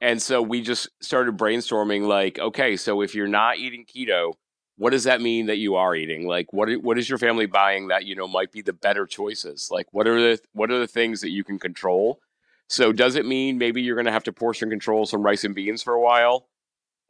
And 0.01 0.23
so 0.23 0.41
we 0.41 0.63
just 0.63 0.89
started 1.03 1.37
brainstorming 1.37 2.07
like, 2.07 2.39
okay, 2.39 2.77
so 2.79 3.03
if 3.03 3.15
you're 3.15 3.29
not 3.29 3.59
eating 3.59 3.85
keto, 3.85 4.33
what 4.81 4.93
does 4.93 5.05
that 5.05 5.21
mean 5.21 5.45
that 5.45 5.59
you 5.59 5.75
are 5.75 5.95
eating? 5.95 6.27
Like 6.27 6.55
what 6.55 6.71
what 6.83 6.99
is 6.99 7.07
your 7.07 7.19
family 7.19 7.45
buying 7.45 7.89
that, 7.89 8.07
you 8.07 8.15
know, 8.15 8.27
might 8.27 8.51
be 8.51 8.63
the 8.63 8.73
better 8.73 9.05
choices? 9.05 9.69
Like 9.71 9.87
what 9.93 10.09
are 10.09 10.19
the 10.19 10.41
what 10.53 10.71
are 10.71 10.79
the 10.79 10.87
things 10.87 11.21
that 11.21 11.29
you 11.29 11.45
can 11.45 11.59
control? 11.59 12.19
So 12.67 12.91
does 12.91 13.15
it 13.15 13.27
mean 13.27 13.59
maybe 13.59 13.83
you're 13.83 13.95
going 13.95 14.07
to 14.07 14.13
have 14.13 14.25
to 14.25 14.33
portion 14.33 14.71
control 14.71 15.05
some 15.05 15.21
rice 15.23 15.45
and 15.45 15.55
beans 15.55 15.83
for 15.83 15.93
a 15.93 16.01
while? 16.01 16.49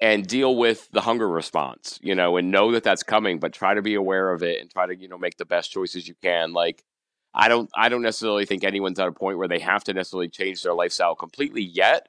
and 0.02 0.26
deal 0.26 0.56
with 0.56 0.88
the 0.92 1.02
hunger 1.02 1.28
response, 1.28 1.98
you 2.02 2.14
know, 2.14 2.38
and 2.38 2.50
know 2.50 2.72
that 2.72 2.82
that's 2.82 3.02
coming, 3.02 3.38
but 3.38 3.52
try 3.52 3.74
to 3.74 3.82
be 3.82 3.94
aware 3.94 4.32
of 4.32 4.42
it 4.42 4.58
and 4.58 4.70
try 4.70 4.86
to, 4.86 4.96
you 4.96 5.06
know, 5.06 5.18
make 5.18 5.36
the 5.36 5.44
best 5.44 5.70
choices 5.70 6.08
you 6.08 6.14
can. 6.22 6.54
Like, 6.54 6.82
I 7.34 7.48
don't, 7.48 7.68
I 7.76 7.90
don't 7.90 8.00
necessarily 8.00 8.46
think 8.46 8.64
anyone's 8.64 8.98
at 8.98 9.08
a 9.08 9.12
point 9.12 9.36
where 9.36 9.46
they 9.46 9.58
have 9.58 9.84
to 9.84 9.92
necessarily 9.92 10.30
change 10.30 10.62
their 10.62 10.72
lifestyle 10.72 11.14
completely 11.14 11.60
yet. 11.60 12.08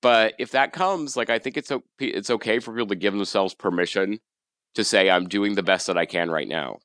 But 0.00 0.36
if 0.38 0.52
that 0.52 0.72
comes, 0.72 1.18
like, 1.18 1.28
I 1.28 1.38
think 1.38 1.58
it's 1.58 1.70
it's 1.98 2.30
okay 2.30 2.60
for 2.60 2.72
people 2.72 2.86
to 2.86 2.94
give 2.94 3.12
themselves 3.12 3.54
permission 3.54 4.20
to 4.74 4.84
say, 4.84 5.10
"I'm 5.10 5.28
doing 5.28 5.54
the 5.54 5.62
best 5.62 5.86
that 5.86 5.98
I 5.98 6.06
can 6.06 6.30
right 6.30 6.48
now," 6.48 6.78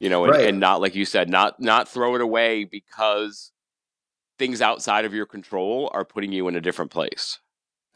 you 0.00 0.08
know, 0.08 0.24
and, 0.24 0.32
right. 0.32 0.48
and 0.48 0.60
not 0.60 0.80
like 0.80 0.94
you 0.94 1.04
said, 1.04 1.28
not 1.28 1.60
not 1.60 1.88
throw 1.88 2.14
it 2.14 2.20
away 2.20 2.64
because 2.64 3.52
things 4.38 4.60
outside 4.60 5.04
of 5.04 5.14
your 5.14 5.26
control 5.26 5.90
are 5.94 6.04
putting 6.04 6.32
you 6.32 6.48
in 6.48 6.56
a 6.56 6.60
different 6.60 6.90
place. 6.90 7.38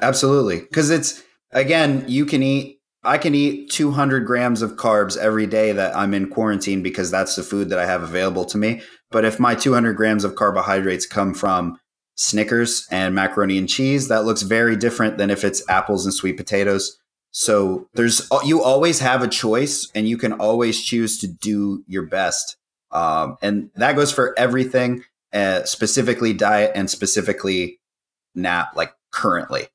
Absolutely, 0.01 0.61
because 0.61 0.91
it's 0.91 1.23
again, 1.53 2.05
you 2.07 2.27
can 2.27 2.43
eat. 2.43 2.81
I 3.05 3.19
can 3.19 3.37
eat 3.37 3.71
200 3.71 4.27
grams 4.27 4.63
of 4.63 4.73
carbs 4.73 5.17
every 5.17 5.47
day 5.47 5.71
that 5.71 5.97
I'm 5.97 6.13
in 6.13 6.29
quarantine 6.29 6.83
because 6.83 7.09
that's 7.09 7.37
the 7.37 7.45
food 7.45 7.69
that 7.69 7.79
I 7.79 7.87
have 7.87 8.03
available 8.03 8.45
to 8.47 8.59
me. 8.59 8.83
But 9.13 9.25
if 9.25 9.39
my 9.39 9.55
200 9.55 9.93
grams 9.93 10.25
of 10.25 10.35
carbohydrates 10.35 11.07
come 11.07 11.33
from 11.33 11.79
Snickers 12.17 12.87
and 12.91 13.15
macaroni 13.15 13.59
and 13.59 13.69
cheese, 13.69 14.09
that 14.09 14.25
looks 14.25 14.43
very 14.43 14.75
different 14.75 15.19
than 15.19 15.31
if 15.31 15.45
it's 15.45 15.63
apples 15.69 16.05
and 16.05 16.15
sweet 16.15 16.37
potatoes. 16.37 16.99
So 17.39 17.87
there's 17.93 18.27
you 18.47 18.63
always 18.63 19.01
have 19.01 19.23
a 19.23 19.29
choice, 19.29 19.91
and 19.95 20.09
you 20.09 20.17
can 20.17 20.33
always 20.33 20.83
choose 20.83 21.19
to 21.19 21.27
do 21.27 21.85
your 21.87 22.07
best. 22.07 22.57
Um, 22.91 23.37
and 23.43 23.69
that 23.75 23.95
goes 23.95 24.11
for 24.11 24.35
everything, 24.39 25.05
uh, 25.35 25.65
specifically 25.65 26.33
diet 26.33 26.73
and 26.75 26.89
specifically 26.89 27.79
now, 28.35 28.69
like 28.75 28.95
currently. 29.13 29.67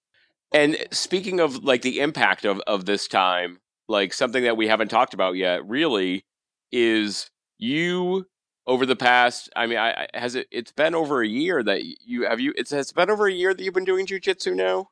And 0.52 0.76
speaking 0.90 1.40
of 1.40 1.64
like 1.64 1.84
the 1.84 2.00
impact 2.00 2.46
of, 2.46 2.60
of 2.66 2.86
this 2.86 3.08
time, 3.08 3.60
like 3.88 4.12
something 4.12 4.44
that 4.44 4.58
we 4.58 4.68
haven't 4.68 4.88
talked 4.88 5.14
about 5.14 5.36
yet, 5.36 5.64
really, 5.70 6.26
is 6.72 7.30
you 7.60 8.26
over 8.66 8.88
the 8.88 8.96
past. 8.96 9.52
I 9.56 9.68
mean, 9.68 9.78
I, 9.78 10.08
has 10.16 10.34
it? 10.34 10.48
It's 10.50 10.72
been 10.72 10.96
over 10.96 11.22
a 11.22 11.28
year 11.28 11.62
that 11.62 11.84
you 11.84 12.26
have 12.26 12.40
you. 12.40 12.56
It's 12.58 12.72
has 12.72 12.92
been 12.92 13.12
over 13.12 13.28
a 13.28 13.32
year 13.32 13.54
that 13.54 13.64
you've 13.64 13.76
been 13.76 13.86
doing 13.86 14.08
jujitsu 14.08 14.56
now. 14.56 14.90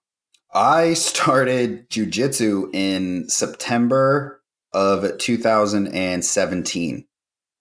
I 0.53 0.93
started 0.93 1.89
jujitsu 1.89 2.73
in 2.73 3.29
September 3.29 4.41
of 4.73 5.17
2017. 5.17 7.05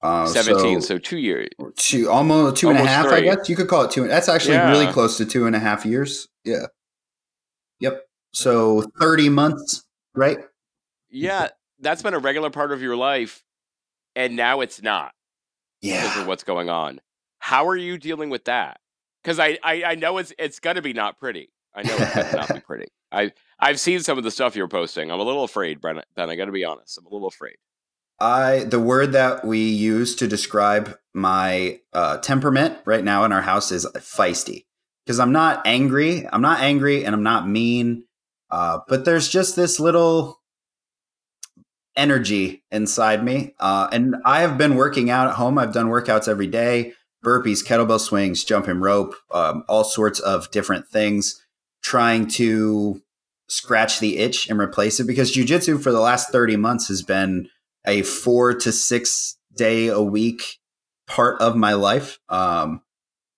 Uh, 0.00 0.26
17, 0.26 0.80
so, 0.80 0.86
so, 0.86 0.98
two 0.98 1.18
years. 1.18 1.48
Two, 1.76 2.08
almost 2.08 2.56
two 2.56 2.68
almost 2.68 2.80
and 2.80 2.88
a 2.88 2.92
half, 2.92 3.06
three. 3.06 3.16
I 3.16 3.34
guess. 3.34 3.48
You 3.48 3.56
could 3.56 3.68
call 3.68 3.82
it 3.82 3.90
two. 3.90 4.06
That's 4.06 4.28
actually 4.28 4.54
yeah. 4.54 4.70
really 4.70 4.86
close 4.92 5.16
to 5.16 5.26
two 5.26 5.46
and 5.46 5.56
a 5.56 5.58
half 5.58 5.84
years. 5.84 6.28
Yeah. 6.44 6.66
Yep. 7.80 8.04
So 8.32 8.82
30 9.00 9.28
months, 9.28 9.84
right? 10.14 10.38
Yeah. 11.10 11.48
That's 11.80 12.02
been 12.02 12.14
a 12.14 12.18
regular 12.18 12.50
part 12.50 12.70
of 12.70 12.80
your 12.80 12.96
life. 12.96 13.42
And 14.14 14.36
now 14.36 14.60
it's 14.60 14.80
not. 14.82 15.12
Yeah. 15.80 16.02
Because 16.02 16.22
of 16.22 16.26
what's 16.28 16.44
going 16.44 16.68
on. 16.68 17.00
How 17.40 17.66
are 17.66 17.76
you 17.76 17.98
dealing 17.98 18.30
with 18.30 18.44
that? 18.44 18.80
Because 19.22 19.40
I, 19.40 19.58
I, 19.62 19.82
I 19.84 19.94
know 19.94 20.18
it's 20.18 20.32
it's 20.38 20.60
gonna 20.60 20.82
be 20.82 20.92
not 20.92 21.18
pretty. 21.18 21.50
I 21.74 21.82
know 21.82 21.96
it's 21.98 22.32
not 22.34 22.54
be 22.54 22.60
pretty. 22.60 22.86
I 23.12 23.32
I've 23.58 23.80
seen 23.80 24.00
some 24.00 24.18
of 24.18 24.24
the 24.24 24.30
stuff 24.30 24.56
you're 24.56 24.68
posting. 24.68 25.10
I'm 25.10 25.20
a 25.20 25.24
little 25.24 25.44
afraid, 25.44 25.80
Brennan. 25.80 26.04
Ben, 26.16 26.30
I 26.30 26.36
gotta 26.36 26.52
be 26.52 26.64
honest. 26.64 26.98
I'm 26.98 27.06
a 27.06 27.10
little 27.10 27.28
afraid. 27.28 27.56
I 28.20 28.64
the 28.64 28.80
word 28.80 29.12
that 29.12 29.44
we 29.44 29.68
use 29.68 30.16
to 30.16 30.26
describe 30.26 30.96
my 31.14 31.80
uh, 31.92 32.18
temperament 32.18 32.78
right 32.84 33.04
now 33.04 33.24
in 33.24 33.32
our 33.32 33.42
house 33.42 33.70
is 33.72 33.86
feisty 33.96 34.64
because 35.04 35.20
I'm 35.20 35.32
not 35.32 35.66
angry. 35.66 36.26
I'm 36.30 36.42
not 36.42 36.60
angry 36.60 37.04
and 37.04 37.14
I'm 37.14 37.22
not 37.22 37.48
mean. 37.48 38.04
Uh, 38.50 38.80
but 38.88 39.04
there's 39.04 39.28
just 39.28 39.56
this 39.56 39.78
little 39.78 40.40
energy 41.96 42.62
inside 42.70 43.22
me. 43.22 43.54
Uh, 43.58 43.88
and 43.92 44.16
I 44.24 44.40
have 44.40 44.56
been 44.56 44.76
working 44.76 45.10
out 45.10 45.28
at 45.28 45.34
home. 45.34 45.58
I've 45.58 45.74
done 45.74 45.88
workouts 45.88 46.28
every 46.28 46.46
day 46.46 46.94
burpees, 47.24 47.64
kettlebell 47.64 48.00
swings, 48.00 48.44
jumping 48.44 48.80
rope, 48.80 49.14
um, 49.32 49.64
all 49.68 49.84
sorts 49.84 50.20
of 50.20 50.50
different 50.50 50.86
things, 50.88 51.44
trying 51.88 52.26
to 52.26 53.00
scratch 53.48 53.98
the 53.98 54.18
itch 54.18 54.50
and 54.50 54.60
replace 54.60 55.00
it 55.00 55.06
because 55.06 55.34
jujitsu 55.34 55.82
for 55.82 55.90
the 55.90 56.00
last 56.00 56.30
30 56.30 56.56
months 56.56 56.88
has 56.88 57.00
been 57.00 57.48
a 57.86 58.02
four 58.02 58.52
to 58.52 58.70
six 58.70 59.38
day 59.54 59.88
a 59.88 60.00
week 60.02 60.58
part 61.06 61.40
of 61.40 61.56
my 61.56 61.72
life. 61.72 62.18
Um, 62.28 62.82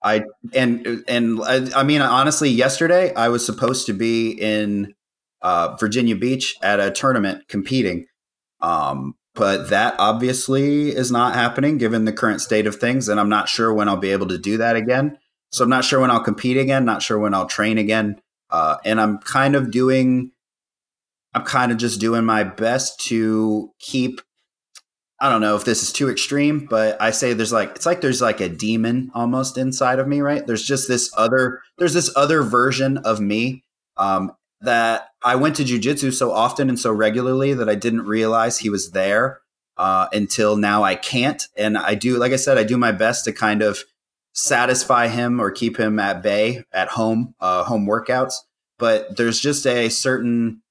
I 0.02 0.24
and 0.52 1.04
and 1.06 1.40
I, 1.42 1.68
I, 1.76 1.82
mean 1.84 2.00
honestly, 2.00 2.48
yesterday 2.48 3.14
I 3.14 3.28
was 3.28 3.46
supposed 3.46 3.86
to 3.86 3.92
be 3.92 4.30
in 4.30 4.94
uh, 5.42 5.76
Virginia 5.78 6.16
Beach 6.16 6.56
at 6.60 6.80
a 6.80 6.90
tournament 6.90 7.46
competing, 7.48 8.06
um, 8.60 9.14
but 9.34 9.70
that 9.70 9.94
obviously 9.98 10.88
is 10.88 11.12
not 11.12 11.34
happening 11.34 11.78
given 11.78 12.04
the 12.04 12.12
current 12.12 12.40
state 12.40 12.66
of 12.66 12.76
things, 12.76 13.08
and 13.08 13.20
I'm 13.20 13.28
not 13.28 13.48
sure 13.48 13.72
when 13.72 13.88
I'll 13.88 13.96
be 13.96 14.10
able 14.10 14.28
to 14.28 14.38
do 14.38 14.56
that 14.56 14.74
again. 14.74 15.18
So 15.52 15.64
I'm 15.64 15.70
not 15.70 15.84
sure 15.84 16.00
when 16.00 16.10
I'll 16.10 16.24
compete 16.24 16.56
again, 16.56 16.84
not 16.84 17.02
sure 17.02 17.18
when 17.18 17.34
I'll 17.34 17.46
train 17.46 17.76
again, 17.76 18.20
uh, 18.50 18.76
and 18.84 19.00
I'm 19.00 19.18
kind 19.18 19.54
of 19.54 19.70
doing. 19.70 20.32
I'm 21.32 21.44
kind 21.44 21.70
of 21.70 21.78
just 21.78 22.00
doing 22.00 22.24
my 22.24 22.42
best 22.42 22.98
to 23.02 23.70
keep 23.78 24.20
I 25.20 25.28
don't 25.28 25.42
know 25.42 25.54
if 25.54 25.64
this 25.64 25.82
is 25.82 25.92
too 25.92 26.08
extreme, 26.08 26.66
but 26.68 27.00
I 27.00 27.10
say 27.10 27.34
there's 27.34 27.52
like 27.52 27.76
it's 27.76 27.84
like 27.84 28.00
there's 28.00 28.22
like 28.22 28.40
a 28.40 28.48
demon 28.48 29.10
almost 29.14 29.58
inside 29.58 29.98
of 29.98 30.08
me, 30.08 30.22
right? 30.22 30.46
There's 30.46 30.62
just 30.62 30.88
this 30.88 31.12
other 31.14 31.60
there's 31.76 31.92
this 31.92 32.10
other 32.16 32.42
version 32.42 32.96
of 32.98 33.20
me 33.20 33.64
um, 33.98 34.32
that 34.62 35.08
I 35.22 35.36
went 35.36 35.56
to 35.56 35.62
jujitsu 35.64 36.14
so 36.14 36.32
often 36.32 36.70
and 36.70 36.78
so 36.78 36.90
regularly 36.90 37.52
that 37.52 37.68
I 37.68 37.74
didn't 37.74 38.06
realize 38.06 38.58
he 38.58 38.70
was 38.70 38.92
there 38.92 39.40
uh, 39.76 40.06
until 40.10 40.56
now. 40.56 40.84
I 40.84 40.94
can't, 40.94 41.46
and 41.54 41.76
I 41.76 41.96
do 41.96 42.16
like 42.16 42.32
I 42.32 42.36
said, 42.36 42.56
I 42.56 42.64
do 42.64 42.78
my 42.78 42.92
best 42.92 43.26
to 43.26 43.32
kind 43.32 43.60
of 43.60 43.84
satisfy 44.32 45.08
him 45.08 45.40
or 45.40 45.50
keep 45.50 45.78
him 45.78 45.98
at 45.98 46.22
bay 46.22 46.64
at 46.72 46.88
home, 46.88 47.34
uh, 47.40 47.64
home 47.64 47.86
workouts. 47.86 48.34
But 48.78 49.16
there's 49.16 49.40
just 49.40 49.66
a 49.66 49.88
certain 49.88 50.62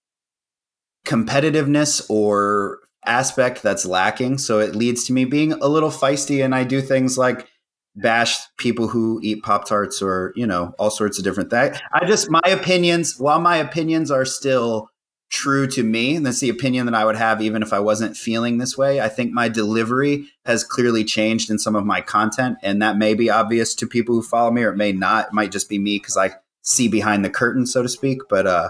competitiveness 1.05 2.10
or 2.10 2.80
aspect 3.05 3.64
that's 3.64 3.86
lacking. 3.86 4.38
So 4.38 4.60
it 4.60 4.76
leads 4.76 5.03
to 5.05 5.14
me 5.14 5.26
being 5.26 5.53
a 5.53 5.68
little 5.68 5.89
feisty, 5.89 6.43
and 6.43 6.53
I 6.53 6.64
do 6.64 6.82
things 6.82 7.18
like 7.18 7.47
bash 7.95 8.38
people 8.57 8.88
who 8.88 9.20
eat 9.24 9.43
Pop 9.43 9.68
Tarts 9.68 10.01
or, 10.01 10.34
you 10.36 10.47
know, 10.47 10.74
all 10.80 10.89
sorts 10.89 11.18
of 11.18 11.24
different 11.24 11.49
things. 11.49 11.78
I 11.93 12.05
just, 12.05 12.30
my 12.30 12.41
opinions, 12.45 13.20
while 13.20 13.39
my 13.39 13.57
opinions 13.57 14.12
are 14.12 14.26
still 14.26 14.89
true 15.30 15.67
to 15.67 15.84
me, 15.84 16.15
and 16.15 16.25
that's 16.25 16.39
the 16.39 16.49
opinion 16.49 16.86
that 16.88 16.95
I 16.95 17.05
would 17.05 17.15
have 17.15 17.41
even 17.41 17.61
if 17.61 17.71
I 17.71 17.80
wasn't 17.80 18.17
feeling 18.17 18.57
this 18.57 18.77
way, 18.77 18.99
I 18.99 19.09
think 19.09 19.32
my 19.32 19.47
delivery 19.47 20.27
has 20.45 20.63
clearly 20.63 21.03
changed 21.03 21.49
in 21.49 21.59
some 21.59 21.75
of 21.75 21.86
my 21.86 22.01
content. 22.01 22.57
And 22.63 22.82
that 22.82 22.97
may 22.97 23.13
be 23.13 23.30
obvious 23.30 23.75
to 23.75 23.88
people 23.88 24.15
who 24.15 24.23
follow 24.23 24.51
me, 24.51 24.63
or 24.63 24.71
it 24.71 24.77
may 24.77 24.91
not. 24.91 25.27
It 25.27 25.34
might 25.34 25.51
just 25.51 25.69
be 25.69 25.80
me 25.80 25.99
because 25.99 26.17
I 26.17 26.32
see 26.61 26.88
behind 26.88 27.23
the 27.23 27.30
curtain, 27.30 27.65
so 27.65 27.84
to 27.84 27.89
speak. 27.89 28.19
But, 28.30 28.47
uh, 28.47 28.69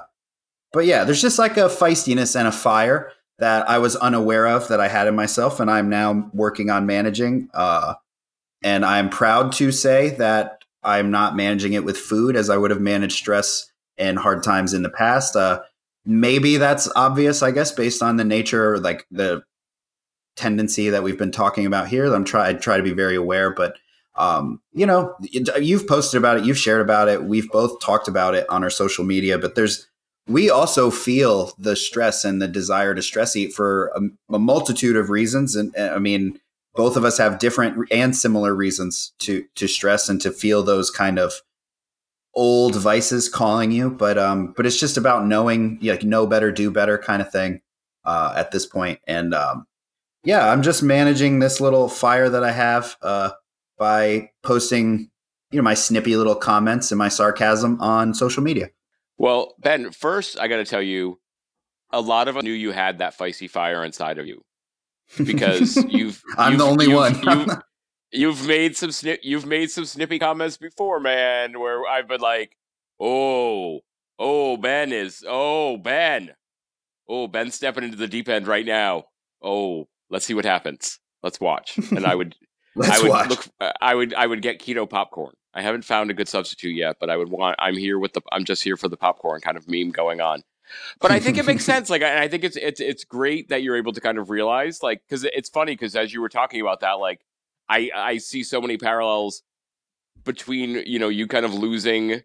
but 0.73 0.85
yeah, 0.85 1.03
there's 1.03 1.21
just 1.21 1.39
like 1.39 1.57
a 1.57 1.69
feistiness 1.69 2.37
and 2.37 2.47
a 2.47 2.51
fire 2.51 3.11
that 3.39 3.69
I 3.69 3.77
was 3.77 3.95
unaware 3.95 4.47
of 4.47 4.67
that 4.67 4.81
I 4.81 4.89
had 4.89 5.07
in 5.07 5.15
myself, 5.15 5.59
and 5.61 5.71
I'm 5.71 5.89
now 5.89 6.29
working 6.33 6.69
on 6.69 6.85
managing. 6.85 7.49
Uh, 7.53 7.95
and 8.61 8.85
I'm 8.85 9.09
proud 9.09 9.53
to 9.53 9.71
say 9.71 10.09
that 10.17 10.65
I'm 10.83 11.09
not 11.09 11.37
managing 11.37 11.73
it 11.73 11.85
with 11.85 11.97
food 11.97 12.35
as 12.35 12.49
I 12.49 12.57
would 12.57 12.71
have 12.71 12.81
managed 12.81 13.13
stress 13.13 13.71
and 13.97 14.17
hard 14.17 14.43
times 14.43 14.73
in 14.73 14.83
the 14.83 14.89
past. 14.89 15.35
Uh, 15.35 15.61
maybe 16.09 16.57
that's 16.57 16.89
obvious, 16.95 17.43
I 17.43 17.51
guess, 17.51 17.71
based 17.71 18.01
on 18.01 18.17
the 18.17 18.25
nature, 18.25 18.73
or 18.73 18.79
like 18.79 19.05
the 19.11 19.43
tendency 20.35 20.89
that 20.89 21.03
we've 21.03 21.19
been 21.19 21.31
talking 21.31 21.67
about 21.67 21.87
here. 21.87 22.11
I'm 22.11 22.25
try 22.25 22.51
try 22.53 22.77
to 22.77 22.83
be 22.83 22.93
very 22.93 23.15
aware, 23.15 23.51
but 23.51 23.77
um, 24.15 24.59
you 24.73 24.85
know, 24.85 25.15
you've 25.21 25.87
posted 25.87 26.17
about 26.17 26.37
it, 26.37 26.45
you've 26.45 26.57
shared 26.57 26.81
about 26.81 27.07
it, 27.07 27.23
we've 27.23 27.49
both 27.51 27.79
talked 27.79 28.07
about 28.07 28.35
it 28.35 28.49
on 28.49 28.63
our 28.63 28.69
social 28.69 29.05
media, 29.05 29.37
but 29.37 29.55
there's 29.55 29.87
we 30.27 30.49
also 30.49 30.91
feel 30.91 31.53
the 31.57 31.75
stress 31.75 32.23
and 32.23 32.41
the 32.41 32.47
desire 32.47 32.93
to 32.93 33.01
stress 33.01 33.35
eat 33.35 33.53
for 33.53 33.87
a, 33.95 34.35
a, 34.35 34.39
multitude 34.39 34.95
of 34.95 35.09
reasons 35.09 35.55
and 35.55 35.75
i 35.77 35.97
mean 35.97 36.39
both 36.75 36.95
of 36.95 37.03
us 37.03 37.17
have 37.17 37.39
different 37.39 37.87
and 37.91 38.15
similar 38.15 38.53
reasons 38.53 39.13
to 39.17 39.43
to 39.55 39.67
stress 39.67 40.07
and 40.07 40.21
to 40.21 40.31
feel 40.31 40.61
those 40.61 40.91
kind 40.91 41.17
of 41.17 41.41
old 42.35 42.75
vices 42.75 43.27
calling 43.27 43.71
you 43.71 43.89
but 43.89 44.17
um 44.17 44.53
but 44.55 44.65
it's 44.65 44.79
just 44.79 44.97
about 44.97 45.25
knowing 45.25 45.79
like 45.81 46.03
know 46.03 46.27
better 46.27 46.51
do 46.51 46.69
better 46.69 46.97
kind 46.97 47.21
of 47.21 47.31
thing 47.31 47.59
uh 48.05 48.33
at 48.37 48.51
this 48.51 48.65
point 48.65 48.99
and 49.07 49.33
um 49.33 49.65
yeah 50.23 50.51
i'm 50.51 50.61
just 50.61 50.83
managing 50.83 51.39
this 51.39 51.59
little 51.59 51.89
fire 51.89 52.29
that 52.29 52.43
i 52.43 52.51
have 52.51 52.95
uh 53.01 53.31
by 53.77 54.29
posting 54.43 55.09
you 55.51 55.57
know 55.57 55.63
my 55.63 55.73
snippy 55.73 56.15
little 56.15 56.35
comments 56.35 56.91
and 56.91 56.99
my 56.99 57.09
sarcasm 57.09 57.81
on 57.81 58.13
social 58.13 58.43
media 58.43 58.69
well, 59.19 59.53
Ben, 59.59 59.91
first 59.91 60.39
I 60.39 60.47
got 60.47 60.57
to 60.57 60.65
tell 60.65 60.81
you, 60.81 61.19
a 61.91 61.99
lot 61.99 62.27
of 62.29 62.37
us 62.37 62.43
knew 62.43 62.53
you 62.53 62.71
had 62.71 62.99
that 62.99 63.17
feisty 63.17 63.49
fire 63.49 63.83
inside 63.83 64.17
of 64.17 64.25
you 64.25 64.43
because 65.23 65.75
you've. 65.89 66.23
I'm 66.37 66.53
you've, 66.53 66.59
the 66.59 66.65
only 66.65 66.85
you've, 66.85 66.95
one. 66.95 67.21
you've, 67.21 67.57
you've 68.11 68.47
made 68.47 68.75
some 68.75 68.91
snip. 68.91 69.21
You've 69.23 69.45
made 69.45 69.71
some 69.71 69.85
snippy 69.85 70.19
comments 70.19 70.57
before, 70.57 70.99
man. 70.99 71.59
Where 71.59 71.85
I've 71.87 72.07
been 72.07 72.21
like, 72.21 72.55
"Oh, 72.99 73.81
oh, 74.17 74.57
Ben 74.57 74.91
is. 74.91 75.23
Oh, 75.27 75.77
Ben. 75.77 76.33
Oh, 77.07 77.27
Ben's 77.27 77.55
stepping 77.55 77.83
into 77.83 77.97
the 77.97 78.07
deep 78.07 78.29
end 78.29 78.47
right 78.47 78.65
now. 78.65 79.05
Oh, 79.41 79.87
let's 80.09 80.25
see 80.25 80.33
what 80.33 80.45
happens. 80.45 80.99
Let's 81.23 81.39
watch." 81.39 81.77
And 81.91 82.05
I 82.05 82.15
would. 82.15 82.35
I 82.81 82.99
would 83.01 83.09
watch. 83.09 83.29
look. 83.29 83.45
Uh, 83.59 83.71
I 83.81 83.95
would. 83.95 84.13
I 84.13 84.25
would 84.25 84.41
get 84.41 84.59
keto 84.59 84.89
popcorn. 84.89 85.33
I 85.53 85.61
haven't 85.61 85.83
found 85.83 86.11
a 86.11 86.13
good 86.13 86.27
substitute 86.27 86.75
yet, 86.75 86.97
but 86.99 87.09
I 87.09 87.17
would 87.17 87.29
want. 87.29 87.55
I'm 87.59 87.75
here 87.75 87.99
with 87.99 88.13
the. 88.13 88.21
I'm 88.31 88.45
just 88.45 88.63
here 88.63 88.77
for 88.77 88.87
the 88.87 88.97
popcorn 88.97 89.41
kind 89.41 89.57
of 89.57 89.67
meme 89.67 89.89
going 89.89 90.21
on. 90.21 90.43
But 90.99 91.11
I 91.11 91.19
think 91.19 91.37
it 91.37 91.45
makes 91.45 91.65
sense. 91.65 91.89
Like, 91.89 92.03
I, 92.03 92.23
I 92.23 92.27
think 92.27 92.43
it's 92.43 92.55
it's 92.55 92.79
it's 92.79 93.03
great 93.03 93.49
that 93.49 93.63
you're 93.63 93.75
able 93.75 93.93
to 93.93 94.01
kind 94.01 94.17
of 94.17 94.29
realize, 94.29 94.83
like, 94.83 95.01
because 95.07 95.23
it's 95.23 95.49
funny 95.49 95.73
because 95.73 95.95
as 95.95 96.13
you 96.13 96.21
were 96.21 96.29
talking 96.29 96.61
about 96.61 96.81
that, 96.81 96.93
like, 96.93 97.21
I 97.69 97.91
I 97.95 98.17
see 98.17 98.43
so 98.43 98.61
many 98.61 98.77
parallels 98.77 99.43
between 100.23 100.83
you 100.85 100.99
know 100.99 101.09
you 101.09 101.27
kind 101.27 101.45
of 101.45 101.53
losing 101.53 102.23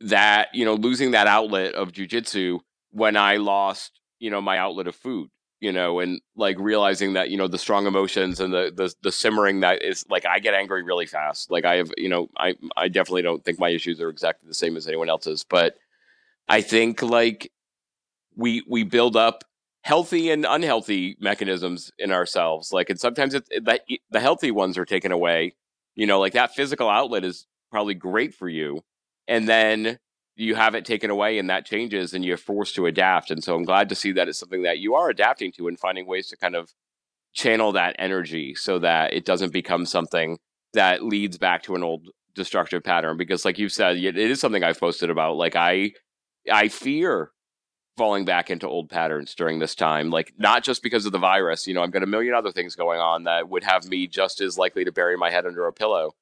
that 0.00 0.48
you 0.54 0.64
know 0.64 0.74
losing 0.74 1.12
that 1.12 1.26
outlet 1.26 1.74
of 1.74 1.92
jujitsu 1.92 2.60
when 2.90 3.16
I 3.16 3.36
lost 3.36 4.00
you 4.18 4.30
know 4.30 4.40
my 4.40 4.58
outlet 4.58 4.86
of 4.86 4.94
food 4.94 5.30
you 5.62 5.70
know, 5.70 6.00
and 6.00 6.20
like 6.34 6.58
realizing 6.58 7.12
that, 7.12 7.30
you 7.30 7.36
know, 7.36 7.46
the 7.46 7.56
strong 7.56 7.86
emotions 7.86 8.40
and 8.40 8.52
the, 8.52 8.72
the, 8.74 8.92
the 9.04 9.12
simmering 9.12 9.60
that 9.60 9.80
is 9.80 10.04
like, 10.10 10.26
I 10.26 10.40
get 10.40 10.54
angry 10.54 10.82
really 10.82 11.06
fast. 11.06 11.52
Like 11.52 11.64
I 11.64 11.76
have, 11.76 11.92
you 11.96 12.08
know, 12.08 12.28
I, 12.36 12.56
I 12.76 12.88
definitely 12.88 13.22
don't 13.22 13.44
think 13.44 13.60
my 13.60 13.68
issues 13.68 14.00
are 14.00 14.08
exactly 14.08 14.48
the 14.48 14.54
same 14.54 14.76
as 14.76 14.88
anyone 14.88 15.08
else's, 15.08 15.44
but 15.48 15.76
I 16.48 16.62
think 16.62 17.00
like 17.00 17.52
we, 18.34 18.64
we 18.68 18.82
build 18.82 19.16
up 19.16 19.44
healthy 19.82 20.30
and 20.30 20.46
unhealthy 20.48 21.16
mechanisms 21.20 21.90
in 21.98 22.12
ourselves. 22.12 22.72
Like, 22.72 22.90
and 22.90 22.98
sometimes 23.00 23.34
it's 23.34 23.48
that 23.62 23.82
the 24.10 24.20
healthy 24.20 24.50
ones 24.50 24.78
are 24.78 24.84
taken 24.84 25.12
away, 25.12 25.54
you 25.94 26.06
know, 26.06 26.20
like 26.20 26.32
that 26.34 26.54
physical 26.54 26.88
outlet 26.88 27.24
is 27.24 27.46
probably 27.70 27.94
great 27.94 28.34
for 28.34 28.48
you. 28.48 28.82
And 29.28 29.48
then 29.48 29.98
you 30.36 30.54
have 30.54 30.74
it 30.74 30.84
taken 30.84 31.10
away 31.10 31.38
and 31.38 31.50
that 31.50 31.66
changes 31.66 32.14
and 32.14 32.24
you're 32.24 32.36
forced 32.36 32.74
to 32.76 32.86
adapt. 32.86 33.30
And 33.30 33.42
so 33.42 33.54
I'm 33.54 33.64
glad 33.64 33.88
to 33.90 33.94
see 33.94 34.12
that 34.12 34.28
it's 34.28 34.38
something 34.38 34.62
that 34.62 34.78
you 34.78 34.94
are 34.94 35.10
adapting 35.10 35.52
to 35.52 35.68
and 35.68 35.78
finding 35.78 36.06
ways 36.06 36.28
to 36.28 36.36
kind 36.36 36.54
of 36.56 36.72
channel 37.32 37.72
that 37.72 37.96
energy 37.98 38.54
so 38.54 38.78
that 38.78 39.12
it 39.12 39.24
doesn't 39.24 39.52
become 39.52 39.86
something 39.86 40.38
that 40.74 41.02
leads 41.02 41.38
back 41.38 41.62
to 41.64 41.74
an 41.74 41.82
old 41.82 42.08
destructive 42.34 42.82
pattern 42.82 43.16
because 43.16 43.44
like 43.44 43.58
you've 43.58 43.72
said 43.72 43.96
it 43.96 44.16
is 44.16 44.40
something 44.40 44.64
i've 44.64 44.80
posted 44.80 45.10
about 45.10 45.36
like 45.36 45.56
i 45.56 45.92
i 46.50 46.68
fear 46.68 47.31
falling 47.96 48.24
back 48.24 48.50
into 48.50 48.66
old 48.66 48.88
patterns 48.88 49.34
during 49.34 49.58
this 49.58 49.74
time 49.74 50.10
like 50.10 50.32
not 50.38 50.64
just 50.64 50.82
because 50.82 51.04
of 51.04 51.12
the 51.12 51.18
virus 51.18 51.66
you 51.66 51.74
know 51.74 51.82
i've 51.82 51.90
got 51.90 52.02
a 52.02 52.06
million 52.06 52.34
other 52.34 52.50
things 52.50 52.74
going 52.74 53.00
on 53.00 53.24
that 53.24 53.48
would 53.48 53.62
have 53.62 53.86
me 53.86 54.06
just 54.06 54.40
as 54.40 54.56
likely 54.56 54.84
to 54.84 54.92
bury 54.92 55.16
my 55.16 55.30
head 55.30 55.44
under 55.44 55.66
a 55.66 55.72
pillow 55.72 56.14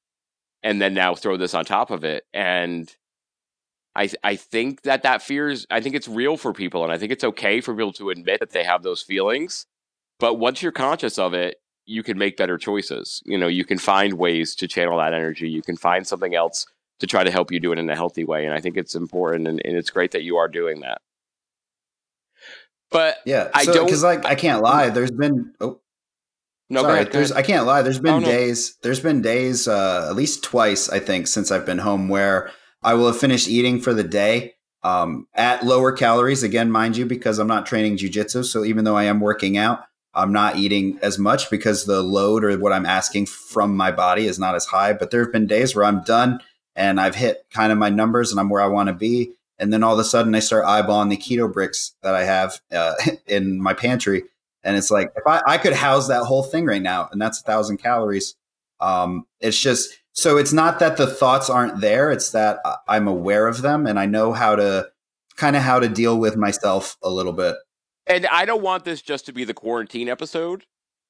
and 0.63 0.81
then 0.81 0.93
now 0.93 1.15
throw 1.15 1.37
this 1.37 1.53
on 1.53 1.65
top 1.65 1.91
of 1.91 2.03
it. 2.03 2.25
And 2.33 2.93
i 3.95 4.09
i 4.23 4.35
think 4.37 4.83
that 4.83 5.03
that 5.03 5.21
fears 5.21 5.67
i 5.69 5.81
think 5.81 5.95
it's 5.95 6.07
real 6.07 6.37
for 6.37 6.53
people 6.53 6.85
and 6.85 6.93
i 6.93 6.97
think 6.97 7.11
it's 7.11 7.25
okay 7.25 7.59
for 7.59 7.73
people 7.73 7.91
to 7.91 8.09
admit 8.09 8.39
that 8.39 8.51
they 8.51 8.63
have 8.63 8.83
those 8.83 9.01
feelings. 9.01 9.65
But 10.19 10.35
once 10.35 10.61
you're 10.61 10.71
conscious 10.71 11.17
of 11.17 11.33
it 11.33 11.57
you 11.85 12.03
can 12.03 12.17
make 12.17 12.37
better 12.37 12.57
choices. 12.57 13.21
You 13.25 13.37
know 13.37 13.47
you 13.47 13.65
can 13.65 13.77
find 13.77 14.13
ways 14.13 14.55
to 14.55 14.67
channel 14.67 14.97
that 14.99 15.13
energy. 15.13 15.49
You 15.49 15.61
can 15.61 15.75
find 15.75 16.07
something 16.07 16.35
else 16.35 16.65
to 16.99 17.07
try 17.07 17.23
to 17.23 17.31
help 17.31 17.51
you 17.51 17.59
do 17.59 17.73
it 17.73 17.79
in 17.79 17.89
a 17.89 17.95
healthy 17.95 18.23
way 18.23 18.45
and 18.45 18.53
i 18.53 18.61
think 18.61 18.77
it's 18.77 18.93
important 18.93 19.47
and, 19.47 19.59
and 19.65 19.75
it's 19.75 19.89
great 19.89 20.11
that 20.11 20.21
you 20.21 20.37
are 20.37 20.47
doing 20.47 20.81
that 20.81 21.01
but 22.91 23.17
yeah, 23.25 23.49
I 23.53 23.65
don't 23.65 23.85
because 23.85 24.03
like 24.03 24.25
I 24.25 24.35
can't 24.35 24.61
lie. 24.61 24.89
There's 24.89 25.11
been 25.11 25.53
oh 25.59 25.79
no, 26.69 26.81
sorry. 26.83 27.01
Ahead, 27.01 27.11
there's 27.11 27.31
I 27.31 27.41
can't 27.41 27.65
lie. 27.65 27.81
There's 27.81 27.99
been 27.99 28.23
oh, 28.23 28.25
days. 28.25 28.77
There's 28.81 28.99
been 28.99 29.21
days, 29.21 29.67
uh, 29.67 30.07
at 30.09 30.15
least 30.15 30.43
twice 30.43 30.89
I 30.89 30.99
think 30.99 31.27
since 31.27 31.51
I've 31.51 31.65
been 31.65 31.79
home 31.79 32.09
where 32.09 32.51
I 32.83 32.93
will 32.93 33.07
have 33.07 33.17
finished 33.17 33.47
eating 33.47 33.79
for 33.79 33.93
the 33.93 34.03
day 34.03 34.55
um, 34.83 35.27
at 35.33 35.65
lower 35.65 35.91
calories. 35.91 36.43
Again, 36.43 36.71
mind 36.71 36.97
you, 36.97 37.05
because 37.05 37.39
I'm 37.39 37.47
not 37.47 37.65
training 37.65 37.97
jujitsu. 37.97 38.45
So 38.45 38.63
even 38.63 38.85
though 38.85 38.95
I 38.95 39.03
am 39.03 39.19
working 39.19 39.57
out, 39.57 39.83
I'm 40.13 40.33
not 40.33 40.57
eating 40.57 40.99
as 41.01 41.17
much 41.19 41.49
because 41.49 41.85
the 41.85 42.01
load 42.01 42.43
or 42.43 42.57
what 42.57 42.73
I'm 42.73 42.85
asking 42.85 43.27
from 43.27 43.75
my 43.75 43.91
body 43.91 44.25
is 44.25 44.39
not 44.39 44.55
as 44.55 44.65
high. 44.65 44.93
But 44.93 45.11
there 45.11 45.23
have 45.23 45.31
been 45.31 45.47
days 45.47 45.75
where 45.75 45.85
I'm 45.85 46.03
done 46.03 46.41
and 46.75 46.99
I've 46.99 47.15
hit 47.15 47.45
kind 47.51 47.71
of 47.71 47.77
my 47.77 47.89
numbers 47.89 48.31
and 48.31 48.39
I'm 48.39 48.49
where 48.49 48.61
I 48.61 48.67
want 48.67 48.87
to 48.87 48.93
be 48.93 49.33
and 49.61 49.71
then 49.71 49.83
all 49.83 49.93
of 49.93 49.99
a 49.99 50.03
sudden 50.03 50.33
I 50.33 50.39
start 50.39 50.65
eyeballing 50.65 51.11
the 51.11 51.17
keto 51.17 51.51
bricks 51.51 51.93
that 52.01 52.15
I 52.15 52.23
have 52.23 52.59
uh, 52.71 52.95
in 53.27 53.61
my 53.61 53.73
pantry, 53.73 54.23
and 54.63 54.75
it's 54.75 54.91
like 54.91 55.13
if 55.15 55.25
I, 55.25 55.41
I 55.45 55.57
could 55.57 55.73
house 55.73 56.07
that 56.07 56.23
whole 56.23 56.43
thing 56.43 56.65
right 56.65 56.81
now, 56.81 57.07
and 57.11 57.21
that's 57.21 57.39
a 57.39 57.43
thousand 57.43 57.77
calories. 57.77 58.35
Um, 58.79 59.25
it's 59.39 59.59
just 59.59 59.97
so 60.13 60.37
it's 60.37 60.51
not 60.51 60.79
that 60.79 60.97
the 60.97 61.07
thoughts 61.07 61.49
aren't 61.49 61.79
there; 61.79 62.11
it's 62.11 62.31
that 62.31 62.59
I'm 62.87 63.07
aware 63.07 63.47
of 63.47 63.61
them 63.61 63.85
and 63.85 63.99
I 63.99 64.07
know 64.07 64.33
how 64.33 64.55
to 64.55 64.89
kind 65.37 65.55
of 65.55 65.61
how 65.61 65.79
to 65.79 65.87
deal 65.87 66.17
with 66.17 66.35
myself 66.35 66.97
a 67.03 67.09
little 67.09 67.33
bit. 67.33 67.55
And 68.07 68.25
I 68.27 68.45
don't 68.45 68.63
want 68.63 68.83
this 68.83 69.01
just 69.01 69.27
to 69.27 69.31
be 69.31 69.43
the 69.43 69.53
quarantine 69.53 70.09
episode 70.09 70.65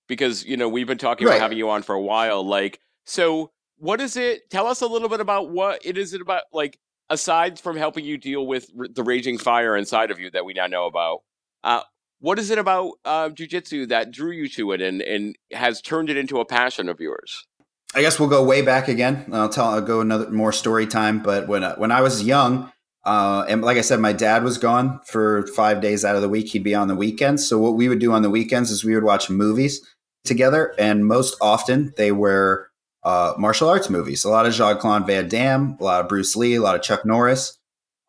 because 0.07 0.45
you 0.45 0.57
know 0.57 0.67
we've 0.67 0.87
been 0.87 0.97
talking 0.97 1.25
right. 1.25 1.35
about 1.35 1.41
having 1.41 1.57
you 1.57 1.69
on 1.69 1.83
for 1.83 1.95
a 1.95 2.01
while. 2.01 2.45
Like, 2.45 2.79
so 3.05 3.51
what 3.77 4.01
is 4.01 4.17
it? 4.17 4.49
Tell 4.49 4.67
us 4.67 4.81
a 4.81 4.87
little 4.87 5.09
bit 5.09 5.21
about 5.21 5.49
what 5.49 5.85
it 5.85 5.97
is. 5.97 6.13
It 6.13 6.21
about 6.21 6.43
like 6.51 6.77
aside 7.11 7.59
from 7.59 7.75
helping 7.75 8.05
you 8.05 8.17
deal 8.17 8.47
with 8.47 8.71
r- 8.79 8.87
the 8.89 9.03
raging 9.03 9.37
fire 9.37 9.75
inside 9.75 10.09
of 10.09 10.19
you 10.19 10.31
that 10.31 10.45
we 10.45 10.53
now 10.53 10.65
know 10.65 10.85
about, 10.85 11.19
uh, 11.63 11.81
what 12.19 12.39
is 12.39 12.49
it 12.49 12.57
about 12.57 12.93
uh, 13.05 13.29
jujitsu 13.29 13.87
that 13.89 14.11
drew 14.11 14.31
you 14.31 14.47
to 14.47 14.71
it 14.71 14.81
and, 14.81 15.01
and 15.01 15.35
has 15.51 15.81
turned 15.81 16.09
it 16.09 16.17
into 16.17 16.39
a 16.39 16.45
passion 16.45 16.87
of 16.89 16.99
yours? 16.99 17.45
I 17.93 18.01
guess 18.01 18.19
we'll 18.19 18.29
go 18.29 18.43
way 18.43 18.61
back 18.61 18.87
again. 18.87 19.25
I'll 19.33 19.49
tell. 19.49 19.65
I'll 19.65 19.81
go 19.81 19.99
another 19.99 20.29
more 20.29 20.53
story 20.53 20.87
time. 20.87 21.21
But 21.21 21.49
when 21.49 21.63
uh, 21.63 21.75
when 21.75 21.91
I 21.91 21.99
was 21.99 22.23
young, 22.23 22.71
uh, 23.03 23.43
and 23.49 23.61
like 23.61 23.77
I 23.77 23.81
said, 23.81 23.99
my 23.99 24.13
dad 24.13 24.43
was 24.43 24.57
gone 24.57 25.01
for 25.05 25.45
five 25.47 25.81
days 25.81 26.05
out 26.05 26.15
of 26.15 26.21
the 26.21 26.29
week. 26.29 26.47
He'd 26.47 26.63
be 26.63 26.73
on 26.73 26.87
the 26.87 26.95
weekends. 26.95 27.45
So 27.45 27.59
what 27.59 27.75
we 27.75 27.89
would 27.89 27.99
do 27.99 28.13
on 28.13 28.21
the 28.21 28.29
weekends 28.29 28.71
is 28.71 28.85
we 28.85 28.95
would 28.95 29.03
watch 29.03 29.29
movies 29.29 29.85
together, 30.23 30.73
and 30.79 31.05
most 31.05 31.35
often 31.41 31.93
they 31.97 32.13
were 32.13 32.70
uh, 33.03 33.33
martial 33.37 33.69
arts 33.69 33.89
movies. 33.89 34.23
A 34.23 34.29
lot 34.29 34.45
of 34.45 34.53
Jean 34.53 34.77
Claude 34.77 35.07
Van 35.07 35.27
Damme, 35.27 35.77
a 35.79 35.83
lot 35.83 36.01
of 36.01 36.09
Bruce 36.09 36.35
Lee, 36.35 36.55
a 36.55 36.61
lot 36.61 36.75
of 36.75 36.81
Chuck 36.81 37.05
Norris. 37.05 37.57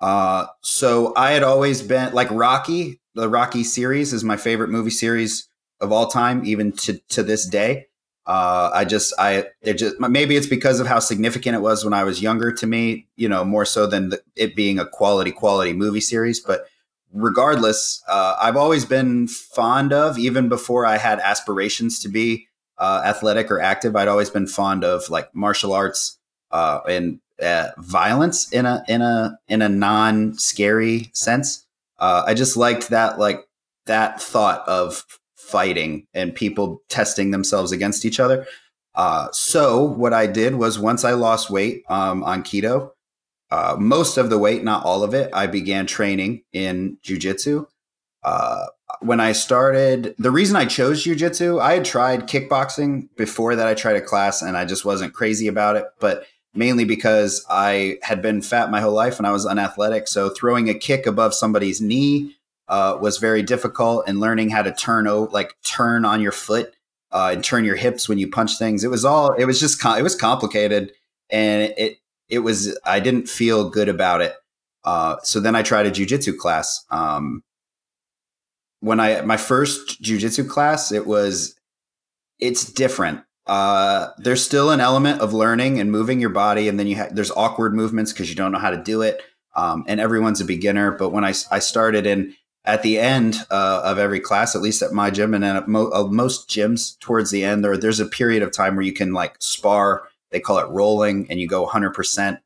Uh, 0.00 0.46
so 0.62 1.12
I 1.16 1.32
had 1.32 1.42
always 1.42 1.82
been 1.82 2.12
like 2.12 2.30
Rocky. 2.30 3.00
The 3.14 3.28
Rocky 3.28 3.62
series 3.64 4.12
is 4.12 4.24
my 4.24 4.36
favorite 4.36 4.70
movie 4.70 4.90
series 4.90 5.48
of 5.80 5.92
all 5.92 6.08
time, 6.08 6.44
even 6.44 6.72
to 6.72 6.98
to 7.10 7.22
this 7.22 7.46
day. 7.46 7.86
Uh, 8.26 8.70
I 8.72 8.84
just 8.84 9.12
I 9.18 9.46
it 9.62 9.74
just 9.74 9.98
maybe 10.00 10.36
it's 10.36 10.46
because 10.46 10.80
of 10.80 10.86
how 10.86 10.98
significant 10.98 11.56
it 11.56 11.60
was 11.60 11.84
when 11.84 11.94
I 11.94 12.04
was 12.04 12.22
younger 12.22 12.52
to 12.52 12.66
me. 12.66 13.06
You 13.16 13.28
know, 13.28 13.44
more 13.44 13.64
so 13.64 13.86
than 13.86 14.10
the, 14.10 14.22
it 14.36 14.56
being 14.56 14.78
a 14.78 14.86
quality 14.86 15.32
quality 15.32 15.72
movie 15.72 16.00
series, 16.00 16.40
but 16.40 16.66
regardless, 17.12 18.02
uh, 18.08 18.36
I've 18.40 18.56
always 18.56 18.84
been 18.84 19.28
fond 19.28 19.92
of, 19.92 20.18
even 20.18 20.48
before 20.48 20.86
I 20.86 20.96
had 20.96 21.20
aspirations 21.20 21.98
to 22.00 22.08
be 22.08 22.48
uh, 22.78 23.02
athletic 23.04 23.50
or 23.50 23.60
active, 23.60 23.96
I'd 23.96 24.08
always 24.08 24.30
been 24.30 24.46
fond 24.46 24.84
of 24.84 25.08
like 25.08 25.34
martial 25.34 25.72
arts 25.72 26.18
uh, 26.50 26.80
and 26.88 27.20
uh, 27.42 27.70
violence 27.78 28.52
in 28.52 28.66
a 28.66 28.84
in 28.88 29.02
a 29.02 29.38
in 29.48 29.62
a 29.62 29.68
non 29.68 30.34
scary 30.34 31.10
sense. 31.12 31.66
Uh, 31.98 32.24
I 32.26 32.34
just 32.34 32.56
liked 32.56 32.90
that 32.90 33.18
like 33.18 33.46
that 33.86 34.20
thought 34.20 34.66
of 34.68 35.04
fighting 35.36 36.06
and 36.14 36.34
people 36.34 36.82
testing 36.88 37.30
themselves 37.30 37.72
against 37.72 38.04
each 38.04 38.20
other. 38.20 38.46
Uh, 38.94 39.28
so 39.32 39.82
what 39.82 40.12
I 40.12 40.26
did 40.26 40.54
was 40.54 40.78
once 40.78 41.04
I 41.04 41.12
lost 41.12 41.50
weight 41.50 41.82
um, 41.88 42.22
on 42.22 42.42
keto, 42.42 42.90
uh, 43.50 43.76
most 43.78 44.16
of 44.16 44.30
the 44.30 44.38
weight, 44.38 44.64
not 44.64 44.84
all 44.84 45.02
of 45.02 45.14
it, 45.14 45.30
I 45.32 45.46
began 45.46 45.86
training 45.86 46.42
in 46.52 46.98
jujitsu. 47.04 47.66
Uh, 48.22 48.66
when 49.02 49.20
I 49.20 49.32
started, 49.32 50.14
the 50.18 50.30
reason 50.30 50.56
I 50.56 50.64
chose 50.64 51.04
jujitsu, 51.04 51.60
I 51.60 51.74
had 51.74 51.84
tried 51.84 52.28
kickboxing 52.28 53.08
before 53.16 53.56
that. 53.56 53.66
I 53.66 53.74
tried 53.74 53.96
a 53.96 54.00
class 54.02 54.42
and 54.42 54.56
I 54.56 54.64
just 54.64 54.84
wasn't 54.84 55.14
crazy 55.14 55.48
about 55.48 55.76
it, 55.76 55.86
but 56.00 56.26
mainly 56.54 56.84
because 56.84 57.44
I 57.48 57.98
had 58.02 58.22
been 58.22 58.42
fat 58.42 58.70
my 58.70 58.80
whole 58.80 58.92
life 58.92 59.18
and 59.18 59.26
I 59.26 59.32
was 59.32 59.46
unathletic. 59.46 60.08
So 60.08 60.30
throwing 60.30 60.68
a 60.68 60.74
kick 60.74 61.06
above 61.06 61.34
somebody's 61.34 61.80
knee 61.80 62.36
uh, 62.68 62.96
was 63.00 63.18
very 63.18 63.42
difficult, 63.42 64.04
and 64.06 64.20
learning 64.20 64.50
how 64.50 64.62
to 64.62 64.72
turn 64.72 65.04
like 65.30 65.54
turn 65.62 66.04
on 66.04 66.20
your 66.20 66.32
foot 66.32 66.74
uh, 67.10 67.30
and 67.32 67.44
turn 67.44 67.64
your 67.64 67.76
hips 67.76 68.08
when 68.08 68.18
you 68.18 68.30
punch 68.30 68.58
things. 68.58 68.82
It 68.84 68.88
was 68.88 69.04
all. 69.04 69.32
It 69.34 69.44
was 69.44 69.60
just. 69.60 69.84
It 69.84 70.02
was 70.02 70.16
complicated, 70.16 70.92
and 71.28 71.74
it 71.76 71.98
it 72.28 72.38
was. 72.38 72.78
I 72.86 73.00
didn't 73.00 73.28
feel 73.28 73.68
good 73.68 73.90
about 73.90 74.22
it. 74.22 74.34
Uh, 74.84 75.16
so 75.22 75.38
then 75.38 75.54
I 75.54 75.62
tried 75.62 75.86
a 75.86 75.90
jujitsu 75.90 76.36
class. 76.38 76.84
Um, 76.90 77.42
when 78.82 78.98
I 78.98 79.20
my 79.22 79.36
first 79.36 80.02
jujitsu 80.02 80.48
class, 80.48 80.92
it 80.92 81.06
was 81.06 81.54
it's 82.38 82.70
different. 82.70 83.22
Uh, 83.46 84.08
there's 84.18 84.44
still 84.44 84.70
an 84.70 84.80
element 84.80 85.20
of 85.20 85.32
learning 85.32 85.80
and 85.80 85.90
moving 85.90 86.20
your 86.20 86.30
body, 86.30 86.68
and 86.68 86.78
then 86.78 86.86
you 86.88 86.96
ha- 86.96 87.08
there's 87.10 87.30
awkward 87.30 87.74
movements 87.74 88.12
because 88.12 88.28
you 88.28 88.34
don't 88.34 88.52
know 88.52 88.58
how 88.58 88.70
to 88.70 88.82
do 88.82 89.00
it. 89.00 89.22
Um, 89.54 89.84
and 89.86 90.00
everyone's 90.00 90.40
a 90.40 90.44
beginner. 90.44 90.90
But 90.90 91.10
when 91.10 91.24
I 91.24 91.32
I 91.50 91.60
started 91.60 92.06
in 92.06 92.34
at 92.64 92.82
the 92.82 92.98
end 92.98 93.36
uh, 93.50 93.82
of 93.84 93.98
every 93.98 94.18
class, 94.20 94.56
at 94.56 94.62
least 94.62 94.82
at 94.82 94.92
my 94.92 95.10
gym 95.10 95.32
and 95.32 95.44
at 95.44 95.68
mo- 95.68 95.90
uh, 95.92 96.08
most 96.08 96.50
gyms, 96.50 96.98
towards 96.98 97.30
the 97.30 97.44
end, 97.44 97.64
there 97.64 97.76
there's 97.76 98.00
a 98.00 98.06
period 98.06 98.42
of 98.42 98.50
time 98.50 98.74
where 98.74 98.84
you 98.84 98.92
can 98.92 99.12
like 99.12 99.36
spar. 99.38 100.08
They 100.32 100.40
call 100.40 100.58
it 100.58 100.68
rolling, 100.68 101.30
and 101.30 101.40
you 101.40 101.46
go 101.46 101.62
100. 101.62 101.88
Uh, 101.88 101.92
percent 101.92 102.40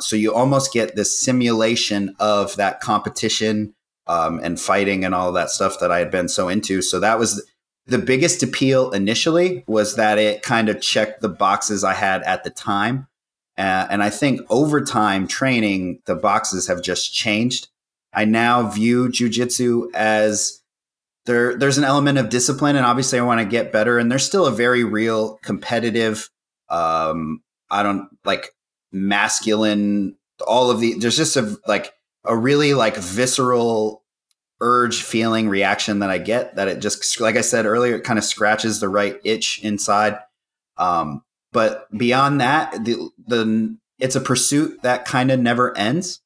So 0.00 0.16
you 0.16 0.32
almost 0.32 0.72
get 0.72 0.96
this 0.96 1.20
simulation 1.20 2.16
of 2.18 2.56
that 2.56 2.80
competition 2.80 3.74
um, 4.08 4.40
and 4.42 4.60
fighting 4.60 5.04
and 5.04 5.14
all 5.14 5.30
that 5.32 5.50
stuff 5.50 5.78
that 5.80 5.92
I 5.92 5.98
had 5.98 6.10
been 6.10 6.28
so 6.28 6.48
into. 6.48 6.82
So 6.82 6.98
that 7.00 7.18
was 7.18 7.46
the 7.86 7.98
biggest 7.98 8.42
appeal 8.42 8.90
initially 8.90 9.64
was 9.66 9.96
that 9.96 10.18
it 10.18 10.42
kind 10.42 10.68
of 10.68 10.80
checked 10.80 11.20
the 11.20 11.28
boxes 11.28 11.84
I 11.84 11.94
had 11.94 12.22
at 12.22 12.44
the 12.44 12.50
time. 12.50 13.06
Uh, 13.56 13.86
and 13.90 14.02
I 14.02 14.10
think 14.10 14.40
over 14.50 14.84
time 14.84 15.26
training, 15.26 16.00
the 16.04 16.14
boxes 16.14 16.68
have 16.68 16.82
just 16.82 17.12
changed. 17.12 17.68
I 18.12 18.24
now 18.24 18.68
view 18.68 19.08
jujitsu 19.08 19.88
as 19.94 20.62
there. 21.26 21.56
There's 21.56 21.78
an 21.78 21.84
element 21.84 22.18
of 22.18 22.28
discipline, 22.28 22.76
and 22.76 22.86
obviously 22.86 23.18
I 23.18 23.24
want 23.24 23.40
to 23.40 23.46
get 23.46 23.72
better. 23.72 23.98
And 23.98 24.10
there's 24.10 24.24
still 24.24 24.46
a 24.46 24.52
very 24.52 24.84
real 24.84 25.38
competitive. 25.42 26.30
Um, 26.68 27.42
I 27.70 27.82
don't 27.82 28.08
like 28.24 28.50
masculine. 28.92 30.16
All 30.46 30.70
of 30.70 30.78
the 30.80 30.94
there's 30.94 31.16
just 31.16 31.36
a 31.36 31.58
like 31.66 31.92
a 32.28 32.36
really 32.36 32.74
like 32.74 32.96
visceral 32.96 34.04
urge 34.60 35.02
feeling 35.02 35.48
reaction 35.48 36.00
that 36.00 36.10
I 36.10 36.18
get 36.18 36.56
that 36.56 36.68
it 36.68 36.80
just 36.80 37.20
like 37.20 37.36
I 37.36 37.42
said 37.42 37.64
earlier 37.64 37.96
it 37.96 38.04
kind 38.04 38.18
of 38.18 38.24
scratches 38.24 38.80
the 38.80 38.88
right 38.88 39.20
itch 39.24 39.60
inside. 39.62 40.18
Um, 40.76 41.22
but 41.52 41.86
beyond 41.96 42.40
that 42.40 42.84
the 42.84 43.10
the 43.26 43.76
it's 43.98 44.16
a 44.16 44.20
pursuit 44.20 44.82
that 44.82 45.04
kind 45.04 45.30
of 45.30 45.40
never 45.40 45.76
ends. 45.76 46.20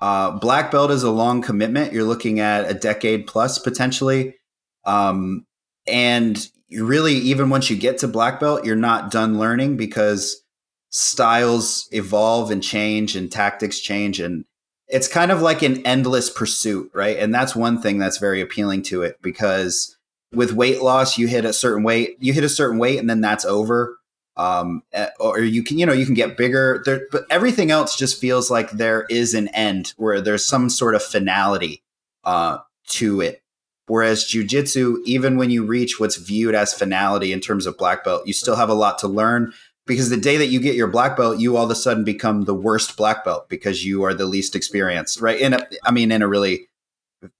Uh, 0.00 0.30
black 0.30 0.70
belt 0.70 0.92
is 0.92 1.02
a 1.02 1.10
long 1.10 1.42
commitment. 1.42 1.92
You're 1.92 2.04
looking 2.04 2.38
at 2.38 2.70
a 2.70 2.74
decade 2.74 3.26
plus 3.26 3.58
potentially. 3.58 4.36
Um, 4.84 5.44
and 5.88 6.48
you 6.68 6.84
really 6.84 7.14
even 7.14 7.50
once 7.50 7.70
you 7.70 7.76
get 7.76 7.98
to 7.98 8.08
black 8.08 8.38
belt 8.38 8.64
you're 8.64 8.76
not 8.76 9.10
done 9.10 9.38
learning 9.38 9.76
because 9.76 10.42
styles 10.90 11.88
evolve 11.92 12.50
and 12.50 12.62
change 12.62 13.16
and 13.16 13.32
tactics 13.32 13.80
change 13.80 14.20
and 14.20 14.44
it's 14.88 15.08
kind 15.08 15.30
of 15.30 15.42
like 15.42 15.62
an 15.62 15.84
endless 15.86 16.30
pursuit, 16.30 16.90
right? 16.94 17.18
And 17.18 17.34
that's 17.34 17.54
one 17.54 17.80
thing 17.80 17.98
that's 17.98 18.18
very 18.18 18.40
appealing 18.40 18.82
to 18.84 19.02
it 19.02 19.20
because 19.22 19.96
with 20.32 20.52
weight 20.52 20.82
loss, 20.82 21.18
you 21.18 21.26
hit 21.26 21.44
a 21.44 21.52
certain 21.52 21.82
weight, 21.82 22.16
you 22.20 22.32
hit 22.32 22.44
a 22.44 22.48
certain 22.48 22.78
weight, 22.78 22.98
and 22.98 23.08
then 23.08 23.20
that's 23.20 23.44
over. 23.44 23.98
Um, 24.36 24.82
eh, 24.92 25.08
or 25.18 25.40
you 25.40 25.64
can, 25.64 25.78
you 25.78 25.86
know, 25.86 25.92
you 25.92 26.06
can 26.06 26.14
get 26.14 26.36
bigger. 26.36 26.82
There, 26.84 27.02
but 27.10 27.24
everything 27.28 27.70
else 27.70 27.96
just 27.96 28.20
feels 28.20 28.50
like 28.50 28.70
there 28.70 29.04
is 29.10 29.34
an 29.34 29.48
end 29.48 29.94
where 29.96 30.20
there's 30.20 30.46
some 30.46 30.70
sort 30.70 30.94
of 30.94 31.02
finality 31.02 31.82
uh, 32.24 32.58
to 32.88 33.20
it. 33.20 33.42
Whereas 33.88 34.24
jujitsu, 34.24 34.98
even 35.06 35.38
when 35.38 35.50
you 35.50 35.64
reach 35.64 35.98
what's 35.98 36.16
viewed 36.16 36.54
as 36.54 36.74
finality 36.74 37.32
in 37.32 37.40
terms 37.40 37.66
of 37.66 37.78
black 37.78 38.04
belt, 38.04 38.26
you 38.26 38.34
still 38.34 38.56
have 38.56 38.68
a 38.68 38.74
lot 38.74 38.98
to 38.98 39.08
learn 39.08 39.52
because 39.88 40.10
the 40.10 40.16
day 40.16 40.36
that 40.36 40.46
you 40.46 40.60
get 40.60 40.76
your 40.76 40.86
black 40.86 41.16
belt, 41.16 41.40
you 41.40 41.56
all 41.56 41.64
of 41.64 41.70
a 41.70 41.74
sudden 41.74 42.04
become 42.04 42.42
the 42.42 42.54
worst 42.54 42.96
black 42.96 43.24
belt 43.24 43.48
because 43.48 43.84
you 43.84 44.04
are 44.04 44.14
the 44.14 44.26
least 44.26 44.54
experienced, 44.54 45.20
right? 45.20 45.40
In 45.40 45.54
a, 45.54 45.66
I 45.84 45.90
mean, 45.90 46.12
in 46.12 46.22
a 46.22 46.28
really 46.28 46.68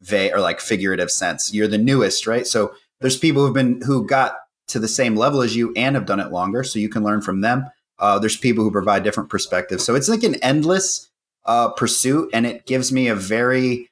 vague 0.01 0.33
or 0.33 0.41
like 0.41 0.59
figurative 0.61 1.11
sense, 1.11 1.53
you're 1.53 1.69
the 1.69 1.79
newest, 1.79 2.27
right? 2.27 2.47
So 2.47 2.73
there's 3.01 3.19
people 3.19 3.45
who've 3.45 3.55
been 3.55 3.83
who 3.83 4.07
got 4.07 4.37
to 4.69 4.79
the 4.79 4.89
same 4.89 5.15
level 5.15 5.43
as 5.43 5.55
you 5.55 5.73
and 5.77 5.95
have 5.95 6.07
done 6.07 6.21
it 6.21 6.33
longer, 6.33 6.65
so 6.65 6.79
you 6.79 6.89
can 6.89 7.05
learn 7.05 7.21
from 7.21 7.43
them. 7.43 7.67
Uh, 7.99 8.19
there's 8.19 8.37
people 8.37 8.65
who 8.65 8.71
provide 8.71 9.05
different 9.05 9.31
perspectives, 9.31 9.85
so 9.85 9.95
it's 9.95 10.09
like 10.09 10.23
an 10.23 10.37
endless 10.37 11.11
uh, 11.45 11.69
pursuit, 11.71 12.31
and 12.33 12.47
it 12.47 12.67
gives 12.67 12.91
me 12.91 13.09
a 13.09 13.15
very 13.15 13.89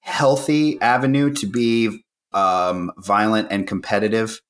healthy 0.00 0.80
avenue 0.80 1.32
to 1.34 1.46
be 1.46 2.04
um, 2.32 2.92
violent 2.98 3.48
and 3.50 3.66
competitive. 3.66 4.40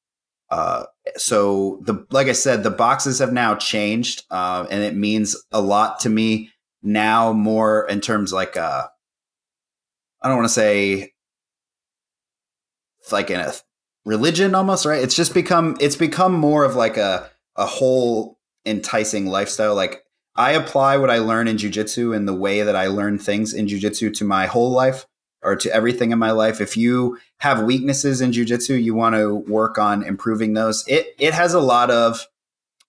Uh, 0.50 0.84
so 1.16 1.80
the 1.82 2.06
like 2.10 2.28
I 2.28 2.32
said, 2.32 2.62
the 2.62 2.70
boxes 2.70 3.18
have 3.18 3.32
now 3.32 3.54
changed, 3.54 4.24
uh, 4.30 4.66
and 4.70 4.82
it 4.82 4.94
means 4.94 5.36
a 5.52 5.60
lot 5.60 6.00
to 6.00 6.08
me 6.08 6.50
now. 6.82 7.32
More 7.32 7.88
in 7.88 8.00
terms 8.00 8.32
like 8.32 8.56
uh, 8.56 8.86
I 10.22 10.28
don't 10.28 10.36
want 10.36 10.48
to 10.48 10.54
say 10.54 11.12
like 13.12 13.30
in 13.30 13.40
a 13.40 13.52
religion 14.04 14.54
almost, 14.54 14.86
right? 14.86 15.02
It's 15.02 15.16
just 15.16 15.34
become 15.34 15.76
it's 15.80 15.96
become 15.96 16.32
more 16.32 16.64
of 16.64 16.76
like 16.76 16.96
a 16.96 17.30
a 17.56 17.66
whole 17.66 18.38
enticing 18.64 19.26
lifestyle. 19.26 19.74
Like 19.74 20.04
I 20.36 20.52
apply 20.52 20.96
what 20.98 21.10
I 21.10 21.18
learn 21.18 21.48
in 21.48 21.56
jujitsu 21.56 22.14
and 22.14 22.28
the 22.28 22.34
way 22.34 22.62
that 22.62 22.76
I 22.76 22.86
learn 22.86 23.18
things 23.18 23.52
in 23.52 23.66
jujitsu 23.66 24.14
to 24.14 24.24
my 24.24 24.46
whole 24.46 24.70
life 24.70 25.06
or 25.46 25.56
to 25.56 25.72
everything 25.72 26.10
in 26.10 26.18
my 26.18 26.32
life. 26.32 26.60
If 26.60 26.76
you 26.76 27.18
have 27.38 27.62
weaknesses 27.62 28.20
in 28.20 28.32
jujitsu, 28.32 28.82
you 28.82 28.94
want 28.94 29.14
to 29.14 29.34
work 29.34 29.78
on 29.78 30.02
improving 30.02 30.54
those. 30.54 30.84
It 30.86 31.14
it 31.18 31.32
has 31.32 31.54
a 31.54 31.60
lot 31.60 31.90
of 31.90 32.26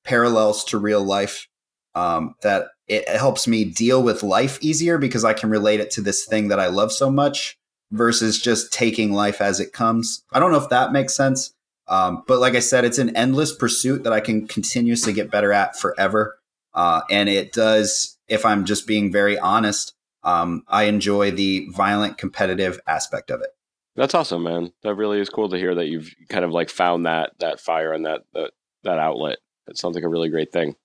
parallels 0.03 0.63
to 0.65 0.77
real 0.77 1.03
life 1.03 1.47
um, 1.95 2.35
that 2.41 2.69
it 2.87 3.07
helps 3.09 3.47
me 3.47 3.65
deal 3.65 4.01
with 4.01 4.23
life 4.23 4.57
easier 4.61 4.97
because 4.97 5.25
I 5.25 5.33
can 5.33 5.49
relate 5.49 5.79
it 5.79 5.91
to 5.91 6.01
this 6.01 6.25
thing 6.25 6.47
that 6.47 6.59
I 6.59 6.67
love 6.67 6.91
so 6.91 7.11
much 7.11 7.57
versus 7.91 8.41
just 8.41 8.71
taking 8.71 9.13
life 9.13 9.41
as 9.41 9.59
it 9.59 9.73
comes. 9.73 10.23
I 10.31 10.39
don't 10.39 10.51
know 10.51 10.61
if 10.61 10.69
that 10.69 10.91
makes 10.91 11.15
sense. 11.15 11.53
Um, 11.87 12.23
but 12.27 12.39
like 12.39 12.55
I 12.55 12.59
said, 12.59 12.85
it's 12.85 12.97
an 12.97 13.15
endless 13.15 13.55
pursuit 13.55 14.03
that 14.03 14.13
I 14.13 14.19
can 14.19 14.47
continuously 14.47 15.13
get 15.13 15.31
better 15.31 15.53
at 15.53 15.77
forever. 15.77 16.37
Uh, 16.73 17.01
and 17.09 17.29
it 17.29 17.53
does, 17.53 18.17
if 18.27 18.45
I'm 18.45 18.65
just 18.65 18.87
being 18.87 19.11
very 19.11 19.39
honest, 19.39 19.93
um, 20.27 20.63
I 20.67 20.83
enjoy 20.83 21.31
the 21.31 21.69
violent 21.71 22.17
competitive 22.17 22.81
aspect 22.85 23.31
of 23.31 23.39
it. 23.41 23.51
That's 23.95 24.13
awesome, 24.13 24.43
man. 24.43 24.73
That 24.83 24.95
really 24.95 25.21
is 25.21 25.29
cool 25.29 25.47
to 25.49 25.57
hear 25.57 25.73
that 25.73 25.87
you've 25.87 26.13
kind 26.27 26.43
of 26.43 26.51
like 26.51 26.69
found 26.69 27.05
that 27.05 27.31
that 27.39 27.61
fire 27.61 27.93
and 27.93 28.05
that 28.05 28.23
that 28.33 28.51
that 28.83 28.99
outlet. 28.99 29.37
It 29.67 29.77
sounds 29.77 29.95
like 29.95 30.03
a 30.03 30.09
really 30.09 30.29
great 30.29 30.51
thing. 30.51 30.75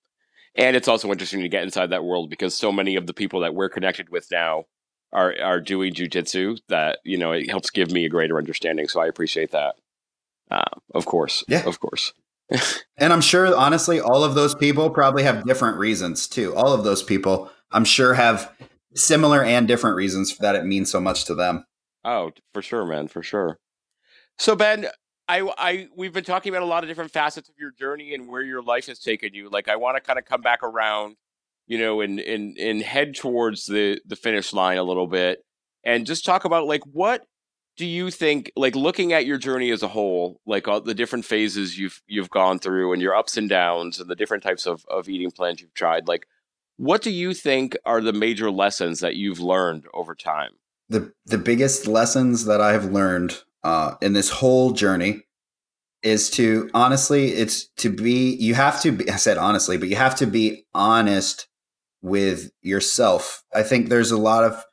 And 0.55 0.77
it's 0.77 0.89
also 0.89 1.10
interesting 1.10 1.40
to 1.40 1.48
get 1.48 1.64
inside 1.64 1.90
that 1.90 2.05
world 2.05 2.31
because 2.31 2.55
so 2.55 2.70
many 2.70 2.94
of 2.94 3.06
the 3.06 3.14
people 3.14 3.40
that 3.40 3.55
we're 3.55 3.69
connected 3.69 4.10
with 4.10 4.31
now 4.31 4.66
are 5.12 5.35
are 5.43 5.60
doing 5.60 5.93
jujitsu. 5.93 6.60
That 6.69 7.01
you 7.05 7.19
know 7.19 7.32
it 7.32 7.51
helps 7.51 7.70
give 7.70 7.90
me 7.90 8.05
a 8.05 8.10
greater 8.10 8.39
understanding. 8.39 8.86
So 8.86 9.01
I 9.01 9.09
appreciate 9.09 9.51
that. 9.51 9.74
Uh, 10.52 10.62
of 10.94 11.05
course, 11.05 11.43
yeah, 11.48 11.66
of 11.66 11.81
course. 11.81 12.12
and 12.97 13.12
I'm 13.12 13.20
sure, 13.20 13.55
honestly, 13.56 14.01
all 14.01 14.23
of 14.23 14.36
those 14.36 14.55
people 14.55 14.89
probably 14.90 15.24
have 15.24 15.47
different 15.47 15.78
reasons 15.78 16.28
too. 16.28 16.55
All 16.55 16.73
of 16.73 16.85
those 16.85 17.02
people, 17.02 17.51
I'm 17.73 17.85
sure, 17.85 18.14
have 18.14 18.52
similar 18.94 19.43
and 19.43 19.66
different 19.69 19.97
reasons 19.97 20.36
that 20.39 20.55
it 20.55 20.64
means 20.64 20.90
so 20.90 21.01
much 21.01 21.24
to 21.27 21.35
them. 21.35 21.64
Oh, 22.05 22.32
for 22.52 22.62
sure, 22.62 22.85
man, 22.85 23.09
for 23.09 23.23
sure. 23.23 23.59
So 24.39 24.56
Ben, 24.56 24.89
I, 25.28 25.48
I, 25.56 25.89
we've 25.97 26.12
been 26.12 26.24
talking 26.24 26.52
about 26.52 26.62
a 26.62 26.66
lot 26.66 26.82
of 26.82 26.89
different 26.89 27.12
facets 27.12 27.48
of 27.48 27.55
your 27.59 27.70
journey 27.70 28.14
and 28.14 28.28
where 28.28 28.43
your 28.43 28.62
life 28.62 28.86
has 28.86 28.98
taken 28.98 29.35
you. 29.35 29.48
Like, 29.48 29.69
I 29.69 29.77
want 29.77 29.97
to 29.97 30.01
kind 30.01 30.19
of 30.19 30.24
come 30.24 30.43
back 30.43 30.62
around, 30.62 31.16
you 31.66 31.78
know, 31.78 32.01
and 32.01 32.19
and 32.19 32.56
and 32.59 32.82
head 32.82 33.14
towards 33.14 33.66
the 33.66 34.01
the 34.05 34.16
finish 34.16 34.52
line 34.52 34.78
a 34.78 34.82
little 34.82 35.06
bit, 35.06 35.43
and 35.85 36.06
just 36.06 36.24
talk 36.24 36.44
about 36.44 36.66
like 36.66 36.82
what 36.85 37.24
do 37.77 37.86
you 37.86 38.10
think, 38.10 38.52
like 38.56 38.77
looking 38.77 39.12
at 39.12 39.24
your 39.24 39.39
journey 39.39 39.70
as 39.70 39.82
a 39.82 39.89
whole, 39.89 40.40
like 40.44 40.69
all 40.69 40.81
the 40.81 40.94
different 40.94 41.24
phases 41.24 41.78
you've 41.78 42.02
you've 42.06 42.31
gone 42.31 42.59
through 42.59 42.93
and 42.93 43.01
your 43.01 43.14
ups 43.14 43.36
and 43.36 43.48
downs 43.48 44.01
and 44.01 44.10
the 44.10 44.16
different 44.16 44.43
types 44.43 44.66
of 44.66 44.85
of 44.86 45.09
eating 45.09 45.31
plans 45.31 45.60
you've 45.60 45.74
tried, 45.74 46.09
like 46.09 46.27
what 46.77 47.03
do 47.03 47.11
you 47.11 47.35
think 47.35 47.77
are 47.85 48.01
the 48.01 48.12
major 48.12 48.51
lessons 48.51 49.01
that 49.01 49.16
you've 49.16 49.40
learned 49.40 49.85
over 49.94 50.15
time? 50.15 50.53
The 50.89 51.12
the 51.27 51.39
biggest 51.39 51.86
lessons 51.86 52.44
that 52.47 52.61
I 52.61 52.73
have 52.73 52.86
learned 52.86 53.40
uh, 53.62 53.94
in 54.01 54.12
this 54.12 54.31
whole 54.31 54.73
journey 54.73 55.23
is 56.03 56.31
to 56.31 56.69
honestly, 56.74 57.28
it's 57.28 57.69
to 57.77 57.90
be. 57.90 58.35
You 58.35 58.55
have 58.55 58.81
to 58.82 58.93
be. 58.93 59.09
I 59.09 59.16
said 59.16 59.39
honestly, 59.39 59.77
but 59.78 59.89
you 59.89 59.97
have 59.97 60.16
to 60.16 60.27
be 60.27 60.66
honest 60.74 61.49
with 62.03 62.51
yourself. 62.61 63.44
I 63.55 63.62
think 63.62 63.89
there's 63.89 64.11
a 64.11 64.19
lot 64.19 64.44
of 64.44 64.65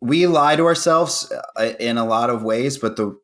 we 0.00 0.26
lie 0.26 0.56
to 0.56 0.64
ourselves 0.64 1.30
uh, 1.56 1.72
in 1.78 1.98
a 1.98 2.06
lot 2.06 2.30
of 2.30 2.42
ways, 2.42 2.78
but 2.78 2.96
the 2.96 3.18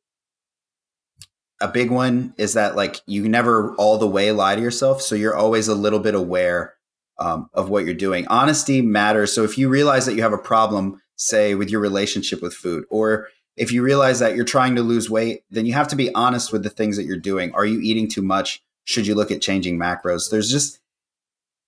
a 1.61 1.69
big 1.69 1.91
one 1.91 2.35
is 2.37 2.53
that 2.53 2.77
like 2.77 3.01
you 3.07 3.29
never 3.29 3.75
all 3.77 3.97
the 3.97 4.07
way 4.07 4.31
lie 4.33 4.55
to 4.55 4.63
yourself, 4.63 5.01
so 5.01 5.15
you're 5.15 5.37
always 5.37 5.69
a 5.69 5.75
little 5.75 6.01
bit 6.01 6.15
aware 6.15 6.76
um, 7.19 7.49
of 7.55 7.69
what 7.69 7.85
you're 7.85 7.95
doing. 7.95 8.27
Honesty 8.29 8.81
matters. 8.83 9.33
So 9.33 9.45
if 9.45 9.57
you 9.59 9.69
realize 9.69 10.07
that 10.07 10.15
you 10.15 10.23
have 10.23 10.33
a 10.33 10.39
problem, 10.39 11.01
say 11.17 11.55
with 11.55 11.71
your 11.71 11.81
relationship 11.81 12.43
with 12.43 12.55
food, 12.55 12.85
or 12.91 13.29
if 13.57 13.73
you 13.73 13.83
realize 13.83 14.19
that 14.19 14.37
you're 14.37 14.45
trying 14.45 14.75
to 14.77 14.83
lose 14.83 15.09
weight, 15.09 15.43
then 15.51 15.65
you 15.67 15.73
have 15.73 15.89
to 15.89 15.97
be 15.97 16.15
honest 16.15 16.53
with 16.53 16.63
the 16.63 16.71
things 16.71 16.97
that 16.97 17.05
you're 17.05 17.17
doing. 17.17 17.53
Are 17.55 17.65
you 17.65 17.81
eating 17.81 18.09
too 18.09 18.23
much? 18.23 18.63
Should 18.85 19.07
you 19.07 19.15
look 19.15 19.31
at 19.31 19.41
changing 19.41 19.79
macros? 19.79 20.31
There's 20.31 20.51
just 20.51 20.79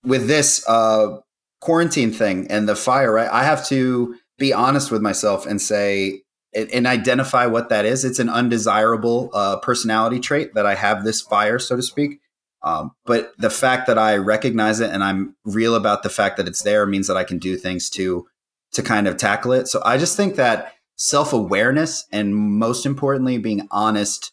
with 0.03 0.27
this 0.27 0.67
uh, 0.67 1.17
quarantine 1.61 2.11
thing 2.11 2.47
and 2.49 2.69
the 2.69 2.75
fire, 2.75 3.11
right? 3.11 3.29
I 3.31 3.43
have 3.43 3.65
to 3.67 4.15
be 4.37 4.53
honest 4.53 4.91
with 4.91 5.01
myself 5.01 5.45
and 5.45 5.61
say 5.61 6.21
and 6.53 6.87
identify 6.87 7.45
what 7.45 7.69
that 7.69 7.85
is. 7.85 8.03
It's 8.03 8.17
an 8.17 8.29
undesirable 8.29 9.29
uh, 9.33 9.59
personality 9.59 10.19
trait 10.19 10.55
that 10.55 10.65
I 10.65 10.73
have 10.73 11.03
this 11.03 11.21
fire, 11.21 11.59
so 11.59 11.75
to 11.75 11.83
speak. 11.83 12.21
Um, 12.61 12.91
but 13.05 13.31
the 13.37 13.49
fact 13.49 13.87
that 13.87 13.97
I 13.97 14.17
recognize 14.17 14.79
it 14.79 14.91
and 14.91 15.03
I'm 15.03 15.35
real 15.45 15.75
about 15.75 16.03
the 16.03 16.09
fact 16.09 16.37
that 16.37 16.47
it's 16.47 16.63
there 16.63 16.85
means 16.85 17.07
that 17.07 17.17
I 17.17 17.23
can 17.23 17.39
do 17.39 17.55
things 17.55 17.89
to 17.91 18.27
to 18.71 18.83
kind 18.83 19.07
of 19.07 19.17
tackle 19.17 19.51
it. 19.53 19.67
So 19.67 19.81
I 19.83 19.97
just 19.97 20.15
think 20.15 20.35
that 20.35 20.73
self 20.95 21.33
awareness 21.33 22.05
and 22.11 22.35
most 22.35 22.85
importantly 22.85 23.37
being 23.37 23.67
honest 23.71 24.31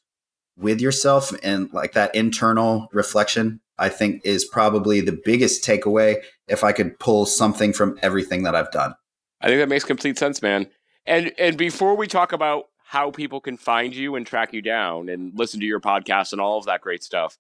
with 0.58 0.80
yourself 0.80 1.32
and 1.42 1.72
like 1.72 1.92
that 1.92 2.14
internal 2.14 2.88
reflection, 2.92 3.60
I 3.78 3.88
think 3.88 4.22
is 4.24 4.44
probably 4.44 5.00
the 5.00 5.18
biggest 5.24 5.64
takeaway. 5.64 6.16
If 6.48 6.64
I 6.64 6.72
could 6.72 6.98
pull 6.98 7.26
something 7.26 7.72
from 7.72 7.98
everything 8.02 8.42
that 8.42 8.54
I've 8.54 8.70
done, 8.72 8.94
I 9.40 9.48
think 9.48 9.60
that 9.60 9.68
makes 9.68 9.84
complete 9.84 10.18
sense, 10.18 10.42
man. 10.42 10.68
And 11.06 11.32
and 11.38 11.56
before 11.56 11.96
we 11.96 12.08
talk 12.08 12.32
about 12.32 12.64
how 12.88 13.10
people 13.10 13.40
can 13.40 13.56
find 13.56 13.94
you 13.94 14.16
and 14.16 14.26
track 14.26 14.52
you 14.52 14.62
down 14.62 15.08
and 15.08 15.32
listen 15.36 15.60
to 15.60 15.66
your 15.66 15.80
podcast 15.80 16.32
and 16.32 16.40
all 16.40 16.58
of 16.58 16.66
that 16.66 16.80
great 16.80 17.02
stuff 17.02 17.36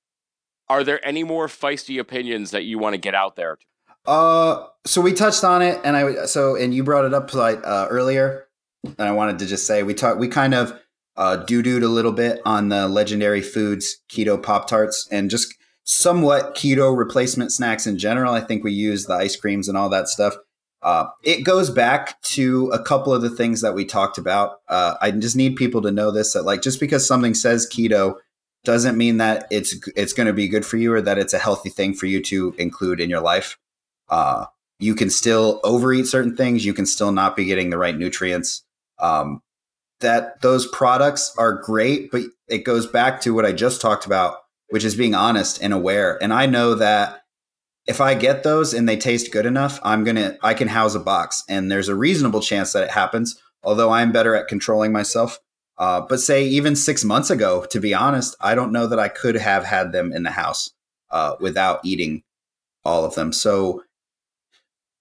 are 0.68 0.84
there 0.84 1.04
any 1.06 1.24
more 1.24 1.46
feisty 1.46 1.98
opinions 1.98 2.50
that 2.50 2.64
you 2.64 2.78
want 2.78 2.94
to 2.94 2.98
get 2.98 3.14
out 3.14 3.36
there? 3.36 3.58
Uh, 4.06 4.66
so 4.84 5.00
we 5.00 5.12
touched 5.12 5.44
on 5.44 5.62
it, 5.62 5.80
and 5.84 5.96
I 5.96 6.26
so 6.26 6.56
and 6.56 6.74
you 6.74 6.84
brought 6.84 7.04
it 7.04 7.14
up 7.14 7.32
like 7.34 7.60
uh, 7.64 7.88
earlier, 7.90 8.46
and 8.84 9.08
I 9.08 9.12
wanted 9.12 9.38
to 9.40 9.46
just 9.46 9.66
say 9.66 9.82
we 9.82 9.94
talked. 9.94 10.18
We 10.20 10.28
kind 10.28 10.54
of 10.54 10.78
uh, 11.16 11.36
doo 11.36 11.62
dooed 11.62 11.82
a 11.82 11.88
little 11.88 12.12
bit 12.12 12.40
on 12.44 12.68
the 12.68 12.88
legendary 12.88 13.42
foods 13.42 13.98
keto 14.08 14.40
pop 14.40 14.68
tarts 14.68 15.08
and 15.10 15.30
just 15.30 15.54
somewhat 15.84 16.54
keto 16.54 16.96
replacement 16.96 17.52
snacks 17.52 17.86
in 17.86 17.98
general. 17.98 18.32
I 18.32 18.40
think 18.40 18.62
we 18.62 18.72
use 18.72 19.06
the 19.06 19.14
ice 19.14 19.36
creams 19.36 19.68
and 19.68 19.78
all 19.78 19.88
that 19.88 20.08
stuff. 20.08 20.34
Uh, 20.82 21.06
it 21.24 21.42
goes 21.42 21.70
back 21.70 22.20
to 22.22 22.68
a 22.68 22.82
couple 22.82 23.12
of 23.12 23.22
the 23.22 23.30
things 23.30 23.60
that 23.62 23.74
we 23.74 23.84
talked 23.84 24.18
about. 24.18 24.60
Uh, 24.68 24.94
I 25.00 25.10
just 25.10 25.34
need 25.34 25.56
people 25.56 25.82
to 25.82 25.90
know 25.90 26.10
this 26.10 26.34
that 26.34 26.44
like 26.44 26.62
just 26.62 26.78
because 26.78 27.06
something 27.06 27.34
says 27.34 27.68
keto 27.68 28.16
doesn't 28.66 28.98
mean 28.98 29.16
that 29.16 29.46
it's 29.50 29.74
it's 29.96 30.12
going 30.12 30.26
to 30.26 30.32
be 30.34 30.48
good 30.48 30.66
for 30.66 30.76
you 30.76 30.92
or 30.92 31.00
that 31.00 31.16
it's 31.16 31.32
a 31.32 31.38
healthy 31.38 31.70
thing 31.70 31.94
for 31.94 32.04
you 32.04 32.20
to 32.24 32.54
include 32.58 33.00
in 33.00 33.08
your 33.08 33.20
life. 33.20 33.56
Uh, 34.10 34.46
you 34.78 34.94
can 34.94 35.08
still 35.08 35.60
overeat 35.64 36.06
certain 36.06 36.36
things. 36.36 36.66
You 36.66 36.74
can 36.74 36.84
still 36.84 37.12
not 37.12 37.36
be 37.36 37.46
getting 37.46 37.70
the 37.70 37.78
right 37.78 37.96
nutrients. 37.96 38.64
Um, 38.98 39.40
that 40.00 40.42
those 40.42 40.66
products 40.66 41.34
are 41.38 41.54
great, 41.54 42.10
but 42.10 42.22
it 42.48 42.64
goes 42.64 42.86
back 42.86 43.22
to 43.22 43.32
what 43.32 43.46
I 43.46 43.52
just 43.52 43.80
talked 43.80 44.04
about, 44.04 44.36
which 44.68 44.84
is 44.84 44.94
being 44.94 45.14
honest 45.14 45.62
and 45.62 45.72
aware. 45.72 46.22
And 46.22 46.34
I 46.34 46.44
know 46.44 46.74
that 46.74 47.22
if 47.86 48.00
I 48.00 48.14
get 48.14 48.42
those 48.42 48.74
and 48.74 48.86
they 48.86 48.96
taste 48.96 49.32
good 49.32 49.46
enough, 49.46 49.78
I'm 49.82 50.04
gonna 50.04 50.36
I 50.42 50.52
can 50.54 50.68
house 50.68 50.94
a 50.94 51.00
box, 51.00 51.44
and 51.48 51.70
there's 51.70 51.88
a 51.88 51.94
reasonable 51.94 52.40
chance 52.40 52.72
that 52.72 52.82
it 52.82 52.90
happens. 52.90 53.40
Although 53.62 53.90
I'm 53.90 54.12
better 54.12 54.34
at 54.34 54.48
controlling 54.48 54.92
myself, 54.92 55.38
Uh, 55.78 56.00
but 56.08 56.20
say 56.20 56.44
even 56.44 56.74
six 56.74 57.04
months 57.04 57.30
ago, 57.30 57.64
to 57.66 57.80
be 57.80 57.92
honest, 57.92 58.34
I 58.40 58.54
don't 58.54 58.72
know 58.72 58.86
that 58.86 58.98
I 58.98 59.08
could 59.08 59.34
have 59.34 59.64
had 59.64 59.92
them 59.92 60.12
in 60.12 60.22
the 60.22 60.30
house 60.30 60.70
uh, 61.10 61.36
without 61.40 61.80
eating 61.84 62.22
all 62.84 63.04
of 63.04 63.14
them. 63.14 63.32
So 63.32 63.82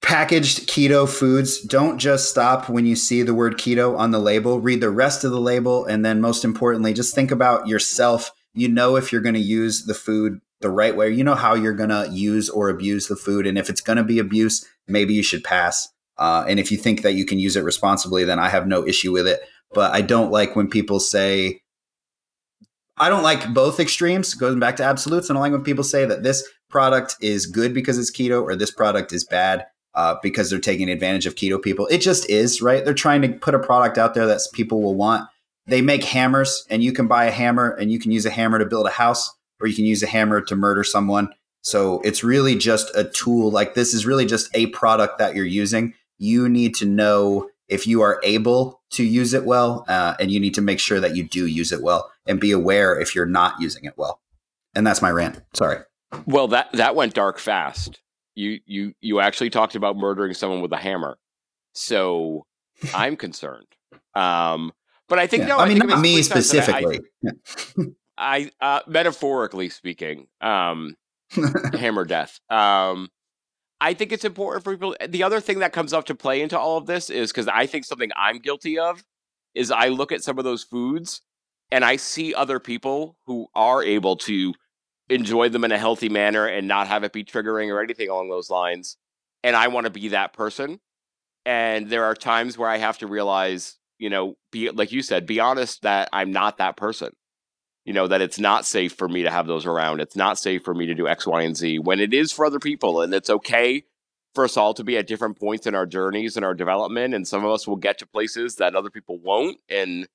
packaged 0.01 0.67
keto 0.67 1.07
foods 1.07 1.61
don't 1.61 1.97
just 1.97 2.29
stop 2.29 2.69
when 2.69 2.85
you 2.85 2.95
see 2.95 3.21
the 3.21 3.33
word 3.33 3.57
keto 3.57 3.97
on 3.97 4.11
the 4.11 4.19
label. 4.19 4.59
Read 4.59 4.81
the 4.81 4.89
rest 4.89 5.23
of 5.23 5.31
the 5.31 5.39
label 5.39 5.85
and 5.85 6.03
then 6.03 6.21
most 6.21 6.43
importantly 6.43 6.93
just 6.93 7.15
think 7.15 7.31
about 7.31 7.67
yourself. 7.67 8.31
You 8.53 8.67
know 8.67 8.97
if 8.97 9.11
you're 9.11 9.21
going 9.21 9.35
to 9.35 9.41
use 9.41 9.85
the 9.85 9.93
food 9.93 10.41
the 10.61 10.69
right 10.69 10.95
way 10.95 11.11
you 11.11 11.23
know 11.23 11.35
how 11.35 11.53
you're 11.53 11.73
going 11.73 11.89
to 11.89 12.07
use 12.11 12.49
or 12.49 12.69
abuse 12.69 13.07
the 13.07 13.15
food 13.15 13.45
and 13.45 13.57
if 13.57 13.69
it's 13.69 13.81
going 13.81 13.97
to 13.97 14.03
be 14.03 14.19
abuse 14.19 14.65
maybe 14.87 15.13
you 15.13 15.23
should 15.23 15.43
pass. 15.43 15.89
Uh, 16.17 16.45
and 16.47 16.61
if 16.61 16.71
you 16.71 16.77
think 16.77 17.01
that 17.01 17.13
you 17.13 17.25
can 17.25 17.39
use 17.39 17.57
it 17.57 17.63
responsibly 17.65 18.23
then 18.23 18.39
i 18.39 18.47
have 18.47 18.65
no 18.65 18.87
issue 18.87 19.11
with 19.11 19.27
it 19.27 19.41
but 19.75 19.93
i 19.93 20.01
don't 20.01 20.31
like 20.31 20.55
when 20.55 20.67
people 20.67 20.99
say 20.99 21.61
i 22.97 23.07
don't 23.09 23.23
like 23.23 23.53
both 23.53 23.79
extremes 23.79 24.33
going 24.33 24.59
back 24.59 24.75
to 24.77 24.83
absolutes 24.83 25.29
and 25.29 25.37
i 25.37 25.41
don't 25.41 25.51
like 25.51 25.57
when 25.57 25.63
people 25.63 25.83
say 25.83 26.05
that 26.05 26.23
this 26.23 26.43
product 26.69 27.15
is 27.21 27.45
good 27.45 27.73
because 27.73 27.99
it's 27.99 28.11
keto 28.11 28.41
or 28.41 28.55
this 28.55 28.71
product 28.71 29.13
is 29.13 29.23
bad 29.23 29.65
uh, 29.95 30.15
because 30.21 30.49
they're 30.49 30.59
taking 30.59 30.89
advantage 30.89 31.25
of 31.25 31.35
keto 31.35 31.61
people. 31.61 31.87
It 31.87 31.99
just 31.99 32.29
is, 32.29 32.61
right? 32.61 32.83
They're 32.83 32.93
trying 32.93 33.21
to 33.21 33.29
put 33.29 33.55
a 33.55 33.59
product 33.59 33.97
out 33.97 34.13
there 34.13 34.27
that 34.27 34.41
people 34.53 34.81
will 34.81 34.95
want. 34.95 35.27
They 35.67 35.81
make 35.81 36.03
hammers, 36.03 36.65
and 36.69 36.83
you 36.83 36.91
can 36.91 37.07
buy 37.07 37.25
a 37.25 37.31
hammer 37.31 37.71
and 37.71 37.91
you 37.91 37.97
can 37.97 38.11
use 38.11 38.25
a 38.25 38.29
hammer 38.29 38.59
to 38.59 38.65
build 38.65 38.85
a 38.85 38.91
house, 38.91 39.31
or 39.59 39.67
you 39.67 39.75
can 39.75 39.85
use 39.85 40.03
a 40.03 40.07
hammer 40.07 40.41
to 40.41 40.55
murder 40.55 40.83
someone. 40.83 41.29
So 41.61 42.01
it's 42.01 42.23
really 42.23 42.55
just 42.55 42.95
a 42.95 43.05
tool. 43.05 43.49
Like 43.49 43.73
this 43.73 43.93
is 43.93 44.05
really 44.05 44.27
just 44.27 44.49
a 44.53 44.67
product 44.67 45.17
that 45.17 45.35
you're 45.35 45.45
using. 45.45 45.95
You 46.19 46.47
need 46.47 46.75
to 46.75 46.85
know 46.85 47.49
if 47.67 47.87
you 47.87 48.01
are 48.01 48.19
able 48.23 48.81
to 48.91 49.03
use 49.03 49.33
it 49.33 49.45
well, 49.45 49.85
uh, 49.87 50.15
and 50.19 50.31
you 50.31 50.39
need 50.39 50.53
to 50.55 50.61
make 50.61 50.79
sure 50.79 50.99
that 50.99 51.15
you 51.15 51.23
do 51.23 51.45
use 51.45 51.71
it 51.71 51.81
well, 51.81 52.11
and 52.25 52.39
be 52.39 52.51
aware 52.51 52.99
if 52.99 53.15
you're 53.15 53.25
not 53.25 53.59
using 53.59 53.85
it 53.85 53.93
well. 53.97 54.21
And 54.75 54.85
that's 54.85 55.01
my 55.01 55.09
rant. 55.09 55.41
Sorry. 55.53 55.79
Well, 56.25 56.47
that 56.49 56.71
that 56.73 56.95
went 56.95 57.13
dark 57.13 57.39
fast 57.39 57.99
you 58.35 58.59
you 58.65 58.93
you 59.01 59.19
actually 59.19 59.49
talked 59.49 59.75
about 59.75 59.97
murdering 59.97 60.33
someone 60.33 60.61
with 60.61 60.71
a 60.73 60.77
hammer. 60.77 61.17
So 61.73 62.45
I'm 62.93 63.15
concerned. 63.15 63.67
Um, 64.13 64.71
but 65.07 65.19
I 65.19 65.27
think 65.27 65.41
yeah. 65.41 65.49
no. 65.49 65.57
I, 65.57 65.63
I 65.63 65.69
mean, 65.69 65.79
not 65.79 65.99
me 65.99 66.21
specifically. 66.21 66.99
I, 68.17 68.51
I 68.61 68.75
uh, 68.77 68.81
metaphorically 68.87 69.69
speaking, 69.69 70.27
um, 70.41 70.95
hammer 71.73 72.05
death. 72.05 72.39
Um, 72.49 73.09
I 73.81 73.93
think 73.93 74.11
it's 74.11 74.25
important 74.25 74.63
for 74.63 74.73
people. 74.73 74.95
The 75.07 75.23
other 75.23 75.39
thing 75.39 75.59
that 75.59 75.73
comes 75.73 75.93
up 75.93 76.05
to 76.05 76.15
play 76.15 76.41
into 76.41 76.57
all 76.57 76.77
of 76.77 76.85
this 76.85 77.09
is 77.09 77.31
because 77.31 77.47
I 77.47 77.65
think 77.65 77.85
something 77.85 78.11
I'm 78.15 78.39
guilty 78.39 78.79
of 78.79 79.03
is 79.53 79.71
I 79.71 79.89
look 79.89 80.11
at 80.11 80.23
some 80.23 80.37
of 80.37 80.43
those 80.43 80.63
foods 80.63 81.21
and 81.71 81.83
I 81.83 81.95
see 81.95 82.33
other 82.33 82.59
people 82.59 83.17
who 83.25 83.47
are 83.55 83.83
able 83.83 84.17
to 84.17 84.53
enjoy 85.09 85.49
them 85.49 85.63
in 85.63 85.71
a 85.71 85.77
healthy 85.77 86.09
manner 86.09 86.45
and 86.45 86.67
not 86.67 86.87
have 86.87 87.03
it 87.03 87.13
be 87.13 87.23
triggering 87.23 87.69
or 87.69 87.81
anything 87.81 88.09
along 88.09 88.29
those 88.29 88.49
lines. 88.49 88.97
And 89.43 89.55
I 89.55 89.67
want 89.67 89.85
to 89.85 89.91
be 89.91 90.09
that 90.09 90.33
person. 90.33 90.79
And 91.45 91.89
there 91.89 92.05
are 92.05 92.15
times 92.15 92.57
where 92.57 92.69
I 92.69 92.77
have 92.77 92.97
to 92.99 93.07
realize, 93.07 93.77
you 93.99 94.09
know, 94.09 94.35
be 94.51 94.71
like 94.71 94.91
you 94.91 95.01
said, 95.01 95.25
be 95.27 95.39
honest 95.39 95.83
that 95.83 96.09
I'm 96.11 96.31
not 96.31 96.57
that 96.57 96.75
person. 96.75 97.11
You 97.85 97.93
know, 97.93 98.07
that 98.07 98.21
it's 98.21 98.39
not 98.39 98.65
safe 98.65 98.93
for 98.93 99.07
me 99.07 99.23
to 99.23 99.29
have 99.29 99.47
those 99.47 99.65
around. 99.65 100.01
It's 100.01 100.15
not 100.15 100.39
safe 100.39 100.63
for 100.63 100.73
me 100.73 100.87
to 100.87 100.95
do 100.95 101.07
X, 101.07 101.27
Y, 101.27 101.43
and 101.43 101.55
Z 101.55 101.79
when 101.79 101.99
it 101.99 102.13
is 102.13 102.31
for 102.31 102.45
other 102.45 102.59
people. 102.59 103.01
And 103.01 103.13
it's 103.13 103.29
okay 103.29 103.85
for 104.33 104.43
us 104.43 104.57
all 104.57 104.73
to 104.73 104.83
be 104.83 104.97
at 104.97 105.07
different 105.07 105.39
points 105.39 105.67
in 105.67 105.75
our 105.75 105.85
journeys 105.85 106.35
and 106.35 106.43
our 106.43 106.55
development. 106.55 107.13
And 107.13 107.27
some 107.27 107.45
of 107.45 107.51
us 107.51 107.67
will 107.67 107.75
get 107.75 107.99
to 107.99 108.07
places 108.07 108.55
that 108.55 108.75
other 108.75 108.89
people 108.89 109.19
won't. 109.19 109.57
And 109.69 110.07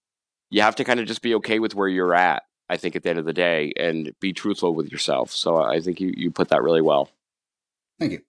you 0.50 0.62
have 0.62 0.74
to 0.76 0.84
kind 0.84 0.98
of 0.98 1.06
just 1.06 1.22
be 1.22 1.34
okay 1.36 1.60
with 1.60 1.74
where 1.74 1.88
you're 1.88 2.14
at. 2.14 2.42
I 2.68 2.76
think 2.76 2.94
at 2.94 3.02
the 3.02 3.10
end 3.10 3.18
of 3.18 3.24
the 3.24 3.32
day, 3.32 3.72
and 3.76 4.12
be 4.20 4.32
truthful 4.32 4.76
with 4.76 4.92
yourself. 4.92 5.32
So 5.32 5.56
I 5.56 5.80
think 5.80 6.00
you 6.00 6.12
you 6.16 6.30
put 6.30 6.50
that 6.50 6.62
really 6.62 6.80
well. 6.80 7.10
Thank 7.98 8.12
you. 8.12 8.20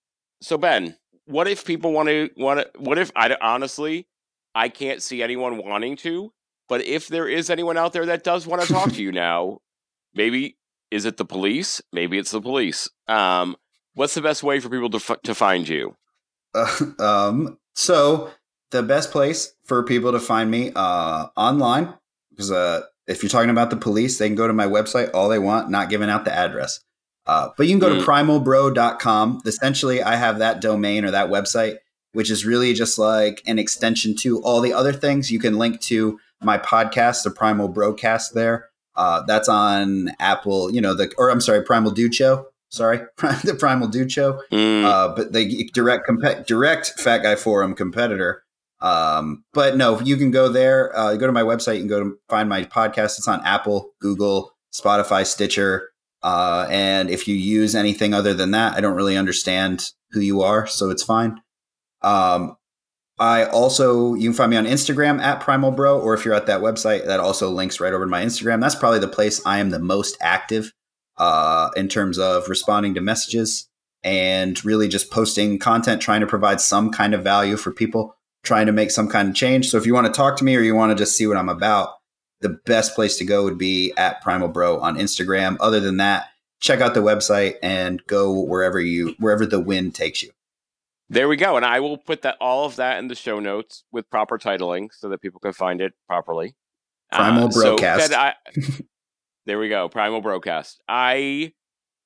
So 0.41 0.57
Ben, 0.57 0.97
what 1.25 1.47
if 1.47 1.63
people 1.63 1.93
want 1.93 2.09
to 2.09 2.29
want 2.35 2.59
to? 2.59 2.79
What 2.79 2.97
if 2.97 3.11
I 3.15 3.35
honestly, 3.39 4.07
I 4.55 4.69
can't 4.69 5.01
see 5.03 5.21
anyone 5.21 5.57
wanting 5.63 5.95
to, 5.97 6.33
but 6.71 6.85
if 6.85 7.09
there 7.09 7.27
is 7.27 7.49
anyone 7.49 7.77
out 7.77 7.91
there 7.91 8.05
that 8.05 8.23
does 8.23 8.47
want 8.47 8.61
to 8.61 8.67
talk 8.71 8.93
to 8.93 9.03
you 9.03 9.11
now, 9.11 9.59
maybe 10.15 10.55
is 10.89 11.03
it 11.03 11.17
the 11.17 11.25
police? 11.25 11.81
Maybe 11.91 12.17
it's 12.17 12.31
the 12.31 12.39
police. 12.39 12.89
Um, 13.09 13.57
what's 13.93 14.13
the 14.13 14.21
best 14.21 14.41
way 14.41 14.61
for 14.61 14.69
people 14.69 14.89
to 14.91 14.97
f- 14.97 15.21
to 15.23 15.35
find 15.35 15.67
you? 15.67 15.97
Uh, 16.55 16.85
um, 16.99 17.57
so 17.75 18.29
the 18.69 18.83
best 18.83 19.11
place 19.11 19.53
for 19.65 19.83
people 19.83 20.13
to 20.13 20.19
find 20.21 20.49
me 20.49 20.71
uh, 20.73 21.27
online 21.35 21.93
because 22.29 22.53
uh, 22.53 22.83
if 23.05 23.21
you're 23.21 23.29
talking 23.29 23.49
about 23.49 23.69
the 23.69 23.75
police, 23.75 24.17
they 24.17 24.29
can 24.29 24.37
go 24.37 24.47
to 24.47 24.53
my 24.53 24.65
website 24.65 25.09
all 25.13 25.27
they 25.27 25.39
want, 25.39 25.69
not 25.69 25.89
giving 25.89 26.09
out 26.09 26.23
the 26.23 26.33
address. 26.33 26.79
Uh, 27.25 27.49
but 27.57 27.67
you 27.67 27.73
can 27.73 27.79
go 27.79 27.93
mm. 27.93 27.99
to 27.99 28.05
primalbro.com. 28.05 29.41
Essentially, 29.45 30.01
I 30.01 30.15
have 30.15 30.39
that 30.39 30.61
domain 30.61 31.03
or 31.03 31.11
that 31.11 31.29
website, 31.29 31.79
which 32.13 32.31
is 32.31 32.45
really 32.45 32.73
just 32.73 32.97
like 32.97 33.43
an 33.45 33.59
extension 33.59 34.15
to 34.19 34.41
all 34.41 34.61
the 34.61 34.71
other 34.71 34.93
things. 34.93 35.31
You 35.33 35.39
can 35.39 35.57
link 35.57 35.81
to 35.81 36.17
my 36.41 36.57
podcast, 36.57 37.23
the 37.23 37.29
PrimalBroCast 37.29 38.33
there. 38.33 38.69
Uh, 38.95 39.23
that's 39.25 39.47
on 39.47 40.11
Apple, 40.19 40.71
you 40.73 40.81
know, 40.81 40.93
the, 40.93 41.11
or 41.17 41.29
I'm 41.29 41.41
sorry, 41.41 41.63
Primal 41.63 41.91
Dude 41.91 42.13
Show. 42.13 42.47
Sorry, 42.69 42.99
the 43.17 43.55
Primal 43.57 43.87
Dude 43.87 44.11
Show. 44.11 44.41
Mm. 44.51 44.83
Uh, 44.83 45.15
but 45.15 45.33
the 45.33 45.69
direct, 45.73 46.05
comp- 46.05 46.45
direct 46.45 46.99
Fat 46.99 47.19
Guy 47.19 47.35
Forum 47.35 47.73
competitor 47.73 48.43
um, 48.81 49.43
but 49.53 49.77
no, 49.77 49.99
you 50.01 50.17
can 50.17 50.31
go 50.31 50.49
there. 50.49 50.95
Uh, 50.97 51.15
go 51.15 51.27
to 51.27 51.31
my 51.31 51.43
website. 51.43 51.75
You 51.75 51.81
can 51.81 51.87
go 51.87 52.03
to 52.03 52.19
find 52.27 52.49
my 52.49 52.63
podcast. 52.65 53.17
It's 53.17 53.27
on 53.27 53.45
Apple, 53.45 53.91
Google, 53.99 54.55
Spotify, 54.73 55.25
Stitcher. 55.25 55.89
Uh, 56.23 56.67
and 56.69 57.09
if 57.09 57.27
you 57.27 57.35
use 57.35 57.75
anything 57.75 58.13
other 58.13 58.33
than 58.33 58.51
that, 58.51 58.75
I 58.75 58.81
don't 58.81 58.95
really 58.95 59.17
understand 59.17 59.91
who 60.11 60.19
you 60.19 60.41
are, 60.41 60.67
so 60.67 60.89
it's 60.89 61.03
fine. 61.03 61.41
Um, 62.01 62.57
I 63.21 63.45
also 63.45 64.15
you 64.15 64.29
can 64.29 64.33
find 64.33 64.49
me 64.49 64.57
on 64.57 64.65
Instagram 64.65 65.21
at 65.21 65.41
Primal 65.41 65.69
Bro, 65.69 66.01
or 66.01 66.15
if 66.15 66.25
you're 66.25 66.33
at 66.33 66.47
that 66.47 66.61
website, 66.61 67.05
that 67.05 67.19
also 67.19 67.51
links 67.51 67.79
right 67.79 67.93
over 67.93 68.03
to 68.03 68.09
my 68.09 68.25
Instagram. 68.25 68.59
That's 68.59 68.73
probably 68.73 68.97
the 68.97 69.07
place 69.07 69.45
I 69.45 69.59
am 69.59 69.69
the 69.69 69.77
most 69.77 70.17
active 70.21 70.73
uh, 71.17 71.69
in 71.75 71.87
terms 71.87 72.17
of 72.17 72.49
responding 72.49 72.95
to 72.95 73.01
messages 73.01 73.69
and 74.03 74.65
really 74.65 74.87
just 74.87 75.11
posting 75.11 75.59
content, 75.59 76.01
trying 76.01 76.21
to 76.21 76.27
provide 76.27 76.59
some 76.59 76.89
kind 76.89 77.13
of 77.13 77.23
value 77.23 77.57
for 77.57 77.71
people 77.71 78.15
trying 78.43 78.65
to 78.65 78.71
make 78.71 78.89
some 78.89 79.07
kind 79.07 79.29
of 79.29 79.35
change. 79.35 79.69
So 79.69 79.77
if 79.77 79.85
you 79.85 79.93
want 79.93 80.07
to 80.07 80.13
talk 80.13 80.35
to 80.37 80.43
me 80.43 80.55
or 80.55 80.61
you 80.61 80.73
want 80.73 80.91
to 80.91 80.99
just 80.99 81.15
see 81.15 81.27
what 81.27 81.37
I'm 81.37 81.47
about, 81.47 81.89
the 82.39 82.57
best 82.65 82.95
place 82.95 83.17
to 83.17 83.23
go 83.23 83.43
would 83.43 83.59
be 83.59 83.93
at 83.97 84.23
Primal 84.23 84.47
Bro 84.47 84.79
on 84.79 84.97
Instagram. 84.97 85.57
Other 85.59 85.79
than 85.79 85.97
that, 85.97 86.29
check 86.59 86.81
out 86.81 86.95
the 86.95 87.01
website 87.01 87.57
and 87.61 88.01
go 88.07 88.31
wherever 88.41 88.79
you 88.79 89.13
wherever 89.19 89.45
the 89.45 89.59
wind 89.59 89.93
takes 89.93 90.23
you. 90.23 90.31
There 91.11 91.27
we 91.27 91.35
go, 91.35 91.57
and 91.57 91.65
I 91.65 91.81
will 91.81 91.97
put 91.97 92.21
that 92.21 92.37
all 92.39 92.63
of 92.63 92.77
that 92.77 92.97
in 92.99 93.09
the 93.09 93.15
show 93.15 93.41
notes 93.41 93.83
with 93.91 94.09
proper 94.09 94.37
titling 94.37 94.87
so 94.93 95.09
that 95.09 95.21
people 95.21 95.41
can 95.41 95.51
find 95.51 95.81
it 95.81 95.91
properly. 96.07 96.55
Primal 97.11 97.47
uh, 97.47 97.49
Broadcast. 97.49 98.11
So 98.11 98.17
I, 98.17 98.33
there 99.45 99.59
we 99.59 99.67
go, 99.67 99.89
PrimalBroCast. 99.89 100.75
I 100.87 101.51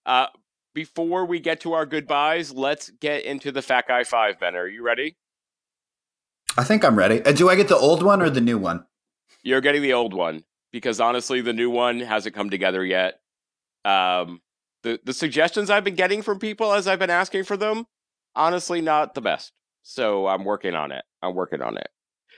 uh, 0.08 0.26
before 0.74 1.26
we 1.26 1.40
get 1.40 1.62
to 1.62 1.74
our 1.74 1.86
goodbyes, 1.86 2.52
let's 2.52 2.90
get 3.00 3.26
into 3.26 3.52
the 3.52 3.62
Fat 3.62 3.88
Guy 3.88 4.06
Five. 4.06 4.40
Ben, 4.40 4.56
are 4.56 4.68
you 4.68 4.82
ready? 4.82 5.18
I 6.58 6.64
think 6.64 6.84
I'm 6.84 6.96
ready. 6.96 7.24
Uh, 7.24 7.32
do 7.32 7.48
I 7.48 7.56
get 7.56 7.68
the 7.68 7.78
old 7.78 8.02
one 8.02 8.24
or 8.24 8.32
the 8.32 8.42
new 8.42 8.58
one? 8.58 8.88
You're 9.44 9.62
getting 9.62 9.84
the 9.84 9.94
old 9.94 10.16
one 10.16 10.46
because 10.72 11.00
honestly, 11.00 11.42
the 11.42 11.54
new 11.54 11.70
one 11.70 12.00
hasn't 12.00 12.34
come 12.34 12.50
together 12.50 12.84
yet. 12.84 13.20
Um, 13.84 14.42
the 14.82 15.00
the 15.04 15.14
suggestions 15.14 15.70
I've 15.70 15.84
been 15.84 15.94
getting 15.94 16.24
from 16.24 16.40
people 16.40 16.74
as 16.74 16.88
I've 16.88 16.98
been 16.98 17.12
asking 17.12 17.44
for 17.44 17.56
them, 17.56 17.86
honestly, 18.36 18.82
not 18.82 19.14
the 19.14 19.22
best. 19.22 19.52
So 19.84 20.28
I'm 20.28 20.44
working 20.44 20.76
on 20.76 20.92
it. 20.92 21.04
I'm 21.22 21.36
working 21.36 21.62
on 21.62 21.78
it. 21.78 21.88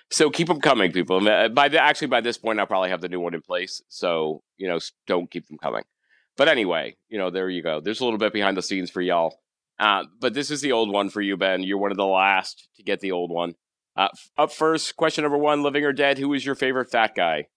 So 0.09 0.29
keep 0.29 0.47
them 0.47 0.61
coming, 0.61 0.91
people. 0.91 1.19
By 1.49 1.67
the, 1.67 1.81
actually, 1.81 2.07
by 2.07 2.21
this 2.21 2.37
point, 2.37 2.59
I'll 2.59 2.65
probably 2.65 2.89
have 2.89 3.01
the 3.01 3.09
new 3.09 3.19
one 3.19 3.33
in 3.33 3.41
place. 3.41 3.81
So 3.89 4.41
you 4.57 4.67
know, 4.67 4.79
don't 5.05 5.29
keep 5.29 5.47
them 5.47 5.57
coming. 5.57 5.83
But 6.37 6.47
anyway, 6.47 6.95
you 7.09 7.17
know, 7.17 7.29
there 7.29 7.49
you 7.49 7.63
go. 7.63 7.81
There's 7.81 7.99
a 7.99 8.03
little 8.03 8.19
bit 8.19 8.31
behind 8.31 8.55
the 8.55 8.61
scenes 8.61 8.89
for 8.89 9.01
y'all. 9.01 9.39
Uh, 9.79 10.03
but 10.19 10.33
this 10.33 10.49
is 10.51 10.61
the 10.61 10.71
old 10.71 10.91
one 10.91 11.09
for 11.09 11.21
you, 11.21 11.37
Ben. 11.37 11.63
You're 11.63 11.77
one 11.77 11.91
of 11.91 11.97
the 11.97 12.05
last 12.05 12.67
to 12.77 12.83
get 12.83 12.99
the 12.99 13.11
old 13.11 13.31
one. 13.31 13.55
Uh, 13.95 14.09
up 14.37 14.51
first, 14.51 14.95
question 14.95 15.23
number 15.23 15.37
one: 15.37 15.63
Living 15.63 15.83
or 15.83 15.93
dead? 15.93 16.17
Who 16.17 16.33
is 16.33 16.45
your 16.45 16.55
favorite 16.55 16.91
fat 16.91 17.15
guy? 17.15 17.47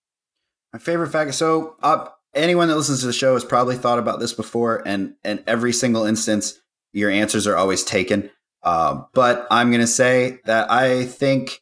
My 0.72 0.78
favorite 0.78 1.10
fat 1.10 1.24
guy. 1.24 1.30
So, 1.30 1.76
uh, 1.82 2.08
anyone 2.34 2.68
that 2.68 2.76
listens 2.76 3.00
to 3.00 3.06
the 3.06 3.12
show 3.12 3.34
has 3.34 3.44
probably 3.44 3.76
thought 3.76 3.98
about 3.98 4.20
this 4.20 4.32
before, 4.32 4.82
and 4.86 5.14
and 5.24 5.44
every 5.46 5.72
single 5.72 6.04
instance, 6.04 6.59
your 6.92 7.10
answers 7.10 7.46
are 7.46 7.56
always 7.56 7.84
taken. 7.84 8.30
Uh, 8.62 9.02
but 9.14 9.46
I'm 9.50 9.70
going 9.70 9.80
to 9.80 9.86
say 9.86 10.38
that 10.44 10.70
I 10.70 11.04
think, 11.06 11.60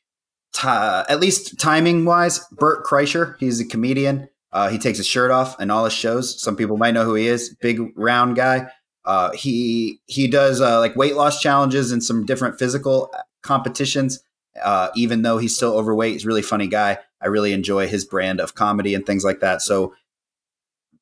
t- 0.52 0.66
at 0.66 1.20
least 1.20 1.58
timing 1.58 2.04
wise, 2.04 2.40
Bert 2.52 2.84
Kreischer. 2.84 3.36
He's 3.38 3.60
a 3.60 3.66
comedian. 3.66 4.28
Uh, 4.50 4.68
he 4.68 4.78
takes 4.78 4.98
his 4.98 5.06
shirt 5.06 5.30
off 5.30 5.60
in 5.60 5.70
all 5.70 5.84
his 5.84 5.92
shows. 5.92 6.40
Some 6.40 6.56
people 6.56 6.76
might 6.76 6.94
know 6.94 7.04
who 7.04 7.14
he 7.14 7.28
is. 7.28 7.54
Big 7.60 7.80
round 7.96 8.34
guy. 8.34 8.68
Uh, 9.04 9.32
he 9.32 10.00
he 10.06 10.26
does 10.26 10.60
uh, 10.60 10.78
like 10.80 10.96
weight 10.96 11.16
loss 11.16 11.40
challenges 11.40 11.92
and 11.92 12.02
some 12.02 12.26
different 12.26 12.58
physical 12.58 13.12
competitions 13.42 14.22
uh, 14.62 14.88
even 14.94 15.22
though 15.22 15.38
he's 15.38 15.56
still 15.56 15.74
overweight. 15.74 16.14
He's 16.14 16.24
a 16.24 16.28
really 16.28 16.42
funny 16.42 16.66
guy. 16.66 16.98
I 17.20 17.26
really 17.26 17.52
enjoy 17.52 17.88
his 17.88 18.04
brand 18.04 18.40
of 18.40 18.54
comedy 18.54 18.94
and 18.94 19.04
things 19.04 19.24
like 19.24 19.40
that. 19.40 19.62
So 19.62 19.94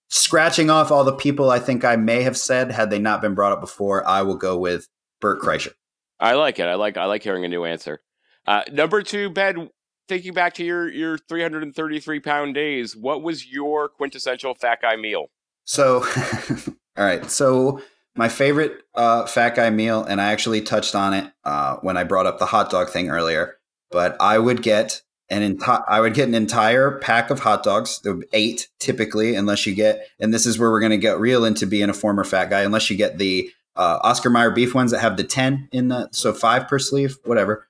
scratching 0.09 0.71
off 0.71 0.91
all 0.91 1.05
the 1.05 1.15
people 1.15 1.51
I 1.51 1.59
think 1.59 1.85
I 1.85 1.97
may 1.97 2.23
have 2.23 2.37
said 2.37 2.71
had 2.71 2.91
they 2.91 2.99
not 2.99 3.21
been 3.21 3.35
brought 3.35 3.53
up 3.53 3.61
before, 3.61 4.07
I 4.07 4.23
will 4.23 4.37
go 4.37 4.57
with 4.57 4.89
Bert 5.21 5.41
Kreischer. 5.41 5.73
I 6.19 6.35
like 6.35 6.59
it. 6.59 6.67
I 6.67 6.75
like 6.75 6.97
I 6.97 7.05
like 7.05 7.23
hearing 7.23 7.45
a 7.45 7.49
new 7.49 7.65
answer. 7.65 8.01
Uh, 8.47 8.63
number 8.73 9.03
two, 9.03 9.31
Ben. 9.31 9.71
Thinking 10.09 10.35
back 10.35 10.55
to 10.55 10.65
your 10.65 10.89
your 10.89 11.19
333 11.19 12.21
pound 12.21 12.55
days, 12.55 12.97
what 12.97 13.23
was 13.23 13.51
your 13.51 13.89
quintessential 13.89 14.55
fat 14.55 14.81
guy 14.81 14.95
meal? 14.95 15.27
So, 15.65 16.07
all 16.97 17.05
right. 17.05 17.29
So 17.29 17.83
my 18.15 18.29
favorite 18.29 18.83
uh, 18.95 19.27
fat 19.27 19.57
guy 19.57 19.71
meal, 19.71 20.05
and 20.05 20.21
I 20.21 20.31
actually 20.31 20.63
touched 20.63 20.95
on 20.95 21.13
it 21.13 21.33
uh, 21.45 21.77
when 21.83 21.97
I 21.97 22.05
brought 22.05 22.27
up 22.27 22.39
the 22.39 22.47
hot 22.47 22.71
dog 22.71 22.89
thing 22.91 23.11
earlier. 23.11 23.57
But 23.91 24.17
I 24.21 24.39
would 24.39 24.63
get 24.63 25.03
an 25.29 25.43
entire 25.43 25.83
I 25.89 26.01
would 26.01 26.15
get 26.15 26.29
an 26.29 26.35
entire 26.35 26.99
pack 26.99 27.31
of 27.31 27.41
hot 27.41 27.63
dogs, 27.63 28.01
eight 28.33 28.69
typically, 28.79 29.35
unless 29.35 29.67
you 29.67 29.75
get, 29.75 30.09
and 30.21 30.33
this 30.33 30.47
is 30.47 30.59
where 30.59 30.71
we're 30.71 30.81
going 30.81 30.91
to 30.91 30.99
get 30.99 31.19
real 31.19 31.45
into 31.45 31.67
being 31.67 31.91
a 31.91 31.95
former 31.95 32.25
fat 32.25 32.51
guy, 32.51 32.63
unless 32.63 32.91
you 32.91 32.97
get 32.97 33.19
the 33.19 33.51
uh, 33.75 33.99
Oscar 34.03 34.31
Mayer 34.31 34.51
beef 34.51 34.75
ones 34.75 34.91
that 34.93 35.01
have 35.01 35.17
the 35.17 35.25
ten 35.25 35.69
in 35.73 35.89
the, 35.89 36.09
so 36.13 36.33
five 36.33 36.69
per 36.69 36.79
sleeve, 36.79 37.19
whatever. 37.25 37.67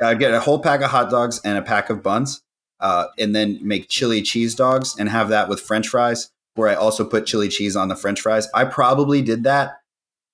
I'd 0.00 0.18
get 0.18 0.32
a 0.32 0.40
whole 0.40 0.60
pack 0.60 0.80
of 0.80 0.90
hot 0.90 1.10
dogs 1.10 1.40
and 1.44 1.58
a 1.58 1.62
pack 1.62 1.90
of 1.90 2.02
buns, 2.02 2.42
uh, 2.80 3.06
and 3.18 3.34
then 3.34 3.58
make 3.62 3.88
chili 3.88 4.22
cheese 4.22 4.54
dogs 4.54 4.96
and 4.98 5.08
have 5.08 5.28
that 5.28 5.48
with 5.48 5.60
French 5.60 5.88
fries, 5.88 6.30
where 6.54 6.68
I 6.68 6.74
also 6.74 7.04
put 7.04 7.26
chili 7.26 7.48
cheese 7.48 7.76
on 7.76 7.88
the 7.88 7.96
French 7.96 8.20
fries. 8.20 8.48
I 8.54 8.64
probably 8.64 9.22
did 9.22 9.44
that 9.44 9.80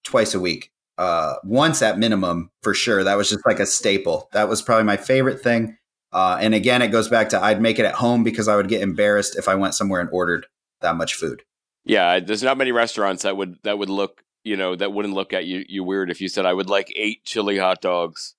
twice 0.05 0.35
a 0.35 0.41
week, 0.41 0.71
uh, 0.99 1.35
once 1.45 1.83
at 1.83 1.99
minimum 1.99 2.51
for 2.63 2.75
sure. 2.75 3.03
That 3.05 3.17
was 3.17 3.31
just 3.31 3.47
like 3.47 3.59
a 3.59 3.67
staple. 3.67 4.29
That 4.33 4.49
was 4.49 4.63
probably 4.63 4.85
my 4.85 4.97
favorite 4.97 5.41
thing. 5.41 5.77
Uh, 6.13 6.39
and 6.41 6.55
again, 6.55 6.83
it 6.83 6.89
goes 6.89 7.09
back 7.09 7.29
to 7.31 7.43
I'd 7.43 7.61
make 7.61 7.79
it 7.79 7.85
at 7.85 7.95
home 7.95 8.25
because 8.25 8.49
I 8.49 8.57
would 8.57 8.69
get 8.69 8.81
embarrassed 8.81 9.37
if 9.37 9.49
I 9.49 9.55
went 9.55 9.75
somewhere 9.75 10.01
and 10.01 10.09
ordered 10.11 10.47
that 10.81 10.97
much 10.97 11.15
food. 11.15 11.43
Yeah, 11.85 12.21
there's 12.21 12.43
not 12.43 12.59
many 12.59 12.73
restaurants 12.73 13.23
that 13.23 13.37
would 13.37 13.59
that 13.63 13.79
would 13.79 13.91
look 13.91 14.25
you 14.45 14.57
know 14.57 14.75
that 14.77 14.93
wouldn't 14.93 15.15
look 15.15 15.33
at 15.33 15.45
you 15.47 15.65
you 15.69 15.85
weird 15.85 16.11
if 16.11 16.21
you 16.21 16.29
said 16.29 16.47
I 16.47 16.53
would 16.55 16.71
like 16.71 16.93
eight 16.97 17.25
chili 17.25 17.59
hot 17.59 17.81
dogs 17.81 18.35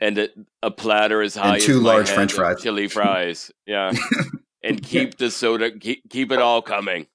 and 0.00 0.18
a, 0.18 0.28
a 0.62 0.70
platter 0.70 1.22
as 1.22 1.34
high 1.34 1.54
and 1.54 1.62
two 1.62 1.78
as 1.78 1.82
large 1.82 2.10
French 2.10 2.32
fries, 2.32 2.62
chili 2.62 2.88
fries. 2.88 3.50
Yeah, 3.66 3.92
and 4.62 4.82
keep 4.82 5.16
the 5.16 5.30
soda 5.30 5.70
keep, 5.70 6.08
keep 6.10 6.32
it 6.32 6.40
all 6.40 6.62
coming. 6.62 7.06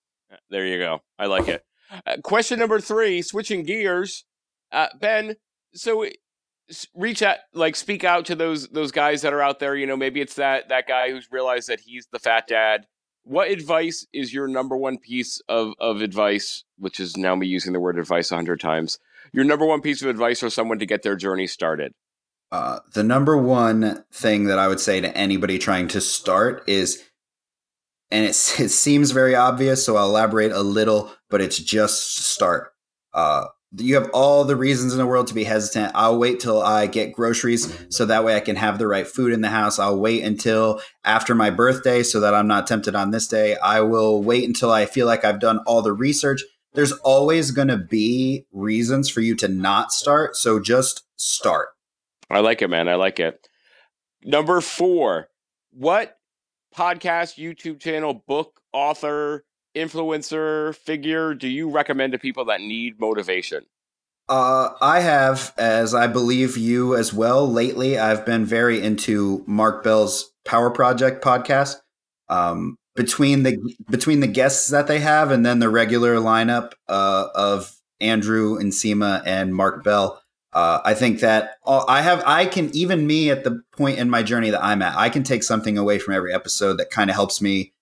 There 0.49 0.65
you 0.65 0.79
go. 0.79 1.01
I 1.19 1.27
like 1.27 1.47
it. 1.47 1.63
Uh, 2.05 2.17
question 2.23 2.59
number 2.59 2.79
three, 2.79 3.21
switching 3.21 3.63
gears. 3.63 4.25
Uh, 4.71 4.87
ben, 4.99 5.35
so 5.73 6.05
reach 6.95 7.21
out 7.21 7.37
like 7.53 7.75
speak 7.75 8.03
out 8.03 8.25
to 8.25 8.35
those 8.35 8.67
those 8.69 8.91
guys 8.91 9.21
that 9.21 9.33
are 9.33 9.41
out 9.41 9.59
there 9.59 9.75
you 9.75 9.85
know 9.85 9.97
maybe 9.97 10.21
it's 10.21 10.35
that 10.35 10.69
that 10.69 10.87
guy 10.87 11.11
who's 11.11 11.27
realized 11.31 11.69
that 11.69 11.81
he's 11.81 12.07
the 12.11 12.19
fat 12.19 12.47
dad. 12.47 12.87
What 13.25 13.49
advice 13.49 14.05
is 14.11 14.33
your 14.33 14.47
number 14.47 14.75
one 14.75 14.97
piece 14.97 15.41
of 15.47 15.73
of 15.79 16.01
advice 16.01 16.63
which 16.77 16.99
is 16.99 17.15
now 17.17 17.35
me 17.35 17.47
using 17.47 17.73
the 17.73 17.79
word 17.79 17.97
advice 17.97 18.31
a 18.31 18.35
hundred 18.35 18.59
times 18.59 18.99
your 19.31 19.45
number 19.45 19.65
one 19.65 19.81
piece 19.81 20.01
of 20.01 20.09
advice 20.09 20.39
for 20.39 20.49
someone 20.49 20.79
to 20.79 20.85
get 20.85 21.03
their 21.03 21.15
journey 21.15 21.47
started? 21.47 21.93
Uh, 22.51 22.79
the 22.93 23.03
number 23.03 23.35
one 23.35 24.03
thing 24.11 24.45
that 24.45 24.59
i 24.59 24.67
would 24.67 24.79
say 24.79 25.01
to 25.01 25.17
anybody 25.17 25.57
trying 25.57 25.87
to 25.87 25.99
start 25.99 26.63
is 26.67 27.03
and 28.11 28.25
it, 28.25 28.29
it 28.59 28.69
seems 28.69 29.11
very 29.11 29.35
obvious 29.35 29.85
so 29.85 29.95
i'll 29.95 30.09
elaborate 30.09 30.51
a 30.51 30.61
little 30.61 31.11
but 31.33 31.41
it's 31.41 31.57
just 31.57 32.17
start. 32.17 32.73
Uh, 33.11 33.45
you 33.75 33.95
have 33.95 34.09
all 34.13 34.43
the 34.43 34.55
reasons 34.55 34.93
in 34.93 34.99
the 34.99 35.05
world 35.05 35.27
to 35.27 35.33
be 35.33 35.43
hesitant. 35.43 35.91
I'll 35.95 36.19
wait 36.19 36.39
till 36.39 36.61
I 36.61 36.85
get 36.85 37.13
groceries 37.13 37.75
so 37.89 38.05
that 38.05 38.23
way 38.23 38.35
I 38.35 38.39
can 38.39 38.55
have 38.55 38.77
the 38.77 38.87
right 38.87 39.07
food 39.07 39.33
in 39.33 39.41
the 39.41 39.49
house. 39.49 39.79
I'll 39.79 39.99
wait 39.99 40.23
until 40.23 40.81
after 41.03 41.33
my 41.33 41.49
birthday 41.49 42.03
so 42.03 42.19
that 42.19 42.35
I'm 42.35 42.47
not 42.47 42.67
tempted 42.67 42.95
on 42.95 43.11
this 43.11 43.27
day. 43.27 43.55
I 43.57 43.81
will 43.81 44.21
wait 44.21 44.43
until 44.43 44.71
I 44.71 44.85
feel 44.85 45.07
like 45.07 45.25
I've 45.25 45.39
done 45.39 45.59
all 45.65 45.81
the 45.81 45.93
research. 45.93 46.43
There's 46.73 46.91
always 46.91 47.51
going 47.51 47.67
to 47.69 47.77
be 47.77 48.45
reasons 48.51 49.09
for 49.09 49.21
you 49.21 49.35
to 49.37 49.47
not 49.47 49.91
start. 49.91 50.35
So 50.35 50.59
just 50.59 51.03
start. 51.15 51.69
I 52.29 52.39
like 52.39 52.61
it, 52.61 52.69
man. 52.69 52.87
I 52.87 52.95
like 52.95 53.19
it. 53.19 53.47
Number 54.23 54.61
four, 54.61 55.29
what 55.71 56.17
podcast, 56.75 57.37
YouTube 57.37 57.79
channel, 57.79 58.23
book, 58.27 58.59
author, 58.71 59.45
influencer 59.75 60.75
figure 60.75 61.33
do 61.33 61.47
you 61.47 61.69
recommend 61.69 62.13
to 62.13 62.19
people 62.19 62.45
that 62.45 62.61
need 62.61 62.99
motivation? 62.99 63.65
Uh, 64.29 64.69
I 64.79 65.01
have, 65.01 65.53
as 65.57 65.93
I 65.93 66.07
believe 66.07 66.57
you 66.57 66.95
as 66.95 67.13
well. 67.13 67.49
Lately, 67.49 67.97
I've 67.97 68.25
been 68.25 68.45
very 68.45 68.81
into 68.81 69.43
Mark 69.45 69.83
Bell's 69.83 70.31
Power 70.45 70.69
Project 70.69 71.23
podcast. 71.23 71.75
Um, 72.29 72.77
between 72.95 73.43
the 73.43 73.57
between 73.89 74.21
the 74.21 74.27
guests 74.27 74.69
that 74.69 74.87
they 74.87 74.99
have, 74.99 75.31
and 75.31 75.45
then 75.45 75.59
the 75.59 75.69
regular 75.69 76.15
lineup 76.15 76.73
uh, 76.87 77.27
of 77.35 77.75
Andrew 77.99 78.57
Nsima 78.59 79.23
and 79.25 79.53
Mark 79.53 79.83
Bell, 79.83 80.21
uh, 80.53 80.79
I 80.85 80.93
think 80.93 81.19
that 81.19 81.57
I 81.65 82.01
have 82.01 82.23
I 82.25 82.45
can 82.45 82.73
even 82.75 83.05
me 83.05 83.29
at 83.29 83.43
the 83.43 83.61
point 83.75 83.99
in 83.99 84.09
my 84.09 84.23
journey 84.23 84.51
that 84.51 84.63
I'm 84.63 84.81
at, 84.81 84.95
I 84.95 85.09
can 85.09 85.23
take 85.23 85.43
something 85.43 85.77
away 85.77 85.99
from 85.99 86.13
every 86.13 86.33
episode 86.33 86.77
that 86.77 86.91
kind 86.91 87.09
of 87.09 87.15
helps 87.15 87.41
me 87.41 87.73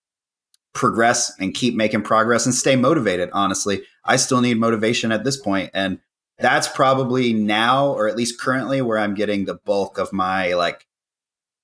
progress 0.74 1.32
and 1.40 1.54
keep 1.54 1.76
making 1.76 2.04
progress 2.04 2.46
and 2.46 2.56
stay 2.56 2.76
motivated. 2.76 3.30
Honestly, 3.34 3.84
I 4.06 4.16
still 4.16 4.42
need 4.42 4.58
motivation 4.58 5.12
at 5.12 5.24
this 5.24 5.38
point, 5.38 5.72
and 5.74 6.00
that's 6.40 6.68
probably 6.68 7.34
now, 7.34 7.88
or 7.88 8.08
at 8.08 8.16
least 8.16 8.40
currently, 8.40 8.82
where 8.82 8.98
I'm 8.98 9.14
getting 9.14 9.46
the 9.46 9.56
bulk 9.56 9.98
of 9.98 10.12
my 10.14 10.54
like 10.54 10.88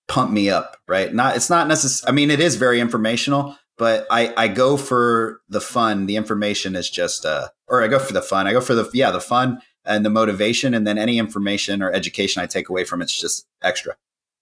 pump 0.07 0.31
me 0.31 0.49
up. 0.49 0.77
Right? 0.87 1.13
Not 1.13 1.35
it's 1.35 1.49
not 1.49 1.67
necessary. 1.67 2.09
I 2.09 2.13
mean, 2.13 2.31
it 2.31 2.39
is 2.39 2.55
very 2.55 2.79
informational, 2.79 3.57
but 3.77 4.05
I 4.11 4.33
I 4.35 4.47
go 4.47 4.77
for 4.77 5.41
the 5.49 5.61
fun. 5.61 6.05
The 6.05 6.15
information 6.15 6.75
is 6.75 6.89
just 6.89 7.25
uh, 7.25 7.49
or 7.67 7.83
I 7.83 7.87
go 7.87 7.99
for 7.99 8.13
the 8.13 8.21
fun. 8.21 8.47
I 8.47 8.51
go 8.51 8.61
for 8.61 8.75
the 8.75 8.89
yeah 8.93 9.11
the 9.11 9.21
fun 9.21 9.61
and 9.85 10.05
the 10.05 10.09
motivation, 10.09 10.73
and 10.73 10.85
then 10.85 10.97
any 10.97 11.17
information 11.17 11.81
or 11.81 11.91
education 11.91 12.41
I 12.41 12.45
take 12.45 12.69
away 12.69 12.83
from 12.83 13.01
it's 13.01 13.19
just 13.19 13.47
extra. 13.63 13.95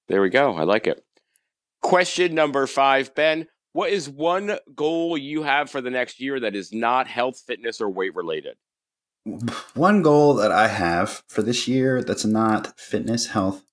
There 0.08 0.22
we 0.22 0.30
go. 0.30 0.56
I 0.56 0.64
like 0.64 0.88
it. 0.88 1.04
Question 1.82 2.34
number 2.34 2.66
five, 2.68 3.14
Ben. 3.14 3.48
What 3.76 3.90
is 3.90 4.10
one 4.10 4.58
goal 4.74 5.18
you 5.18 5.44
have 5.44 5.70
for 5.70 5.82
the 5.82 5.90
next 5.90 6.22
year 6.22 6.40
that 6.40 6.56
is 6.56 6.72
not 6.72 7.10
health, 7.10 7.44
fitness, 7.46 7.82
or 7.82 7.90
weight 7.90 8.16
related? 8.16 8.56
One 9.74 10.02
goal 10.02 10.34
that 10.36 10.50
I 10.50 10.70
have 10.70 11.24
for 11.28 11.42
this 11.42 11.68
year 11.68 12.02
that's 12.02 12.24
not 12.24 12.80
fitness, 12.80 13.28
health. 13.28 13.66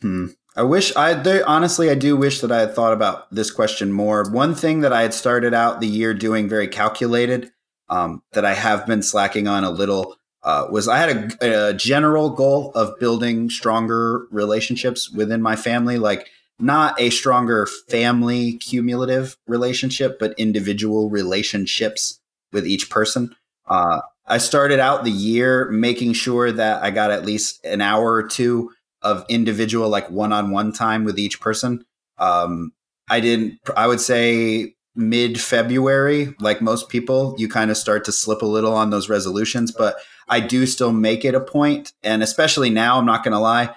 Hmm. 0.00 0.26
I 0.54 0.62
wish 0.62 0.94
I 0.94 1.14
there, 1.14 1.42
honestly 1.48 1.90
I 1.90 1.96
do 1.96 2.16
wish 2.16 2.42
that 2.42 2.52
I 2.52 2.60
had 2.60 2.76
thought 2.76 2.92
about 2.92 3.28
this 3.34 3.50
question 3.50 3.90
more. 3.90 4.22
One 4.30 4.54
thing 4.54 4.82
that 4.82 4.92
I 4.92 5.02
had 5.02 5.14
started 5.14 5.52
out 5.52 5.80
the 5.80 5.88
year 5.88 6.14
doing 6.14 6.48
very 6.48 6.68
calculated, 6.68 7.50
um, 7.88 8.22
that 8.34 8.44
I 8.44 8.54
have 8.54 8.86
been 8.86 9.02
slacking 9.02 9.48
on 9.48 9.64
a 9.64 9.70
little, 9.70 10.14
uh, 10.44 10.68
was 10.70 10.86
I 10.86 10.98
had 10.98 11.36
a, 11.42 11.70
a 11.70 11.74
general 11.74 12.30
goal 12.30 12.70
of 12.76 13.00
building 13.00 13.50
stronger 13.50 14.28
relationships 14.30 15.10
within 15.10 15.42
my 15.42 15.56
family, 15.56 15.98
like 15.98 16.30
not 16.58 17.00
a 17.00 17.10
stronger 17.10 17.66
family 17.66 18.54
cumulative 18.54 19.36
relationship, 19.46 20.18
but 20.18 20.38
individual 20.38 21.10
relationships 21.10 22.20
with 22.52 22.66
each 22.66 22.90
person. 22.90 23.34
Uh, 23.66 24.00
I 24.26 24.38
started 24.38 24.80
out 24.80 25.04
the 25.04 25.10
year 25.10 25.70
making 25.70 26.14
sure 26.14 26.50
that 26.52 26.82
I 26.82 26.90
got 26.90 27.10
at 27.10 27.26
least 27.26 27.64
an 27.64 27.80
hour 27.80 28.12
or 28.12 28.26
two 28.26 28.70
of 29.02 29.24
individual, 29.28 29.88
like 29.88 30.10
one 30.10 30.32
on 30.32 30.50
one 30.50 30.72
time 30.72 31.04
with 31.04 31.18
each 31.18 31.40
person. 31.40 31.84
Um, 32.18 32.72
I 33.08 33.20
didn't, 33.20 33.58
I 33.76 33.86
would 33.86 34.00
say 34.00 34.74
mid 34.94 35.40
February, 35.40 36.34
like 36.40 36.62
most 36.62 36.88
people, 36.88 37.34
you 37.36 37.48
kind 37.48 37.70
of 37.70 37.76
start 37.76 38.04
to 38.04 38.12
slip 38.12 38.42
a 38.42 38.46
little 38.46 38.74
on 38.74 38.90
those 38.90 39.08
resolutions, 39.08 39.72
but 39.72 39.96
I 40.28 40.40
do 40.40 40.66
still 40.66 40.92
make 40.92 41.24
it 41.24 41.34
a 41.34 41.40
point, 41.40 41.92
And 42.02 42.22
especially 42.22 42.70
now, 42.70 42.98
I'm 42.98 43.06
not 43.06 43.24
going 43.24 43.32
to 43.32 43.38
lie, 43.38 43.74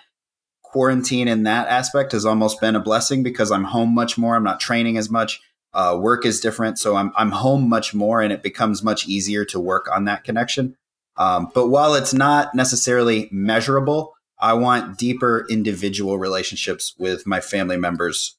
quarantine 0.71 1.27
in 1.27 1.43
that 1.43 1.67
aspect 1.67 2.11
has 2.11 2.25
almost 2.25 2.59
been 2.59 2.75
a 2.75 2.79
blessing 2.79 3.23
because 3.23 3.51
I'm 3.51 3.63
home 3.63 3.93
much 3.95 4.17
more. 4.17 4.35
I'm 4.35 4.43
not 4.43 4.59
training 4.59 4.97
as 4.97 5.09
much. 5.09 5.41
Uh, 5.73 5.97
work 5.99 6.25
is 6.25 6.39
different, 6.39 6.77
so 6.79 6.95
I'm 6.95 7.11
I'm 7.15 7.31
home 7.31 7.69
much 7.69 7.93
more, 7.93 8.21
and 8.21 8.33
it 8.33 8.43
becomes 8.43 8.83
much 8.83 9.07
easier 9.07 9.45
to 9.45 9.59
work 9.59 9.87
on 9.93 10.05
that 10.05 10.23
connection. 10.23 10.75
Um, 11.17 11.49
but 11.53 11.67
while 11.69 11.95
it's 11.95 12.13
not 12.13 12.53
necessarily 12.53 13.27
measurable, 13.31 14.13
I 14.39 14.53
want 14.53 14.97
deeper 14.97 15.45
individual 15.49 16.17
relationships 16.17 16.93
with 16.97 17.25
my 17.25 17.41
family 17.41 17.77
members 17.77 18.37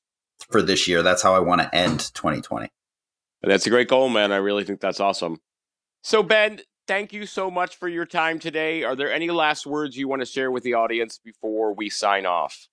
for 0.51 0.63
this 0.63 0.87
year. 0.87 1.03
That's 1.03 1.23
how 1.23 1.35
I 1.35 1.41
want 1.41 1.61
to 1.61 1.75
end 1.75 2.11
2020. 2.15 2.69
That's 3.43 3.67
a 3.67 3.71
great 3.71 3.89
goal, 3.89 4.09
man. 4.09 4.33
I 4.33 4.37
really 4.37 4.65
think 4.65 4.81
that's 4.81 5.01
awesome. 5.01 5.41
So, 6.03 6.23
Ben, 6.23 6.61
thank 6.89 7.13
you 7.13 7.27
so 7.27 7.51
much 7.51 7.77
for 7.77 7.87
your 7.87 8.07
time 8.07 8.41
today. 8.41 8.83
Are 8.83 8.97
there 8.97 9.13
any 9.13 9.31
last 9.31 9.67
words 9.67 9.97
you 9.97 10.09
want 10.09 10.23
to 10.23 10.27
share 10.27 10.51
with 10.51 10.65
the 10.65 10.75
audience 10.75 11.21
before 11.23 11.73
we 11.75 11.91
sign 11.91 12.27
off? 12.27 12.67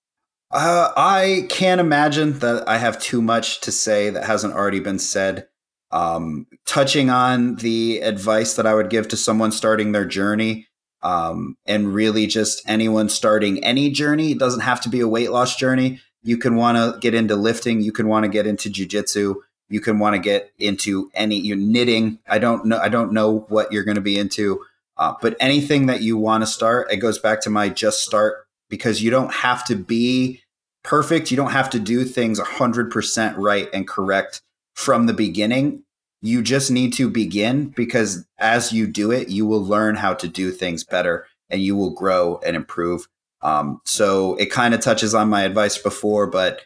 Uh, 0.50 0.90
I 0.96 1.46
can't 1.50 1.80
imagine 1.80 2.38
that 2.38 2.68
I 2.68 2.78
have 2.78 2.98
too 2.98 3.20
much 3.20 3.60
to 3.60 3.70
say 3.70 4.10
that 4.10 4.24
hasn't 4.24 4.54
already 4.54 4.80
been 4.80 4.98
said. 4.98 5.48
Um, 5.92 6.46
touching 6.64 7.10
on 7.10 7.56
the 7.56 8.00
advice 8.00 8.54
that 8.54 8.66
I 8.66 8.74
would 8.74 8.90
give 8.90 9.06
to 9.08 9.16
someone 9.16 9.52
starting 9.52 9.92
their 9.92 10.04
journey, 10.04 10.66
um, 11.02 11.56
and 11.66 11.94
really 11.94 12.26
just 12.26 12.62
anyone 12.66 13.08
starting 13.08 13.62
any 13.62 13.90
journey, 13.90 14.32
it 14.32 14.38
doesn't 14.38 14.60
have 14.60 14.80
to 14.82 14.88
be 14.88 15.00
a 15.00 15.08
weight 15.08 15.30
loss 15.30 15.56
journey. 15.56 16.00
You 16.22 16.38
can 16.38 16.56
want 16.56 16.76
to 16.76 16.98
get 17.00 17.14
into 17.14 17.36
lifting. 17.36 17.82
You 17.82 17.92
can 17.92 18.08
want 18.08 18.24
to 18.24 18.28
get 18.28 18.46
into 18.46 18.68
jujitsu. 18.68 19.36
You 19.68 19.80
can 19.80 19.98
want 19.98 20.14
to 20.14 20.20
get 20.20 20.52
into 20.58 21.10
any 21.14 21.38
you 21.38 21.56
knitting. 21.56 22.18
I 22.28 22.38
don't 22.38 22.64
know. 22.66 22.78
I 22.78 22.88
don't 22.88 23.12
know 23.12 23.46
what 23.48 23.72
you're 23.72 23.84
going 23.84 23.96
to 23.96 24.00
be 24.00 24.18
into, 24.18 24.64
uh, 24.96 25.14
but 25.20 25.36
anything 25.40 25.86
that 25.86 26.02
you 26.02 26.16
want 26.16 26.42
to 26.42 26.46
start, 26.46 26.90
it 26.92 26.98
goes 26.98 27.18
back 27.18 27.40
to 27.42 27.50
my 27.50 27.68
just 27.68 28.02
start 28.02 28.46
because 28.68 29.02
you 29.02 29.10
don't 29.10 29.32
have 29.32 29.64
to 29.66 29.76
be 29.76 30.42
perfect. 30.82 31.30
You 31.30 31.36
don't 31.36 31.50
have 31.50 31.70
to 31.70 31.80
do 31.80 32.04
things 32.04 32.40
100% 32.40 33.36
right 33.36 33.68
and 33.72 33.86
correct 33.86 34.40
from 34.74 35.06
the 35.06 35.12
beginning. 35.12 35.82
You 36.22 36.42
just 36.42 36.70
need 36.70 36.92
to 36.94 37.10
begin 37.10 37.68
because 37.68 38.26
as 38.38 38.72
you 38.72 38.86
do 38.86 39.10
it, 39.10 39.28
you 39.28 39.46
will 39.46 39.62
learn 39.62 39.96
how 39.96 40.14
to 40.14 40.28
do 40.28 40.50
things 40.50 40.84
better 40.84 41.26
and 41.50 41.60
you 41.60 41.76
will 41.76 41.90
grow 41.90 42.40
and 42.44 42.56
improve. 42.56 43.08
Um, 43.42 43.80
so 43.84 44.34
it 44.36 44.50
kind 44.50 44.74
of 44.74 44.80
touches 44.80 45.14
on 45.14 45.28
my 45.28 45.42
advice 45.42 45.78
before, 45.78 46.26
but 46.26 46.62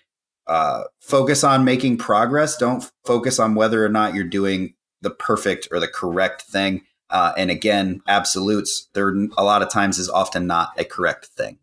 uh, 0.51 0.83
focus 0.99 1.45
on 1.45 1.65
making 1.65 1.97
progress. 1.97 2.57
Don't 2.57 2.91
focus 3.05 3.39
on 3.39 3.55
whether 3.55 3.85
or 3.85 3.89
not 3.89 4.15
you're 4.15 4.25
doing 4.25 4.75
the 5.01 5.11
perfect 5.11 5.69
or 5.71 5.79
the 5.79 5.87
correct 5.87 6.43
thing. 6.43 6.83
Uh, 7.09 7.33
and 7.37 7.53
again, 7.53 8.03
absolutes, 8.09 8.89
there 8.93 9.15
a 9.39 9.45
lot 9.45 9.63
of 9.63 9.71
times 9.71 9.99
is 9.99 10.09
often 10.09 10.49
not 10.49 10.71
a 10.77 10.85
correct 10.85 11.27
thing. 11.27 11.59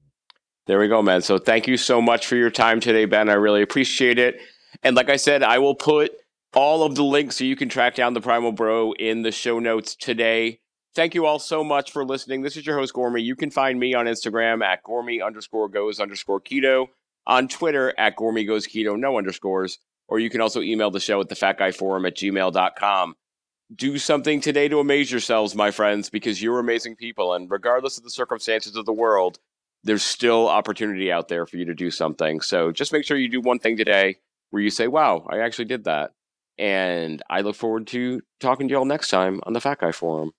There 0.67 0.79
we 0.79 0.87
go, 0.87 1.01
man. 1.01 1.21
So 1.21 1.37
thank 1.37 1.67
you 1.67 1.75
so 1.75 2.01
much 2.01 2.27
for 2.27 2.37
your 2.37 2.49
time 2.49 2.79
today, 2.79 3.03
Ben. 3.03 3.29
I 3.29 3.33
really 3.33 3.61
appreciate 3.61 4.19
it. 4.19 4.39
And 4.83 4.95
like 4.95 5.09
I 5.09 5.17
said, 5.17 5.43
I 5.43 5.59
will 5.59 5.75
put 5.75 6.13
all 6.53 6.83
of 6.83 6.95
the 6.95 7.03
links 7.03 7.35
so 7.35 7.43
you 7.43 7.57
can 7.57 7.67
track 7.67 7.95
down 7.95 8.13
the 8.13 8.21
Primal 8.21 8.53
Bro 8.53 8.93
in 8.93 9.21
the 9.21 9.33
show 9.33 9.59
notes 9.59 9.95
today. 9.95 10.59
Thank 10.95 11.13
you 11.13 11.25
all 11.25 11.39
so 11.39 11.61
much 11.61 11.91
for 11.91 12.05
listening. 12.05 12.41
This 12.41 12.55
is 12.55 12.65
your 12.65 12.77
host, 12.77 12.93
Gormy. 12.93 13.21
You 13.21 13.35
can 13.35 13.51
find 13.51 13.79
me 13.79 13.93
on 13.93 14.05
Instagram 14.05 14.63
at 14.63 14.83
Gormy 14.83 15.23
underscore 15.23 15.67
goes 15.67 15.99
underscore 15.99 16.39
keto, 16.39 16.87
on 17.27 17.47
Twitter 17.47 17.93
at 17.97 18.15
Gormy 18.15 18.47
goes 18.47 18.65
keto, 18.65 18.97
no 18.97 19.17
underscores, 19.17 19.77
or 20.07 20.17
you 20.17 20.29
can 20.29 20.41
also 20.41 20.61
email 20.61 20.89
the 20.89 20.99
show 20.99 21.21
at 21.21 21.29
the 21.29 21.35
fat 21.35 21.59
guy 21.59 21.71
forum 21.71 22.05
at 22.05 22.15
gmail.com. 22.15 23.15
Do 23.75 23.97
something 23.97 24.39
today 24.39 24.69
to 24.69 24.79
amaze 24.79 25.11
yourselves, 25.11 25.53
my 25.53 25.71
friends, 25.71 26.09
because 26.09 26.41
you're 26.41 26.59
amazing 26.59 26.95
people. 26.95 27.33
And 27.33 27.51
regardless 27.51 27.97
of 27.97 28.05
the 28.05 28.09
circumstances 28.09 28.77
of 28.77 28.85
the 28.85 28.93
world, 28.93 29.39
there's 29.83 30.03
still 30.03 30.47
opportunity 30.47 31.11
out 31.11 31.27
there 31.27 31.45
for 31.45 31.57
you 31.57 31.65
to 31.65 31.75
do 31.75 31.91
something. 31.91 32.39
So 32.39 32.71
just 32.71 32.93
make 32.93 33.03
sure 33.03 33.17
you 33.17 33.29
do 33.29 33.41
one 33.41 33.59
thing 33.59 33.75
today 33.75 34.15
where 34.51 34.61
you 34.61 34.69
say, 34.69 34.87
wow, 34.87 35.27
I 35.29 35.39
actually 35.39 35.65
did 35.65 35.83
that. 35.83 36.13
And 36.57 37.21
I 37.29 37.41
look 37.41 37.57
forward 37.57 37.87
to 37.87 38.21
talking 38.39 38.69
to 38.69 38.71
y'all 38.71 38.85
next 38.85 39.09
time 39.09 39.41
on 39.43 39.51
the 39.51 39.61
Fat 39.61 39.79
Guy 39.79 39.91
Forum. 39.91 40.31